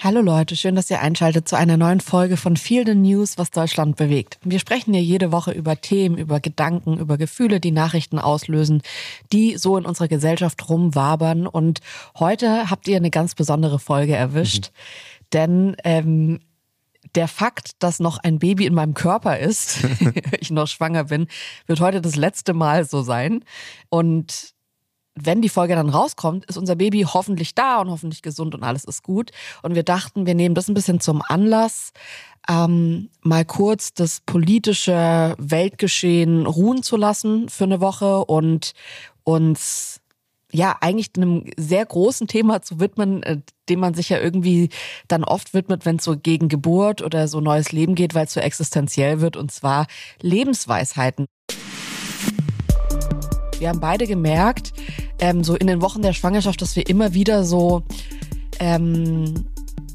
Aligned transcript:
Hallo 0.00 0.20
Leute, 0.20 0.54
schön, 0.54 0.76
dass 0.76 0.90
ihr 0.90 1.00
einschaltet 1.00 1.48
zu 1.48 1.56
einer 1.56 1.76
neuen 1.76 1.98
Folge 1.98 2.36
von 2.36 2.56
Feel 2.56 2.86
the 2.86 2.94
News, 2.94 3.36
was 3.36 3.50
Deutschland 3.50 3.96
bewegt. 3.96 4.38
Wir 4.44 4.60
sprechen 4.60 4.94
hier 4.94 5.02
jede 5.02 5.32
Woche 5.32 5.50
über 5.50 5.80
Themen, 5.80 6.16
über 6.16 6.38
Gedanken, 6.38 6.98
über 6.98 7.18
Gefühle, 7.18 7.58
die 7.58 7.72
Nachrichten 7.72 8.20
auslösen, 8.20 8.82
die 9.32 9.56
so 9.56 9.76
in 9.76 9.84
unserer 9.84 10.06
Gesellschaft 10.06 10.68
rumwabern. 10.68 11.48
Und 11.48 11.80
heute 12.16 12.70
habt 12.70 12.86
ihr 12.86 12.96
eine 12.96 13.10
ganz 13.10 13.34
besondere 13.34 13.80
Folge 13.80 14.14
erwischt, 14.14 14.70
mhm. 14.70 15.24
denn 15.32 15.76
ähm, 15.82 16.40
der 17.16 17.26
Fakt, 17.26 17.82
dass 17.82 17.98
noch 17.98 18.18
ein 18.18 18.38
Baby 18.38 18.66
in 18.66 18.74
meinem 18.74 18.94
Körper 18.94 19.36
ist, 19.40 19.78
ich 20.38 20.52
noch 20.52 20.68
schwanger 20.68 21.04
bin, 21.04 21.26
wird 21.66 21.80
heute 21.80 22.00
das 22.00 22.14
letzte 22.14 22.54
Mal 22.54 22.84
so 22.84 23.02
sein. 23.02 23.44
Und 23.88 24.54
wenn 25.24 25.42
die 25.42 25.48
Folge 25.48 25.74
dann 25.74 25.88
rauskommt, 25.88 26.44
ist 26.46 26.56
unser 26.56 26.76
Baby 26.76 27.02
hoffentlich 27.02 27.54
da 27.54 27.80
und 27.80 27.90
hoffentlich 27.90 28.22
gesund 28.22 28.54
und 28.54 28.62
alles 28.62 28.84
ist 28.84 29.02
gut. 29.02 29.30
Und 29.62 29.74
wir 29.74 29.82
dachten, 29.82 30.26
wir 30.26 30.34
nehmen 30.34 30.54
das 30.54 30.68
ein 30.68 30.74
bisschen 30.74 31.00
zum 31.00 31.22
Anlass, 31.26 31.92
ähm, 32.48 33.10
mal 33.22 33.44
kurz 33.44 33.92
das 33.92 34.20
politische 34.24 35.34
Weltgeschehen 35.38 36.46
ruhen 36.46 36.82
zu 36.82 36.96
lassen 36.96 37.48
für 37.48 37.64
eine 37.64 37.80
Woche 37.80 38.24
und 38.24 38.72
uns 39.24 40.00
ja 40.50 40.76
eigentlich 40.80 41.10
einem 41.16 41.44
sehr 41.56 41.84
großen 41.84 42.26
Thema 42.26 42.62
zu 42.62 42.80
widmen, 42.80 43.22
äh, 43.22 43.38
dem 43.68 43.80
man 43.80 43.94
sich 43.94 44.08
ja 44.08 44.18
irgendwie 44.18 44.70
dann 45.06 45.24
oft 45.24 45.52
widmet, 45.52 45.84
wenn 45.84 45.96
es 45.96 46.04
so 46.04 46.16
gegen 46.16 46.48
Geburt 46.48 47.02
oder 47.02 47.28
so 47.28 47.40
neues 47.40 47.72
Leben 47.72 47.94
geht, 47.94 48.14
weil 48.14 48.24
es 48.24 48.32
so 48.32 48.40
existenziell 48.40 49.20
wird, 49.20 49.36
und 49.36 49.52
zwar 49.52 49.86
Lebensweisheiten. 50.22 51.26
Wir 53.58 53.68
haben 53.68 53.80
beide 53.80 54.06
gemerkt, 54.06 54.72
ähm, 55.18 55.44
so 55.44 55.54
in 55.56 55.66
den 55.66 55.82
Wochen 55.82 56.02
der 56.02 56.12
Schwangerschaft, 56.12 56.62
dass 56.62 56.76
wir 56.76 56.88
immer 56.88 57.14
wieder 57.14 57.44
so 57.44 57.82
ähm, 58.60 59.44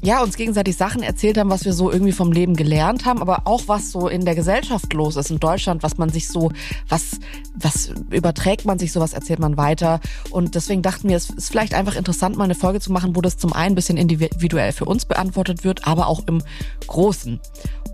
ja, 0.04 0.22
uns 0.22 0.36
gegenseitig 0.36 0.76
Sachen 0.76 1.02
erzählt 1.02 1.38
haben, 1.38 1.48
was 1.48 1.64
wir 1.64 1.72
so 1.72 1.90
irgendwie 1.90 2.12
vom 2.12 2.30
Leben 2.30 2.56
gelernt 2.56 3.06
haben, 3.06 3.22
aber 3.22 3.46
auch 3.46 3.62
was 3.68 3.90
so 3.90 4.06
in 4.08 4.26
der 4.26 4.34
Gesellschaft 4.34 4.92
los 4.92 5.16
ist 5.16 5.30
in 5.30 5.40
Deutschland, 5.40 5.82
was 5.82 5.96
man 5.96 6.10
sich 6.10 6.28
so, 6.28 6.52
was, 6.90 7.18
was 7.54 7.90
überträgt 8.10 8.66
man 8.66 8.78
sich, 8.78 8.92
sowas 8.92 9.14
erzählt 9.14 9.38
man 9.38 9.56
weiter. 9.56 10.00
Und 10.30 10.54
deswegen 10.54 10.82
dachten 10.82 11.08
wir, 11.08 11.16
es 11.16 11.30
ist 11.30 11.50
vielleicht 11.50 11.72
einfach 11.72 11.96
interessant, 11.96 12.36
mal 12.36 12.44
eine 12.44 12.54
Folge 12.54 12.80
zu 12.80 12.92
machen, 12.92 13.16
wo 13.16 13.22
das 13.22 13.38
zum 13.38 13.54
einen 13.54 13.72
ein 13.72 13.74
bisschen 13.76 13.96
individuell 13.96 14.72
für 14.72 14.84
uns 14.84 15.06
beantwortet 15.06 15.64
wird, 15.64 15.86
aber 15.86 16.06
auch 16.06 16.22
im 16.26 16.42
Großen. 16.86 17.40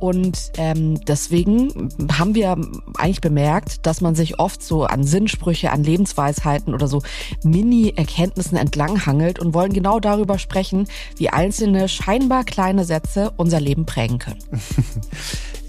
Und 0.00 0.52
ähm, 0.56 0.98
deswegen 1.04 1.90
haben 2.18 2.34
wir 2.34 2.56
eigentlich 2.96 3.20
bemerkt, 3.20 3.86
dass 3.86 4.00
man 4.00 4.14
sich 4.14 4.38
oft 4.40 4.62
so 4.62 4.84
an 4.84 5.04
Sinnsprüche, 5.04 5.70
an 5.70 5.84
Lebensweisheiten 5.84 6.74
oder 6.74 6.88
so 6.88 7.02
Mini-Erkenntnissen 7.44 8.56
entlanghangelt 8.56 9.38
und 9.38 9.54
wollen 9.54 9.72
genau 9.72 10.00
darüber 10.00 10.38
sprechen, 10.38 10.88
wie 11.16 11.28
einzelne 11.28 11.88
scheinbar 11.88 12.44
kleine 12.44 12.84
Sätze 12.84 13.32
unser 13.36 13.60
Leben 13.60 13.86
prägen 13.86 14.18
können. 14.18 14.40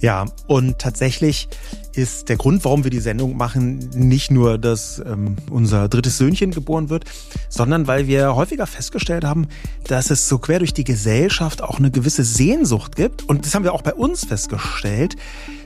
Ja, 0.02 0.26
und 0.48 0.80
tatsächlich 0.80 1.48
ist 1.96 2.30
der 2.30 2.38
Grund, 2.38 2.64
warum 2.64 2.84
wir 2.84 2.92
die 2.92 3.00
Sendung 3.00 3.36
machen, 3.38 3.90
nicht 3.94 4.32
nur, 4.32 4.58
dass 4.58 5.02
ähm, 5.06 5.36
unser 5.50 5.90
drittes 5.90 6.18
Söhnchen 6.18 6.52
geboren 6.52 6.90
wird, 6.90 7.06
sondern 7.50 7.88
weil 7.88 8.08
wir 8.08 8.36
häufiger 8.36 8.68
festgestellt 8.68 9.24
haben, 9.24 9.48
dass 9.88 10.10
es 10.10 10.28
so 10.28 10.40
quer 10.40 10.60
durch 10.60 10.74
die 10.74 10.84
Gesellschaft 10.84 11.62
auch 11.62 11.80
eine 11.80 11.92
gewisse 11.92 12.24
Sehnsucht 12.24 12.96
gibt. 12.96 13.28
Und 13.28 13.46
das 13.46 13.56
haben 13.56 13.64
wir 13.64 13.74
auch 13.74 13.82
bei 13.82 13.94
uns 13.94 14.26
festgestellt, 14.26 15.16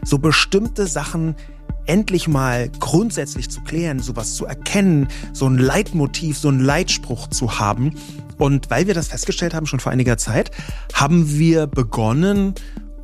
so 0.04 0.18
bestimmte 0.18 0.88
Sachen 0.88 1.36
endlich 1.86 2.28
mal 2.28 2.70
grundsätzlich 2.80 3.50
zu 3.50 3.62
klären, 3.62 4.00
sowas 4.00 4.34
zu 4.34 4.46
erkennen, 4.46 5.08
so 5.34 5.48
ein 5.48 5.58
Leitmotiv, 5.58 6.38
so 6.38 6.50
ein 6.50 6.60
Leitspruch 6.60 7.28
zu 7.28 7.60
haben. 7.60 7.96
Und 8.38 8.70
weil 8.70 8.88
wir 8.88 8.94
das 8.94 9.08
festgestellt 9.08 9.54
haben 9.54 9.66
schon 9.66 9.80
vor 9.80 9.92
einiger 9.92 10.18
Zeit, 10.18 10.52
haben 10.94 11.38
wir 11.38 11.68
begonnen, 11.68 12.56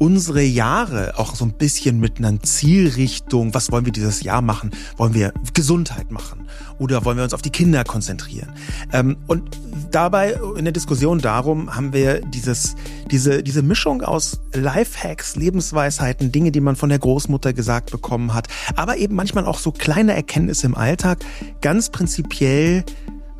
unsere 0.01 0.41
Jahre 0.41 1.19
auch 1.19 1.35
so 1.35 1.45
ein 1.45 1.53
bisschen 1.53 1.99
mit 1.99 2.17
einer 2.17 2.41
Zielrichtung, 2.41 3.53
was 3.53 3.71
wollen 3.71 3.85
wir 3.85 3.91
dieses 3.91 4.23
Jahr 4.23 4.41
machen? 4.41 4.71
Wollen 4.97 5.13
wir 5.13 5.31
Gesundheit 5.53 6.09
machen? 6.09 6.47
Oder 6.79 7.05
wollen 7.05 7.17
wir 7.17 7.23
uns 7.23 7.35
auf 7.35 7.43
die 7.43 7.51
Kinder 7.51 7.83
konzentrieren? 7.83 8.51
Ähm, 8.91 9.17
und 9.27 9.43
dabei 9.91 10.39
in 10.57 10.65
der 10.65 10.71
Diskussion 10.71 11.19
darum 11.19 11.75
haben 11.75 11.93
wir 11.93 12.21
dieses, 12.21 12.75
diese, 13.11 13.43
diese 13.43 13.61
Mischung 13.61 14.01
aus 14.01 14.39
Lifehacks, 14.53 15.35
Lebensweisheiten, 15.35 16.31
Dinge, 16.31 16.51
die 16.51 16.61
man 16.61 16.75
von 16.75 16.89
der 16.89 16.97
Großmutter 16.97 17.53
gesagt 17.53 17.91
bekommen 17.91 18.33
hat, 18.33 18.47
aber 18.75 18.97
eben 18.97 19.13
manchmal 19.13 19.45
auch 19.45 19.59
so 19.59 19.71
kleine 19.71 20.15
Erkenntnisse 20.15 20.65
im 20.65 20.73
Alltag, 20.73 21.19
ganz 21.61 21.91
prinzipiell 21.91 22.85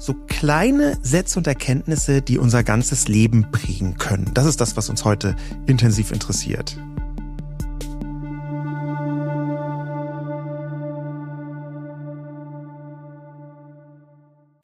so 0.02 0.16
kleine 0.28 0.98
Sätze 1.04 1.38
und 1.38 1.46
Erkenntnisse, 1.46 2.24
die 2.24 2.40
unser 2.40 2.64
ganzes 2.64 3.08
Leben 3.08 3.52
prägen 3.52 4.00
können. 4.00 4.32
Das 4.34 4.48
ist 4.48 4.60
das, 4.60 4.76
was 4.76 4.90
uns 4.90 5.06
heute 5.06 5.36
intensiv 5.68 6.12
interessiert. 6.12 6.76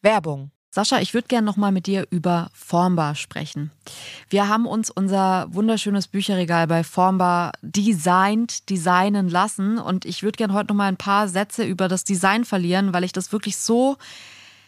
Werbung. 0.02 0.50
Sascha, 0.72 1.00
ich 1.00 1.14
würde 1.14 1.28
gerne 1.28 1.46
nochmal 1.46 1.72
mit 1.72 1.86
dir 1.86 2.08
über 2.10 2.50
Formbar 2.54 3.16
sprechen. 3.16 3.72
Wir 4.30 4.48
haben 4.48 4.66
uns 4.66 4.90
unser 4.90 5.48
wunderschönes 5.52 6.08
Bücherregal 6.08 6.68
bei 6.68 6.84
Formbar 6.84 7.52
designt, 7.62 8.70
designen 8.70 9.30
lassen 9.30 9.78
und 9.78 10.06
ich 10.06 10.24
würde 10.24 10.38
gerne 10.38 10.54
heute 10.54 10.70
nochmal 10.70 10.90
ein 10.90 10.98
paar 10.98 11.28
Sätze 11.28 11.64
über 11.64 11.88
das 11.88 12.04
Design 12.04 12.44
verlieren, 12.44 12.94
weil 12.94 13.04
ich 13.04 13.14
das 13.14 13.32
wirklich 13.32 13.58
so 13.58 13.98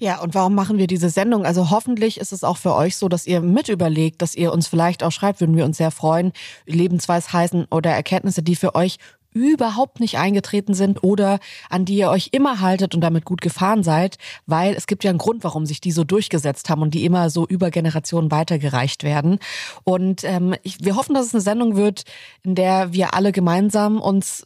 Ja, 0.00 0.20
und 0.20 0.34
warum 0.34 0.54
machen 0.54 0.78
wir 0.78 0.86
diese 0.86 1.10
Sendung? 1.10 1.44
Also 1.44 1.70
hoffentlich 1.70 2.20
ist 2.20 2.32
es 2.32 2.44
auch 2.44 2.56
für 2.56 2.74
euch 2.74 2.96
so, 2.96 3.08
dass 3.08 3.26
ihr 3.26 3.40
mit 3.40 3.68
überlegt, 3.68 4.22
dass 4.22 4.36
ihr 4.36 4.52
uns 4.52 4.68
vielleicht 4.68 5.02
auch 5.02 5.10
schreibt, 5.10 5.40
würden 5.40 5.56
wir 5.56 5.64
uns 5.64 5.76
sehr 5.78 5.90
freuen, 5.90 6.32
Lebensweisheiten 6.66 7.66
oder 7.70 7.90
Erkenntnisse, 7.90 8.44
die 8.44 8.54
für 8.54 8.76
euch 8.76 8.98
überhaupt 9.32 10.00
nicht 10.00 10.18
eingetreten 10.18 10.74
sind 10.74 11.02
oder 11.04 11.38
an 11.70 11.84
die 11.84 11.96
ihr 11.96 12.10
euch 12.10 12.30
immer 12.32 12.60
haltet 12.60 12.94
und 12.94 13.00
damit 13.00 13.24
gut 13.24 13.40
gefahren 13.40 13.82
seid, 13.82 14.18
weil 14.46 14.74
es 14.74 14.86
gibt 14.86 15.04
ja 15.04 15.10
einen 15.10 15.18
Grund, 15.18 15.44
warum 15.44 15.66
sich 15.66 15.80
die 15.80 15.92
so 15.92 16.04
durchgesetzt 16.04 16.70
haben 16.70 16.82
und 16.82 16.94
die 16.94 17.04
immer 17.04 17.30
so 17.30 17.46
über 17.46 17.70
Generationen 17.70 18.30
weitergereicht 18.30 19.04
werden. 19.04 19.38
Und 19.84 20.24
ähm, 20.24 20.54
ich, 20.62 20.84
wir 20.84 20.96
hoffen, 20.96 21.14
dass 21.14 21.26
es 21.26 21.34
eine 21.34 21.40
Sendung 21.40 21.76
wird, 21.76 22.04
in 22.42 22.54
der 22.54 22.92
wir 22.92 23.14
alle 23.14 23.32
gemeinsam 23.32 24.00
uns 24.00 24.44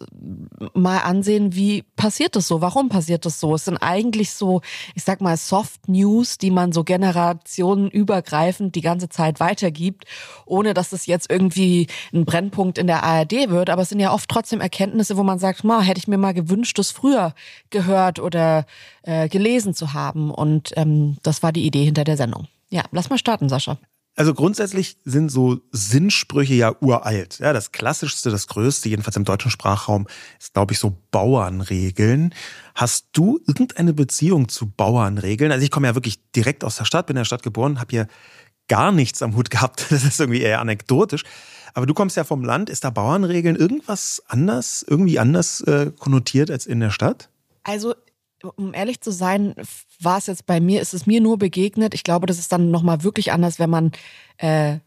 mal 0.75 0.99
ansehen, 0.99 1.55
wie 1.55 1.83
passiert 1.97 2.37
das 2.37 2.49
so, 2.49 2.61
warum 2.61 2.89
passiert 2.89 3.25
das 3.25 3.41
so. 3.41 3.55
Es 3.55 3.65
sind 3.65 3.79
eigentlich 3.79 4.33
so, 4.33 4.61
ich 4.95 5.05
sag 5.05 5.21
mal, 5.21 5.37
Soft 5.37 5.89
News, 5.89 6.39
die 6.39 6.51
man 6.51 6.73
so 6.73 6.85
generationenübergreifend 6.85 8.75
die 8.75 8.81
ganze 8.81 9.09
Zeit 9.09 9.41
weitergibt, 9.41 10.05
ohne 10.45 10.75
dass 10.75 10.93
es 10.93 11.07
jetzt 11.07 11.31
irgendwie 11.31 11.87
ein 12.13 12.25
Brennpunkt 12.25 12.79
in 12.79 12.87
der 12.87 13.03
ARD 13.05 13.51
wird, 13.51 13.71
aber 13.71 13.83
es 13.83 13.89
sind 13.89 14.01
ja 14.01 14.13
oft 14.13 14.29
trotzdem 14.29 14.61
Erkenntnisse, 14.73 15.19
wo 15.19 15.23
man 15.23 15.39
sagt, 15.39 15.65
ma, 15.65 15.83
hätte 15.83 15.99
ich 15.99 16.09
mir 16.09 16.17
mal 16.17 16.33
gewünscht, 16.33 16.79
das 16.79 16.91
früher 16.91 17.35
gehört 17.69 18.19
oder 18.19 18.65
äh, 19.03 19.29
gelesen 19.29 19.75
zu 19.75 19.93
haben. 19.93 20.31
Und 20.31 20.73
ähm, 20.77 21.19
das 21.23 21.43
war 21.43 21.53
die 21.53 21.67
Idee 21.67 21.85
hinter 21.85 22.05
der 22.05 22.17
Sendung. 22.17 22.49
Ja, 22.71 22.83
lass 22.91 23.11
mal 23.11 23.19
starten, 23.19 23.51
Sascha. 23.51 23.77
Also 24.15 24.35
grundsätzlich 24.35 24.97
sind 25.05 25.31
so 25.31 25.61
Sinnsprüche 25.73 26.55
ja 26.55 26.75
uralt. 26.81 27.39
Ja, 27.39 27.53
das 27.53 27.73
klassischste, 27.73 28.31
das 28.31 28.47
größte, 28.47 28.89
jedenfalls 28.89 29.17
im 29.17 29.25
deutschen 29.25 29.51
Sprachraum, 29.51 30.07
ist, 30.39 30.55
glaube 30.55 30.73
ich, 30.73 30.79
so 30.79 30.97
Bauernregeln. 31.11 32.35
Hast 32.75 33.09
du 33.13 33.41
irgendeine 33.47 33.93
Beziehung 33.93 34.49
zu 34.49 34.71
Bauernregeln? 34.71 35.53
Also 35.53 35.65
ich 35.65 35.71
komme 35.71 35.87
ja 35.87 35.95
wirklich 35.95 36.19
direkt 36.33 36.65
aus 36.65 36.77
der 36.77 36.85
Stadt, 36.85 37.07
bin 37.07 37.17
in 37.17 37.21
der 37.21 37.25
Stadt 37.27 37.43
geboren, 37.43 37.79
habe 37.79 37.91
hier 37.91 38.07
gar 38.69 38.93
nichts 38.93 39.23
am 39.23 39.37
Hut 39.37 39.51
gehabt. 39.51 39.87
Das 39.91 40.05
ist 40.05 40.21
irgendwie 40.21 40.41
eher 40.41 40.61
anekdotisch. 40.61 41.25
Aber 41.75 41.87
du 41.87 41.95
kommst 41.95 42.17
ja 42.17 42.25
vom 42.25 42.45
Land. 42.45 42.71
Ist 42.71 42.85
da 42.85 42.91
Bauernregeln 42.91 43.57
irgendwas 43.57 44.23
anders, 44.27 44.85
irgendwie 44.89 45.19
anders 45.19 45.61
äh, 45.63 45.91
konnotiert 45.99 46.51
als 46.51 46.67
in 46.67 46.81
der 46.81 46.91
Stadt? 46.91 47.29
Also, 47.63 47.95
um 48.57 48.75
ehrlich 48.75 49.01
zu 49.01 49.11
sein, 49.11 49.55
war 50.01 50.19
es 50.19 50.27
jetzt 50.27 50.47
bei 50.47 50.61
mir, 50.61 50.83
ist 50.83 50.95
es 50.95 51.07
mir 51.07 51.21
nur 51.21 51.39
begegnet. 51.39 51.95
Ich 51.95 52.05
glaube, 52.05 52.27
das 52.27 52.39
ist 52.39 52.53
dann 52.53 52.71
nochmal 52.71 53.05
wirklich 53.05 53.33
anders, 53.33 53.59
wenn 53.59 53.71
man 53.71 53.93
äh, 54.39 54.79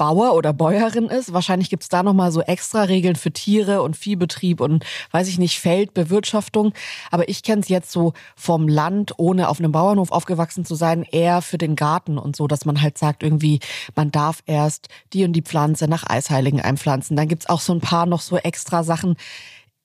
Bauer 0.00 0.32
oder 0.32 0.54
Bäuerin 0.54 1.08
ist. 1.08 1.34
Wahrscheinlich 1.34 1.68
gibt's 1.68 1.90
da 1.90 2.02
nochmal 2.02 2.32
so 2.32 2.40
extra 2.40 2.84
Regeln 2.84 3.16
für 3.16 3.32
Tiere 3.32 3.82
und 3.82 3.98
Viehbetrieb 3.98 4.62
und 4.62 4.82
weiß 5.10 5.28
ich 5.28 5.38
nicht, 5.38 5.60
Feldbewirtschaftung. 5.60 6.72
Aber 7.10 7.28
ich 7.28 7.42
kenne 7.42 7.60
es 7.60 7.68
jetzt 7.68 7.92
so 7.92 8.14
vom 8.34 8.66
Land, 8.66 9.12
ohne 9.18 9.50
auf 9.50 9.58
einem 9.58 9.72
Bauernhof 9.72 10.10
aufgewachsen 10.10 10.64
zu 10.64 10.74
sein, 10.74 11.02
eher 11.02 11.42
für 11.42 11.58
den 11.58 11.76
Garten 11.76 12.16
und 12.16 12.34
so, 12.34 12.46
dass 12.46 12.64
man 12.64 12.80
halt 12.80 12.96
sagt, 12.96 13.22
irgendwie, 13.22 13.60
man 13.94 14.10
darf 14.10 14.42
erst 14.46 14.88
die 15.12 15.22
und 15.26 15.34
die 15.34 15.42
Pflanze 15.42 15.86
nach 15.86 16.08
Eisheiligen 16.08 16.62
einpflanzen. 16.62 17.14
Dann 17.14 17.28
gibt's 17.28 17.50
auch 17.50 17.60
so 17.60 17.74
ein 17.74 17.82
paar 17.82 18.06
noch 18.06 18.22
so 18.22 18.38
extra 18.38 18.84
Sachen. 18.84 19.16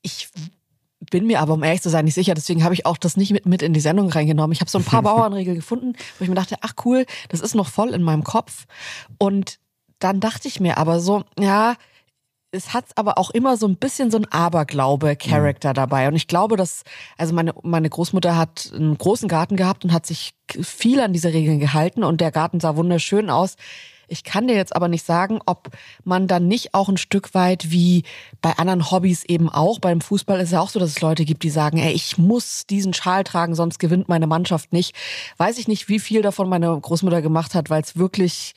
Ich 0.01 0.29
bin 1.12 1.27
mir 1.27 1.41
aber, 1.41 1.56
um 1.56 1.63
ehrlich 1.63 1.81
zu 1.81 1.89
sein, 1.89 2.06
nicht 2.06 2.13
sicher. 2.13 2.35
Deswegen 2.35 2.63
habe 2.63 2.73
ich 2.73 2.85
auch 2.85 2.95
das 2.95 3.17
nicht 3.17 3.33
mit, 3.33 3.45
mit 3.45 3.62
in 3.62 3.73
die 3.73 3.81
Sendung 3.81 4.09
reingenommen. 4.09 4.53
Ich 4.53 4.62
habe 4.62 4.71
so 4.71 4.77
ein 4.77 4.85
paar 4.85 5.01
Bauernregeln 5.03 5.57
gefunden, 5.57 5.91
wo 6.17 6.23
ich 6.23 6.29
mir 6.29 6.35
dachte, 6.35 6.56
ach 6.62 6.71
cool, 6.85 7.06
das 7.27 7.41
ist 7.41 7.53
noch 7.53 7.67
voll 7.67 7.89
in 7.89 8.01
meinem 8.01 8.23
Kopf. 8.23 8.65
Und 9.17 9.59
dann 10.00 10.19
dachte 10.19 10.47
ich 10.47 10.59
mir 10.59 10.77
aber 10.77 11.00
so, 11.00 11.24
ja, 11.39 11.75
es 12.56 12.74
hat 12.74 12.86
aber 12.95 13.18
auch 13.18 13.31
immer 13.31 13.57
so 13.57 13.68
ein 13.68 13.75
bisschen 13.75 14.09
so 14.09 14.18
ein 14.18 14.25
Aberglaube-Charakter 14.25 15.69
mhm. 15.69 15.74
dabei. 15.74 16.07
Und 16.07 16.15
ich 16.15 16.27
glaube, 16.27 16.57
dass, 16.57 16.83
also 17.18 17.33
meine, 17.33 17.53
meine 17.63 17.89
Großmutter 17.89 18.38
hat 18.38 18.71
einen 18.74 18.97
großen 18.97 19.27
Garten 19.27 19.56
gehabt 19.57 19.83
und 19.83 19.92
hat 19.94 20.06
sich 20.06 20.33
viel 20.62 21.00
an 21.01 21.13
diese 21.13 21.33
Regeln 21.33 21.59
gehalten 21.59 22.03
und 22.03 22.21
der 22.21 22.31
Garten 22.31 22.59
sah 22.59 22.75
wunderschön 22.75 23.30
aus. 23.30 23.56
Ich 24.07 24.24
kann 24.24 24.47
dir 24.47 24.56
jetzt 24.56 24.75
aber 24.75 24.88
nicht 24.88 25.06
sagen, 25.06 25.39
ob 25.47 25.69
man 26.03 26.27
dann 26.27 26.48
nicht 26.48 26.75
auch 26.75 26.89
ein 26.89 26.98
Stück 26.98 27.33
weit 27.33 27.71
wie 27.71 28.03
bei 28.39 28.51
anderen 28.57 28.91
Hobbys 28.91 29.24
eben 29.24 29.50
auch, 29.50 29.80
beim 29.80 30.00
Fußball 30.00 30.39
ist 30.39 30.51
ja 30.51 30.62
auch 30.62 30.69
so, 30.69 30.80
dass 30.80 30.91
es 30.91 31.01
Leute 31.01 31.25
gibt, 31.25 31.41
die 31.41 31.50
sagen, 31.50 31.80
ey, 31.80 31.91
ich 31.91 32.19
muss 32.19 32.68
diesen 32.68 32.94
Schal 32.94 33.24
tragen, 33.24 33.56
sonst 33.56 33.80
gewinnt 33.80 34.07
meine 34.07 34.27
Mannschaft 34.27 34.74
nicht. 34.74 34.95
Weiß 35.38 35.57
ich 35.57 35.68
nicht, 35.68 35.89
wie 35.89 36.00
viel 36.00 36.21
davon 36.21 36.50
meine 36.50 36.80
Großmutter 36.80 37.24
gemacht 37.24 37.56
hat, 37.56 37.71
weil 37.71 37.81
es 37.81 37.98
wirklich 37.98 38.53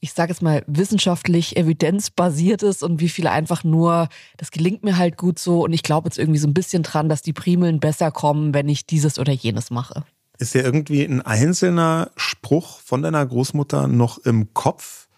ich 0.00 0.14
sage 0.14 0.32
es 0.32 0.40
mal, 0.40 0.64
wissenschaftlich 0.66 1.56
evidenzbasiert 1.56 2.62
ist 2.62 2.82
und 2.82 3.00
wie 3.00 3.08
viele 3.08 3.30
einfach 3.30 3.64
nur, 3.64 4.08
das 4.38 4.50
gelingt 4.50 4.82
mir 4.82 4.96
halt 4.96 5.16
gut 5.16 5.38
so 5.38 5.64
und 5.64 5.72
ich 5.72 5.82
glaube 5.82 6.08
jetzt 6.08 6.18
irgendwie 6.18 6.38
so 6.38 6.48
ein 6.48 6.54
bisschen 6.54 6.82
dran, 6.82 7.08
dass 7.08 7.22
die 7.22 7.34
Primeln 7.34 7.80
besser 7.80 8.10
kommen, 8.10 8.54
wenn 8.54 8.68
ich 8.68 8.86
dieses 8.86 9.18
oder 9.18 9.32
jenes 9.32 9.70
mache. 9.70 10.04
Ist 10.38 10.54
dir 10.54 10.64
irgendwie 10.64 11.04
ein 11.04 11.20
einzelner 11.20 12.10
Spruch 12.16 12.80
von 12.80 13.02
deiner 13.02 13.24
Großmutter 13.26 13.88
noch 13.88 14.16
im 14.18 14.54
Kopf, 14.54 15.08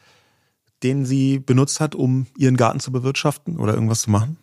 den 0.83 1.07
sie 1.07 1.39
benutzt 1.39 1.79
hat, 1.79 1.95
um 1.95 2.27
ihren 2.37 2.57
Garten 2.57 2.81
zu 2.81 2.91
bewirtschaften 2.91 3.61
oder 3.61 3.75
irgendwas 3.75 4.03
zu 4.03 4.11
machen? 4.11 4.37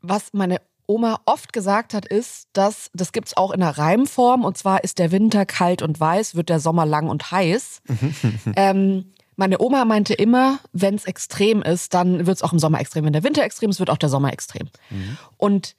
Was 0.00 0.32
meine 0.32 0.62
Oma 0.86 1.20
oft 1.26 1.52
gesagt 1.52 1.92
hat, 1.92 2.06
ist, 2.06 2.48
dass 2.54 2.90
das 2.94 3.12
gibt's 3.12 3.36
auch 3.36 3.50
in 3.50 3.60
der 3.60 3.76
Reimform 3.76 4.46
und 4.46 4.56
zwar 4.56 4.82
ist 4.82 4.98
der 4.98 5.12
Winter 5.12 5.44
kalt 5.44 5.82
und 5.82 6.00
weiß, 6.00 6.34
wird 6.34 6.48
der 6.48 6.60
Sommer 6.60 6.86
lang 6.86 7.10
und 7.10 7.30
heiß. 7.30 7.82
ähm, 8.56 9.12
meine 9.38 9.60
Oma 9.60 9.84
meinte 9.84 10.14
immer, 10.14 10.58
wenn 10.72 10.96
es 10.96 11.04
extrem 11.04 11.62
ist, 11.62 11.94
dann 11.94 12.26
wird 12.26 12.36
es 12.36 12.42
auch 12.42 12.52
im 12.52 12.58
Sommer 12.58 12.80
extrem. 12.80 13.04
Wenn 13.04 13.12
der 13.12 13.22
Winter 13.22 13.44
extrem 13.44 13.70
ist, 13.70 13.78
wird 13.78 13.88
auch 13.88 13.96
der 13.96 14.08
Sommer 14.08 14.32
extrem. 14.32 14.68
Mhm. 14.90 15.16
Und 15.36 15.76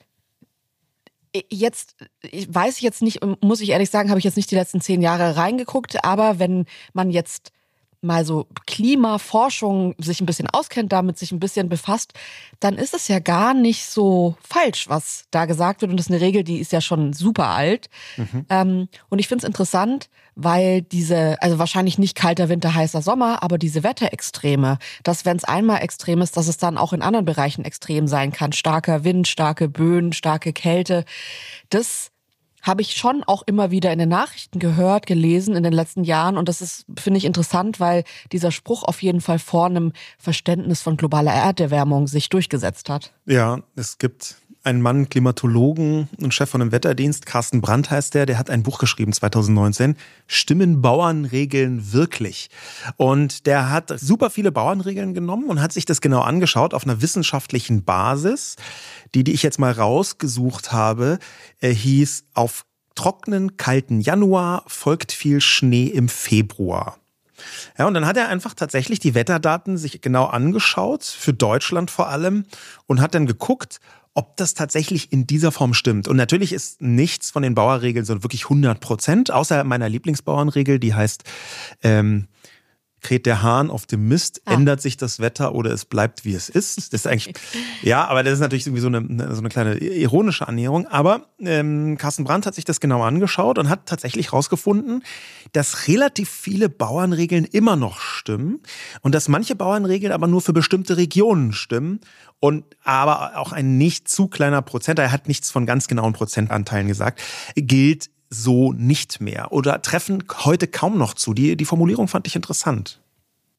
jetzt 1.51 1.97
ich 2.21 2.53
weiß 2.53 2.77
ich 2.77 2.81
jetzt 2.81 3.01
nicht, 3.01 3.19
muss 3.41 3.59
ich 3.59 3.69
ehrlich 3.69 3.89
sagen, 3.89 4.09
habe 4.09 4.17
ich 4.17 4.25
jetzt 4.25 4.38
nicht 4.38 4.50
die 4.50 4.56
letzten 4.56 4.81
zehn 4.81 5.01
Jahre 5.01 5.35
reingeguckt, 5.35 6.03
aber 6.03 6.39
wenn 6.39 6.65
man 6.94 7.11
jetzt 7.11 7.51
mal 8.01 8.25
so 8.25 8.48
Klimaforschung 8.66 9.96
sich 9.98 10.22
ein 10.22 10.25
bisschen 10.25 10.50
auskennt, 10.50 10.92
damit 10.92 11.18
sich 11.18 11.31
ein 11.31 11.40
bisschen 11.40 11.69
befasst, 11.69 12.13
dann 12.60 12.75
ist 12.75 12.94
es 12.94 13.07
ja 13.07 13.19
gar 13.19 13.54
nicht 13.54 13.86
so 13.86 14.36
falsch, 14.42 14.88
was 14.88 15.25
da 15.31 15.46
gesagt 15.46 15.81
wird. 15.81 15.92
Und 15.92 15.98
das 15.98 16.07
ist 16.07 16.12
eine 16.12 16.22
Regel, 16.22 16.44
die 16.44 16.60
ist 16.60 16.72
ja 16.72 16.81
schon 16.81 17.13
super 17.13 17.48
alt. 17.48 17.90
Mhm. 18.18 18.46
Ähm, 18.50 18.88
und 19.10 19.19
ich 19.19 19.28
finde 19.28 19.44
es 19.44 19.48
interessant, 19.48 20.10
weil 20.36 20.81
diese, 20.81 21.42
also 21.42 21.60
wahrscheinlich 21.60 21.98
nicht 21.98 22.16
kalter 22.16 22.48
Winter, 22.48 22.74
heißer 22.74 23.01
Sommer, 23.01 23.44
aber 23.44 23.58
diese 23.58 23.84
Wetterextreme, 23.84 24.77
dass 25.03 25.25
wenn 25.25 25.36
es 25.36 25.44
einmal 25.44 25.82
extrem 25.82 26.22
ist, 26.22 26.38
dass 26.38 26.48
es 26.48 26.58
dann 26.58 26.77
auch 26.77 26.94
in 26.94 27.01
anderen 27.01 27.25
Bereichen 27.25 27.65
extrem 27.65 28.08
sein 28.08 28.32
kann. 28.32 28.53
Starker 28.53 29.03
Wind, 29.03 29.27
starke 29.27 29.68
Böen, 29.68 30.13
starke 30.13 30.53
Kälte. 30.53 31.03
Das 31.70 32.12
habe 32.62 32.82
ich 32.82 32.96
schon 32.96 33.24
auch 33.24 33.44
immer 33.46 33.72
wieder 33.72 33.92
in 33.92 34.00
den 34.00 34.10
Nachrichten 34.10 34.60
gehört, 34.60 35.06
gelesen 35.06 35.56
in 35.56 35.63
den 35.63 35.74
letzten 35.74 36.04
Jahren. 36.04 36.38
Und 36.38 36.50
das 36.50 36.62
ist, 36.62 36.86
finde 36.98 37.18
ich, 37.18 37.25
interessant, 37.25 37.80
weil 37.80 38.04
dieser 38.32 38.51
Spruch 38.51 38.84
auf 38.84 39.01
jeden 39.01 39.22
Fall 39.22 39.39
vor 39.39 39.66
einem 39.66 39.94
Verständnis 40.18 40.82
von 40.82 40.98
globaler 40.98 41.34
Erderwärmung 41.34 42.08
sich 42.08 42.30
durchgesetzt 42.30 42.89
hat. 42.89 43.13
Ja, 43.25 43.60
es 43.75 43.98
gibt 43.98 44.36
einen 44.63 44.82
Mann, 44.82 45.10
Klimatologen 45.10 46.10
und 46.20 46.34
Chef 46.34 46.50
von 46.50 46.62
einem 46.62 46.72
Wetterdienst, 46.72 47.25
Carsten 47.25 47.62
Brandt 47.62 47.92
heißt 47.92 48.13
der, 48.13 48.25
der 48.25 48.38
hat 48.38 48.50
ein 48.50 48.63
Buch 48.63 48.80
geschrieben 48.80 49.13
2019, 49.13 49.96
Stimmen 50.28 50.82
Bauernregeln 50.82 51.94
wirklich? 51.94 52.50
Und 52.98 53.46
der 53.46 53.70
hat 53.70 53.94
super 54.00 54.30
viele 54.30 54.51
Bauernregeln 54.51 55.13
genommen 55.13 55.50
und 55.50 55.62
hat 55.62 55.72
sich 55.72 55.86
das 55.86 56.01
genau 56.01 56.22
angeschaut 56.22 56.74
auf 56.74 56.84
einer 56.84 57.01
wissenschaftlichen 57.01 57.84
Basis. 57.84 58.58
Die, 59.16 59.24
die 59.24 59.34
ich 59.34 59.44
jetzt 59.44 59.60
mal 59.60 59.72
rausgesucht 59.72 60.72
habe, 60.72 61.20
äh, 61.62 61.74
hieß 61.74 62.25
auf 62.34 62.66
trockenen, 62.96 63.56
kalten 63.58 64.01
Januar 64.01 64.63
folgt 64.68 65.13
viel 65.13 65.39
Schnee 65.39 65.88
im 65.88 66.10
Februar. 66.10 66.98
Ja, 67.78 67.88
und 67.88 67.94
dann 67.94 68.06
hat 68.06 68.18
er 68.18 68.28
einfach 68.28 68.54
tatsächlich 68.54 69.00
die 69.00 69.16
Wetterdaten 69.16 69.78
sich 69.78 70.01
genau 70.01 70.25
angeschaut, 70.25 71.04
für 71.04 71.34
Deutschland 71.34 71.92
vor 71.92 72.10
allem, 72.10 72.46
und 72.88 73.01
hat 73.01 73.16
dann 73.16 73.25
geguckt, 73.25 73.80
ob 74.19 74.35
das 74.35 74.53
tatsächlich 74.53 75.13
in 75.13 75.27
dieser 75.27 75.49
Form 75.49 75.73
stimmt. 75.73 76.09
Und 76.09 76.17
natürlich 76.17 76.51
ist 76.51 76.81
nichts 76.81 77.31
von 77.31 77.41
den 77.41 77.55
Bauerregeln 77.55 78.03
so 78.03 78.21
wirklich 78.21 78.43
100 78.43 78.81
Prozent, 78.81 79.31
außer 79.31 79.63
meiner 79.63 79.88
Lieblingsbauernregel, 79.88 80.77
die 80.77 80.93
heißt, 80.93 81.23
ähm, 81.83 82.27
kräht 83.01 83.25
der 83.25 83.41
Hahn 83.41 83.70
auf 83.70 83.86
dem 83.86 84.08
Mist, 84.08 84.41
ah. 84.46 84.53
ändert 84.53 84.82
sich 84.82 84.98
das 84.98 85.20
Wetter 85.20 85.53
oder 85.53 85.72
es 85.72 85.86
bleibt 85.86 86.25
wie 86.25 86.34
es 86.34 86.50
ist. 86.50 86.94
Das 86.94 87.01
ist 87.01 87.08
eigentlich, 87.08 87.36
ja, 87.82 88.08
aber 88.08 88.24
das 88.24 88.34
ist 88.34 88.39
natürlich 88.39 88.65
irgendwie 88.65 88.82
so 88.82 88.88
eine, 88.88 89.36
so 89.36 89.41
eine 89.41 89.50
kleine 89.50 89.77
ironische 89.77 90.48
Annäherung. 90.48 90.88
Aber 90.88 91.27
ähm, 91.39 91.98
Carsten 91.98 92.24
Brandt 92.24 92.46
hat 92.46 92.56
sich 92.56 92.65
das 92.65 92.79
genau 92.79 93.03
angeschaut 93.03 93.58
und 93.58 93.70
hat 93.70 93.86
tatsächlich 93.86 94.32
herausgefunden, 94.32 95.03
dass 95.51 95.88
relativ 95.88 96.29
viele 96.29 96.70
Bauernregeln 96.70 97.46
immer 97.46 97.75
noch 97.75 98.00
stimmen 98.00 98.29
stimmen 98.29 98.62
und 99.01 99.15
dass 99.15 99.27
manche 99.27 99.56
Bauernregeln 99.56 100.13
aber 100.13 100.27
nur 100.27 100.41
für 100.41 100.53
bestimmte 100.53 100.98
Regionen 100.98 101.53
stimmen 101.53 102.00
und 102.39 102.63
aber 102.84 103.38
auch 103.38 103.51
ein 103.51 103.77
nicht 103.77 104.08
zu 104.08 104.27
kleiner 104.27 104.62
Prozent, 104.62 105.00
er 105.00 105.12
hat 105.12 105.27
nichts 105.27 105.51
von 105.51 105.65
ganz 105.65 105.88
genauen 105.88 106.13
Prozentanteilen 106.13 106.88
gesagt, 106.88 107.22
gilt 107.56 108.10
so 108.29 108.74
nicht 108.74 109.21
mehr 109.21 109.51
oder 109.51 109.81
treffen 109.81 110.24
heute 110.43 110.67
kaum 110.67 110.98
noch 110.98 111.13
zu. 111.13 111.33
Die, 111.33 111.57
die 111.57 111.65
Formulierung 111.65 112.07
fand 112.07 112.27
ich 112.27 112.36
interessant. 112.36 113.00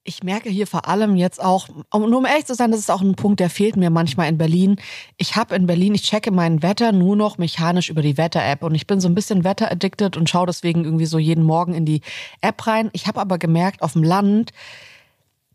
Ich 0.02 0.22
merke 0.22 0.48
hier 0.48 0.66
vor 0.66 0.88
allem 0.88 1.14
jetzt 1.14 1.42
auch, 1.42 1.68
um 1.90 2.08
nur 2.08 2.20
um 2.20 2.24
ehrlich 2.24 2.46
zu 2.46 2.54
sein, 2.54 2.70
das 2.70 2.80
ist 2.80 2.90
auch 2.90 3.02
ein 3.02 3.16
Punkt, 3.16 3.38
der 3.38 3.50
fehlt 3.50 3.76
mir 3.76 3.90
manchmal 3.90 4.30
in 4.30 4.38
Berlin. 4.38 4.76
Ich 5.18 5.36
habe 5.36 5.54
in 5.54 5.66
Berlin, 5.66 5.94
ich 5.94 6.02
checke 6.02 6.30
mein 6.30 6.62
Wetter 6.62 6.92
nur 6.92 7.16
noch 7.16 7.36
mechanisch 7.36 7.90
über 7.90 8.00
die 8.00 8.16
Wetter-App 8.16 8.62
und 8.62 8.74
ich 8.74 8.86
bin 8.86 8.98
so 8.98 9.08
ein 9.08 9.14
bisschen 9.14 9.44
wetteraddicted 9.44 10.16
und 10.16 10.30
schaue 10.30 10.46
deswegen 10.46 10.84
irgendwie 10.84 11.04
so 11.04 11.18
jeden 11.18 11.44
Morgen 11.44 11.74
in 11.74 11.84
die 11.84 12.00
App 12.40 12.66
rein. 12.66 12.88
Ich 12.94 13.06
habe 13.08 13.20
aber 13.20 13.36
gemerkt, 13.36 13.82
auf 13.82 13.92
dem 13.92 14.02
Land, 14.02 14.52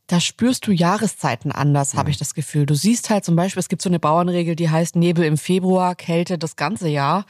da 0.06 0.20
spürst 0.20 0.68
du 0.68 0.72
Jahreszeiten 0.72 1.52
anders, 1.52 1.96
habe 1.96 2.12
ich 2.12 2.18
das 2.18 2.36
Gefühl. 2.36 2.68
Du 2.68 2.76
siehst 2.76 3.10
halt 3.10 3.26
zum 3.26 3.36
Beispiel, 3.36 3.62
es 3.62 3.70
gibt 3.70 3.82
so 3.82 3.90
eine 3.90 4.00
Bauernregel, 4.00 4.56
die 4.56 4.70
heißt 4.70 4.96
Nebel 4.96 5.26
im 5.26 5.38
Februar, 5.38 5.96
Kälte 5.96 6.38
das 6.38 6.56
ganze 6.56 6.88
Jahr. 6.88 7.26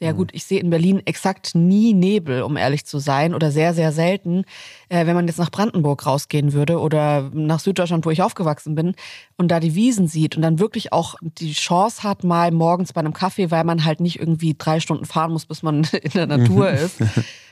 Ja 0.00 0.12
gut, 0.12 0.30
ich 0.32 0.44
sehe 0.44 0.60
in 0.60 0.70
Berlin 0.70 1.02
exakt 1.06 1.56
nie 1.56 1.92
Nebel, 1.92 2.42
um 2.42 2.56
ehrlich 2.56 2.86
zu 2.86 3.00
sein, 3.00 3.34
oder 3.34 3.50
sehr, 3.50 3.74
sehr 3.74 3.90
selten. 3.90 4.44
Äh, 4.88 5.06
wenn 5.06 5.16
man 5.16 5.26
jetzt 5.26 5.38
nach 5.38 5.50
Brandenburg 5.50 6.06
rausgehen 6.06 6.52
würde 6.52 6.78
oder 6.78 7.30
nach 7.34 7.58
Süddeutschland, 7.58 8.06
wo 8.06 8.10
ich 8.10 8.22
aufgewachsen 8.22 8.76
bin, 8.76 8.94
und 9.38 9.48
da 9.48 9.58
die 9.58 9.74
Wiesen 9.74 10.06
sieht 10.06 10.36
und 10.36 10.42
dann 10.42 10.60
wirklich 10.60 10.92
auch 10.92 11.16
die 11.20 11.52
Chance 11.52 12.04
hat, 12.04 12.22
mal 12.22 12.52
morgens 12.52 12.92
bei 12.92 13.00
einem 13.00 13.12
Kaffee, 13.12 13.50
weil 13.50 13.64
man 13.64 13.84
halt 13.84 13.98
nicht 13.98 14.20
irgendwie 14.20 14.54
drei 14.56 14.78
Stunden 14.78 15.04
fahren 15.04 15.32
muss, 15.32 15.46
bis 15.46 15.64
man 15.64 15.82
in 16.02 16.10
der 16.12 16.28
Natur 16.28 16.70
ist, 16.70 16.98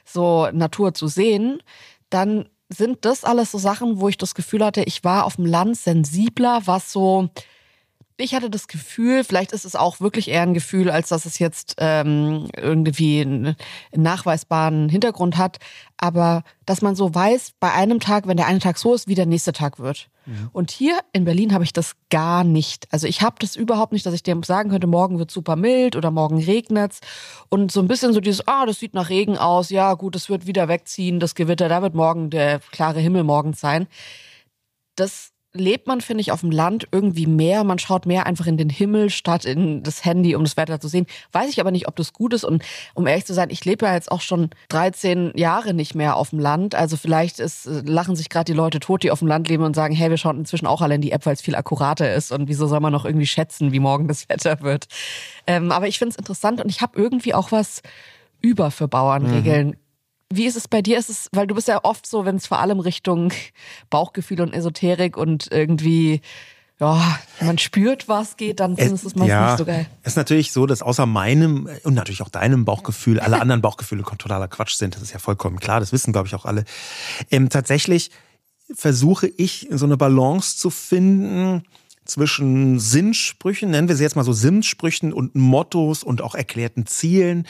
so 0.04 0.48
Natur 0.52 0.94
zu 0.94 1.08
sehen, 1.08 1.58
dann 2.10 2.48
sind 2.68 3.04
das 3.04 3.24
alles 3.24 3.50
so 3.50 3.58
Sachen, 3.58 4.00
wo 4.00 4.08
ich 4.08 4.18
das 4.18 4.36
Gefühl 4.36 4.64
hatte, 4.64 4.82
ich 4.82 5.02
war 5.02 5.24
auf 5.24 5.36
dem 5.36 5.46
Land 5.46 5.76
sensibler, 5.78 6.62
was 6.64 6.92
so 6.92 7.28
ich 8.18 8.34
hatte 8.34 8.48
das 8.48 8.66
Gefühl, 8.66 9.24
vielleicht 9.24 9.52
ist 9.52 9.64
es 9.64 9.76
auch 9.76 10.00
wirklich 10.00 10.28
eher 10.28 10.42
ein 10.42 10.54
Gefühl, 10.54 10.90
als 10.90 11.08
dass 11.08 11.26
es 11.26 11.38
jetzt 11.38 11.76
ähm, 11.78 12.48
irgendwie 12.56 13.20
einen, 13.20 13.56
nachweisbaren 13.94 14.88
Hintergrund 14.88 15.36
hat, 15.36 15.58
aber 15.98 16.42
dass 16.64 16.82
man 16.82 16.94
so 16.94 17.14
weiß, 17.14 17.52
bei 17.60 17.72
einem 17.72 18.00
Tag, 18.00 18.26
wenn 18.26 18.36
der 18.36 18.46
eine 18.46 18.58
Tag 18.58 18.78
so 18.78 18.94
ist, 18.94 19.06
wie 19.06 19.14
der 19.14 19.26
nächste 19.26 19.52
Tag 19.52 19.78
wird. 19.78 20.08
Mhm. 20.24 20.50
Und 20.52 20.70
hier 20.70 20.98
in 21.12 21.24
Berlin 21.24 21.52
habe 21.52 21.64
ich 21.64 21.72
das 21.72 21.94
gar 22.10 22.42
nicht. 22.42 22.88
Also 22.90 23.06
ich 23.06 23.20
habe 23.20 23.36
das 23.38 23.54
überhaupt 23.54 23.92
nicht, 23.92 24.06
dass 24.06 24.14
ich 24.14 24.22
dir 24.22 24.38
sagen 24.44 24.70
könnte, 24.70 24.86
morgen 24.86 25.18
wird 25.18 25.30
super 25.30 25.56
mild 25.56 25.94
oder 25.94 26.10
morgen 26.10 26.42
regnet's. 26.42 27.00
Und 27.50 27.70
so 27.70 27.80
ein 27.80 27.88
bisschen 27.88 28.12
so 28.12 28.20
dieses, 28.20 28.46
ah, 28.48 28.64
das 28.66 28.78
sieht 28.78 28.94
nach 28.94 29.10
Regen 29.10 29.36
aus, 29.36 29.70
ja 29.70 29.92
gut, 29.94 30.14
das 30.14 30.30
wird 30.30 30.46
wieder 30.46 30.68
wegziehen, 30.68 31.20
das 31.20 31.34
Gewitter, 31.34 31.68
da 31.68 31.82
wird 31.82 31.94
morgen 31.94 32.30
der 32.30 32.60
klare 32.70 33.00
Himmel 33.00 33.24
morgens 33.24 33.60
sein. 33.60 33.86
Das 34.96 35.32
lebt 35.60 35.86
man, 35.86 36.00
finde 36.00 36.20
ich, 36.20 36.32
auf 36.32 36.40
dem 36.40 36.50
Land 36.50 36.88
irgendwie 36.92 37.26
mehr. 37.26 37.64
Man 37.64 37.78
schaut 37.78 38.06
mehr 38.06 38.26
einfach 38.26 38.46
in 38.46 38.56
den 38.56 38.70
Himmel 38.70 39.10
statt 39.10 39.44
in 39.44 39.82
das 39.82 40.04
Handy, 40.04 40.34
um 40.34 40.44
das 40.44 40.56
Wetter 40.56 40.80
zu 40.80 40.88
sehen. 40.88 41.06
Weiß 41.32 41.50
ich 41.50 41.60
aber 41.60 41.70
nicht, 41.70 41.88
ob 41.88 41.96
das 41.96 42.12
gut 42.12 42.32
ist. 42.32 42.44
Und 42.44 42.62
um 42.94 43.06
ehrlich 43.06 43.24
zu 43.24 43.34
sein, 43.34 43.50
ich 43.50 43.64
lebe 43.64 43.86
ja 43.86 43.94
jetzt 43.94 44.10
auch 44.10 44.20
schon 44.20 44.50
13 44.68 45.32
Jahre 45.34 45.74
nicht 45.74 45.94
mehr 45.94 46.16
auf 46.16 46.30
dem 46.30 46.38
Land. 46.38 46.74
Also 46.74 46.96
vielleicht 46.96 47.40
ist, 47.40 47.66
äh, 47.66 47.82
lachen 47.84 48.16
sich 48.16 48.28
gerade 48.28 48.50
die 48.52 48.56
Leute 48.56 48.80
tot, 48.80 49.02
die 49.02 49.10
auf 49.10 49.20
dem 49.20 49.28
Land 49.28 49.48
leben 49.48 49.64
und 49.64 49.74
sagen, 49.74 49.94
hey, 49.94 50.10
wir 50.10 50.18
schauen 50.18 50.38
inzwischen 50.38 50.66
auch 50.66 50.82
alle 50.82 50.94
in 50.94 51.00
die 51.00 51.12
App, 51.12 51.26
weil 51.26 51.34
es 51.34 51.42
viel 51.42 51.54
akkurater 51.54 52.14
ist. 52.14 52.32
Und 52.32 52.48
wieso 52.48 52.66
soll 52.66 52.80
man 52.80 52.92
noch 52.92 53.04
irgendwie 53.04 53.26
schätzen, 53.26 53.72
wie 53.72 53.80
morgen 53.80 54.08
das 54.08 54.28
Wetter 54.28 54.60
wird? 54.60 54.86
Ähm, 55.46 55.72
aber 55.72 55.88
ich 55.88 55.98
finde 55.98 56.10
es 56.10 56.16
interessant 56.16 56.60
und 56.60 56.70
ich 56.70 56.80
habe 56.80 56.98
irgendwie 56.98 57.34
auch 57.34 57.52
was 57.52 57.82
über 58.40 58.70
für 58.70 58.88
Bauernregeln. 58.88 59.68
Mhm 59.68 59.85
wie 60.32 60.46
ist 60.46 60.56
es 60.56 60.68
bei 60.68 60.82
dir? 60.82 60.98
Ist 60.98 61.10
es, 61.10 61.28
weil 61.32 61.46
du 61.46 61.54
bist 61.54 61.68
ja 61.68 61.84
oft 61.84 62.06
so, 62.06 62.24
wenn 62.24 62.36
es 62.36 62.46
vor 62.46 62.58
allem 62.58 62.80
Richtung 62.80 63.32
Bauchgefühl 63.90 64.40
und 64.40 64.52
Esoterik 64.52 65.16
und 65.16 65.48
irgendwie 65.50 66.20
ja, 66.78 67.18
man 67.40 67.56
spürt, 67.56 68.06
was 68.06 68.36
geht, 68.36 68.60
dann 68.60 68.76
findest 68.76 69.04
du 69.04 69.08
es 69.08 69.14
meistens 69.14 69.30
ja, 69.30 69.48
nicht 69.48 69.58
so 69.58 69.64
geil. 69.64 69.86
Es 70.02 70.12
ist 70.12 70.16
natürlich 70.16 70.52
so, 70.52 70.66
dass 70.66 70.82
außer 70.82 71.06
meinem 71.06 71.70
und 71.84 71.94
natürlich 71.94 72.20
auch 72.20 72.28
deinem 72.28 72.66
Bauchgefühl 72.66 73.18
alle 73.18 73.40
anderen 73.40 73.62
Bauchgefühle 73.62 74.02
totaler 74.02 74.46
Quatsch 74.46 74.74
sind. 74.74 74.94
Das 74.94 75.00
ist 75.00 75.12
ja 75.12 75.18
vollkommen 75.18 75.58
klar. 75.58 75.80
Das 75.80 75.92
wissen, 75.92 76.12
glaube 76.12 76.28
ich, 76.28 76.34
auch 76.34 76.44
alle. 76.44 76.64
Ähm, 77.30 77.48
tatsächlich 77.48 78.10
versuche 78.74 79.26
ich 79.26 79.68
so 79.70 79.86
eine 79.86 79.96
Balance 79.96 80.58
zu 80.58 80.68
finden 80.68 81.62
zwischen 82.06 82.78
Sinnsprüchen, 82.78 83.70
nennen 83.70 83.88
wir 83.88 83.96
sie 83.96 84.02
jetzt 84.02 84.16
mal 84.16 84.24
so 84.24 84.32
Sinnsprüchen 84.32 85.12
und 85.12 85.34
Mottos 85.34 86.02
und 86.02 86.22
auch 86.22 86.34
erklärten 86.34 86.86
Zielen. 86.86 87.46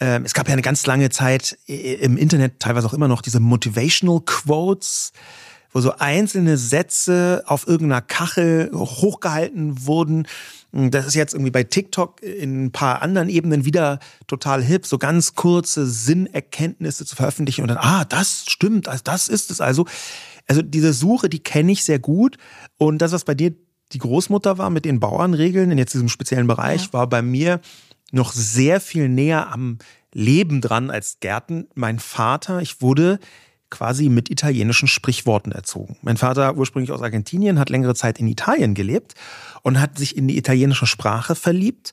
Ähm, 0.00 0.24
es 0.24 0.34
gab 0.34 0.48
ja 0.48 0.52
eine 0.52 0.62
ganz 0.62 0.86
lange 0.86 1.10
Zeit 1.10 1.58
im 1.66 2.16
Internet, 2.16 2.60
teilweise 2.60 2.86
auch 2.86 2.94
immer 2.94 3.08
noch, 3.08 3.22
diese 3.22 3.40
Motivational 3.40 4.20
Quotes, 4.24 5.12
wo 5.72 5.80
so 5.80 5.92
einzelne 5.98 6.56
Sätze 6.56 7.42
auf 7.46 7.66
irgendeiner 7.66 8.00
Kachel 8.00 8.70
hochgehalten 8.72 9.86
wurden. 9.86 10.26
Das 10.72 11.06
ist 11.06 11.14
jetzt 11.14 11.34
irgendwie 11.34 11.50
bei 11.50 11.64
TikTok 11.64 12.22
in 12.22 12.66
ein 12.66 12.72
paar 12.72 13.02
anderen 13.02 13.28
Ebenen 13.28 13.64
wieder 13.64 13.98
total 14.26 14.62
hip, 14.62 14.86
so 14.86 14.98
ganz 14.98 15.34
kurze 15.34 15.86
Sinnerkenntnisse 15.86 17.06
zu 17.06 17.16
veröffentlichen 17.16 17.62
und 17.62 17.68
dann, 17.68 17.78
ah, 17.78 18.04
das 18.04 18.44
stimmt, 18.48 18.88
also 18.88 19.02
das 19.04 19.28
ist 19.28 19.50
es 19.50 19.60
also. 19.60 19.86
Also 20.50 20.62
diese 20.62 20.94
Suche, 20.94 21.28
die 21.28 21.40
kenne 21.40 21.72
ich 21.72 21.84
sehr 21.84 21.98
gut. 21.98 22.38
Und 22.78 22.98
das, 23.02 23.12
was 23.12 23.24
bei 23.24 23.34
dir 23.34 23.54
die 23.92 23.98
Großmutter 23.98 24.58
war 24.58 24.70
mit 24.70 24.84
den 24.84 25.00
Bauernregeln 25.00 25.70
in 25.70 25.78
jetzt 25.78 25.94
diesem 25.94 26.08
speziellen 26.08 26.46
Bereich, 26.46 26.86
ja. 26.86 26.92
war 26.92 27.06
bei 27.06 27.22
mir 27.22 27.60
noch 28.10 28.32
sehr 28.32 28.80
viel 28.80 29.08
näher 29.08 29.52
am 29.52 29.78
Leben 30.12 30.60
dran 30.60 30.90
als 30.90 31.20
Gärten. 31.20 31.68
Mein 31.74 31.98
Vater, 31.98 32.60
ich 32.60 32.80
wurde 32.80 33.18
quasi 33.70 34.08
mit 34.08 34.30
italienischen 34.30 34.88
Sprichworten 34.88 35.52
erzogen. 35.52 35.96
Mein 36.00 36.16
Vater, 36.16 36.56
ursprünglich 36.56 36.90
aus 36.90 37.02
Argentinien, 37.02 37.58
hat 37.58 37.68
längere 37.68 37.94
Zeit 37.94 38.18
in 38.18 38.26
Italien 38.26 38.74
gelebt 38.74 39.14
und 39.62 39.80
hat 39.80 39.98
sich 39.98 40.16
in 40.16 40.26
die 40.26 40.38
italienische 40.38 40.86
Sprache 40.86 41.34
verliebt 41.34 41.92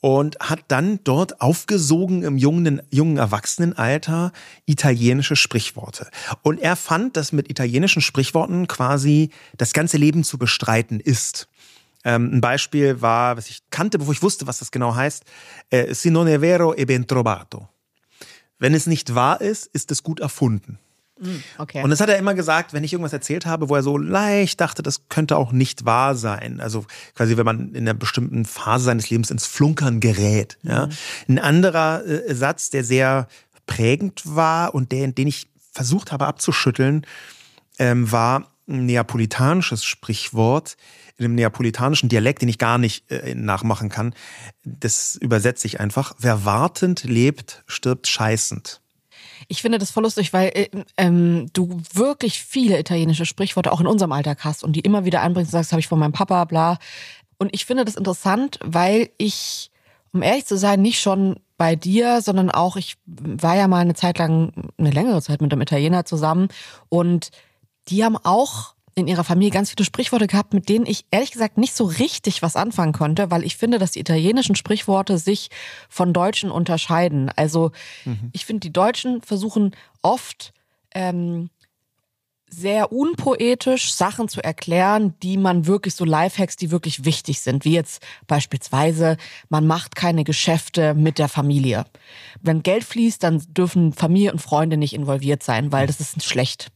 und 0.00 0.38
hat 0.40 0.64
dann 0.68 1.00
dort 1.04 1.40
aufgesogen 1.40 2.22
im 2.22 2.38
jungen, 2.38 2.82
jungen 2.90 3.18
Erwachsenenalter 3.18 4.32
italienische 4.66 5.36
Sprichworte. 5.36 6.10
Und 6.42 6.58
er 6.58 6.76
fand, 6.76 7.16
dass 7.16 7.32
mit 7.32 7.50
italienischen 7.50 8.02
Sprichworten 8.02 8.66
quasi 8.66 9.30
das 9.56 9.72
ganze 9.72 9.98
Leben 9.98 10.24
zu 10.24 10.38
bestreiten 10.38 11.00
ist. 11.00 11.48
Ähm, 12.02 12.30
ein 12.32 12.40
Beispiel 12.40 13.02
war, 13.02 13.36
was 13.36 13.50
ich 13.50 13.60
kannte, 13.70 13.98
bevor 13.98 14.14
ich 14.14 14.22
wusste, 14.22 14.46
was 14.46 14.58
das 14.58 14.70
genau 14.70 14.94
heißt, 14.94 15.24
äh, 15.68 15.94
si 15.94 16.10
non 16.10 16.26
è 16.28 16.40
vero 16.40 16.74
e 16.74 16.86
ben 16.86 17.06
trovato. 17.06 17.68
Wenn 18.58 18.74
es 18.74 18.86
nicht 18.86 19.14
wahr 19.14 19.40
ist, 19.40 19.66
ist 19.66 19.90
es 19.90 20.02
gut 20.02 20.20
erfunden. 20.20 20.78
Mm, 21.20 21.42
okay. 21.58 21.82
Und 21.82 21.90
das 21.90 22.00
hat 22.00 22.08
er 22.08 22.18
immer 22.18 22.34
gesagt, 22.34 22.72
wenn 22.72 22.82
ich 22.82 22.92
irgendwas 22.92 23.12
erzählt 23.12 23.46
habe, 23.46 23.68
wo 23.68 23.76
er 23.76 23.82
so 23.82 23.98
leicht 23.98 24.60
dachte, 24.60 24.82
das 24.82 25.08
könnte 25.08 25.36
auch 25.36 25.52
nicht 25.52 25.84
wahr 25.84 26.14
sein. 26.14 26.60
Also 26.60 26.86
quasi, 27.14 27.36
wenn 27.36 27.44
man 27.44 27.74
in 27.74 27.88
einer 27.88 27.94
bestimmten 27.94 28.44
Phase 28.44 28.84
seines 28.84 29.10
Lebens 29.10 29.30
ins 29.30 29.46
Flunkern 29.46 30.00
gerät. 30.00 30.58
Ja. 30.62 30.86
Mhm. 30.86 30.92
Ein 31.28 31.38
anderer 31.38 32.04
äh, 32.04 32.34
Satz, 32.34 32.70
der 32.70 32.84
sehr 32.84 33.28
prägend 33.66 34.22
war 34.24 34.74
und 34.74 34.92
der, 34.92 35.06
den 35.08 35.28
ich 35.28 35.48
versucht 35.72 36.10
habe 36.10 36.26
abzuschütteln, 36.26 37.06
ähm, 37.78 38.10
war 38.10 38.50
ein 38.68 38.86
neapolitanisches 38.86 39.84
Sprichwort 39.84 40.76
in 41.16 41.26
einem 41.26 41.34
neapolitanischen 41.34 42.08
Dialekt, 42.08 42.40
den 42.40 42.48
ich 42.48 42.58
gar 42.58 42.78
nicht 42.78 43.10
äh, 43.10 43.34
nachmachen 43.34 43.90
kann. 43.90 44.14
Das 44.64 45.16
übersetze 45.16 45.66
ich 45.66 45.78
einfach. 45.78 46.14
Wer 46.18 46.46
wartend 46.46 47.04
lebt, 47.04 47.62
stirbt 47.66 48.08
scheißend. 48.08 48.80
Ich 49.48 49.62
finde 49.62 49.78
das 49.78 49.90
voll 49.90 50.02
lustig, 50.02 50.32
weil 50.32 50.50
äh, 50.54 50.68
ähm, 50.96 51.48
du 51.52 51.80
wirklich 51.92 52.42
viele 52.42 52.78
italienische 52.78 53.26
Sprichworte 53.26 53.72
auch 53.72 53.80
in 53.80 53.86
unserem 53.86 54.12
Alltag 54.12 54.44
hast 54.44 54.64
und 54.64 54.74
die 54.74 54.80
immer 54.80 55.04
wieder 55.04 55.22
einbringst 55.22 55.50
und 55.52 55.58
sagst, 55.58 55.72
habe 55.72 55.80
ich 55.80 55.88
von 55.88 55.98
meinem 55.98 56.12
Papa, 56.12 56.44
bla. 56.44 56.78
Und 57.38 57.54
ich 57.54 57.64
finde 57.64 57.84
das 57.84 57.96
interessant, 57.96 58.58
weil 58.62 59.10
ich, 59.16 59.70
um 60.12 60.22
ehrlich 60.22 60.46
zu 60.46 60.56
sein, 60.56 60.82
nicht 60.82 61.00
schon 61.00 61.40
bei 61.56 61.76
dir, 61.76 62.22
sondern 62.22 62.50
auch, 62.50 62.76
ich 62.76 62.96
war 63.06 63.56
ja 63.56 63.68
mal 63.68 63.80
eine 63.80 63.94
Zeit 63.94 64.18
lang, 64.18 64.70
eine 64.78 64.90
längere 64.90 65.22
Zeit 65.22 65.40
mit 65.40 65.52
einem 65.52 65.62
Italiener 65.62 66.04
zusammen 66.04 66.48
und 66.88 67.30
die 67.88 68.04
haben 68.04 68.16
auch 68.16 68.74
in 69.00 69.08
ihrer 69.08 69.24
Familie 69.24 69.50
ganz 69.50 69.70
viele 69.70 69.84
Sprichworte 69.84 70.26
gehabt, 70.26 70.54
mit 70.54 70.68
denen 70.68 70.86
ich 70.86 71.04
ehrlich 71.10 71.32
gesagt 71.32 71.58
nicht 71.58 71.74
so 71.74 71.84
richtig 71.84 72.42
was 72.42 72.56
anfangen 72.56 72.92
konnte, 72.92 73.30
weil 73.30 73.44
ich 73.44 73.56
finde, 73.56 73.78
dass 73.78 73.92
die 73.92 74.00
italienischen 74.00 74.56
Sprichworte 74.56 75.18
sich 75.18 75.50
von 75.88 76.12
Deutschen 76.12 76.50
unterscheiden. 76.50 77.30
Also 77.36 77.72
mhm. 78.04 78.30
ich 78.32 78.46
finde, 78.46 78.60
die 78.60 78.72
Deutschen 78.72 79.22
versuchen 79.22 79.74
oft 80.02 80.52
ähm, 80.94 81.50
sehr 82.50 82.92
unpoetisch 82.92 83.92
Sachen 83.92 84.28
zu 84.28 84.42
erklären, 84.42 85.14
die 85.22 85.36
man 85.36 85.66
wirklich 85.66 85.94
so 85.94 86.04
Lifehacks, 86.04 86.56
die 86.56 86.70
wirklich 86.70 87.04
wichtig 87.04 87.40
sind, 87.40 87.64
wie 87.64 87.72
jetzt 87.72 88.02
beispielsweise, 88.26 89.16
man 89.48 89.66
macht 89.66 89.94
keine 89.94 90.24
Geschäfte 90.24 90.94
mit 90.94 91.18
der 91.18 91.28
Familie. 91.28 91.84
Wenn 92.42 92.62
Geld 92.62 92.84
fließt, 92.84 93.22
dann 93.22 93.42
dürfen 93.48 93.92
Familie 93.92 94.32
und 94.32 94.40
Freunde 94.40 94.76
nicht 94.76 94.94
involviert 94.94 95.42
sein, 95.42 95.70
weil 95.72 95.86
das 95.86 96.00
ist 96.00 96.24
schlecht. 96.24 96.72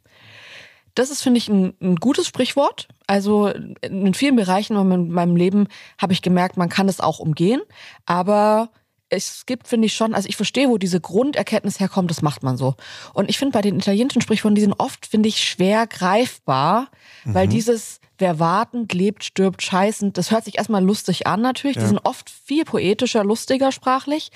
Das 0.95 1.11
ist, 1.11 1.23
finde 1.23 1.39
ich, 1.39 1.49
ein, 1.49 1.75
ein, 1.81 1.97
gutes 1.97 2.27
Sprichwort. 2.27 2.89
Also 3.07 3.49
in 3.49 4.15
vielen 4.15 4.37
Bereichen 4.37 4.77
in 4.77 5.11
meinem 5.11 5.37
Leben 5.37 5.69
habe 6.01 6.13
ich 6.13 6.23
gemerkt, 6.23 6.57
man 6.57 6.69
kann 6.69 6.89
es 6.89 7.01
auch 7.01 7.19
umgehen. 7.19 7.61
Aber 8.07 8.71
es 9.09 9.47
gibt, 9.47 9.69
finde 9.69 9.87
ich 9.87 9.95
schon, 9.95 10.15
also 10.15 10.29
ich 10.29 10.37
verstehe, 10.37 10.69
wo 10.69 10.79
diese 10.79 11.01
Grunderkenntnis 11.01 11.81
herkommt, 11.81 12.11
das 12.11 12.23
macht 12.23 12.43
man 12.43 12.57
so. 12.57 12.75
Und 13.13 13.29
ich 13.29 13.39
finde 13.39 13.53
bei 13.53 13.63
den 13.63 13.77
italienischen 13.77 14.23
Sprichworten, 14.23 14.55
die 14.55 14.63
sind 14.63 14.75
oft, 14.79 15.07
finde 15.07 15.29
ich, 15.29 15.43
schwer 15.43 15.87
greifbar, 15.87 16.89
mhm. 17.25 17.35
weil 17.35 17.49
dieses, 17.49 18.01
wer 18.19 18.39
wartend 18.39 18.93
lebt, 18.93 19.25
stirbt 19.25 19.63
scheißend, 19.63 20.19
das 20.19 20.31
hört 20.31 20.45
sich 20.45 20.59
erstmal 20.59 20.85
lustig 20.85 21.27
an 21.27 21.41
natürlich. 21.41 21.77
Ja. 21.77 21.83
Die 21.83 21.89
sind 21.89 22.01
oft 22.05 22.31
viel 22.31 22.65
poetischer, 22.65 23.25
lustiger 23.25 23.73
sprachlich, 23.73 24.31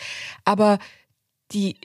aber 0.44 0.78
die 1.52 1.76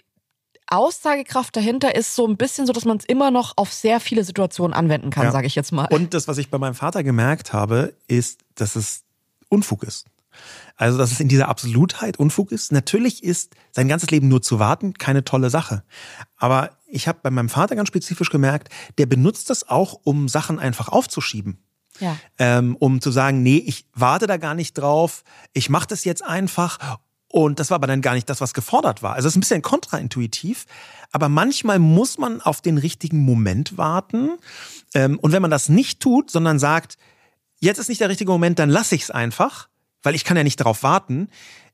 Aussagekraft 0.68 1.56
dahinter 1.56 1.96
ist 1.96 2.16
so 2.16 2.28
ein 2.28 2.38
bisschen 2.38 2.66
so, 2.66 2.74
dass 2.74 2.86
man 2.86 2.98
es 2.98 3.06
immer 3.06 3.32
noch 3.32 3.54
auf 3.58 3.72
sehr 3.72 4.00
viele 4.00 4.24
Situationen 4.24 4.74
anwenden 4.74 5.10
kann, 5.10 5.26
ja. 5.26 5.32
sage 5.32 5.48
ich 5.48 5.56
jetzt 5.56 5.72
mal. 5.72 5.88
Und 5.92 6.14
das, 6.14 6.28
was 6.28 6.38
ich 6.38 6.50
bei 6.50 6.58
meinem 6.58 6.76
Vater 6.76 7.04
gemerkt 7.04 7.54
habe, 7.54 7.94
ist, 8.08 8.42
dass 8.56 8.76
es 8.76 9.04
Unfug 9.50 9.84
ist. 9.84 10.06
Also, 10.76 10.98
dass 10.98 11.12
es 11.12 11.20
in 11.20 11.28
dieser 11.28 11.48
Absolutheit 11.48 12.18
Unfug 12.18 12.52
ist. 12.52 12.72
Natürlich 12.72 13.24
ist 13.24 13.54
sein 13.72 13.88
ganzes 13.88 14.10
Leben 14.10 14.28
nur 14.28 14.42
zu 14.42 14.58
warten 14.58 14.94
keine 14.96 15.24
tolle 15.24 15.50
Sache. 15.50 15.84
Aber 16.38 16.72
ich 16.88 17.08
habe 17.08 17.20
bei 17.22 17.30
meinem 17.30 17.50
Vater 17.50 17.76
ganz 17.76 17.88
spezifisch 17.88 18.30
gemerkt, 18.30 18.70
der 18.98 19.06
benutzt 19.06 19.50
das 19.50 19.70
auch, 19.70 20.00
um 20.04 20.28
Sachen 20.28 20.60
einfach 20.60 20.90
aufzuschieben. 20.90 21.64
Ja. 22.00 22.18
Ähm, 22.40 22.76
um 22.78 23.02
zu 23.02 23.12
sagen, 23.12 23.44
nee, 23.44 23.58
ich 23.58 23.86
warte 23.94 24.26
da 24.26 24.38
gar 24.38 24.56
nicht 24.56 24.74
drauf, 24.74 25.24
ich 25.54 25.70
mache 25.70 25.88
das 25.88 26.06
jetzt 26.06 26.24
einfach 26.24 26.80
und 27.34 27.60
das 27.60 27.72
war 27.72 27.76
aber 27.78 27.88
dann 27.88 28.04
gar 28.04 28.14
nicht 28.14 28.30
das, 28.30 28.42
was 28.42 28.54
gefordert 28.54 29.02
war. 29.02 29.16
Also 29.16 29.28
es 29.28 29.34
ist 29.34 29.38
ein 29.38 29.40
bisschen 29.40 29.64
kontraintuitiv, 29.64 30.68
aber 31.12 31.30
manchmal 31.30 31.80
muss 31.80 32.20
man 32.20 32.42
auf 32.42 32.62
den 32.62 32.78
richtigen 32.78 33.26
Moment 33.26 33.76
warten. 33.76 34.38
Ähm, 34.94 35.18
und 35.18 35.32
wenn 35.32 35.42
man 35.42 35.50
das 35.50 35.68
nicht 35.68 36.00
tut, 36.00 36.30
sondern 36.30 36.60
sagt, 36.60 37.00
jetzt 37.60 37.80
ist 37.80 37.90
nicht 37.90 38.02
der 38.02 38.10
richtige 38.10 38.32
Moment, 38.32 38.60
dann 38.60 38.70
lasse 38.70 38.94
ich 38.94 39.02
es 39.02 39.10
einfach, 39.10 39.68
weil 40.04 40.14
ich 40.14 40.26
kann 40.26 40.38
ja 40.38 40.44
nicht 40.44 40.60
darauf 40.60 40.84
warten, 40.84 41.28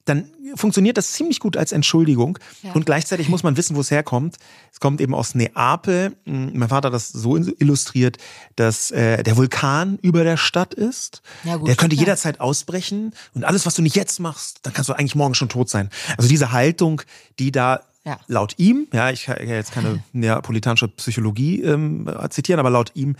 dann 0.09 0.29
funktioniert 0.55 0.97
das 0.97 1.13
ziemlich 1.13 1.39
gut 1.39 1.55
als 1.55 1.71
Entschuldigung. 1.71 2.39
Ja. 2.63 2.73
Und 2.73 2.85
gleichzeitig 2.85 3.29
muss 3.29 3.43
man 3.43 3.55
wissen, 3.57 3.75
wo 3.75 3.81
es 3.81 3.91
herkommt. 3.91 4.37
Es 4.71 4.79
kommt 4.79 5.01
eben 5.01 5.13
aus 5.13 5.35
Neapel. 5.35 6.15
Hm, 6.25 6.51
mein 6.53 6.69
Vater 6.69 6.87
hat 6.87 6.93
das 6.93 7.09
so 7.09 7.37
illustriert, 7.37 8.17
dass 8.55 8.91
äh, 8.91 9.23
der 9.23 9.37
Vulkan 9.37 9.99
über 10.01 10.23
der 10.23 10.37
Stadt 10.37 10.73
ist. 10.73 11.21
Ja, 11.43 11.57
gut, 11.57 11.67
der 11.67 11.75
könnte 11.75 11.95
ja. 11.95 12.01
jederzeit 12.01 12.39
ausbrechen. 12.39 13.13
Und 13.33 13.43
alles, 13.43 13.65
was 13.65 13.75
du 13.75 13.81
nicht 13.81 13.95
jetzt 13.95 14.19
machst, 14.19 14.59
dann 14.63 14.73
kannst 14.73 14.89
du 14.89 14.93
eigentlich 14.93 15.15
morgen 15.15 15.35
schon 15.35 15.49
tot 15.49 15.69
sein. 15.69 15.89
Also 16.17 16.27
diese 16.27 16.51
Haltung, 16.51 17.01
die 17.37 17.51
da 17.51 17.81
ja. 18.05 18.19
laut 18.27 18.55
ihm, 18.57 18.87
ja, 18.93 19.11
ich 19.11 19.25
kann 19.25 19.47
jetzt 19.47 19.71
keine 19.71 20.03
neapolitanische 20.13 20.87
Psychologie 20.87 21.61
ähm, 21.61 22.09
zitieren, 22.29 22.59
aber 22.59 22.69
laut 22.69 22.91
ihm 22.95 23.15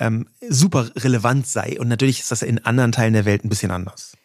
ähm, 0.00 0.26
super 0.48 0.90
relevant 0.96 1.46
sei. 1.46 1.78
Und 1.78 1.88
natürlich 1.88 2.20
ist 2.20 2.30
das 2.30 2.42
in 2.42 2.64
anderen 2.64 2.92
Teilen 2.92 3.12
der 3.12 3.24
Welt 3.24 3.44
ein 3.44 3.48
bisschen 3.48 3.70
anders. 3.70 4.16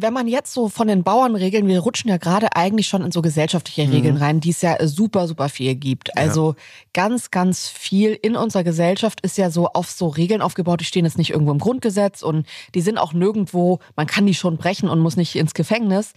Wenn 0.00 0.12
man 0.12 0.28
jetzt 0.28 0.52
so 0.52 0.68
von 0.68 0.88
den 0.88 1.02
Bauernregeln, 1.02 1.66
wir 1.66 1.80
rutschen 1.80 2.08
ja 2.10 2.16
gerade 2.16 2.54
eigentlich 2.56 2.88
schon 2.88 3.02
in 3.02 3.12
so 3.12 3.22
gesellschaftliche 3.22 3.86
mhm. 3.86 3.92
Regeln 3.92 4.16
rein, 4.16 4.40
die 4.40 4.50
es 4.50 4.62
ja 4.62 4.76
super, 4.86 5.28
super 5.28 5.48
viel 5.48 5.74
gibt. 5.74 6.16
Also 6.16 6.50
ja. 6.50 6.56
ganz, 6.92 7.30
ganz 7.30 7.68
viel 7.68 8.12
in 8.12 8.36
unserer 8.36 8.64
Gesellschaft 8.64 9.20
ist 9.20 9.38
ja 9.38 9.50
so 9.50 9.68
auf 9.68 9.90
so 9.90 10.08
Regeln 10.08 10.42
aufgebaut, 10.42 10.80
die 10.80 10.84
stehen 10.84 11.04
jetzt 11.04 11.18
nicht 11.18 11.30
irgendwo 11.30 11.52
im 11.52 11.58
Grundgesetz 11.58 12.22
und 12.22 12.46
die 12.74 12.80
sind 12.80 12.98
auch 12.98 13.12
nirgendwo, 13.12 13.78
man 13.96 14.06
kann 14.06 14.26
die 14.26 14.34
schon 14.34 14.56
brechen 14.56 14.88
und 14.88 15.00
muss 15.00 15.16
nicht 15.16 15.36
ins 15.36 15.54
Gefängnis. 15.54 16.12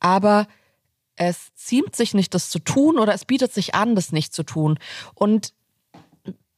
Aber 0.00 0.46
es 1.16 1.52
ziemt 1.54 1.96
sich 1.96 2.14
nicht, 2.14 2.34
das 2.34 2.48
zu 2.50 2.58
tun 2.58 2.98
oder 2.98 3.12
es 3.12 3.24
bietet 3.24 3.52
sich 3.52 3.74
an, 3.74 3.94
das 3.94 4.12
nicht 4.12 4.32
zu 4.32 4.44
tun. 4.44 4.78
Und 5.14 5.52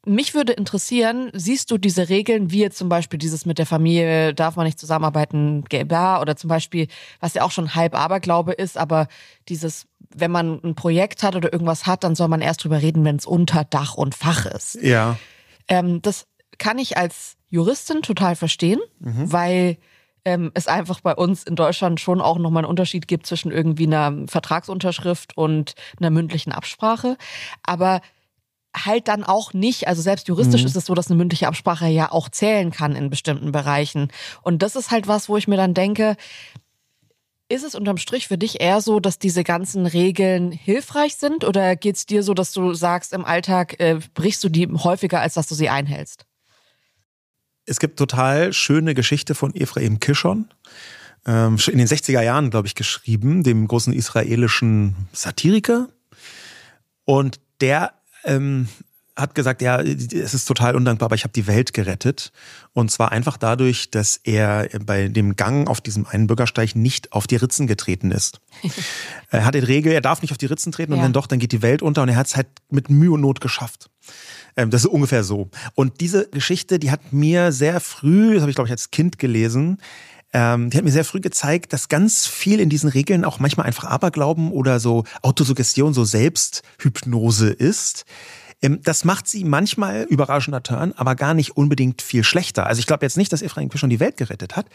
mich 0.06 0.34
würde 0.34 0.52
interessieren, 0.52 1.30
siehst 1.34 1.70
du 1.70 1.76
diese 1.76 2.08
Regeln, 2.08 2.50
wie 2.50 2.60
jetzt 2.60 2.78
zum 2.78 2.88
Beispiel 2.88 3.18
dieses 3.18 3.44
mit 3.44 3.58
der 3.58 3.66
Familie, 3.66 4.32
darf 4.34 4.56
man 4.56 4.64
nicht 4.64 4.78
zusammenarbeiten, 4.78 5.64
GmbH 5.68 6.20
oder 6.20 6.36
zum 6.36 6.48
Beispiel, 6.48 6.88
was 7.20 7.34
ja 7.34 7.42
auch 7.42 7.50
schon 7.50 7.74
halb 7.74 7.94
Aberglaube 7.94 8.52
ist, 8.52 8.78
aber 8.78 9.08
dieses, 9.48 9.86
wenn 10.14 10.30
man 10.30 10.60
ein 10.64 10.74
Projekt 10.74 11.22
hat 11.22 11.36
oder 11.36 11.52
irgendwas 11.52 11.86
hat, 11.86 12.02
dann 12.02 12.14
soll 12.14 12.28
man 12.28 12.40
erst 12.40 12.64
drüber 12.64 12.80
reden, 12.80 13.04
wenn 13.04 13.16
es 13.16 13.26
unter 13.26 13.64
Dach 13.64 13.94
und 13.94 14.14
Fach 14.14 14.46
ist. 14.46 14.78
Ja. 14.80 15.18
Ähm, 15.68 16.00
das 16.00 16.26
kann 16.58 16.78
ich 16.78 16.96
als 16.96 17.36
Juristin 17.48 18.00
total 18.00 18.36
verstehen, 18.36 18.80
mhm. 19.00 19.30
weil 19.32 19.76
ähm, 20.24 20.50
es 20.54 20.66
einfach 20.66 21.00
bei 21.00 21.14
uns 21.14 21.44
in 21.44 21.56
Deutschland 21.56 22.00
schon 22.00 22.20
auch 22.20 22.38
nochmal 22.38 22.64
einen 22.64 22.70
Unterschied 22.70 23.08
gibt 23.08 23.26
zwischen 23.26 23.50
irgendwie 23.52 23.86
einer 23.86 24.26
Vertragsunterschrift 24.26 25.36
und 25.36 25.74
einer 25.98 26.10
mündlichen 26.10 26.52
Absprache. 26.52 27.16
Aber 27.62 28.00
halt 28.74 29.08
dann 29.08 29.24
auch 29.24 29.52
nicht, 29.52 29.88
also 29.88 30.00
selbst 30.02 30.28
juristisch 30.28 30.62
mhm. 30.62 30.66
ist 30.68 30.76
es 30.76 30.86
so, 30.86 30.94
dass 30.94 31.08
eine 31.08 31.16
mündliche 31.16 31.48
Absprache 31.48 31.88
ja 31.88 32.12
auch 32.12 32.28
zählen 32.28 32.70
kann 32.70 32.94
in 32.94 33.10
bestimmten 33.10 33.52
Bereichen. 33.52 34.08
Und 34.42 34.62
das 34.62 34.76
ist 34.76 34.90
halt 34.90 35.08
was, 35.08 35.28
wo 35.28 35.36
ich 35.36 35.48
mir 35.48 35.56
dann 35.56 35.74
denke, 35.74 36.16
ist 37.48 37.64
es 37.64 37.74
unterm 37.74 37.96
Strich 37.96 38.28
für 38.28 38.38
dich 38.38 38.60
eher 38.60 38.80
so, 38.80 39.00
dass 39.00 39.18
diese 39.18 39.42
ganzen 39.42 39.86
Regeln 39.86 40.52
hilfreich 40.52 41.16
sind 41.16 41.44
oder 41.44 41.74
geht 41.74 41.96
es 41.96 42.06
dir 42.06 42.22
so, 42.22 42.32
dass 42.32 42.52
du 42.52 42.74
sagst, 42.74 43.12
im 43.12 43.24
Alltag 43.24 43.80
äh, 43.80 43.98
brichst 44.14 44.44
du 44.44 44.48
die 44.48 44.68
häufiger, 44.68 45.20
als 45.20 45.34
dass 45.34 45.48
du 45.48 45.56
sie 45.56 45.68
einhältst? 45.68 46.26
Es 47.66 47.80
gibt 47.80 47.98
total 47.98 48.52
schöne 48.52 48.94
Geschichte 48.94 49.34
von 49.34 49.54
Ephraim 49.54 49.98
Kishon. 49.98 50.48
Ähm, 51.26 51.58
in 51.66 51.78
den 51.78 51.88
60er 51.88 52.22
Jahren, 52.22 52.50
glaube 52.50 52.68
ich, 52.68 52.74
geschrieben, 52.74 53.42
dem 53.42 53.66
großen 53.66 53.92
israelischen 53.92 54.94
Satiriker. 55.12 55.88
Und 57.04 57.40
der 57.60 57.99
ähm, 58.24 58.68
hat 59.16 59.34
gesagt, 59.34 59.62
ja, 59.62 59.80
es 59.80 60.34
ist 60.34 60.46
total 60.46 60.74
undankbar, 60.74 61.06
aber 61.06 61.14
ich 61.14 61.24
habe 61.24 61.32
die 61.32 61.46
Welt 61.46 61.74
gerettet. 61.74 62.32
Und 62.72 62.90
zwar 62.90 63.12
einfach 63.12 63.36
dadurch, 63.36 63.90
dass 63.90 64.20
er 64.24 64.68
bei 64.84 65.08
dem 65.08 65.36
Gang 65.36 65.68
auf 65.68 65.80
diesem 65.80 66.06
einen 66.06 66.26
Bürgersteig 66.26 66.74
nicht 66.74 67.12
auf 67.12 67.26
die 67.26 67.36
Ritzen 67.36 67.66
getreten 67.66 68.10
ist. 68.10 68.40
er 69.30 69.44
hat 69.44 69.54
die 69.54 69.60
Regel, 69.60 69.92
er 69.92 70.00
darf 70.00 70.22
nicht 70.22 70.32
auf 70.32 70.38
die 70.38 70.46
Ritzen 70.46 70.72
treten 70.72 70.92
ja. 70.92 70.98
und 70.98 71.04
wenn 71.04 71.12
doch, 71.12 71.26
dann 71.26 71.38
geht 71.38 71.52
die 71.52 71.62
Welt 71.62 71.82
unter 71.82 72.02
und 72.02 72.08
er 72.08 72.16
hat 72.16 72.28
es 72.28 72.36
halt 72.36 72.48
mit 72.70 72.90
Mühe 72.90 73.12
und 73.12 73.20
Not 73.20 73.40
geschafft. 73.40 73.90
Ähm, 74.56 74.70
das 74.70 74.82
ist 74.82 74.90
ungefähr 74.90 75.24
so. 75.24 75.50
Und 75.74 76.00
diese 76.00 76.28
Geschichte, 76.28 76.78
die 76.78 76.90
hat 76.90 77.12
mir 77.12 77.52
sehr 77.52 77.80
früh, 77.80 78.34
das 78.34 78.42
habe 78.42 78.50
ich 78.50 78.56
glaube 78.56 78.68
ich 78.68 78.72
als 78.72 78.90
Kind 78.90 79.18
gelesen, 79.18 79.78
ähm, 80.32 80.70
die 80.70 80.76
hat 80.76 80.84
mir 80.84 80.92
sehr 80.92 81.04
früh 81.04 81.20
gezeigt, 81.20 81.72
dass 81.72 81.88
ganz 81.88 82.26
viel 82.26 82.60
in 82.60 82.68
diesen 82.68 82.88
Regeln 82.88 83.24
auch 83.24 83.40
manchmal 83.40 83.66
einfach 83.66 83.84
Aberglauben 83.84 84.52
oder 84.52 84.78
so 84.78 85.04
Autosuggestion, 85.22 85.92
so 85.92 86.04
Selbsthypnose 86.04 87.50
ist. 87.50 88.04
Ähm, 88.62 88.80
das 88.82 89.04
macht 89.04 89.26
sie 89.26 89.44
manchmal 89.44 90.02
überraschender 90.04 90.62
Turn, 90.62 90.92
aber 90.96 91.16
gar 91.16 91.34
nicht 91.34 91.56
unbedingt 91.56 92.02
viel 92.02 92.22
schlechter. 92.22 92.66
Also 92.66 92.78
ich 92.78 92.86
glaube 92.86 93.04
jetzt 93.04 93.16
nicht, 93.16 93.32
dass 93.32 93.42
Ephraim 93.42 93.70
schon 93.74 93.90
die 93.90 94.00
Welt 94.00 94.16
gerettet 94.16 94.56
hat, 94.56 94.66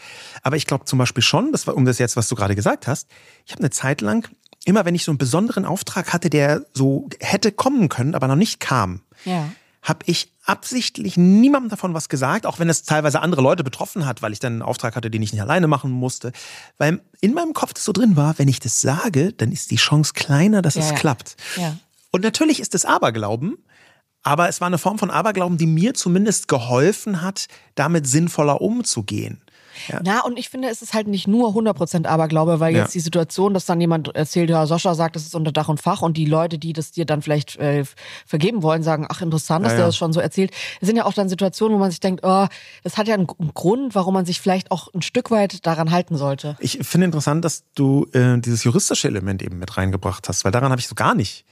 aber 0.42 0.56
ich 0.56 0.66
glaube 0.66 0.84
zum 0.84 0.98
Beispiel 0.98 1.22
schon, 1.22 1.52
das 1.52 1.66
war 1.66 1.74
um 1.74 1.84
das 1.84 1.98
jetzt, 1.98 2.16
was 2.16 2.28
du 2.28 2.34
gerade 2.34 2.54
gesagt 2.54 2.86
hast, 2.86 3.08
ich 3.46 3.52
habe 3.52 3.62
eine 3.62 3.70
Zeit 3.70 4.00
lang, 4.02 4.28
immer 4.64 4.84
wenn 4.84 4.94
ich 4.94 5.04
so 5.04 5.10
einen 5.10 5.18
besonderen 5.18 5.64
Auftrag 5.64 6.12
hatte, 6.12 6.28
der 6.28 6.66
so 6.74 7.08
hätte 7.20 7.52
kommen 7.52 7.88
können, 7.88 8.14
aber 8.14 8.28
noch 8.28 8.36
nicht 8.36 8.60
kam, 8.60 9.00
ja 9.24 9.48
habe 9.86 10.00
ich 10.06 10.32
absichtlich 10.46 11.16
niemandem 11.16 11.70
davon 11.70 11.92
was 11.92 12.08
gesagt, 12.08 12.46
auch 12.46 12.58
wenn 12.58 12.68
es 12.68 12.84
teilweise 12.84 13.20
andere 13.20 13.42
Leute 13.42 13.64
betroffen 13.64 14.06
hat, 14.06 14.22
weil 14.22 14.32
ich 14.32 14.38
dann 14.38 14.54
einen 14.54 14.62
Auftrag 14.62 14.96
hatte, 14.96 15.10
den 15.10 15.20
ich 15.22 15.32
nicht 15.32 15.42
alleine 15.42 15.66
machen 15.66 15.90
musste. 15.90 16.32
Weil 16.78 17.00
in 17.20 17.34
meinem 17.34 17.52
Kopf 17.52 17.74
das 17.74 17.84
so 17.84 17.92
drin 17.92 18.16
war, 18.16 18.38
wenn 18.38 18.48
ich 18.48 18.60
das 18.60 18.80
sage, 18.80 19.32
dann 19.32 19.52
ist 19.52 19.70
die 19.70 19.76
Chance 19.76 20.12
kleiner, 20.14 20.62
dass 20.62 20.76
ja, 20.76 20.82
es 20.82 20.90
ja. 20.90 20.96
klappt. 20.96 21.36
Ja. 21.56 21.76
Und 22.12 22.22
natürlich 22.22 22.60
ist 22.60 22.74
es 22.74 22.84
Aberglauben, 22.84 23.58
aber 24.22 24.48
es 24.48 24.60
war 24.60 24.66
eine 24.66 24.78
Form 24.78 24.98
von 24.98 25.10
Aberglauben, 25.10 25.58
die 25.58 25.66
mir 25.66 25.94
zumindest 25.94 26.48
geholfen 26.48 27.22
hat, 27.22 27.46
damit 27.74 28.06
sinnvoller 28.06 28.60
umzugehen. 28.60 29.42
Ja. 29.88 30.00
Na, 30.04 30.24
und 30.24 30.38
ich 30.38 30.48
finde, 30.48 30.68
es 30.68 30.82
ist 30.82 30.94
halt 30.94 31.08
nicht 31.08 31.28
nur 31.28 31.50
100% 31.50 32.06
Aberglaube, 32.06 32.60
weil 32.60 32.74
ja. 32.74 32.82
jetzt 32.82 32.94
die 32.94 33.00
Situation, 33.00 33.54
dass 33.54 33.66
dann 33.66 33.80
jemand 33.80 34.14
erzählt, 34.14 34.50
ja, 34.50 34.66
Sascha 34.66 34.94
sagt, 34.94 35.16
das 35.16 35.24
ist 35.24 35.34
unter 35.34 35.52
Dach 35.52 35.68
und 35.68 35.80
Fach 35.80 36.02
und 36.02 36.16
die 36.16 36.24
Leute, 36.24 36.58
die 36.58 36.72
das 36.72 36.92
dir 36.92 37.04
dann 37.04 37.22
vielleicht 37.22 37.56
äh, 37.56 37.84
vergeben 38.26 38.62
wollen, 38.62 38.82
sagen, 38.82 39.06
ach, 39.08 39.22
interessant, 39.22 39.64
dass 39.64 39.72
ja, 39.72 39.78
der 39.78 39.86
das 39.86 39.96
schon 39.96 40.12
so 40.12 40.20
erzählt. 40.20 40.52
Es 40.80 40.86
sind 40.86 40.96
ja 40.96 41.04
auch 41.04 41.12
dann 41.12 41.28
Situationen, 41.28 41.76
wo 41.76 41.80
man 41.80 41.90
sich 41.90 42.00
denkt, 42.00 42.22
oh, 42.24 42.46
das 42.82 42.96
hat 42.96 43.08
ja 43.08 43.14
einen 43.14 43.26
Grund, 43.26 43.94
warum 43.94 44.14
man 44.14 44.26
sich 44.26 44.40
vielleicht 44.40 44.70
auch 44.70 44.92
ein 44.94 45.02
Stück 45.02 45.30
weit 45.30 45.66
daran 45.66 45.90
halten 45.90 46.16
sollte. 46.16 46.56
Ich 46.60 46.78
finde 46.82 47.06
interessant, 47.06 47.44
dass 47.44 47.64
du 47.74 48.06
äh, 48.12 48.38
dieses 48.38 48.64
juristische 48.64 49.08
Element 49.08 49.42
eben 49.42 49.58
mit 49.58 49.76
reingebracht 49.76 50.28
hast, 50.28 50.44
weil 50.44 50.52
daran 50.52 50.70
habe 50.70 50.80
ich 50.80 50.88
so 50.88 50.94
gar 50.94 51.14
nicht 51.14 51.44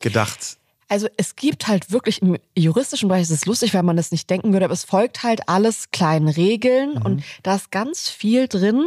gedacht. 0.00 0.58
Also 0.88 1.08
es 1.16 1.34
gibt 1.34 1.66
halt 1.66 1.90
wirklich 1.90 2.22
im 2.22 2.38
juristischen 2.56 3.08
Bereich, 3.08 3.22
es 3.22 3.30
ist 3.30 3.46
lustig, 3.46 3.74
weil 3.74 3.82
man 3.82 3.96
das 3.96 4.12
nicht 4.12 4.30
denken 4.30 4.52
würde, 4.52 4.66
aber 4.66 4.74
es 4.74 4.84
folgt 4.84 5.24
halt 5.24 5.48
alles 5.48 5.90
kleinen 5.90 6.28
Regeln 6.28 6.94
mhm. 6.94 7.02
und 7.02 7.24
da 7.42 7.56
ist 7.56 7.72
ganz 7.72 8.08
viel 8.08 8.46
drin, 8.46 8.86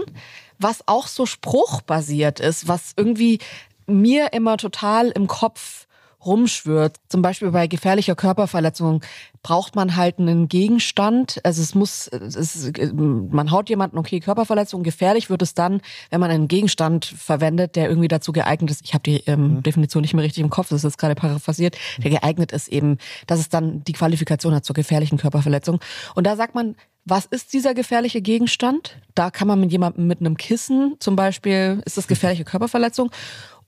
was 0.59 0.87
auch 0.87 1.07
so 1.07 1.25
spruchbasiert 1.25 2.39
ist, 2.39 2.67
was 2.67 2.93
irgendwie 2.95 3.39
mir 3.85 4.33
immer 4.33 4.57
total 4.57 5.09
im 5.09 5.27
Kopf 5.27 5.87
rumschwirrt. 6.25 6.97
Zum 7.07 7.21
Beispiel 7.21 7.51
bei 7.51 7.67
gefährlicher 7.67 8.15
Körperverletzung 8.15 9.01
braucht 9.41 9.75
man 9.75 9.95
halt 9.95 10.19
einen 10.19 10.49
Gegenstand. 10.49 11.39
Also 11.43 11.61
es 11.61 11.75
muss, 11.75 12.07
es, 12.07 12.71
man 12.97 13.51
haut 13.51 13.69
jemanden, 13.69 13.97
okay, 13.97 14.19
Körperverletzung, 14.19 14.83
gefährlich 14.83 15.29
wird 15.29 15.41
es 15.41 15.53
dann, 15.53 15.81
wenn 16.09 16.19
man 16.19 16.29
einen 16.29 16.47
Gegenstand 16.47 17.05
verwendet, 17.05 17.75
der 17.75 17.87
irgendwie 17.87 18.09
dazu 18.09 18.33
geeignet 18.33 18.71
ist. 18.71 18.81
Ich 18.83 18.93
habe 18.93 19.03
die 19.03 19.23
ähm, 19.27 19.55
mhm. 19.55 19.63
Definition 19.63 20.01
nicht 20.01 20.13
mehr 20.13 20.23
richtig 20.23 20.43
im 20.43 20.49
Kopf, 20.49 20.69
das 20.69 20.79
ist 20.79 20.83
jetzt 20.83 20.97
gerade 20.97 21.15
paraphrasiert, 21.15 21.77
der 21.97 22.11
geeignet 22.11 22.51
ist 22.51 22.67
eben, 22.67 22.97
dass 23.27 23.39
es 23.39 23.49
dann 23.49 23.83
die 23.85 23.93
Qualifikation 23.93 24.53
hat 24.53 24.65
zur 24.65 24.73
gefährlichen 24.73 25.17
Körperverletzung. 25.17 25.79
Und 26.15 26.27
da 26.27 26.35
sagt 26.35 26.55
man, 26.55 26.75
was 27.05 27.25
ist 27.25 27.53
dieser 27.53 27.73
gefährliche 27.73 28.21
Gegenstand? 28.21 28.97
Da 29.15 29.31
kann 29.31 29.47
man 29.47 29.59
mit 29.59 29.71
jemandem 29.71 30.05
mit 30.07 30.19
einem 30.19 30.37
Kissen 30.37 30.95
zum 30.99 31.15
Beispiel, 31.15 31.81
ist 31.85 31.97
das 31.97 32.07
gefährliche 32.07 32.43
Körperverletzung? 32.43 33.09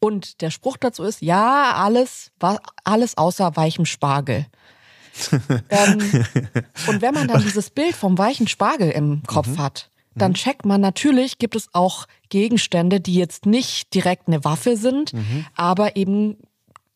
Und 0.04 0.42
der 0.42 0.50
Spruch 0.50 0.78
dazu 0.78 1.04
ist, 1.04 1.22
ja, 1.22 1.74
alles, 1.76 2.32
alles 2.84 3.18
außer 3.18 3.56
weichem 3.56 3.86
Spargel. 3.86 4.48
ähm, 5.70 6.26
und 6.88 7.02
wenn 7.02 7.14
man 7.14 7.28
dann 7.28 7.44
dieses 7.44 7.70
Bild 7.70 7.96
vom 7.96 8.18
weichen 8.18 8.48
Spargel 8.48 8.90
im 8.90 9.22
Kopf 9.28 9.48
mhm. 9.48 9.58
hat, 9.60 9.90
dann 10.16 10.32
mhm. 10.32 10.36
checkt 10.36 10.66
man 10.66 10.82
natürlich, 10.82 11.38
gibt 11.38 11.56
es 11.56 11.70
auch 11.74 12.08
Gegenstände, 12.30 13.00
die 13.00 13.14
jetzt 13.14 13.46
nicht 13.46 13.94
direkt 13.94 14.28
eine 14.28 14.44
Waffe 14.44 14.76
sind, 14.76 15.14
mhm. 15.14 15.46
aber 15.56 15.96
eben 15.96 16.38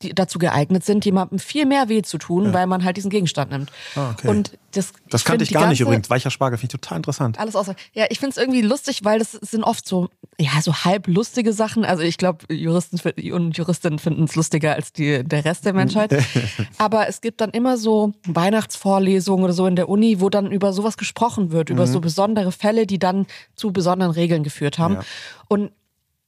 die 0.01 0.13
dazu 0.13 0.39
geeignet 0.39 0.83
sind, 0.83 1.05
jemandem 1.05 1.39
viel 1.39 1.65
mehr 1.65 1.87
weh 1.87 2.01
zu 2.01 2.17
tun, 2.17 2.45
ja. 2.45 2.53
weil 2.53 2.67
man 2.67 2.83
halt 2.83 2.97
diesen 2.97 3.09
Gegenstand 3.09 3.51
nimmt. 3.51 3.71
Ah, 3.95 4.11
okay. 4.11 4.27
Und 4.27 4.57
das, 4.71 4.91
das 5.09 5.21
ich 5.21 5.25
kannte 5.25 5.43
ich 5.45 5.53
gar 5.53 5.69
nicht 5.69 5.79
übrigens. 5.79 6.09
Weicher 6.09 6.31
Spargel 6.31 6.57
finde 6.57 6.75
ich 6.75 6.81
total 6.81 6.97
interessant. 6.97 7.39
Alles 7.39 7.55
außer. 7.55 7.75
Ja, 7.93 8.05
ich 8.09 8.19
finde 8.19 8.31
es 8.31 8.37
irgendwie 8.37 8.61
lustig, 8.61 9.05
weil 9.05 9.19
das 9.19 9.31
sind 9.31 9.63
oft 9.63 9.87
so, 9.87 10.09
ja, 10.37 10.61
so 10.61 10.73
halb 10.73 11.07
lustige 11.07 11.53
Sachen. 11.53 11.85
Also 11.85 12.03
ich 12.03 12.17
glaube, 12.17 12.53
Juristen 12.53 12.99
und 13.31 13.57
Juristinnen 13.57 13.97
finden 13.97 14.25
es 14.25 14.35
lustiger 14.35 14.75
als 14.75 14.91
die, 14.91 15.23
der 15.23 15.45
Rest 15.45 15.65
der 15.65 15.73
Menschheit. 15.73 16.13
Aber 16.77 17.07
es 17.07 17.21
gibt 17.21 17.39
dann 17.39 17.51
immer 17.51 17.77
so 17.77 18.11
Weihnachtsvorlesungen 18.27 19.45
oder 19.45 19.53
so 19.53 19.65
in 19.65 19.77
der 19.77 19.87
Uni, 19.87 20.19
wo 20.19 20.29
dann 20.29 20.51
über 20.51 20.73
sowas 20.73 20.97
gesprochen 20.97 21.51
wird, 21.51 21.69
mhm. 21.69 21.77
über 21.77 21.87
so 21.87 22.01
besondere 22.01 22.51
Fälle, 22.51 22.85
die 22.85 22.99
dann 22.99 23.27
zu 23.55 23.71
besonderen 23.71 24.11
Regeln 24.11 24.43
geführt 24.43 24.77
haben. 24.77 24.95
Ja. 24.95 25.03
Und 25.47 25.71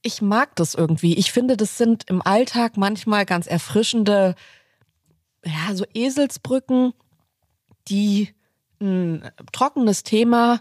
ich 0.02 0.22
mag 0.22 0.54
das 0.56 0.74
irgendwie. 0.74 1.14
Ich 1.14 1.32
finde, 1.32 1.56
das 1.56 1.76
sind 1.76 2.04
im 2.08 2.22
Alltag 2.22 2.76
manchmal 2.76 3.26
ganz 3.26 3.46
erfrischende, 3.46 4.34
ja, 5.44 5.74
so 5.74 5.84
Eselsbrücken, 5.92 6.92
die 7.88 8.34
ein 8.80 9.28
trockenes 9.52 10.04
Thema 10.04 10.60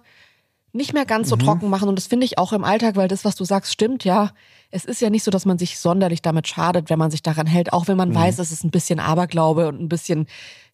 nicht 0.74 0.94
mehr 0.94 1.06
ganz 1.06 1.30
so 1.30 1.36
mhm. 1.36 1.40
trocken 1.40 1.70
machen. 1.70 1.90
Und 1.90 1.98
das 1.98 2.08
finde 2.08 2.26
ich 2.26 2.38
auch 2.38 2.54
im 2.54 2.64
Alltag, 2.64 2.96
weil 2.96 3.08
das, 3.08 3.26
was 3.26 3.36
du 3.36 3.46
sagst, 3.46 3.72
stimmt 3.72 4.04
ja. 4.04 4.32
Es 4.70 4.86
ist 4.86 5.02
ja 5.02 5.10
nicht 5.10 5.24
so, 5.24 5.32
dass 5.32 5.46
man 5.46 5.58
sich 5.58 5.80
sonderlich 5.80 6.22
damit 6.22 6.48
schadet, 6.48 6.90
wenn 6.90 7.00
man 7.00 7.10
sich 7.10 7.24
daran 7.24 7.48
hält, 7.48 7.74
auch 7.74 7.88
wenn 7.88 7.98
man 7.98 8.10
mhm. 8.10 8.16
weiß, 8.16 8.40
es 8.40 8.52
ist 8.52 8.64
ein 8.64 8.72
bisschen 8.72 9.00
Aberglaube 9.00 9.68
und 9.68 9.82
ein 9.82 9.90
bisschen 9.90 10.28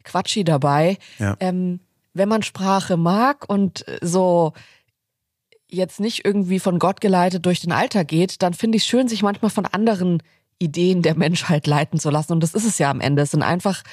Quatschi 0.03 0.43
dabei. 0.43 0.97
Ja. 1.19 1.35
Ähm, 1.39 1.79
wenn 2.13 2.29
man 2.29 2.43
Sprache 2.43 2.97
mag 2.97 3.47
und 3.49 3.85
so 4.01 4.53
jetzt 5.73 5.99
nicht 5.99 6.25
irgendwie 6.25 6.59
von 6.59 6.79
Gott 6.79 7.01
geleitet 7.01 7.45
durch 7.45 7.61
den 7.61 7.71
Alltag 7.71 8.07
geht, 8.07 8.41
dann 8.41 8.53
finde 8.53 8.77
ich 8.77 8.83
schön, 8.83 9.07
sich 9.07 9.23
manchmal 9.23 9.51
von 9.51 9.65
anderen 9.65 10.21
Ideen 10.59 11.01
der 11.01 11.15
Menschheit 11.15 11.67
leiten 11.67 11.99
zu 11.99 12.09
lassen. 12.09 12.33
Und 12.33 12.41
das 12.41 12.53
ist 12.53 12.65
es 12.65 12.77
ja 12.77 12.89
am 12.89 13.01
Ende. 13.01 13.23
Es 13.23 13.31
sind 13.31 13.43
einfach 13.43 13.83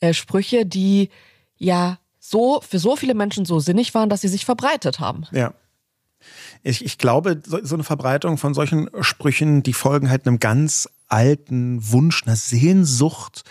äh, 0.00 0.12
Sprüche, 0.12 0.66
die 0.66 1.10
ja 1.56 1.98
so 2.18 2.60
für 2.60 2.78
so 2.78 2.96
viele 2.96 3.14
Menschen 3.14 3.44
so 3.44 3.58
sinnig 3.60 3.94
waren, 3.94 4.10
dass 4.10 4.20
sie 4.20 4.28
sich 4.28 4.44
verbreitet 4.44 5.00
haben. 5.00 5.24
Ja. 5.32 5.54
Ich, 6.62 6.84
ich 6.84 6.98
glaube, 6.98 7.40
so, 7.44 7.64
so 7.64 7.76
eine 7.76 7.84
Verbreitung 7.84 8.38
von 8.38 8.52
solchen 8.52 8.90
Sprüchen, 9.00 9.62
die 9.62 9.72
folgen 9.72 10.10
halt 10.10 10.26
einem 10.26 10.40
ganz 10.40 10.88
alten 11.06 11.92
Wunsch, 11.92 12.24
einer 12.24 12.36
Sehnsucht, 12.36 13.44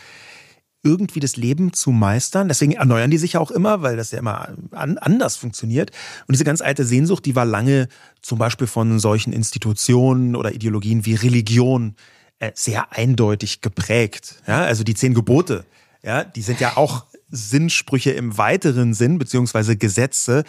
irgendwie 0.87 1.19
das 1.19 1.35
Leben 1.35 1.73
zu 1.73 1.91
meistern. 1.91 2.47
Deswegen 2.47 2.73
erneuern 2.73 3.11
die 3.11 3.17
sich 3.17 3.33
ja 3.33 3.39
auch 3.39 3.51
immer, 3.51 3.81
weil 3.81 3.97
das 3.97 4.11
ja 4.11 4.19
immer 4.19 4.49
an, 4.71 4.97
anders 4.97 5.35
funktioniert. 5.35 5.91
Und 6.27 6.33
diese 6.33 6.45
ganz 6.45 6.61
alte 6.61 6.85
Sehnsucht, 6.85 7.25
die 7.25 7.35
war 7.35 7.45
lange 7.45 7.89
zum 8.21 8.39
Beispiel 8.39 8.67
von 8.67 8.99
solchen 8.99 9.33
Institutionen 9.33 10.35
oder 10.35 10.53
Ideologien 10.53 11.05
wie 11.05 11.15
Religion 11.15 11.95
äh, 12.39 12.51
sehr 12.55 12.93
eindeutig 12.93 13.61
geprägt. 13.61 14.41
Ja, 14.47 14.63
also 14.63 14.83
die 14.83 14.95
zehn 14.95 15.13
Gebote, 15.13 15.65
ja, 16.03 16.23
die 16.23 16.41
sind 16.41 16.59
ja 16.59 16.77
auch 16.77 17.05
Sinnsprüche 17.29 18.11
im 18.11 18.37
weiteren 18.37 18.93
Sinn, 18.93 19.17
beziehungsweise 19.17 19.75
Gesetze, 19.75 20.43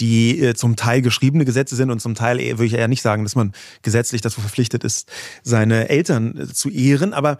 die 0.00 0.40
äh, 0.40 0.54
zum 0.54 0.76
Teil 0.76 1.02
geschriebene 1.02 1.44
Gesetze 1.44 1.76
sind 1.76 1.90
und 1.90 2.00
zum 2.00 2.14
Teil 2.14 2.40
äh, 2.40 2.52
würde 2.52 2.66
ich 2.66 2.72
ja 2.72 2.88
nicht 2.88 3.02
sagen, 3.02 3.22
dass 3.24 3.34
man 3.34 3.52
gesetzlich 3.82 4.22
dazu 4.22 4.40
verpflichtet 4.40 4.84
ist, 4.84 5.10
seine 5.42 5.88
Eltern 5.90 6.36
äh, 6.38 6.46
zu 6.46 6.70
ehren. 6.70 7.12
Aber 7.12 7.38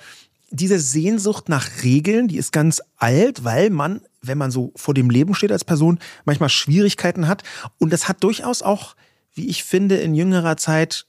diese 0.53 0.79
Sehnsucht 0.79 1.49
nach 1.49 1.83
Regeln, 1.83 2.29
die 2.29 2.37
ist 2.37 2.53
ganz 2.53 2.81
alt, 2.97 3.45
weil 3.45 3.71
man, 3.71 4.03
wenn 4.21 4.39
man 4.39 4.51
so 4.51 4.73
vor 4.77 4.95
dem 4.95 5.11
Leben 5.11 5.35
steht 5.35 5.51
als 5.51 5.65
Person, 5.65 5.99
manchmal 6.25 6.51
Schwierigkeiten 6.51 7.27
hat. 7.27 7.43
Und 7.79 7.93
das 7.93 8.09
hat 8.09 8.23
durchaus 8.23 8.63
auch, 8.63 8.95
wie 9.35 9.49
ich 9.49 9.65
finde, 9.65 9.97
in 9.97 10.15
jüngerer 10.15 10.57
Zeit 10.57 11.07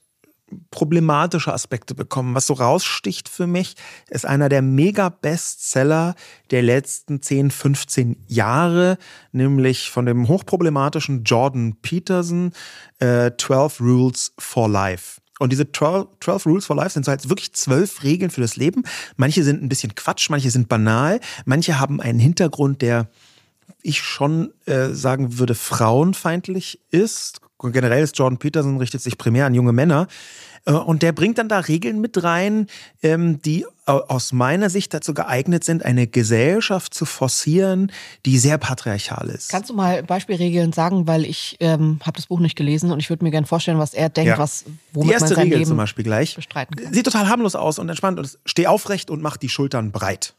problematische 0.72 1.54
Aspekte 1.54 1.96
bekommen. 1.96 2.36
Was 2.36 2.48
so 2.48 2.54
raussticht 2.54 3.28
für 3.28 3.48
mich, 3.48 3.76
ist 4.10 4.26
einer 4.26 4.50
der 4.50 4.62
Mega-Bestseller 4.62 6.16
der 6.52 6.62
letzten 6.62 7.22
10, 7.22 7.52
15 7.52 8.18
Jahre, 8.28 8.98
nämlich 9.32 9.90
von 9.90 10.06
dem 10.06 10.28
hochproblematischen 10.28 11.24
Jordan 11.24 11.76
Peterson, 11.82 12.54
äh, 13.00 13.32
12 13.38 13.80
Rules 13.82 14.34
for 14.38 14.70
Life. 14.70 15.23
Und 15.40 15.52
diese 15.52 15.72
12, 15.72 16.08
12 16.20 16.46
Rules 16.46 16.66
for 16.66 16.76
Life 16.76 16.92
sind 16.92 17.06
so 17.06 17.12
halt 17.12 17.28
wirklich 17.30 17.54
zwölf 17.54 18.04
Regeln 18.04 18.32
für 18.32 18.42
das 18.42 18.56
Leben. 18.56 18.84
Manche 19.16 19.44
sind 19.44 19.64
ein 19.64 19.70
bisschen 19.70 19.96
Quatsch, 19.96 20.30
manche 20.30 20.52
sind 20.52 20.70
banal, 20.70 21.20
manche 21.46 21.80
haben 21.80 22.00
einen 22.00 22.20
Hintergrund, 22.20 22.82
der 22.82 23.10
ich 23.82 24.02
schon 24.02 24.54
äh, 24.66 24.90
sagen 24.90 25.40
würde, 25.40 25.56
frauenfeindlich 25.56 26.80
ist. 26.92 27.42
Generell 27.72 28.04
ist 28.04 28.18
Jordan 28.18 28.38
Peterson 28.38 28.78
richtet 28.78 29.02
sich 29.02 29.18
primär 29.18 29.46
an 29.46 29.54
junge 29.54 29.72
Männer. 29.72 30.08
Äh, 30.66 30.72
und 30.74 31.02
der 31.02 31.12
bringt 31.12 31.38
dann 31.38 31.50
da 31.50 31.60
Regeln 31.60 32.00
mit 32.02 32.24
rein, 32.24 32.68
ähm, 33.02 33.42
die 33.42 33.66
aus 33.86 34.32
meiner 34.32 34.70
Sicht 34.70 34.94
dazu 34.94 35.14
geeignet 35.14 35.66
sind, 35.66 35.84
eine 35.84 36.08
Gesellschaft 36.08 36.94
zu 36.94 37.04
forcieren, 37.04 37.92
die 38.26 38.40
sehr 38.40 38.58
patriarchal 38.58 39.30
ist. 39.30 39.50
Kannst 39.50 39.70
du 39.70 39.74
mal 39.74 40.04
Beispielregeln 40.04 40.72
sagen, 40.72 41.06
weil 41.06 41.26
ich 41.26 41.58
ähm, 41.60 42.00
habe 42.02 42.16
das 42.16 42.28
Buch 42.28 42.40
nicht 42.40 42.56
gelesen 42.56 42.92
und 42.92 43.00
ich 43.00 43.10
würde 43.10 43.26
mir 43.26 43.32
gerne 43.32 43.46
vorstellen, 43.46 43.80
was 43.80 43.94
er 43.94 44.08
denkt, 44.08 44.30
ja. 44.30 44.38
was 44.38 44.64
womit 44.94 45.10
die 45.10 45.14
erste 45.14 45.30
man 45.30 45.36
sein 45.36 45.44
Regel 45.44 45.58
Leben 45.58 45.68
zum 45.68 45.78
Beispiel 45.78 46.06
gleich 46.06 46.34
bestreiten 46.34 46.78
kann. 46.78 46.94
Sieht 46.94 47.04
total 47.04 47.28
harmlos 47.28 47.56
aus 47.56 47.78
und 47.78 47.90
entspannt 47.90 48.20
und 48.20 48.38
steh 48.46 48.68
aufrecht 48.68 49.10
und 49.10 49.22
mach 49.22 49.36
die 49.36 49.50
Schultern 49.50 49.92
breit. 49.92 50.34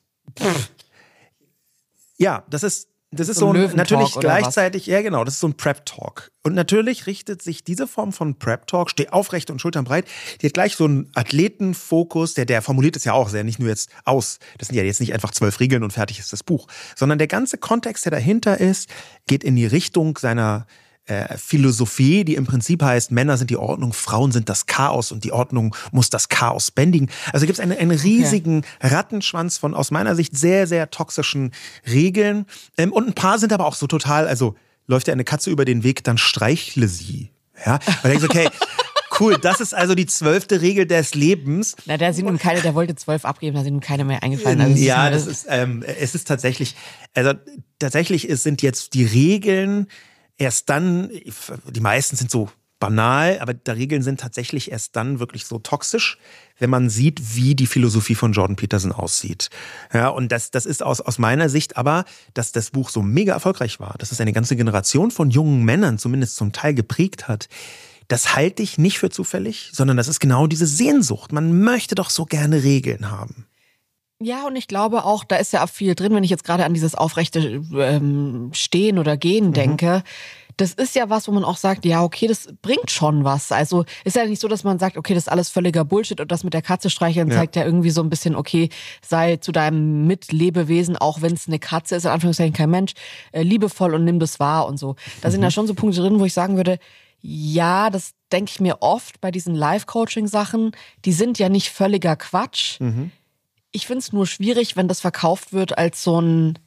Ja, 2.16 2.44
das 2.48 2.62
ist 2.62 2.88
das 3.14 3.28
ist 3.28 3.38
so, 3.38 3.52
ein, 3.52 3.74
natürlich 3.74 4.14
gleichzeitig, 4.18 4.86
ja 4.86 5.02
genau, 5.02 5.24
das 5.24 5.34
ist 5.34 5.40
so 5.40 5.48
ein 5.48 5.56
Prep-Talk. 5.56 6.30
Und 6.42 6.54
natürlich 6.54 7.06
richtet 7.06 7.42
sich 7.42 7.64
diese 7.64 7.86
Form 7.86 8.12
von 8.12 8.38
Prep-Talk, 8.38 8.90
steh 8.90 9.08
aufrecht 9.08 9.50
und 9.50 9.60
Schultern 9.60 9.84
breit, 9.84 10.06
die 10.40 10.46
hat 10.46 10.54
gleich 10.54 10.76
so 10.76 10.84
einen 10.84 11.10
Athletenfokus, 11.14 12.34
der, 12.34 12.44
der 12.44 12.62
formuliert 12.62 12.96
es 12.96 13.04
ja 13.04 13.12
auch 13.12 13.28
sehr, 13.28 13.44
nicht 13.44 13.58
nur 13.58 13.68
jetzt 13.68 13.90
aus, 14.04 14.38
das 14.58 14.68
sind 14.68 14.76
ja 14.76 14.84
jetzt 14.84 15.00
nicht 15.00 15.14
einfach 15.14 15.30
zwölf 15.30 15.60
Regeln 15.60 15.82
und 15.82 15.92
fertig 15.92 16.18
ist 16.18 16.32
das 16.32 16.42
Buch, 16.42 16.66
sondern 16.96 17.18
der 17.18 17.28
ganze 17.28 17.58
Kontext, 17.58 18.04
der 18.04 18.12
dahinter 18.12 18.60
ist, 18.60 18.88
geht 19.26 19.44
in 19.44 19.56
die 19.56 19.66
Richtung 19.66 20.18
seiner 20.18 20.66
äh, 21.06 21.36
Philosophie, 21.36 22.24
die 22.24 22.34
im 22.34 22.46
Prinzip 22.46 22.82
heißt, 22.82 23.10
Männer 23.10 23.36
sind 23.36 23.50
die 23.50 23.56
Ordnung, 23.56 23.92
Frauen 23.92 24.32
sind 24.32 24.48
das 24.48 24.66
Chaos 24.66 25.12
und 25.12 25.24
die 25.24 25.32
Ordnung 25.32 25.76
muss 25.92 26.10
das 26.10 26.28
Chaos 26.28 26.70
bändigen. 26.70 27.10
Also 27.32 27.46
gibt 27.46 27.58
es 27.58 27.62
einen, 27.62 27.76
einen 27.76 27.90
riesigen 27.90 28.58
okay. 28.58 28.94
Rattenschwanz 28.94 29.58
von 29.58 29.74
aus 29.74 29.90
meiner 29.90 30.14
Sicht 30.16 30.36
sehr, 30.36 30.66
sehr 30.66 30.90
toxischen 30.90 31.52
Regeln. 31.86 32.46
Ähm, 32.78 32.92
und 32.92 33.06
ein 33.06 33.14
paar 33.14 33.38
sind 33.38 33.52
aber 33.52 33.66
auch 33.66 33.74
so 33.74 33.86
total, 33.86 34.26
also 34.26 34.54
läuft 34.86 35.08
ja 35.08 35.12
eine 35.12 35.24
Katze 35.24 35.50
über 35.50 35.64
den 35.64 35.82
Weg, 35.82 36.04
dann 36.04 36.18
streichle 36.18 36.88
sie. 36.88 37.30
Ja, 37.64 37.78
weil 38.02 38.12
denkst 38.12 38.24
okay, 38.24 38.48
cool, 39.20 39.36
das 39.40 39.60
ist 39.60 39.74
also 39.74 39.94
die 39.94 40.06
zwölfte 40.06 40.60
Regel 40.60 40.86
des 40.86 41.14
Lebens. 41.14 41.76
Na, 41.86 41.96
da 41.96 42.12
sind 42.12 42.26
nun 42.26 42.38
keine, 42.38 42.62
der 42.62 42.74
wollte 42.74 42.94
zwölf 42.96 43.24
abgeben, 43.24 43.56
da 43.56 43.62
sind 43.62 43.74
nun 43.74 43.80
keine 43.80 44.04
mehr 44.04 44.22
eingefallen. 44.22 44.60
Also 44.60 44.82
ja, 44.82 45.10
das 45.10 45.26
ist, 45.26 45.46
ähm, 45.48 45.84
es 45.86 46.14
ist 46.14 46.26
tatsächlich, 46.26 46.74
also 47.14 47.34
tatsächlich 47.78 48.28
ist, 48.28 48.42
sind 48.42 48.62
jetzt 48.62 48.94
die 48.94 49.04
Regeln 49.04 49.86
erst 50.38 50.68
dann, 50.70 51.10
die 51.70 51.80
meisten 51.80 52.16
sind 52.16 52.30
so 52.30 52.50
banal, 52.80 53.38
aber 53.40 53.54
die 53.54 53.70
Regeln 53.70 54.02
sind 54.02 54.20
tatsächlich 54.20 54.70
erst 54.70 54.94
dann 54.94 55.18
wirklich 55.18 55.46
so 55.46 55.58
toxisch, 55.58 56.18
wenn 56.58 56.68
man 56.70 56.90
sieht, 56.90 57.34
wie 57.34 57.54
die 57.54 57.66
Philosophie 57.66 58.14
von 58.14 58.32
Jordan 58.32 58.56
Peterson 58.56 58.92
aussieht. 58.92 59.48
Ja, 59.92 60.08
und 60.08 60.30
das, 60.30 60.50
das 60.50 60.66
ist 60.66 60.82
aus, 60.82 61.00
aus 61.00 61.18
meiner 61.18 61.48
Sicht 61.48 61.76
aber, 61.76 62.04
dass 62.34 62.52
das 62.52 62.72
Buch 62.72 62.90
so 62.90 63.02
mega 63.02 63.32
erfolgreich 63.32 63.80
war, 63.80 63.94
dass 63.98 64.12
es 64.12 64.20
eine 64.20 64.32
ganze 64.32 64.54
Generation 64.54 65.10
von 65.10 65.30
jungen 65.30 65.64
Männern 65.64 65.98
zumindest 65.98 66.36
zum 66.36 66.52
Teil 66.52 66.74
geprägt 66.74 67.26
hat. 67.26 67.48
Das 68.08 68.36
halte 68.36 68.62
ich 68.62 68.76
nicht 68.76 68.98
für 68.98 69.08
zufällig, 69.08 69.70
sondern 69.72 69.96
das 69.96 70.08
ist 70.08 70.20
genau 70.20 70.46
diese 70.46 70.66
Sehnsucht. 70.66 71.32
Man 71.32 71.60
möchte 71.60 71.94
doch 71.94 72.10
so 72.10 72.26
gerne 72.26 72.62
Regeln 72.64 73.10
haben. 73.10 73.46
Ja, 74.20 74.46
und 74.46 74.56
ich 74.56 74.68
glaube 74.68 75.04
auch, 75.04 75.24
da 75.24 75.36
ist 75.36 75.52
ja 75.52 75.66
viel 75.66 75.94
drin, 75.94 76.14
wenn 76.14 76.24
ich 76.24 76.30
jetzt 76.30 76.44
gerade 76.44 76.64
an 76.64 76.74
dieses 76.74 76.94
aufrechte 76.94 77.62
ähm, 77.74 78.50
Stehen 78.52 78.98
oder 78.98 79.16
Gehen 79.16 79.48
mhm. 79.48 79.52
denke. 79.52 80.02
Das 80.56 80.72
ist 80.72 80.94
ja 80.94 81.10
was, 81.10 81.26
wo 81.26 81.32
man 81.32 81.42
auch 81.42 81.56
sagt, 81.56 81.84
ja, 81.84 82.04
okay, 82.04 82.28
das 82.28 82.48
bringt 82.62 82.92
schon 82.92 83.24
was. 83.24 83.50
Also 83.50 83.84
ist 84.04 84.14
ja 84.14 84.24
nicht 84.24 84.40
so, 84.40 84.46
dass 84.46 84.62
man 84.62 84.78
sagt, 84.78 84.96
okay, 84.96 85.12
das 85.12 85.24
ist 85.24 85.28
alles 85.28 85.48
völliger 85.48 85.84
Bullshit 85.84 86.20
und 86.20 86.30
das 86.30 86.44
mit 86.44 86.54
der 86.54 86.62
Katze 86.62 86.90
streicheln 86.90 87.28
ja. 87.28 87.34
zeigt 87.34 87.56
ja 87.56 87.64
irgendwie 87.64 87.90
so 87.90 88.00
ein 88.02 88.08
bisschen, 88.08 88.36
okay, 88.36 88.68
sei 89.04 89.38
zu 89.38 89.50
deinem 89.50 90.06
Mitlebewesen, 90.06 90.96
auch 90.96 91.22
wenn 91.22 91.34
es 91.34 91.48
eine 91.48 91.58
Katze 91.58 91.96
ist, 91.96 92.04
in 92.04 92.12
Anführungszeichen 92.12 92.52
kein 92.52 92.70
Mensch, 92.70 92.92
äh, 93.32 93.42
liebevoll 93.42 93.94
und 93.94 94.04
nimm 94.04 94.20
das 94.20 94.38
wahr 94.38 94.68
und 94.68 94.78
so. 94.78 94.94
Da 95.22 95.28
mhm. 95.28 95.32
sind 95.32 95.42
ja 95.42 95.50
schon 95.50 95.66
so 95.66 95.74
Punkte 95.74 96.00
drin, 96.00 96.20
wo 96.20 96.24
ich 96.24 96.34
sagen 96.34 96.56
würde, 96.56 96.78
ja, 97.20 97.90
das 97.90 98.12
denke 98.30 98.52
ich 98.52 98.60
mir 98.60 98.80
oft 98.80 99.20
bei 99.20 99.32
diesen 99.32 99.56
Live-Coaching-Sachen, 99.56 100.70
die 101.04 101.12
sind 101.12 101.40
ja 101.40 101.48
nicht 101.48 101.70
völliger 101.70 102.14
Quatsch. 102.14 102.78
Mhm 102.80 103.10
ich 103.74 103.86
finde 103.86 104.00
es 104.00 104.12
nur 104.12 104.26
schwierig, 104.26 104.76
wenn 104.76 104.88
das 104.88 105.00
verkauft 105.00 105.52
wird 105.52 105.76
als 105.76 106.02
so 106.02 106.20
ein, 106.20 106.58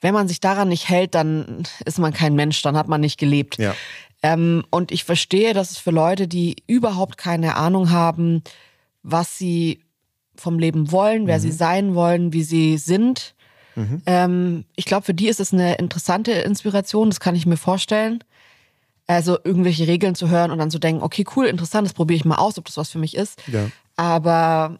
wenn 0.00 0.14
man 0.14 0.28
sich 0.28 0.40
daran 0.40 0.68
nicht 0.68 0.88
hält, 0.88 1.14
dann 1.14 1.64
ist 1.84 1.98
man 1.98 2.12
kein 2.12 2.34
Mensch, 2.34 2.62
dann 2.62 2.76
hat 2.76 2.88
man 2.88 3.00
nicht 3.00 3.18
gelebt. 3.18 3.58
Ja. 3.58 3.74
Ähm, 4.22 4.64
und 4.70 4.90
ich 4.90 5.04
verstehe, 5.04 5.54
dass 5.54 5.70
es 5.70 5.78
für 5.78 5.90
Leute, 5.90 6.26
die 6.26 6.56
überhaupt 6.66 7.18
keine 7.18 7.56
Ahnung 7.56 7.90
haben, 7.90 8.42
was 9.02 9.38
sie 9.38 9.80
vom 10.36 10.58
Leben 10.58 10.90
wollen, 10.90 11.26
wer 11.26 11.38
sie 11.38 11.52
sein 11.52 11.94
wollen, 11.94 12.32
wie 12.32 12.42
sie 12.42 12.78
sind, 12.78 13.34
ähm, 14.06 14.64
ich 14.76 14.84
glaube, 14.84 15.04
für 15.04 15.14
die 15.14 15.28
ist 15.28 15.40
es 15.40 15.52
eine 15.52 15.74
interessante 15.76 16.32
Inspiration, 16.32 17.10
das 17.10 17.20
kann 17.20 17.34
ich 17.34 17.46
mir 17.46 17.56
vorstellen. 17.56 18.22
Also 19.06 19.38
irgendwelche 19.42 19.86
Regeln 19.86 20.14
zu 20.14 20.30
hören 20.30 20.50
und 20.50 20.58
dann 20.58 20.70
zu 20.70 20.78
denken, 20.78 21.02
okay, 21.02 21.24
cool, 21.36 21.46
interessant, 21.46 21.86
das 21.86 21.92
probiere 21.92 22.16
ich 22.16 22.24
mal 22.24 22.36
aus, 22.36 22.56
ob 22.56 22.64
das 22.64 22.76
was 22.76 22.90
für 22.90 22.98
mich 22.98 23.16
ist. 23.16 23.42
Ja. 23.48 23.68
Aber 23.96 24.78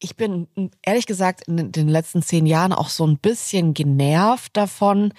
ich 0.00 0.16
bin 0.16 0.46
ehrlich 0.82 1.06
gesagt 1.06 1.42
in 1.48 1.72
den 1.72 1.88
letzten 1.88 2.22
zehn 2.22 2.46
Jahren 2.46 2.72
auch 2.72 2.88
so 2.88 3.06
ein 3.06 3.18
bisschen 3.18 3.74
genervt 3.74 4.56
davon, 4.56 5.12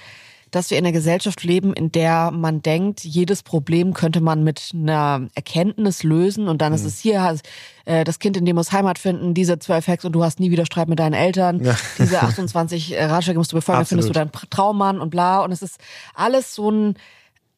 dass 0.52 0.72
wir 0.72 0.80
in 0.80 0.86
einer 0.86 0.94
Gesellschaft 0.94 1.44
leben, 1.44 1.74
in 1.74 1.92
der 1.92 2.32
man 2.32 2.64
denkt, 2.64 3.04
jedes 3.04 3.44
Problem 3.44 3.94
könnte 3.94 4.20
man 4.20 4.44
mit 4.44 4.72
einer 4.74 5.28
Erkenntnis 5.36 6.02
lösen 6.02 6.48
und 6.48 6.60
dann 6.64 6.74
ist 6.74 6.86
es 6.86 7.00
hier, 7.00 7.38
äh, 7.86 8.04
das 8.04 8.18
Kind 8.18 8.36
in 8.36 8.46
dem 8.46 8.56
muss 8.56 8.72
Heimat 8.72 8.98
finden, 8.98 9.36
diese 9.36 9.60
zwölf 9.60 9.88
Hacks 9.88 10.06
und 10.06 10.14
du 10.14 10.24
hast 10.24 10.40
nie 10.40 10.50
wieder 10.50 10.66
Streit 10.66 10.88
mit 10.88 10.98
deinen 10.98 11.14
Eltern, 11.14 11.64
Ja. 11.64 11.78
diese 12.00 12.20
28 12.24 12.96
Ratschläge 12.98 13.38
musst 13.38 13.52
du 13.52 13.58
befolgen, 13.58 13.80
dann 13.80 13.86
findest 13.86 14.10
du 14.10 14.14
deinen 14.14 14.32
Traummann 14.50 15.00
und 15.00 15.12
bla. 15.12 15.44
Und 15.44 15.52
es 15.52 15.62
ist 15.62 15.78
alles 16.16 16.56
so 16.56 16.72
ein 16.72 16.96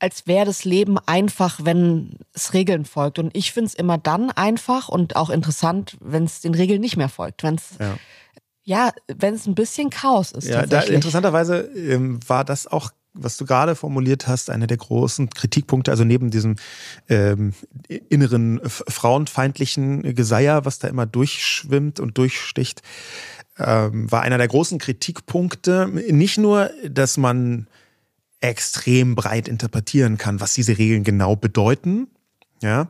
als 0.02 0.26
wäre 0.26 0.46
das 0.46 0.66
Leben 0.66 0.98
einfach, 1.06 1.60
wenn 1.64 2.18
es 2.34 2.54
Regeln 2.54 2.86
folgt. 2.86 3.20
Und 3.20 3.36
ich 3.38 3.52
finde 3.52 3.68
es 3.68 3.76
immer 3.76 4.00
dann 4.00 4.32
einfach 4.32 4.90
und 4.90 5.16
auch 5.16 5.30
interessant, 5.30 5.96
wenn 6.02 6.24
es 6.24 6.42
den 6.42 6.56
Regeln 6.56 6.82
nicht 6.82 6.98
mehr 6.98 7.08
folgt. 7.08 7.44
Wenn 7.44 7.56
es 7.56 7.78
Ja. 7.80 7.98
ja, 8.64 8.92
wenn 9.08 9.36
es 9.36 9.46
ein 9.46 9.54
bisschen 9.54 9.92
Chaos 9.92 10.32
ist. 10.32 10.48
Ja, 10.48 10.66
da, 10.66 10.82
interessanterweise 10.82 11.70
ähm, 11.76 12.20
war 12.28 12.44
das 12.44 12.66
auch, 12.66 12.90
was 13.14 13.38
du 13.38 13.46
gerade 13.46 13.76
formuliert 13.76 14.28
hast, 14.28 14.50
einer 14.50 14.66
der 14.66 14.78
großen 14.78 15.30
Kritikpunkte, 15.30 15.92
also 15.92 16.04
neben 16.04 16.32
diesem 16.32 16.56
ähm, 17.08 17.54
inneren 18.10 18.60
frauenfeindlichen 18.66 20.16
Geseier, 20.16 20.66
was 20.66 20.80
da 20.80 20.88
immer 20.88 21.06
durchschwimmt 21.06 22.00
und 22.00 22.18
durchsticht, 22.18 22.82
ähm, 23.60 24.12
war 24.12 24.24
einer 24.24 24.40
der 24.40 24.48
großen 24.48 24.80
Kritikpunkte 24.80 25.88
nicht 25.88 26.40
nur, 26.40 26.72
dass 26.90 27.18
man 27.18 27.68
extrem 28.42 29.16
breit 29.16 29.48
interpretieren 29.48 30.18
kann, 30.18 30.40
was 30.40 30.54
diese 30.54 30.78
Regeln 30.78 31.04
genau 31.04 31.36
bedeuten, 31.36 32.08
ja, 32.62 32.88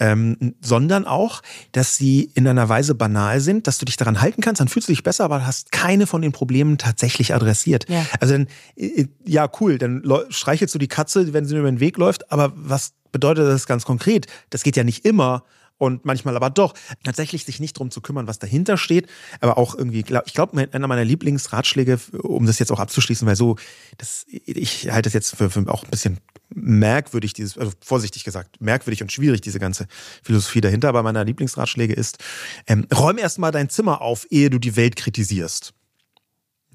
ähm, 0.00 0.54
sondern 0.60 1.06
auch, 1.06 1.42
dass 1.72 1.96
sie 1.96 2.30
in 2.34 2.46
einer 2.46 2.68
Weise 2.68 2.94
banal 2.94 3.40
sind, 3.40 3.66
dass 3.66 3.78
du 3.78 3.86
dich 3.86 3.96
daran 3.96 4.20
halten 4.20 4.42
kannst, 4.42 4.60
dann 4.60 4.68
fühlst 4.68 4.88
du 4.88 4.92
dich 4.92 5.02
besser, 5.02 5.24
aber 5.24 5.46
hast 5.46 5.72
keine 5.72 6.06
von 6.06 6.20
den 6.20 6.32
Problemen 6.32 6.76
tatsächlich 6.76 7.34
adressiert. 7.34 7.88
Ja. 7.88 8.04
Also 8.20 8.34
dann, 8.34 8.48
äh, 8.76 9.06
ja, 9.24 9.48
cool, 9.60 9.78
dann 9.78 10.02
streichelst 10.28 10.74
du 10.74 10.78
die 10.78 10.88
Katze, 10.88 11.32
wenn 11.32 11.46
sie 11.46 11.56
über 11.56 11.70
den 11.70 11.80
Weg 11.80 11.96
läuft, 11.96 12.30
aber 12.32 12.52
was 12.54 12.92
bedeutet 13.12 13.46
das 13.46 13.66
ganz 13.66 13.84
konkret? 13.84 14.26
Das 14.50 14.62
geht 14.62 14.76
ja 14.76 14.84
nicht 14.84 15.04
immer 15.04 15.44
und 15.84 16.04
manchmal 16.04 16.36
aber 16.36 16.50
doch. 16.50 16.74
Tatsächlich 17.02 17.44
sich 17.44 17.60
nicht 17.60 17.78
drum 17.78 17.90
zu 17.90 18.00
kümmern, 18.00 18.26
was 18.26 18.38
dahinter 18.38 18.76
steht, 18.76 19.08
aber 19.40 19.58
auch 19.58 19.74
irgendwie, 19.74 20.00
ich 20.00 20.34
glaube, 20.34 20.68
einer 20.72 20.86
meiner 20.86 21.04
Lieblingsratschläge, 21.04 21.98
um 22.22 22.46
das 22.46 22.58
jetzt 22.58 22.72
auch 22.72 22.80
abzuschließen, 22.80 23.26
weil 23.26 23.36
so, 23.36 23.56
das, 23.98 24.26
ich 24.28 24.90
halte 24.90 25.08
das 25.08 25.12
jetzt 25.12 25.36
für, 25.36 25.50
für 25.50 25.72
auch 25.72 25.84
ein 25.84 25.90
bisschen 25.90 26.18
merkwürdig, 26.54 27.32
dieses, 27.32 27.58
also 27.58 27.72
vorsichtig 27.80 28.24
gesagt, 28.24 28.60
merkwürdig 28.60 29.02
und 29.02 29.12
schwierig, 29.12 29.40
diese 29.40 29.58
ganze 29.58 29.86
Philosophie 30.22 30.60
dahinter. 30.60 30.88
Aber 30.88 31.02
meiner 31.02 31.24
Lieblingsratschläge 31.24 31.94
ist, 31.94 32.18
ähm, 32.66 32.86
räum 32.94 33.18
erst 33.18 33.38
mal 33.38 33.50
dein 33.50 33.68
Zimmer 33.68 34.00
auf, 34.00 34.26
ehe 34.30 34.50
du 34.50 34.58
die 34.58 34.76
Welt 34.76 34.96
kritisierst. 34.96 35.74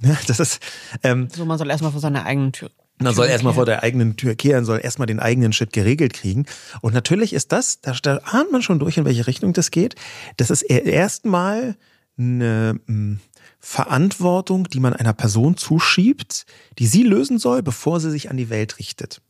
Das 0.27 0.39
ist, 0.39 0.61
ähm, 1.03 1.27
so, 1.29 1.43
man 1.45 1.57
soll 1.57 1.69
erstmal 1.69 1.91
vor 1.91 1.99
seiner 1.99 2.25
eigenen 2.25 2.53
Tür. 2.53 2.71
Man 2.99 3.13
soll 3.13 3.27
erstmal 3.27 3.53
vor 3.53 3.65
der 3.65 3.83
eigenen 3.83 4.17
Tür 4.17 4.35
kehren, 4.35 4.65
soll 4.65 4.79
erstmal 4.83 5.07
den 5.07 5.19
eigenen 5.19 5.53
Shit 5.53 5.73
geregelt 5.73 6.13
kriegen. 6.13 6.45
Und 6.81 6.93
natürlich 6.93 7.33
ist 7.33 7.51
das, 7.51 7.81
da, 7.81 7.93
da 8.01 8.17
ahnt 8.25 8.51
man 8.51 8.61
schon 8.61 8.79
durch, 8.79 8.97
in 8.97 9.05
welche 9.05 9.27
Richtung 9.27 9.53
das 9.53 9.71
geht. 9.71 9.95
Das 10.37 10.49
ist 10.49 10.63
erstmal 10.63 11.75
eine 12.17 12.79
mh, 12.85 13.17
Verantwortung, 13.59 14.65
die 14.65 14.79
man 14.79 14.93
einer 14.93 15.13
Person 15.13 15.57
zuschiebt, 15.57 16.45
die 16.77 16.87
sie 16.87 17.03
lösen 17.03 17.39
soll, 17.39 17.63
bevor 17.63 17.99
sie 17.99 18.11
sich 18.11 18.29
an 18.29 18.37
die 18.37 18.49
Welt 18.49 18.79
richtet. 18.79 19.21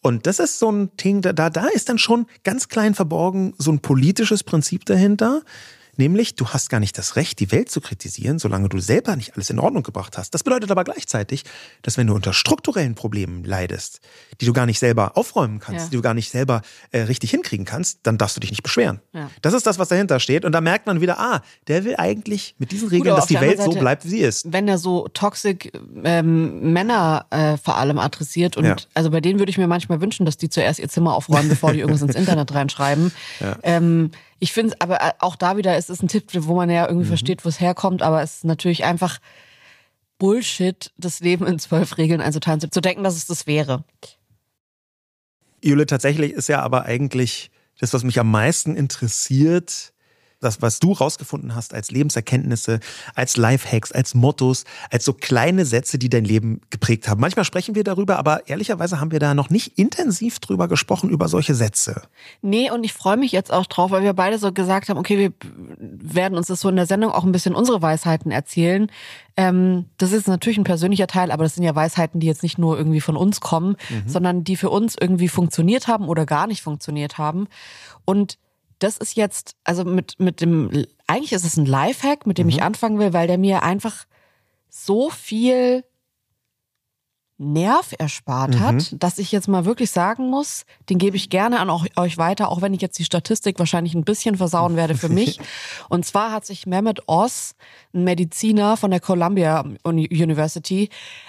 Und 0.00 0.26
das 0.26 0.38
ist 0.38 0.58
so 0.58 0.70
ein 0.70 0.96
Ding, 0.96 1.22
da, 1.22 1.32
da 1.32 1.50
da 1.50 1.66
ist 1.66 1.88
dann 1.88 1.98
schon 1.98 2.26
ganz 2.44 2.68
klein 2.68 2.94
verborgen 2.94 3.54
so 3.58 3.72
ein 3.72 3.80
politisches 3.80 4.44
Prinzip 4.44 4.84
dahinter. 4.84 5.42
Nämlich, 5.98 6.36
du 6.36 6.46
hast 6.48 6.70
gar 6.70 6.80
nicht 6.80 6.96
das 6.96 7.16
Recht, 7.16 7.38
die 7.40 7.52
Welt 7.52 7.70
zu 7.70 7.80
kritisieren, 7.82 8.38
solange 8.38 8.68
du 8.70 8.78
selber 8.78 9.14
nicht 9.16 9.34
alles 9.34 9.50
in 9.50 9.58
Ordnung 9.58 9.82
gebracht 9.82 10.16
hast. 10.16 10.32
Das 10.32 10.44
bedeutet 10.44 10.70
aber 10.70 10.84
gleichzeitig, 10.84 11.42
dass 11.82 11.98
wenn 11.98 12.06
du 12.06 12.14
unter 12.14 12.32
strukturellen 12.32 12.94
Problemen 12.94 13.44
leidest, 13.44 14.00
die 14.40 14.46
du 14.46 14.52
gar 14.52 14.64
nicht 14.64 14.78
selber 14.78 15.16
aufräumen 15.18 15.58
kannst, 15.58 15.86
Ja. 15.86 15.90
die 15.90 15.96
du 15.96 16.02
gar 16.02 16.14
nicht 16.14 16.30
selber 16.30 16.62
äh, 16.92 17.00
richtig 17.02 17.32
hinkriegen 17.32 17.66
kannst, 17.66 17.98
dann 18.04 18.16
darfst 18.16 18.36
du 18.36 18.40
dich 18.40 18.50
nicht 18.50 18.62
beschweren. 18.62 19.00
Ja. 19.12 19.28
Das 19.42 19.52
ist 19.54 19.66
das, 19.66 19.78
was 19.78 19.88
dahinter 19.88 20.20
steht. 20.20 20.44
Und 20.44 20.52
da 20.52 20.60
merkt 20.60 20.86
man 20.86 21.00
wieder, 21.00 21.18
ah, 21.18 21.42
der 21.66 21.84
will 21.84 21.96
eigentlich 21.98 22.54
mit 22.58 22.70
diesen 22.72 22.88
Regeln, 22.88 23.10
aber 23.10 23.18
dass 23.20 23.26
die 23.28 23.34
Welt 23.34 23.58
anderen 23.58 23.64
so 23.66 23.72
Seite- 23.72 23.80
bleibt, 23.80 24.04
wie 24.04 24.08
sie 24.08 24.20
ist. 24.20 24.52
Wenn 24.52 24.68
er 24.68 24.78
so 24.78 25.08
toxic 25.08 25.72
ähm, 26.04 26.72
Männer 26.72 27.26
äh, 27.30 27.56
vor 27.56 27.76
allem 27.76 27.98
adressiert 27.98 28.56
und 28.56 28.64
Ja. 28.64 28.76
also 28.94 29.10
bei 29.10 29.20
denen 29.20 29.40
würde 29.40 29.50
ich 29.50 29.58
mir 29.58 29.66
manchmal 29.66 30.00
wünschen, 30.00 30.24
dass 30.24 30.36
die 30.36 30.48
zuerst 30.48 30.78
ihr 30.78 30.88
Zimmer 30.88 31.14
aufräumen, 31.14 31.48
bevor 31.48 31.72
die 31.72 31.80
irgendwas 31.80 32.02
ins 32.02 32.14
Internet 32.14 32.54
reinschreiben. 32.54 33.10
Ähm, 33.64 34.12
ich 34.38 34.52
finde, 34.52 34.76
aber 34.78 35.00
äh, 35.00 35.12
auch 35.18 35.36
da 35.36 35.56
wieder 35.56 35.76
ist 35.76 35.90
es 35.90 36.02
ein 36.02 36.08
Tipp, 36.08 36.30
wo 36.32 36.54
man 36.54 36.70
ja 36.70 36.86
irgendwie 36.86 37.06
versteht, 37.06 37.44
wo 37.44 37.48
es 37.48 37.60
herkommt, 37.60 38.02
aber 38.02 38.22
es 38.22 38.36
ist 38.36 38.44
natürlich 38.44 38.84
einfach 38.84 39.18
Bullshit, 40.18 40.92
das 40.96 41.20
Leben 41.20 41.46
in 41.46 41.58
zwölf 41.58 41.96
Regeln 41.96 42.20
einzuteilen, 42.20 42.60
zu 42.60 42.80
denken, 42.80 43.04
dass 43.04 43.16
es 43.16 43.26
das 43.26 43.46
wäre. 43.46 43.84
Jule, 45.62 45.86
tatsächlich 45.86 46.32
ist 46.32 46.48
ja 46.48 46.60
aber 46.60 46.84
eigentlich 46.84 47.50
das, 47.78 47.92
was 47.92 48.04
mich 48.04 48.18
am 48.18 48.30
meisten 48.30 48.76
interessiert, 48.76 49.92
das, 50.40 50.62
was 50.62 50.78
du 50.78 50.92
rausgefunden 50.92 51.54
hast 51.54 51.74
als 51.74 51.90
Lebenserkenntnisse, 51.90 52.80
als 53.14 53.36
Lifehacks, 53.36 53.92
als 53.92 54.14
Mottos, 54.14 54.64
als 54.90 55.04
so 55.04 55.12
kleine 55.12 55.64
Sätze, 55.64 55.98
die 55.98 56.08
dein 56.08 56.24
Leben 56.24 56.60
geprägt 56.70 57.08
haben. 57.08 57.20
Manchmal 57.20 57.44
sprechen 57.44 57.74
wir 57.74 57.84
darüber, 57.84 58.18
aber 58.18 58.48
ehrlicherweise 58.48 59.00
haben 59.00 59.10
wir 59.10 59.18
da 59.18 59.34
noch 59.34 59.50
nicht 59.50 59.78
intensiv 59.78 60.38
drüber 60.38 60.68
gesprochen, 60.68 61.10
über 61.10 61.28
solche 61.28 61.54
Sätze. 61.54 62.02
Nee, 62.40 62.70
und 62.70 62.84
ich 62.84 62.92
freue 62.92 63.16
mich 63.16 63.32
jetzt 63.32 63.52
auch 63.52 63.66
drauf, 63.66 63.90
weil 63.90 64.02
wir 64.02 64.12
beide 64.12 64.38
so 64.38 64.52
gesagt 64.52 64.88
haben, 64.88 64.98
okay, 64.98 65.18
wir 65.18 65.32
werden 65.78 66.38
uns 66.38 66.46
das 66.46 66.60
so 66.60 66.68
in 66.68 66.76
der 66.76 66.86
Sendung 66.86 67.10
auch 67.10 67.24
ein 67.24 67.32
bisschen 67.32 67.54
unsere 67.54 67.82
Weisheiten 67.82 68.30
erzählen. 68.30 68.90
Ähm, 69.36 69.86
das 69.98 70.12
ist 70.12 70.28
natürlich 70.28 70.58
ein 70.58 70.64
persönlicher 70.64 71.06
Teil, 71.06 71.30
aber 71.30 71.44
das 71.44 71.54
sind 71.54 71.64
ja 71.64 71.74
Weisheiten, 71.74 72.20
die 72.20 72.26
jetzt 72.26 72.42
nicht 72.42 72.58
nur 72.58 72.78
irgendwie 72.78 73.00
von 73.00 73.16
uns 73.16 73.40
kommen, 73.40 73.76
sondern 74.06 74.44
die 74.44 74.56
für 74.56 74.70
uns 74.70 74.96
irgendwie 74.98 75.28
funktioniert 75.28 75.88
haben 75.88 76.08
oder 76.08 76.26
gar 76.26 76.46
nicht 76.46 76.62
funktioniert 76.62 77.18
haben. 77.18 77.48
Und 78.04 78.38
das 78.78 78.98
ist 78.98 79.16
jetzt, 79.16 79.56
also 79.64 79.84
mit, 79.84 80.18
mit 80.18 80.40
dem, 80.40 80.86
eigentlich 81.06 81.32
ist 81.32 81.44
es 81.44 81.56
ein 81.56 81.66
Lifehack, 81.66 82.26
mit 82.26 82.38
dem 82.38 82.48
ich 82.48 82.62
anfangen 82.62 82.98
will, 82.98 83.12
weil 83.12 83.26
der 83.26 83.38
mir 83.38 83.62
einfach 83.62 84.06
so 84.68 85.10
viel 85.10 85.84
Nerv 87.40 87.94
erspart 87.98 88.58
hat, 88.58 88.96
dass 89.00 89.18
ich 89.18 89.30
jetzt 89.30 89.46
mal 89.46 89.64
wirklich 89.64 89.92
sagen 89.92 90.28
muss, 90.28 90.64
den 90.90 90.98
gebe 90.98 91.16
ich 91.16 91.30
gerne 91.30 91.60
an 91.60 91.70
euch- 91.70 92.18
weiter, 92.18 92.50
auch 92.50 92.62
wenn 92.62 92.74
ich 92.74 92.80
jetzt 92.82 92.98
die 92.98 93.04
Statistik 93.04 93.60
wahrscheinlich 93.60 93.94
ein 93.94 94.02
bisschen 94.02 94.36
versauen 94.36 94.74
werde 94.74 94.96
für 94.96 95.08
mich. 95.08 95.38
Und 95.88 96.04
zwar 96.04 96.32
hat 96.32 96.44
sich 96.44 96.66
Mehmet 96.66 97.02
Oz, 97.06 97.54
ein 97.94 98.02
Mediziner 98.02 98.76
von 98.76 98.90
der 98.90 98.98
Columbia 98.98 99.64
Uni- 99.84 100.08
University, 100.10 100.88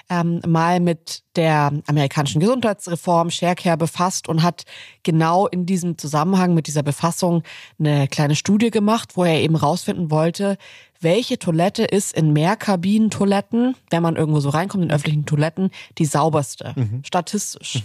ähm, 0.09 0.41
mal 0.47 0.79
mit 0.79 1.21
der 1.35 1.71
amerikanischen 1.85 2.41
Gesundheitsreform 2.41 3.29
Sharecare 3.29 3.77
befasst 3.77 4.27
und 4.27 4.41
hat 4.41 4.63
genau 5.03 5.45
in 5.45 5.67
diesem 5.67 5.97
Zusammenhang 5.99 6.55
mit 6.55 6.65
dieser 6.65 6.81
Befassung 6.83 7.43
eine 7.79 8.07
kleine 8.07 8.35
Studie 8.35 8.71
gemacht, 8.71 9.15
wo 9.15 9.23
er 9.25 9.39
eben 9.39 9.55
rausfinden 9.55 10.09
wollte, 10.09 10.57
welche 10.99 11.39
Toilette 11.39 11.83
ist 11.83 12.13
in 12.13 12.33
Mehrkabinentoiletten, 12.33 13.75
wenn 13.89 14.03
man 14.03 14.15
irgendwo 14.15 14.39
so 14.39 14.49
reinkommt 14.49 14.83
in 14.83 14.91
öffentlichen 14.91 15.25
Toiletten, 15.25 15.71
die 15.97 16.05
sauberste, 16.05 16.75
statistisch. 17.03 17.83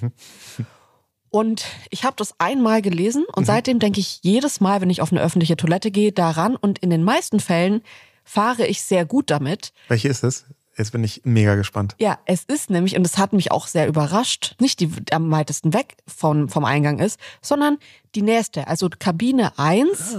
Und 1.30 1.64
ich 1.90 2.04
habe 2.04 2.14
das 2.16 2.34
einmal 2.38 2.80
gelesen 2.80 3.24
und 3.34 3.44
seitdem 3.44 3.80
denke 3.80 3.98
ich 3.98 4.20
jedes 4.22 4.60
Mal, 4.60 4.80
wenn 4.80 4.90
ich 4.90 5.00
auf 5.02 5.10
eine 5.10 5.20
öffentliche 5.20 5.56
Toilette 5.56 5.90
gehe, 5.90 6.12
daran 6.12 6.54
und 6.54 6.78
in 6.78 6.90
den 6.90 7.02
meisten 7.02 7.40
Fällen 7.40 7.82
fahre 8.22 8.66
ich 8.66 8.82
sehr 8.82 9.04
gut 9.04 9.30
damit. 9.30 9.72
Welche 9.88 10.08
ist 10.08 10.22
es? 10.22 10.46
Jetzt 10.76 10.90
bin 10.90 11.04
ich 11.04 11.22
mega 11.24 11.54
gespannt. 11.54 11.94
Ja, 11.98 12.18
es 12.26 12.44
ist 12.44 12.68
nämlich, 12.68 12.96
und 12.96 13.06
es 13.06 13.16
hat 13.16 13.32
mich 13.32 13.52
auch 13.52 13.68
sehr 13.68 13.86
überrascht, 13.86 14.56
nicht 14.60 14.80
die 14.80 14.90
am 15.12 15.30
weitesten 15.30 15.72
weg 15.72 15.96
von, 16.06 16.48
vom 16.48 16.64
Eingang 16.64 16.98
ist, 16.98 17.20
sondern 17.40 17.78
die 18.14 18.22
nächste. 18.22 18.66
Also 18.66 18.88
Kabine 18.98 19.56
1 19.56 20.16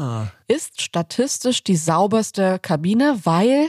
ist 0.48 0.82
statistisch 0.82 1.64
die 1.64 1.76
sauberste 1.76 2.60
Kabine, 2.60 3.20
weil, 3.24 3.68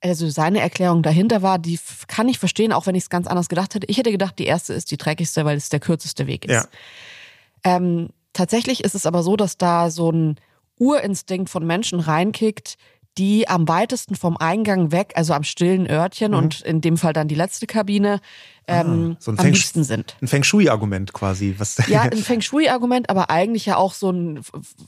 also 0.00 0.28
seine 0.30 0.60
Erklärung 0.60 1.02
dahinter 1.02 1.42
war, 1.42 1.58
die 1.58 1.78
kann 2.08 2.28
ich 2.28 2.38
verstehen, 2.38 2.72
auch 2.72 2.86
wenn 2.86 2.94
ich 2.94 3.04
es 3.04 3.10
ganz 3.10 3.26
anders 3.26 3.48
gedacht 3.48 3.74
hätte. 3.74 3.86
Ich 3.88 3.98
hätte 3.98 4.10
gedacht, 4.10 4.38
die 4.38 4.46
erste 4.46 4.72
ist 4.72 4.90
die 4.90 4.98
dreckigste, 4.98 5.44
weil 5.44 5.58
es 5.58 5.68
der 5.68 5.80
kürzeste 5.80 6.26
Weg 6.26 6.46
ist. 6.46 6.52
Ja. 6.52 7.76
Ähm, 7.76 8.08
tatsächlich 8.32 8.84
ist 8.84 8.94
es 8.94 9.04
aber 9.04 9.22
so, 9.22 9.36
dass 9.36 9.58
da 9.58 9.90
so 9.90 10.10
ein 10.10 10.36
Urinstinkt 10.78 11.50
von 11.50 11.66
Menschen 11.66 12.00
reinkickt, 12.00 12.76
die 13.16 13.48
am 13.48 13.68
weitesten 13.68 14.16
vom 14.16 14.36
Eingang 14.36 14.90
weg, 14.90 15.12
also 15.14 15.34
am 15.34 15.44
stillen 15.44 15.88
Örtchen 15.88 16.32
Mhm. 16.32 16.38
und 16.38 16.60
in 16.62 16.80
dem 16.80 16.96
Fall 16.96 17.12
dann 17.12 17.28
die 17.28 17.34
letzte 17.36 17.66
Kabine, 17.66 18.20
ähm, 18.66 19.12
Ah, 19.14 19.16
so 19.20 19.30
am 19.30 19.36
Feng- 19.36 19.52
liebsten 19.52 19.84
sind. 19.84 20.16
Ein 20.20 20.26
Feng 20.28 20.42
Shui-Argument 20.42 21.12
quasi. 21.12 21.54
Was 21.58 21.76
Ja, 21.86 22.02
ein 22.12 22.16
Feng 22.18 22.40
Shui-Argument, 22.40 23.10
aber 23.10 23.30
eigentlich 23.30 23.66
ja 23.66 23.76
auch 23.76 23.92
so 23.94 24.10
ein, 24.10 24.40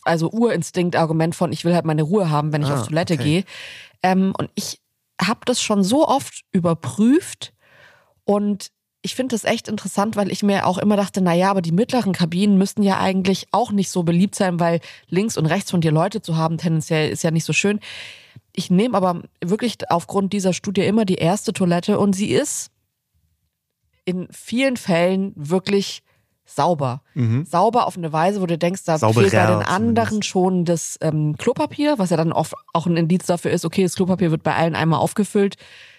also 0.04 0.30
Urinstinkt-Argument 0.30 1.34
von, 1.36 1.52
ich 1.52 1.64
will 1.64 1.74
halt 1.74 1.84
meine 1.84 2.02
Ruhe 2.02 2.28
haben, 2.30 2.52
wenn 2.52 2.62
ich 2.62 2.68
Ah, 2.68 2.80
auf 2.80 2.88
Toilette 2.88 3.14
okay. 3.14 3.22
gehe. 3.22 3.44
Ähm, 4.02 4.32
und 4.36 4.50
ich 4.54 4.80
habe 5.22 5.40
das 5.44 5.62
schon 5.62 5.84
so 5.84 6.06
oft 6.08 6.42
überprüft 6.52 7.52
und 8.24 8.70
ich 9.06 9.14
finde 9.14 9.36
das 9.36 9.44
echt 9.44 9.68
interessant, 9.68 10.16
weil 10.16 10.32
ich 10.32 10.42
mir 10.42 10.66
auch 10.66 10.78
immer 10.78 10.96
dachte, 10.96 11.20
na 11.20 11.32
ja, 11.32 11.48
aber 11.48 11.62
die 11.62 11.70
mittleren 11.70 12.12
Kabinen 12.12 12.58
müssten 12.58 12.82
ja 12.82 12.98
eigentlich 12.98 13.46
auch 13.52 13.70
nicht 13.70 13.88
so 13.88 14.02
beliebt 14.02 14.34
sein, 14.34 14.58
weil 14.58 14.80
links 15.08 15.38
und 15.38 15.46
rechts 15.46 15.70
von 15.70 15.80
dir 15.80 15.92
Leute 15.92 16.22
zu 16.22 16.36
haben 16.36 16.58
tendenziell 16.58 17.08
ist 17.10 17.22
ja 17.22 17.30
nicht 17.30 17.44
so 17.44 17.52
schön. 17.52 17.78
Ich 18.52 18.68
nehme 18.68 18.96
aber 18.96 19.22
wirklich 19.40 19.76
aufgrund 19.90 20.32
dieser 20.32 20.52
Studie 20.52 20.80
immer 20.84 21.04
die 21.04 21.14
erste 21.14 21.52
Toilette 21.52 22.00
und 22.00 22.14
sie 22.14 22.32
ist 22.32 22.72
in 24.04 24.26
vielen 24.32 24.76
Fällen 24.76 25.32
wirklich 25.36 26.02
sauber. 26.44 27.02
Sauber 27.44 27.86
auf 27.86 27.96
eine 27.96 28.12
Weise, 28.12 28.40
wo 28.40 28.46
du 28.46 28.58
denkst, 28.58 28.82
da 28.84 28.94
Mhm. 28.94 28.98
Sauberer 28.98 29.28
fehlt 29.28 29.32
bei 29.32 29.46
den 29.46 29.62
anderen 29.62 30.06
zumindest. 30.08 30.28
schon 30.28 30.64
das 30.64 30.98
ähm, 31.00 31.36
Klopapier, 31.38 31.98
was 31.98 32.10
ja 32.10 32.16
dann 32.16 32.32
oft 32.32 32.54
auch 32.72 32.86
ein 32.86 32.96
Indiz 32.96 33.26
dafür 33.26 33.52
ist, 33.52 33.64
okay, 33.64 33.84
das 33.84 33.94
Klopapier 33.94 34.32
wird 34.32 34.42
bei 34.42 34.54
allen 34.54 34.74
einmal 34.74 34.98
aufgefüllt, 34.98 35.56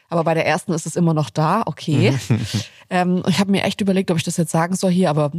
aber 0.10 0.24
bei 0.24 0.34
der 0.34 0.46
ersten 0.46 0.74
ist 0.74 0.86
es 0.86 0.96
immer 0.96 1.14
noch 1.14 1.30
da, 1.30 1.64
okay. 1.66 2.14
ähm, 2.90 3.24
ich 3.28 3.40
habe 3.40 3.52
mir 3.52 3.64
echt 3.64 3.82
überlegt, 3.82 4.12
ob 4.12 4.18
ich 4.18 4.24
das 4.24 4.38
jetzt 4.38 4.52
sagen 4.52 4.76
soll 4.76 4.92
hier, 4.92 5.10
aber 5.10 5.32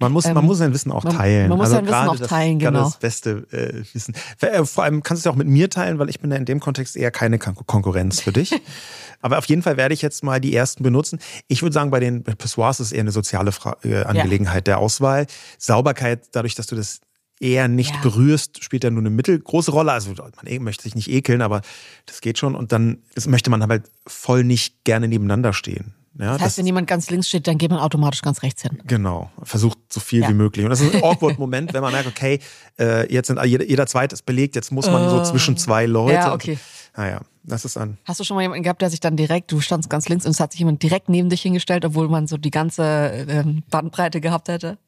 Man 0.00 0.10
muss, 0.12 0.24
man 0.24 0.36
Ähm, 0.38 0.44
muss 0.46 0.58
sein 0.58 0.72
Wissen 0.74 0.90
auch 0.90 1.04
man- 1.04 1.16
teilen. 1.16 1.48
man 1.48 1.56
muss 1.58 1.66
also 1.72 1.76
sein 1.76 1.86
Wissen 1.86 2.08
auch 2.08 2.16
das, 2.16 2.28
teilen, 2.28 2.58
genau. 2.58 2.84
das 2.84 2.98
beste 2.98 3.46
äh, 3.52 3.84
Wissen. 3.94 4.14
Äh, 4.40 4.64
Vor 4.64 4.82
allem 4.82 5.02
kannst 5.04 5.20
du 5.20 5.22
es 5.22 5.24
ja 5.26 5.30
auch 5.30 5.36
mit 5.36 5.46
mir 5.46 5.70
teilen, 5.70 5.98
weil 6.00 6.08
ich 6.10 6.18
bin 6.18 6.30
ja 6.32 6.36
in 6.36 6.44
dem 6.44 6.58
Kontext 6.58 6.96
eher 6.96 7.12
keine 7.12 7.38
Kon 7.38 7.54
Konkurrenz 7.66 8.20
für 8.20 8.32
dich. 8.32 8.50
Aber 9.22 9.38
auf 9.38 9.46
jeden 9.46 9.62
Fall 9.62 9.76
werde 9.76 9.94
ich 9.94 10.02
jetzt 10.02 10.22
mal 10.24 10.40
die 10.40 10.54
ersten 10.54 10.82
benutzen. 10.82 11.18
Ich 11.48 11.62
würde 11.62 11.72
sagen, 11.72 11.90
bei 11.90 12.00
den 12.00 12.24
Pissoirs 12.24 12.80
ist 12.80 12.88
es 12.88 12.92
eher 12.92 13.00
eine 13.00 13.12
soziale 13.12 13.52
Fra 13.52 13.76
äh, 13.84 14.02
Angelegenheit 14.02 14.66
der 14.66 14.78
Auswahl. 14.78 15.26
Sauberkeit, 15.58 16.24
dadurch, 16.32 16.56
dass 16.56 16.66
du 16.66 16.74
das 16.76 17.00
eher 17.40 17.68
nicht 17.68 17.94
Ja. 17.94 18.00
berührst, 18.02 18.62
spielt 18.62 18.84
ja 18.84 18.90
nur 18.90 19.00
eine 19.02 19.10
mittelgroße 19.10 19.70
Rolle. 19.70 19.92
Also 19.92 20.10
man 20.12 20.46
e- 20.46 20.58
möchte 20.58 20.84
sich 20.84 20.94
nicht 20.94 21.10
ekeln, 21.10 21.42
aber 21.42 21.62
das 22.06 22.20
geht 22.20 22.38
schon. 22.38 22.54
Und 22.54 22.72
dann 22.72 22.98
das 23.14 23.26
möchte 23.26 23.50
man 23.50 23.66
halt 23.66 23.90
voll 24.06 24.44
nicht 24.44 24.84
gerne 24.84 25.08
nebeneinander 25.08 25.52
stehen. 25.52 25.94
Ja, 26.16 26.34
das 26.34 26.42
heißt, 26.42 26.58
wenn 26.58 26.66
jemand 26.66 26.86
ganz 26.86 27.10
links 27.10 27.26
steht, 27.26 27.48
dann 27.48 27.58
geht 27.58 27.70
man 27.72 27.80
automatisch 27.80 28.22
ganz 28.22 28.42
rechts 28.44 28.62
hin. 28.62 28.78
Genau, 28.86 29.32
versucht 29.42 29.78
so 29.92 29.98
viel 29.98 30.22
Ja. 30.22 30.28
wie 30.28 30.34
möglich. 30.34 30.64
Und 30.64 30.70
das 30.70 30.80
ist 30.80 30.94
ein 30.94 31.02
awkward 31.02 31.40
Moment, 31.40 31.72
wenn 31.74 31.82
man 31.82 31.92
merkt, 31.92 32.06
okay, 32.06 32.38
äh, 32.78 33.12
jetzt 33.12 33.26
sind 33.26 33.42
jeder, 33.44 33.64
jeder 33.64 33.86
zweite 33.88 34.14
ist 34.14 34.24
belegt, 34.24 34.54
jetzt 34.54 34.70
muss 34.70 34.86
man 34.86 35.10
so 35.10 35.24
zwischen 35.24 35.56
zwei 35.56 35.86
Leute. 35.86 36.14
Ja, 36.14 36.32
okay. 36.32 36.56
Naja, 36.96 37.20
das 37.42 37.64
ist 37.64 37.76
an. 37.76 37.98
Hast 38.04 38.20
du 38.20 38.24
schon 38.24 38.36
mal 38.36 38.42
jemanden 38.42 38.62
gehabt, 38.62 38.80
der 38.80 38.90
sich 38.90 39.00
dann 39.00 39.16
direkt, 39.16 39.50
du 39.50 39.60
standst 39.60 39.90
ganz 39.90 40.08
links 40.08 40.24
und 40.24 40.30
es 40.30 40.38
hat 40.38 40.52
sich 40.52 40.60
jemand 40.60 40.80
direkt 40.84 41.08
neben 41.08 41.28
dich 41.30 41.42
hingestellt, 41.42 41.84
obwohl 41.84 42.08
man 42.08 42.28
so 42.28 42.36
die 42.36 42.52
ganze 42.52 42.84
ähm, 43.28 43.64
Bandbreite 43.68 44.20
gehabt 44.20 44.46
hätte? 44.48 44.78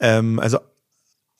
Ähm, 0.00 0.38
also 0.40 0.60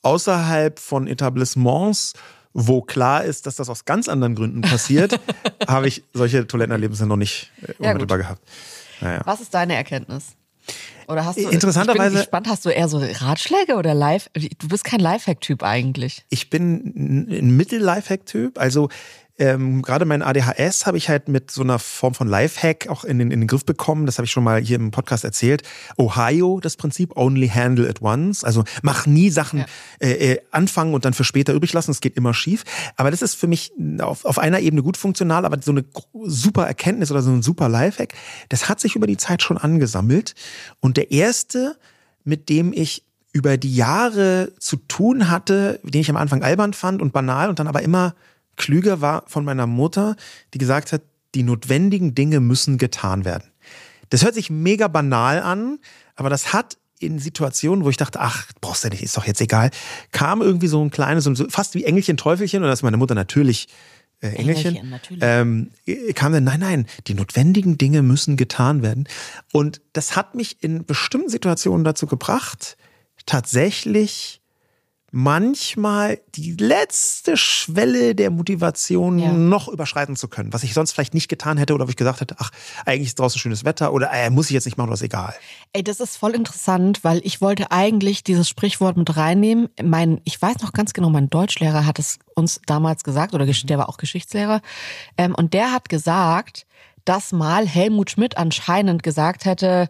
außerhalb 0.01 0.79
von 0.79 1.07
Etablissements, 1.07 2.13
wo 2.53 2.81
klar 2.81 3.23
ist, 3.23 3.45
dass 3.45 3.55
das 3.55 3.69
aus 3.69 3.85
ganz 3.85 4.09
anderen 4.09 4.35
Gründen 4.35 4.61
passiert, 4.61 5.19
habe 5.67 5.87
ich 5.87 6.03
solche 6.13 6.45
Toilettenerlebnisse 6.47 7.05
noch 7.05 7.15
nicht 7.17 7.51
äh, 7.61 7.73
Ja, 7.79 7.89
unmittelbar 7.91 8.17
gehabt. 8.17 8.41
Naja. 8.99 9.21
Was 9.25 9.41
ist 9.41 9.53
deine 9.53 9.75
Erkenntnis? 9.75 10.35
Oder 11.07 11.25
hast 11.25 11.37
du, 11.37 11.49
Interessanterweise- 11.49 12.07
ich 12.07 12.13
bin 12.13 12.19
gespannt, 12.21 12.47
hast 12.47 12.65
du 12.65 12.69
eher 12.69 12.87
so 12.87 12.99
Ratschläge 12.99 13.75
oder 13.75 13.93
Live? 13.93 14.29
Du 14.59 14.67
bist 14.67 14.83
kein 14.83 14.99
Lifehack-Typ 14.99 15.63
eigentlich. 15.63 16.23
Ich 16.29 16.49
bin 16.49 17.27
ein 17.29 17.57
Mittel-Lifehack-Typ. 17.57 18.59
Also 18.59 18.89
ähm, 19.37 19.81
gerade 19.81 20.05
mein 20.05 20.21
ADHS 20.21 20.85
habe 20.85 20.97
ich 20.97 21.09
halt 21.09 21.27
mit 21.27 21.51
so 21.51 21.61
einer 21.61 21.79
Form 21.79 22.13
von 22.13 22.27
Lifehack 22.27 22.87
auch 22.89 23.03
in 23.03 23.17
den, 23.19 23.31
in 23.31 23.41
den 23.41 23.47
Griff 23.47 23.65
bekommen. 23.65 24.05
Das 24.05 24.17
habe 24.17 24.25
ich 24.25 24.31
schon 24.31 24.43
mal 24.43 24.61
hier 24.61 24.75
im 24.75 24.91
Podcast 24.91 25.23
erzählt. 25.23 25.63
Ohio, 25.97 26.59
das 26.59 26.75
Prinzip, 26.77 27.15
only 27.17 27.47
handle 27.47 27.89
at 27.89 28.01
once. 28.01 28.43
Also 28.43 28.63
mach 28.81 29.05
nie 29.05 29.29
Sachen 29.29 29.59
Ja. 29.59 29.65
äh, 29.99 30.33
äh, 30.33 30.41
anfangen 30.51 30.93
und 30.93 31.05
dann 31.05 31.13
für 31.13 31.23
später 31.23 31.53
übrig 31.53 31.73
lassen. 31.73 31.91
Es 31.91 32.01
geht 32.01 32.17
immer 32.17 32.33
schief. 32.33 32.63
Aber 32.97 33.09
das 33.11 33.21
ist 33.21 33.35
für 33.35 33.47
mich 33.47 33.71
auf, 33.99 34.25
auf 34.25 34.37
einer 34.37 34.59
Ebene 34.59 34.83
gut 34.83 34.97
funktional, 34.97 35.45
aber 35.45 35.61
so 35.61 35.71
eine 35.71 35.85
super 36.25 36.67
Erkenntnis 36.67 37.11
oder 37.11 37.21
so 37.21 37.31
ein 37.31 37.41
super 37.41 37.69
Lifehack, 37.69 38.13
das 38.49 38.69
hat 38.69 38.79
sich 38.79 38.95
über 38.95 39.07
die 39.07 39.17
Zeit 39.17 39.41
schon 39.41 39.57
angesammelt. 39.57 40.35
Und 40.79 40.97
der 40.97 41.11
erste, 41.11 41.77
mit 42.23 42.49
dem 42.49 42.73
ich 42.73 43.03
über 43.33 43.57
die 43.57 43.73
Jahre 43.75 44.51
zu 44.59 44.75
tun 44.75 45.29
hatte, 45.29 45.79
den 45.83 46.01
ich 46.01 46.09
am 46.09 46.17
Anfang 46.17 46.43
albern 46.43 46.73
fand 46.73 47.01
und 47.01 47.13
banal 47.13 47.49
und 47.49 47.59
dann 47.59 47.67
aber 47.67 47.81
immer 47.81 48.13
klüger 48.61 49.01
war 49.01 49.23
von 49.27 49.43
meiner 49.43 49.67
Mutter, 49.67 50.15
die 50.53 50.59
gesagt 50.59 50.93
hat, 50.93 51.01
die 51.33 51.43
notwendigen 51.43 52.13
Dinge 52.13 52.39
müssen 52.39 52.77
getan 52.77 53.25
werden. 53.25 53.51
Das 54.09 54.23
hört 54.23 54.35
sich 54.35 54.49
mega 54.49 54.87
banal 54.87 55.41
an, 55.41 55.79
aber 56.15 56.29
das 56.29 56.53
hat 56.53 56.77
in 56.99 57.17
Situationen, 57.17 57.83
wo 57.83 57.89
ich 57.89 57.97
dachte, 57.97 58.19
ach, 58.19 58.45
brauchst 58.61 58.83
du 58.83 58.89
nicht, 58.89 59.01
ist 59.01 59.17
doch 59.17 59.25
jetzt 59.25 59.41
egal, 59.41 59.71
kam 60.11 60.41
irgendwie 60.41 60.67
so 60.67 60.83
ein 60.83 60.91
kleines, 60.91 61.23
so 61.23 61.49
fast 61.49 61.73
wie 61.73 61.83
Engelchen, 61.85 62.17
Teufelchen, 62.17 62.61
und 62.61 62.69
das 62.69 62.79
ist 62.79 62.83
meine 62.83 62.97
Mutter 62.97 63.15
natürlich 63.15 63.67
äh, 64.21 64.27
Engelchen. 64.27 64.75
Engelchen, 64.75 64.89
natürlich. 64.89 65.23
Ähm, 65.25 65.71
kam 66.13 66.33
dann, 66.33 66.43
nein, 66.43 66.59
nein, 66.59 66.85
die 67.07 67.15
notwendigen 67.15 67.79
Dinge 67.79 68.03
müssen 68.03 68.37
getan 68.37 68.83
werden. 68.83 69.07
Und 69.51 69.81
das 69.93 70.15
hat 70.15 70.35
mich 70.35 70.61
in 70.61 70.85
bestimmten 70.85 71.29
Situationen 71.29 71.83
dazu 71.83 72.05
gebracht, 72.05 72.77
tatsächlich 73.25 74.40
manchmal 75.11 76.19
die 76.35 76.53
letzte 76.53 77.35
Schwelle 77.35 78.15
der 78.15 78.31
Motivation 78.31 79.19
Ja. 79.19 79.33
noch 79.33 79.67
überschreiten 79.67 80.15
zu 80.15 80.29
können, 80.29 80.53
was 80.53 80.63
ich 80.63 80.73
sonst 80.73 80.93
vielleicht 80.93 81.13
nicht 81.13 81.27
getan 81.27 81.57
hätte 81.57 81.73
oder 81.73 81.85
wo 81.85 81.89
ich 81.89 81.97
gesagt 81.97 82.21
hätte, 82.21 82.35
ach, 82.39 82.51
eigentlich 82.85 83.09
ist 83.09 83.19
draußen 83.19 83.37
schönes 83.39 83.65
Wetter 83.65 83.91
oder 83.93 84.09
äh, 84.11 84.29
muss 84.29 84.45
ich 84.47 84.51
jetzt 84.53 84.65
nicht 84.65 84.77
machen, 84.77 84.91
ist 84.93 85.01
egal. 85.01 85.33
Ey, 85.73 85.83
das 85.83 85.99
ist 85.99 86.15
voll 86.15 86.33
interessant, 86.33 87.03
weil 87.03 87.19
ich 87.25 87.41
wollte 87.41 87.71
eigentlich 87.71 88.23
dieses 88.23 88.47
Sprichwort 88.47 88.95
mit 88.95 89.15
reinnehmen. 89.17 89.67
Mein, 89.83 90.21
ich 90.23 90.41
weiß 90.41 90.59
noch 90.61 90.71
ganz 90.71 90.93
genau, 90.93 91.09
mein 91.09 91.29
Deutschlehrer 91.29 91.85
hat 91.85 91.99
es 91.99 92.17
uns 92.35 92.61
damals 92.65 93.03
gesagt, 93.03 93.33
oder 93.33 93.45
der 93.45 93.77
war 93.77 93.89
auch 93.89 93.97
Geschichtslehrer, 93.97 94.61
ähm, 95.17 95.35
und 95.35 95.53
der 95.53 95.71
hat 95.71 95.89
gesagt, 95.89 96.65
dass 97.03 97.33
mal 97.33 97.67
Helmut 97.67 98.11
Schmidt 98.11 98.37
anscheinend 98.37 99.03
gesagt 99.03 99.43
hätte, 99.45 99.89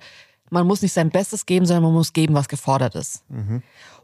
man 0.49 0.67
muss 0.67 0.81
nicht 0.81 0.93
sein 0.93 1.11
Bestes 1.11 1.45
geben, 1.45 1.65
sondern 1.65 1.83
man 1.83 1.93
muss 1.93 2.13
geben, 2.13 2.33
was 2.33 2.49
gefordert 2.49 2.95
ist. 2.95 3.23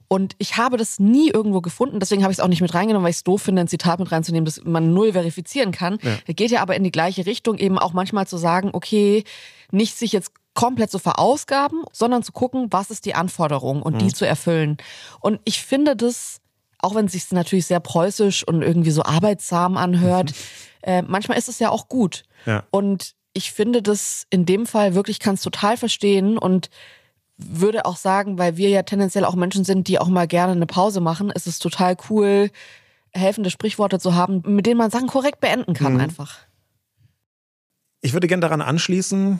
Und 0.07 0.35
ich 0.37 0.57
habe 0.57 0.77
das 0.77 0.99
nie 0.99 1.29
irgendwo 1.29 1.61
gefunden, 1.61 1.99
deswegen 1.99 2.23
habe 2.23 2.31
ich 2.31 2.37
es 2.37 2.43
auch 2.43 2.47
nicht 2.47 2.61
mit 2.61 2.73
reingenommen, 2.73 3.03
weil 3.03 3.11
ich 3.11 3.17
es 3.17 3.23
doof 3.23 3.41
finde, 3.41 3.61
ein 3.61 3.67
Zitat 3.67 3.99
mit 3.99 4.11
reinzunehmen, 4.11 4.45
das 4.45 4.63
man 4.63 4.93
null 4.93 5.11
verifizieren 5.11 5.71
kann. 5.71 5.99
Er 6.25 6.33
geht 6.33 6.51
ja 6.51 6.61
aber 6.61 6.75
in 6.75 6.83
die 6.83 6.91
gleiche 6.91 7.25
Richtung, 7.25 7.57
eben 7.57 7.77
auch 7.77 7.93
manchmal 7.93 8.25
zu 8.25 8.37
sagen, 8.37 8.69
okay, 8.73 9.23
nicht 9.71 9.97
sich 9.97 10.13
jetzt 10.13 10.31
komplett 10.53 10.89
zu 10.89 10.97
verausgaben, 10.97 11.83
sondern 11.91 12.23
zu 12.23 12.31
gucken, 12.31 12.67
was 12.71 12.89
ist 12.89 13.05
die 13.05 13.13
Anforderung 13.13 13.81
und 13.83 14.01
die 14.01 14.11
zu 14.11 14.25
erfüllen. 14.25 14.77
Und 15.19 15.39
ich 15.43 15.61
finde 15.61 15.95
das, 15.95 16.39
auch 16.79 16.95
wenn 16.95 17.05
es 17.05 17.11
sich 17.11 17.31
natürlich 17.31 17.67
sehr 17.67 17.79
preußisch 17.79 18.47
und 18.47 18.63
irgendwie 18.63 18.91
so 18.91 19.03
arbeitsam 19.03 19.77
anhört, 19.77 20.33
äh, 20.81 21.03
manchmal 21.03 21.37
ist 21.37 21.49
es 21.49 21.59
ja 21.59 21.69
auch 21.69 21.89
gut. 21.89 22.23
Ja. 22.45 22.63
Und 22.71 23.13
ich 23.33 23.51
finde 23.51 23.83
das 23.83 24.25
in 24.31 24.47
dem 24.47 24.65
Fall 24.65 24.95
wirklich, 24.95 25.19
kann 25.19 25.35
es 25.35 25.41
total 25.41 25.77
verstehen 25.77 26.39
und 26.39 26.71
würde 27.37 27.85
auch 27.85 27.97
sagen, 27.97 28.37
weil 28.37 28.57
wir 28.57 28.69
ja 28.69 28.83
tendenziell 28.83 29.25
auch 29.25 29.35
Menschen 29.35 29.63
sind, 29.63 29.87
die 29.87 29.99
auch 29.99 30.07
mal 30.07 30.27
gerne 30.27 30.53
eine 30.53 30.65
Pause 30.65 31.01
machen, 31.01 31.29
ist 31.29 31.47
es 31.47 31.59
total 31.59 31.95
cool, 32.09 32.49
helfende 33.11 33.49
Sprichworte 33.49 33.99
zu 33.99 34.15
haben, 34.15 34.41
mit 34.45 34.65
denen 34.65 34.77
man 34.77 34.91
Sachen 34.91 35.07
korrekt 35.07 35.39
beenden 35.39 35.73
kann 35.73 35.93
Mhm. 35.93 35.99
einfach. 35.99 36.37
Ich 38.01 38.13
würde 38.13 38.27
gerne 38.27 38.41
daran 38.41 38.61
anschließen, 38.61 39.39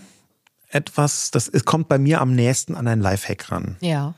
etwas, 0.70 1.32
das 1.32 1.52
kommt 1.66 1.88
bei 1.88 1.98
mir 1.98 2.22
am 2.22 2.34
nächsten 2.34 2.76
an 2.76 2.88
einen 2.88 3.02
Lifehack 3.02 3.52
ran. 3.52 3.78
Ja. 3.82 4.16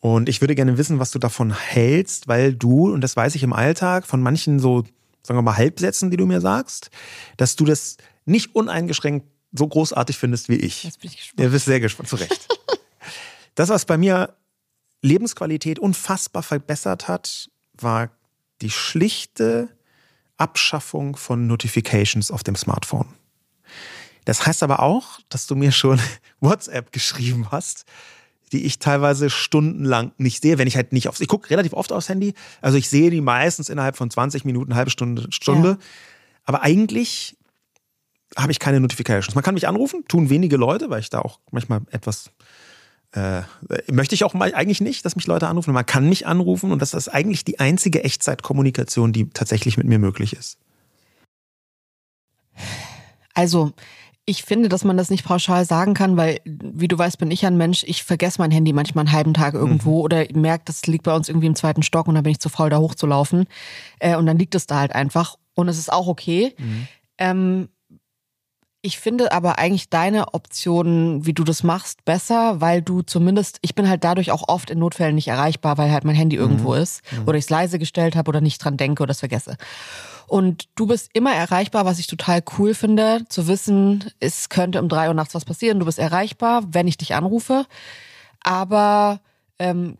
Und 0.00 0.28
ich 0.28 0.40
würde 0.40 0.54
gerne 0.54 0.76
wissen, 0.76 0.98
was 0.98 1.10
du 1.10 1.18
davon 1.18 1.54
hältst, 1.56 2.28
weil 2.28 2.54
du, 2.54 2.92
und 2.92 3.00
das 3.00 3.16
weiß 3.16 3.34
ich 3.36 3.42
im 3.42 3.52
Alltag, 3.52 4.06
von 4.06 4.20
manchen 4.20 4.58
so, 4.58 4.82
sagen 5.22 5.38
wir 5.38 5.42
mal, 5.42 5.56
Halbsätzen, 5.56 6.10
die 6.10 6.16
du 6.16 6.26
mir 6.26 6.40
sagst, 6.40 6.90
dass 7.36 7.56
du 7.56 7.64
das 7.64 7.96
nicht 8.26 8.54
uneingeschränkt 8.54 9.26
so 9.54 9.66
großartig 9.66 10.18
findest 10.18 10.48
wie 10.48 10.56
ich. 10.56 10.84
Jetzt 10.84 11.00
bin 11.00 11.10
ich 11.10 11.16
gespannt. 11.16 11.40
Ja, 11.40 11.48
bist 11.48 11.64
sehr 11.64 11.80
gespannt, 11.80 12.08
zu 12.08 12.16
Recht. 12.16 12.48
das, 13.54 13.68
was 13.68 13.84
bei 13.84 13.96
mir 13.96 14.34
Lebensqualität 15.00 15.78
unfassbar 15.78 16.42
verbessert 16.42 17.08
hat, 17.08 17.48
war 17.74 18.10
die 18.60 18.70
schlichte 18.70 19.68
Abschaffung 20.36 21.16
von 21.16 21.46
Notifications 21.46 22.30
auf 22.30 22.42
dem 22.42 22.56
Smartphone. 22.56 23.08
Das 24.24 24.44
heißt 24.44 24.62
aber 24.62 24.80
auch, 24.80 25.20
dass 25.28 25.46
du 25.46 25.54
mir 25.54 25.70
schon 25.70 26.00
WhatsApp 26.40 26.92
geschrieben 26.92 27.50
hast, 27.50 27.84
die 28.52 28.64
ich 28.64 28.78
teilweise 28.78 29.30
stundenlang 29.30 30.12
nicht 30.16 30.42
sehe, 30.42 30.58
wenn 30.58 30.68
ich 30.68 30.76
halt 30.76 30.92
nicht 30.92 31.08
aufs. 31.08 31.20
Ich 31.20 31.28
gucke 31.28 31.50
relativ 31.50 31.72
oft 31.72 31.92
aufs 31.92 32.08
Handy. 32.08 32.34
Also 32.60 32.78
ich 32.78 32.88
sehe 32.88 33.10
die 33.10 33.20
meistens 33.20 33.68
innerhalb 33.68 33.96
von 33.96 34.10
20 34.10 34.44
Minuten, 34.44 34.74
halbe 34.74 34.90
Stunde, 34.90 35.26
Stunde. 35.30 35.70
Ja. 35.70 35.78
Aber 36.44 36.62
eigentlich 36.62 37.36
habe 38.36 38.52
ich 38.52 38.58
keine 38.58 38.80
Notifications. 38.80 39.34
Man 39.34 39.44
kann 39.44 39.54
mich 39.54 39.68
anrufen, 39.68 40.04
tun 40.08 40.30
wenige 40.30 40.56
Leute, 40.56 40.90
weil 40.90 41.00
ich 41.00 41.10
da 41.10 41.20
auch 41.20 41.40
manchmal 41.50 41.82
etwas 41.90 42.30
äh, 43.14 43.42
möchte 43.90 44.14
ich 44.14 44.24
auch 44.24 44.34
mal 44.34 44.54
eigentlich 44.54 44.80
nicht, 44.80 45.04
dass 45.04 45.14
mich 45.14 45.26
Leute 45.26 45.46
anrufen. 45.46 45.72
Man 45.72 45.86
kann 45.86 46.08
mich 46.08 46.26
anrufen 46.26 46.72
und 46.72 46.82
das 46.82 46.94
ist 46.94 47.08
eigentlich 47.08 47.44
die 47.44 47.60
einzige 47.60 48.02
Echtzeitkommunikation, 48.02 49.12
die 49.12 49.30
tatsächlich 49.30 49.76
mit 49.76 49.86
mir 49.86 50.00
möglich 50.00 50.32
ist. 50.32 50.58
Also, 53.34 53.72
ich 54.26 54.42
finde, 54.42 54.68
dass 54.68 54.84
man 54.84 54.96
das 54.96 55.10
nicht 55.10 55.24
pauschal 55.24 55.64
sagen 55.64 55.94
kann, 55.94 56.16
weil, 56.16 56.40
wie 56.44 56.88
du 56.88 56.96
weißt, 56.96 57.18
bin 57.18 57.30
ich 57.30 57.44
ein 57.46 57.56
Mensch, 57.56 57.84
ich 57.86 58.02
vergesse 58.02 58.40
mein 58.40 58.50
Handy 58.50 58.72
manchmal 58.72 59.04
einen 59.04 59.12
halben 59.12 59.34
Tag 59.34 59.54
irgendwo 59.54 59.98
mhm. 59.98 60.04
oder 60.04 60.24
merke, 60.32 60.64
das 60.66 60.86
liegt 60.86 61.04
bei 61.04 61.14
uns 61.14 61.28
irgendwie 61.28 61.46
im 61.46 61.54
zweiten 61.54 61.82
Stock 61.82 62.08
und 62.08 62.14
dann 62.14 62.24
bin 62.24 62.32
ich 62.32 62.40
zu 62.40 62.48
faul, 62.48 62.70
da 62.70 62.78
hochzulaufen. 62.78 63.46
Äh, 63.98 64.16
und 64.16 64.26
dann 64.26 64.38
liegt 64.38 64.54
es 64.54 64.66
da 64.66 64.80
halt 64.80 64.94
einfach. 64.94 65.36
Und 65.54 65.68
es 65.68 65.78
ist 65.78 65.92
auch 65.92 66.08
okay. 66.08 66.54
Mhm. 66.58 66.88
Ähm, 67.18 67.68
ich 68.84 68.98
finde 68.98 69.32
aber 69.32 69.58
eigentlich 69.58 69.88
deine 69.88 70.34
Option, 70.34 71.24
wie 71.24 71.32
du 71.32 71.42
das 71.42 71.62
machst, 71.62 72.04
besser, 72.04 72.60
weil 72.60 72.82
du 72.82 73.00
zumindest, 73.00 73.56
ich 73.62 73.74
bin 73.74 73.88
halt 73.88 74.04
dadurch 74.04 74.30
auch 74.30 74.46
oft 74.46 74.68
in 74.68 74.78
Notfällen 74.78 75.14
nicht 75.14 75.28
erreichbar, 75.28 75.78
weil 75.78 75.90
halt 75.90 76.04
mein 76.04 76.14
Handy 76.14 76.36
irgendwo 76.36 76.74
mhm. 76.74 76.82
ist 76.82 77.00
mhm. 77.10 77.26
oder 77.26 77.38
ich 77.38 77.44
es 77.44 77.50
leise 77.50 77.78
gestellt 77.78 78.14
habe 78.14 78.28
oder 78.28 78.42
nicht 78.42 78.62
dran 78.62 78.76
denke 78.76 79.02
oder 79.02 79.12
es 79.12 79.20
vergesse. 79.20 79.56
Und 80.26 80.68
du 80.74 80.86
bist 80.86 81.08
immer 81.14 81.32
erreichbar, 81.34 81.86
was 81.86 81.98
ich 81.98 82.08
total 82.08 82.42
cool 82.58 82.74
finde, 82.74 83.24
zu 83.30 83.48
wissen, 83.48 84.04
es 84.20 84.50
könnte 84.50 84.82
um 84.82 84.90
drei 84.90 85.08
Uhr 85.08 85.14
nachts 85.14 85.34
was 85.34 85.46
passieren. 85.46 85.78
Du 85.78 85.86
bist 85.86 85.98
erreichbar, 85.98 86.64
wenn 86.68 86.86
ich 86.86 86.98
dich 86.98 87.14
anrufe. 87.14 87.64
Aber 88.42 89.20
ähm, 89.58 89.96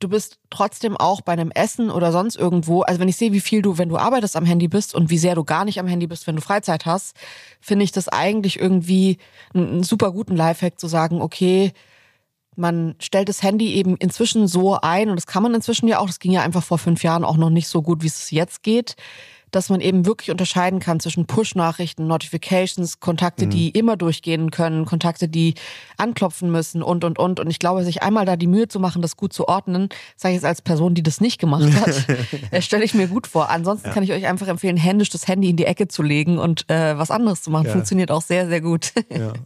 du 0.00 0.08
bist 0.08 0.38
trotzdem 0.48 0.96
auch 0.96 1.20
bei 1.20 1.32
einem 1.32 1.50
Essen 1.50 1.90
oder 1.90 2.10
sonst 2.10 2.36
irgendwo, 2.36 2.82
also 2.82 2.98
wenn 2.98 3.08
ich 3.08 3.16
sehe, 3.16 3.32
wie 3.32 3.40
viel 3.40 3.62
du, 3.62 3.78
wenn 3.78 3.90
du 3.90 3.98
arbeitest, 3.98 4.34
am 4.34 4.46
Handy 4.46 4.66
bist 4.66 4.94
und 4.94 5.10
wie 5.10 5.18
sehr 5.18 5.34
du 5.34 5.44
gar 5.44 5.64
nicht 5.64 5.78
am 5.78 5.86
Handy 5.86 6.06
bist, 6.06 6.26
wenn 6.26 6.36
du 6.36 6.42
Freizeit 6.42 6.86
hast, 6.86 7.14
finde 7.60 7.84
ich 7.84 7.92
das 7.92 8.08
eigentlich 8.08 8.58
irgendwie 8.58 9.18
einen 9.54 9.82
super 9.82 10.10
guten 10.10 10.34
Lifehack 10.36 10.80
zu 10.80 10.88
sagen, 10.88 11.20
okay, 11.20 11.72
man 12.56 12.94
stellt 12.98 13.28
das 13.28 13.42
Handy 13.42 13.74
eben 13.74 13.96
inzwischen 13.96 14.48
so 14.48 14.78
ein 14.80 15.10
und 15.10 15.16
das 15.16 15.26
kann 15.26 15.42
man 15.42 15.54
inzwischen 15.54 15.86
ja 15.86 15.98
auch, 15.98 16.06
das 16.06 16.18
ging 16.18 16.32
ja 16.32 16.42
einfach 16.42 16.64
vor 16.64 16.78
fünf 16.78 17.02
Jahren 17.04 17.24
auch 17.24 17.36
noch 17.36 17.50
nicht 17.50 17.68
so 17.68 17.82
gut, 17.82 18.02
wie 18.02 18.08
es 18.08 18.30
jetzt 18.30 18.62
geht, 18.62 18.96
dass 19.50 19.68
man 19.68 19.80
eben 19.80 20.06
wirklich 20.06 20.30
unterscheiden 20.30 20.80
kann 20.80 21.00
zwischen 21.00 21.26
Push-Nachrichten, 21.26 22.06
Notifications, 22.06 23.00
Kontakte, 23.00 23.46
mhm. 23.46 23.50
die 23.50 23.70
immer 23.70 23.96
durchgehen 23.96 24.50
können, 24.50 24.84
Kontakte, 24.84 25.28
die 25.28 25.54
anklopfen 25.96 26.50
müssen 26.50 26.82
und, 26.82 27.04
und, 27.04 27.18
und. 27.18 27.40
Und 27.40 27.50
ich 27.50 27.58
glaube, 27.58 27.84
sich 27.84 28.02
einmal 28.02 28.24
da 28.24 28.36
die 28.36 28.46
Mühe 28.46 28.68
zu 28.68 28.80
machen, 28.80 29.02
das 29.02 29.16
gut 29.16 29.32
zu 29.32 29.48
ordnen, 29.48 29.88
sage 30.16 30.32
ich 30.32 30.36
jetzt 30.36 30.46
als 30.46 30.62
Person, 30.62 30.94
die 30.94 31.02
das 31.02 31.20
nicht 31.20 31.40
gemacht 31.40 31.72
hat, 31.80 32.06
äh, 32.50 32.62
stelle 32.62 32.84
ich 32.84 32.94
mir 32.94 33.08
gut 33.08 33.26
vor. 33.26 33.50
Ansonsten 33.50 33.88
ja. 33.88 33.94
kann 33.94 34.02
ich 34.02 34.12
euch 34.12 34.26
einfach 34.26 34.48
empfehlen, 34.48 34.76
händisch 34.76 35.10
das 35.10 35.28
Handy 35.28 35.50
in 35.50 35.56
die 35.56 35.66
Ecke 35.66 35.88
zu 35.88 36.02
legen 36.02 36.38
und 36.38 36.68
äh, 36.70 36.96
was 36.96 37.10
anderes 37.10 37.42
zu 37.42 37.50
machen. 37.50 37.66
Ja. 37.66 37.72
Funktioniert 37.72 38.10
auch 38.10 38.22
sehr, 38.22 38.48
sehr 38.48 38.60
gut. 38.60 38.92
Ja. 39.10 39.32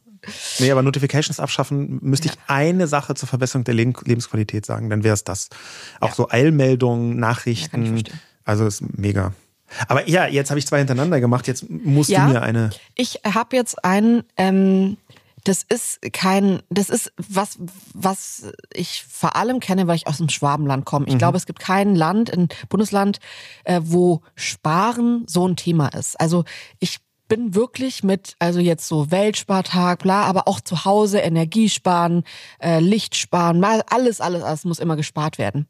Nee, 0.59 0.71
aber 0.71 0.83
Notifications 0.83 1.41
abschaffen, 1.41 1.99
müsste 2.03 2.29
ich 2.29 2.35
eine 2.47 2.87
Sache 2.87 3.15
zur 3.15 3.29
Verbesserung 3.29 3.65
der 3.65 3.75
Lebensqualität 3.75 4.65
sagen, 4.65 4.91
dann 4.91 5.05
wäre 5.05 5.15
es 5.15 5.25
das. 5.25 5.51
Auch 6.01 6.15
so 6.15 6.31
Eilmeldungen, 6.31 7.19
Nachrichten. 7.19 8.05
also 8.45 8.67
ist 8.67 8.83
mega. 8.97 9.35
Aber 9.89 10.09
ja, 10.09 10.27
jetzt 10.27 10.51
habe 10.51 10.59
ich 10.59 10.67
zwei 10.67 10.79
hintereinander 10.79 11.21
gemacht. 11.21 11.47
Jetzt 11.47 11.69
musst 11.69 12.11
ja, 12.11 12.27
du 12.27 12.33
mir 12.33 12.43
eine. 12.43 12.71
Ich 12.95 13.21
habe 13.25 13.57
jetzt 13.57 13.85
einen. 13.85 14.25
Ähm, 14.37 14.97
das 15.45 15.63
ist 15.63 16.01
kein, 16.15 16.63
das 16.71 16.89
ist 16.89 17.13
was, 17.17 17.59
was 17.93 18.51
ich 18.73 19.05
vor 19.07 19.37
allem 19.37 19.61
kenne, 19.61 19.87
weil 19.87 19.97
ich 19.97 20.07
aus 20.07 20.17
dem 20.17 20.31
Schwabenland 20.31 20.87
komme. 20.87 21.07
Ich 21.07 21.15
mhm. 21.15 21.19
glaube, 21.19 21.37
es 21.37 21.45
gibt 21.45 21.59
kein 21.59 21.95
Land, 21.95 22.33
ein 22.33 22.49
Bundesland, 22.71 23.19
äh, 23.65 23.81
wo 23.85 24.23
Sparen 24.37 25.25
so 25.29 25.47
ein 25.47 25.57
Thema 25.57 25.89
ist. 25.89 26.19
Also 26.19 26.45
ich 26.81 27.01
bin 27.29 27.55
wirklich 27.55 28.03
mit, 28.03 28.37
also 28.39 28.59
jetzt 28.59 28.89
so 28.89 29.11
Weltspartag, 29.11 30.03
bla, 30.03 30.23
aber 30.23 30.49
auch 30.49 30.61
zu 30.61 30.85
Hause 30.87 31.19
Energie 31.19 31.69
sparen, 31.69 32.25
äh, 32.59 32.81
Licht 32.81 33.15
sparen, 33.15 33.61
mal 33.61 33.83
alles, 33.89 34.21
alles, 34.21 34.43
alles 34.43 34.65
muss 34.65 34.79
immer 34.79 34.97
gespart 34.97 35.37
werden. 35.39 35.67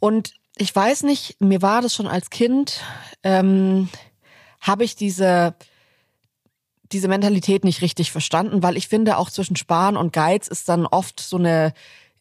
Und 0.00 0.34
ich 0.58 0.74
weiß 0.74 1.04
nicht, 1.04 1.40
mir 1.40 1.62
war 1.62 1.82
das 1.82 1.94
schon 1.94 2.06
als 2.06 2.30
Kind, 2.30 2.80
ähm, 3.22 3.88
habe 4.60 4.84
ich 4.84 4.96
diese, 4.96 5.54
diese 6.92 7.08
Mentalität 7.08 7.64
nicht 7.64 7.80
richtig 7.80 8.10
verstanden, 8.10 8.62
weil 8.62 8.76
ich 8.76 8.88
finde, 8.88 9.18
auch 9.18 9.30
zwischen 9.30 9.56
Sparen 9.56 9.96
und 9.96 10.12
Geiz 10.12 10.48
ist 10.48 10.68
dann 10.68 10.86
oft 10.86 11.20
so 11.20 11.36
eine, 11.36 11.72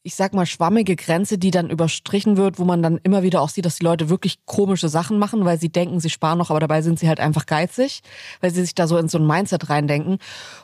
ich 0.04 0.16
sag 0.16 0.34
mal, 0.34 0.46
schwammige 0.46 0.96
Grenze, 0.96 1.38
die 1.38 1.52
dann 1.52 1.70
überstrichen 1.70 2.38
wird, 2.38 2.60
wo 2.60 2.64
man 2.64 2.84
dann 2.84 3.00
immer 3.04 3.24
wieder 3.24 3.42
auch 3.42 3.50
sieht, 3.50 3.66
dass 3.66 3.78
die 3.78 3.84
Leute 3.84 4.10
wirklich 4.10 4.46
komische 4.46 4.88
Sachen 4.88 5.18
machen, 5.18 5.44
weil 5.44 5.60
sie 5.60 5.70
denken, 5.70 6.00
sie 6.00 6.10
sparen 6.10 6.38
noch, 6.38 6.52
aber 6.52 6.60
dabei 6.60 6.82
sind 6.82 7.00
sie 7.00 7.10
halt 7.10 7.20
einfach 7.20 7.48
geizig, 7.48 8.02
weil 8.40 8.52
sie 8.54 8.62
sich 8.62 8.76
da 8.76 8.88
so 8.88 8.98
in 8.98 9.10
so 9.10 9.18
ein 9.18 9.26
Mindset 9.26 9.70
reindenken. 9.70 10.20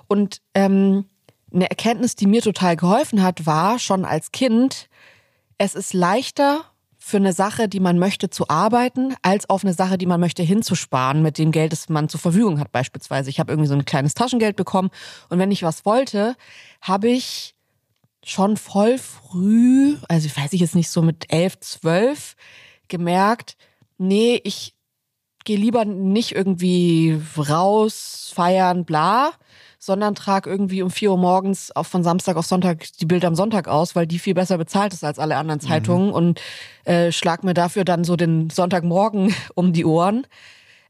Und 0.07 0.41
ähm, 0.53 1.05
eine 1.51 1.69
Erkenntnis, 1.69 2.15
die 2.15 2.27
mir 2.27 2.41
total 2.41 2.75
geholfen 2.75 3.23
hat, 3.23 3.45
war 3.45 3.79
schon 3.79 4.05
als 4.05 4.31
Kind, 4.31 4.89
es 5.57 5.75
ist 5.75 5.93
leichter 5.93 6.65
für 7.05 7.17
eine 7.17 7.33
Sache, 7.33 7.67
die 7.67 7.81
man 7.81 7.99
möchte, 7.99 8.29
zu 8.29 8.47
arbeiten, 8.47 9.13
als 9.23 9.49
auf 9.49 9.65
eine 9.65 9.73
Sache, 9.73 9.97
die 9.97 10.05
man 10.05 10.21
möchte, 10.21 10.41
hinzusparen 10.41 11.21
mit 11.21 11.37
dem 11.37 11.51
Geld, 11.51 11.73
das 11.73 11.89
man 11.89 12.07
zur 12.07 12.21
Verfügung 12.21 12.61
hat 12.61 12.71
beispielsweise. 12.71 13.29
Ich 13.29 13.41
habe 13.41 13.51
irgendwie 13.51 13.67
so 13.67 13.73
ein 13.73 13.83
kleines 13.83 14.13
Taschengeld 14.13 14.55
bekommen 14.55 14.89
und 15.27 15.37
wenn 15.37 15.51
ich 15.51 15.63
was 15.63 15.83
wollte, 15.83 16.37
habe 16.79 17.09
ich 17.09 17.55
schon 18.23 18.55
voll 18.55 18.97
früh, 18.97 19.97
also 20.07 20.27
ich 20.27 20.37
weiß 20.37 20.53
ich 20.53 20.61
jetzt 20.61 20.75
nicht 20.75 20.89
so 20.89 21.01
mit 21.01 21.25
elf, 21.27 21.59
zwölf, 21.59 22.37
gemerkt, 22.87 23.57
nee, 23.97 24.39
ich 24.45 24.73
gehe 25.43 25.57
lieber 25.57 25.83
nicht 25.83 26.33
irgendwie 26.33 27.21
raus, 27.37 28.31
feiern, 28.33 28.85
bla, 28.85 29.31
sondern 29.85 30.15
trag 30.15 30.47
irgendwie 30.47 30.81
um 30.81 30.89
vier 30.89 31.11
Uhr 31.11 31.17
morgens 31.17 31.69
auf 31.71 31.87
von 31.87 32.05
Samstag 32.05 32.37
auf 32.37 32.45
Sonntag 32.45 32.85
die 33.01 33.05
Bilder 33.05 33.27
am 33.27 33.35
Sonntag 33.35 33.67
aus, 33.67 33.97
weil 33.97 34.07
die 34.07 34.17
viel 34.17 34.33
besser 34.33 34.57
bezahlt 34.57 34.93
ist 34.93 35.03
als 35.03 35.19
alle 35.19 35.35
anderen 35.35 35.59
mhm. 35.61 35.67
Zeitungen 35.67 36.07
mhm. 36.07 36.13
und 36.13 36.41
äh, 36.85 37.11
schlag 37.11 37.43
mir 37.43 37.53
dafür 37.53 37.83
dann 37.83 38.05
so 38.05 38.15
den 38.15 38.49
Sonntagmorgen 38.49 39.35
um 39.55 39.73
die 39.73 39.83
Ohren, 39.83 40.25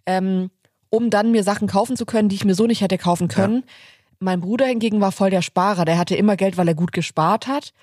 ähm, 0.06 0.52
um 0.92 1.10
dann 1.10 1.32
mir 1.32 1.44
Sachen 1.44 1.68
kaufen 1.68 1.98
zu 1.98 2.06
können, 2.06 2.30
die 2.30 2.36
ich 2.36 2.46
mir 2.46 2.54
so 2.54 2.68
nicht 2.68 2.82
hätte 2.82 3.00
kaufen 3.00 3.30
können. 3.30 3.64
Ja. 3.66 3.74
Mein 4.20 4.42
Bruder 4.42 4.68
hingegen 4.68 5.02
war 5.02 5.12
voll 5.12 5.32
der 5.32 5.42
Sparer, 5.42 5.86
der 5.86 5.98
hatte 5.98 6.16
immer 6.16 6.36
Geld, 6.36 6.58
weil 6.58 6.68
er 6.68 6.76
gut 6.76 6.92
gespart 6.92 7.48
hat. 7.48 7.74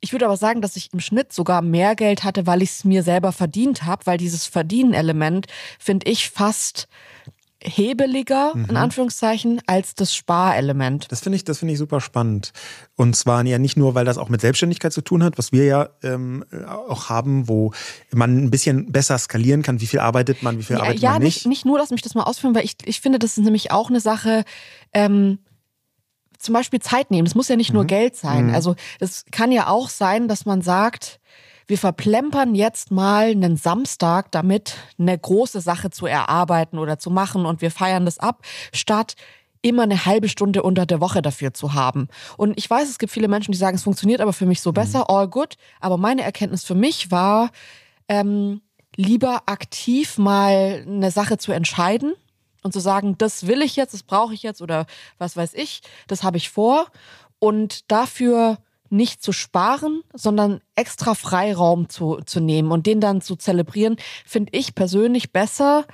Ich 0.00 0.12
würde 0.12 0.26
aber 0.26 0.36
sagen, 0.36 0.60
dass 0.60 0.76
ich 0.76 0.92
im 0.92 1.00
Schnitt 1.00 1.32
sogar 1.32 1.62
mehr 1.62 1.96
Geld 1.96 2.24
hatte, 2.24 2.46
weil 2.46 2.60
ich 2.60 2.70
es 2.70 2.84
mir 2.84 3.02
selber 3.02 3.32
verdient 3.32 3.84
habe, 3.84 4.04
weil 4.04 4.18
dieses 4.18 4.46
Verdienen-Element 4.46 5.46
finde 5.78 6.10
ich 6.10 6.28
fast 6.28 6.88
hebeliger, 7.62 8.54
mhm. 8.54 8.66
in 8.66 8.76
Anführungszeichen, 8.76 9.60
als 9.66 9.94
das 9.94 10.14
Sparelement. 10.14 11.10
Das 11.10 11.20
finde 11.20 11.36
ich, 11.36 11.44
das 11.44 11.58
finde 11.58 11.72
ich 11.72 11.78
super 11.78 12.00
spannend. 12.00 12.52
Und 12.94 13.16
zwar 13.16 13.44
ja 13.44 13.58
nicht 13.58 13.76
nur, 13.76 13.94
weil 13.94 14.04
das 14.04 14.18
auch 14.18 14.28
mit 14.28 14.40
Selbstständigkeit 14.40 14.92
zu 14.92 15.00
tun 15.00 15.24
hat, 15.24 15.38
was 15.38 15.50
wir 15.50 15.64
ja 15.64 15.88
ähm, 16.02 16.44
auch 16.66 17.08
haben, 17.08 17.48
wo 17.48 17.72
man 18.12 18.44
ein 18.44 18.50
bisschen 18.50 18.92
besser 18.92 19.18
skalieren 19.18 19.62
kann, 19.62 19.80
wie 19.80 19.86
viel 19.86 20.00
arbeitet 20.00 20.42
man, 20.42 20.58
wie 20.58 20.62
viel 20.62 20.76
ja, 20.76 20.82
arbeitet 20.82 21.02
ja, 21.02 21.12
man 21.12 21.22
nicht. 21.22 21.44
Ja, 21.44 21.48
nicht, 21.48 21.58
nicht 21.58 21.66
nur, 21.66 21.78
lass 21.78 21.90
mich 21.90 22.02
das 22.02 22.14
mal 22.14 22.24
ausführen, 22.24 22.54
weil 22.54 22.64
ich, 22.64 22.76
ich 22.84 23.00
finde, 23.00 23.18
das 23.18 23.36
ist 23.36 23.44
nämlich 23.44 23.72
auch 23.72 23.90
eine 23.90 24.00
Sache, 24.00 24.44
ähm, 24.92 25.38
zum 26.38 26.54
Beispiel 26.54 26.80
Zeit 26.80 27.10
nehmen. 27.10 27.24
Das 27.24 27.34
muss 27.34 27.48
ja 27.48 27.56
nicht 27.56 27.70
mhm. 27.70 27.76
nur 27.76 27.84
Geld 27.84 28.16
sein. 28.16 28.48
Mhm. 28.48 28.54
Also 28.54 28.76
es 29.00 29.24
kann 29.30 29.50
ja 29.50 29.66
auch 29.68 29.88
sein, 29.88 30.28
dass 30.28 30.46
man 30.46 30.62
sagt, 30.62 31.18
wir 31.68 31.78
verplempern 31.78 32.54
jetzt 32.54 32.90
mal 32.90 33.30
einen 33.30 33.56
Samstag 33.56 34.32
damit, 34.32 34.76
eine 34.98 35.16
große 35.16 35.60
Sache 35.60 35.90
zu 35.90 36.06
erarbeiten 36.06 36.78
oder 36.78 36.98
zu 36.98 37.10
machen 37.10 37.46
und 37.46 37.60
wir 37.60 37.70
feiern 37.70 38.06
das 38.06 38.18
ab, 38.18 38.42
statt 38.72 39.14
immer 39.60 39.82
eine 39.82 40.06
halbe 40.06 40.28
Stunde 40.28 40.62
unter 40.62 40.86
der 40.86 41.00
Woche 41.00 41.20
dafür 41.20 41.52
zu 41.52 41.74
haben. 41.74 42.08
Und 42.36 42.56
ich 42.56 42.68
weiß, 42.68 42.88
es 42.88 42.98
gibt 42.98 43.12
viele 43.12 43.28
Menschen, 43.28 43.52
die 43.52 43.58
sagen, 43.58 43.76
es 43.76 43.82
funktioniert 43.82 44.20
aber 44.20 44.32
für 44.32 44.46
mich 44.46 44.62
so 44.62 44.72
besser, 44.72 45.00
mhm. 45.00 45.04
all 45.08 45.28
good. 45.28 45.56
Aber 45.80 45.98
meine 45.98 46.22
Erkenntnis 46.22 46.64
für 46.64 46.74
mich 46.74 47.10
war, 47.10 47.50
ähm, 48.08 48.62
lieber 48.96 49.42
aktiv 49.46 50.16
mal 50.16 50.84
eine 50.86 51.10
Sache 51.10 51.38
zu 51.38 51.52
entscheiden 51.52 52.14
und 52.62 52.72
zu 52.72 52.80
sagen, 52.80 53.18
das 53.18 53.46
will 53.46 53.62
ich 53.62 53.76
jetzt, 53.76 53.94
das 53.94 54.02
brauche 54.02 54.32
ich 54.32 54.42
jetzt 54.42 54.62
oder 54.62 54.86
was 55.18 55.36
weiß 55.36 55.54
ich, 55.54 55.82
das 56.06 56.22
habe 56.22 56.36
ich 56.36 56.50
vor 56.50 56.86
und 57.38 57.90
dafür 57.90 58.58
nicht 58.90 59.22
zu 59.22 59.32
sparen, 59.32 60.02
sondern 60.14 60.60
extra 60.74 61.14
Freiraum 61.14 61.88
zu, 61.88 62.20
zu 62.24 62.40
nehmen 62.40 62.70
und 62.70 62.86
den 62.86 63.00
dann 63.00 63.20
zu 63.20 63.36
zelebrieren, 63.36 63.96
finde 64.24 64.50
ich 64.56 64.74
persönlich 64.74 65.32
besser, 65.32 65.86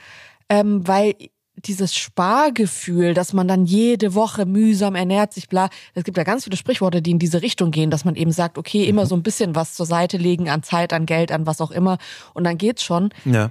ähm, 0.48 0.86
weil 0.86 1.14
dieses 1.56 1.94
Spargefühl, 1.94 3.14
dass 3.14 3.32
man 3.32 3.48
dann 3.48 3.64
jede 3.64 4.14
Woche 4.14 4.44
mühsam 4.46 4.94
ernährt 4.94 5.32
sich, 5.32 5.48
bla. 5.48 5.68
Es 5.94 6.04
gibt 6.04 6.16
ja 6.16 6.24
ganz 6.24 6.44
viele 6.44 6.56
Sprichworte, 6.56 7.00
die 7.00 7.12
in 7.12 7.18
diese 7.18 7.42
Richtung 7.42 7.70
gehen, 7.70 7.90
dass 7.90 8.04
man 8.04 8.16
eben 8.16 8.32
sagt, 8.32 8.58
okay, 8.58 8.84
immer 8.84 9.04
mhm. 9.04 9.08
so 9.08 9.16
ein 9.16 9.22
bisschen 9.22 9.54
was 9.54 9.74
zur 9.74 9.86
Seite 9.86 10.16
legen 10.16 10.50
an 10.50 10.62
Zeit, 10.62 10.92
an 10.92 11.06
Geld, 11.06 11.32
an 11.32 11.46
was 11.46 11.60
auch 11.60 11.70
immer 11.70 11.98
und 12.34 12.44
dann 12.44 12.58
geht's 12.58 12.82
schon. 12.82 13.10
Ja. 13.24 13.50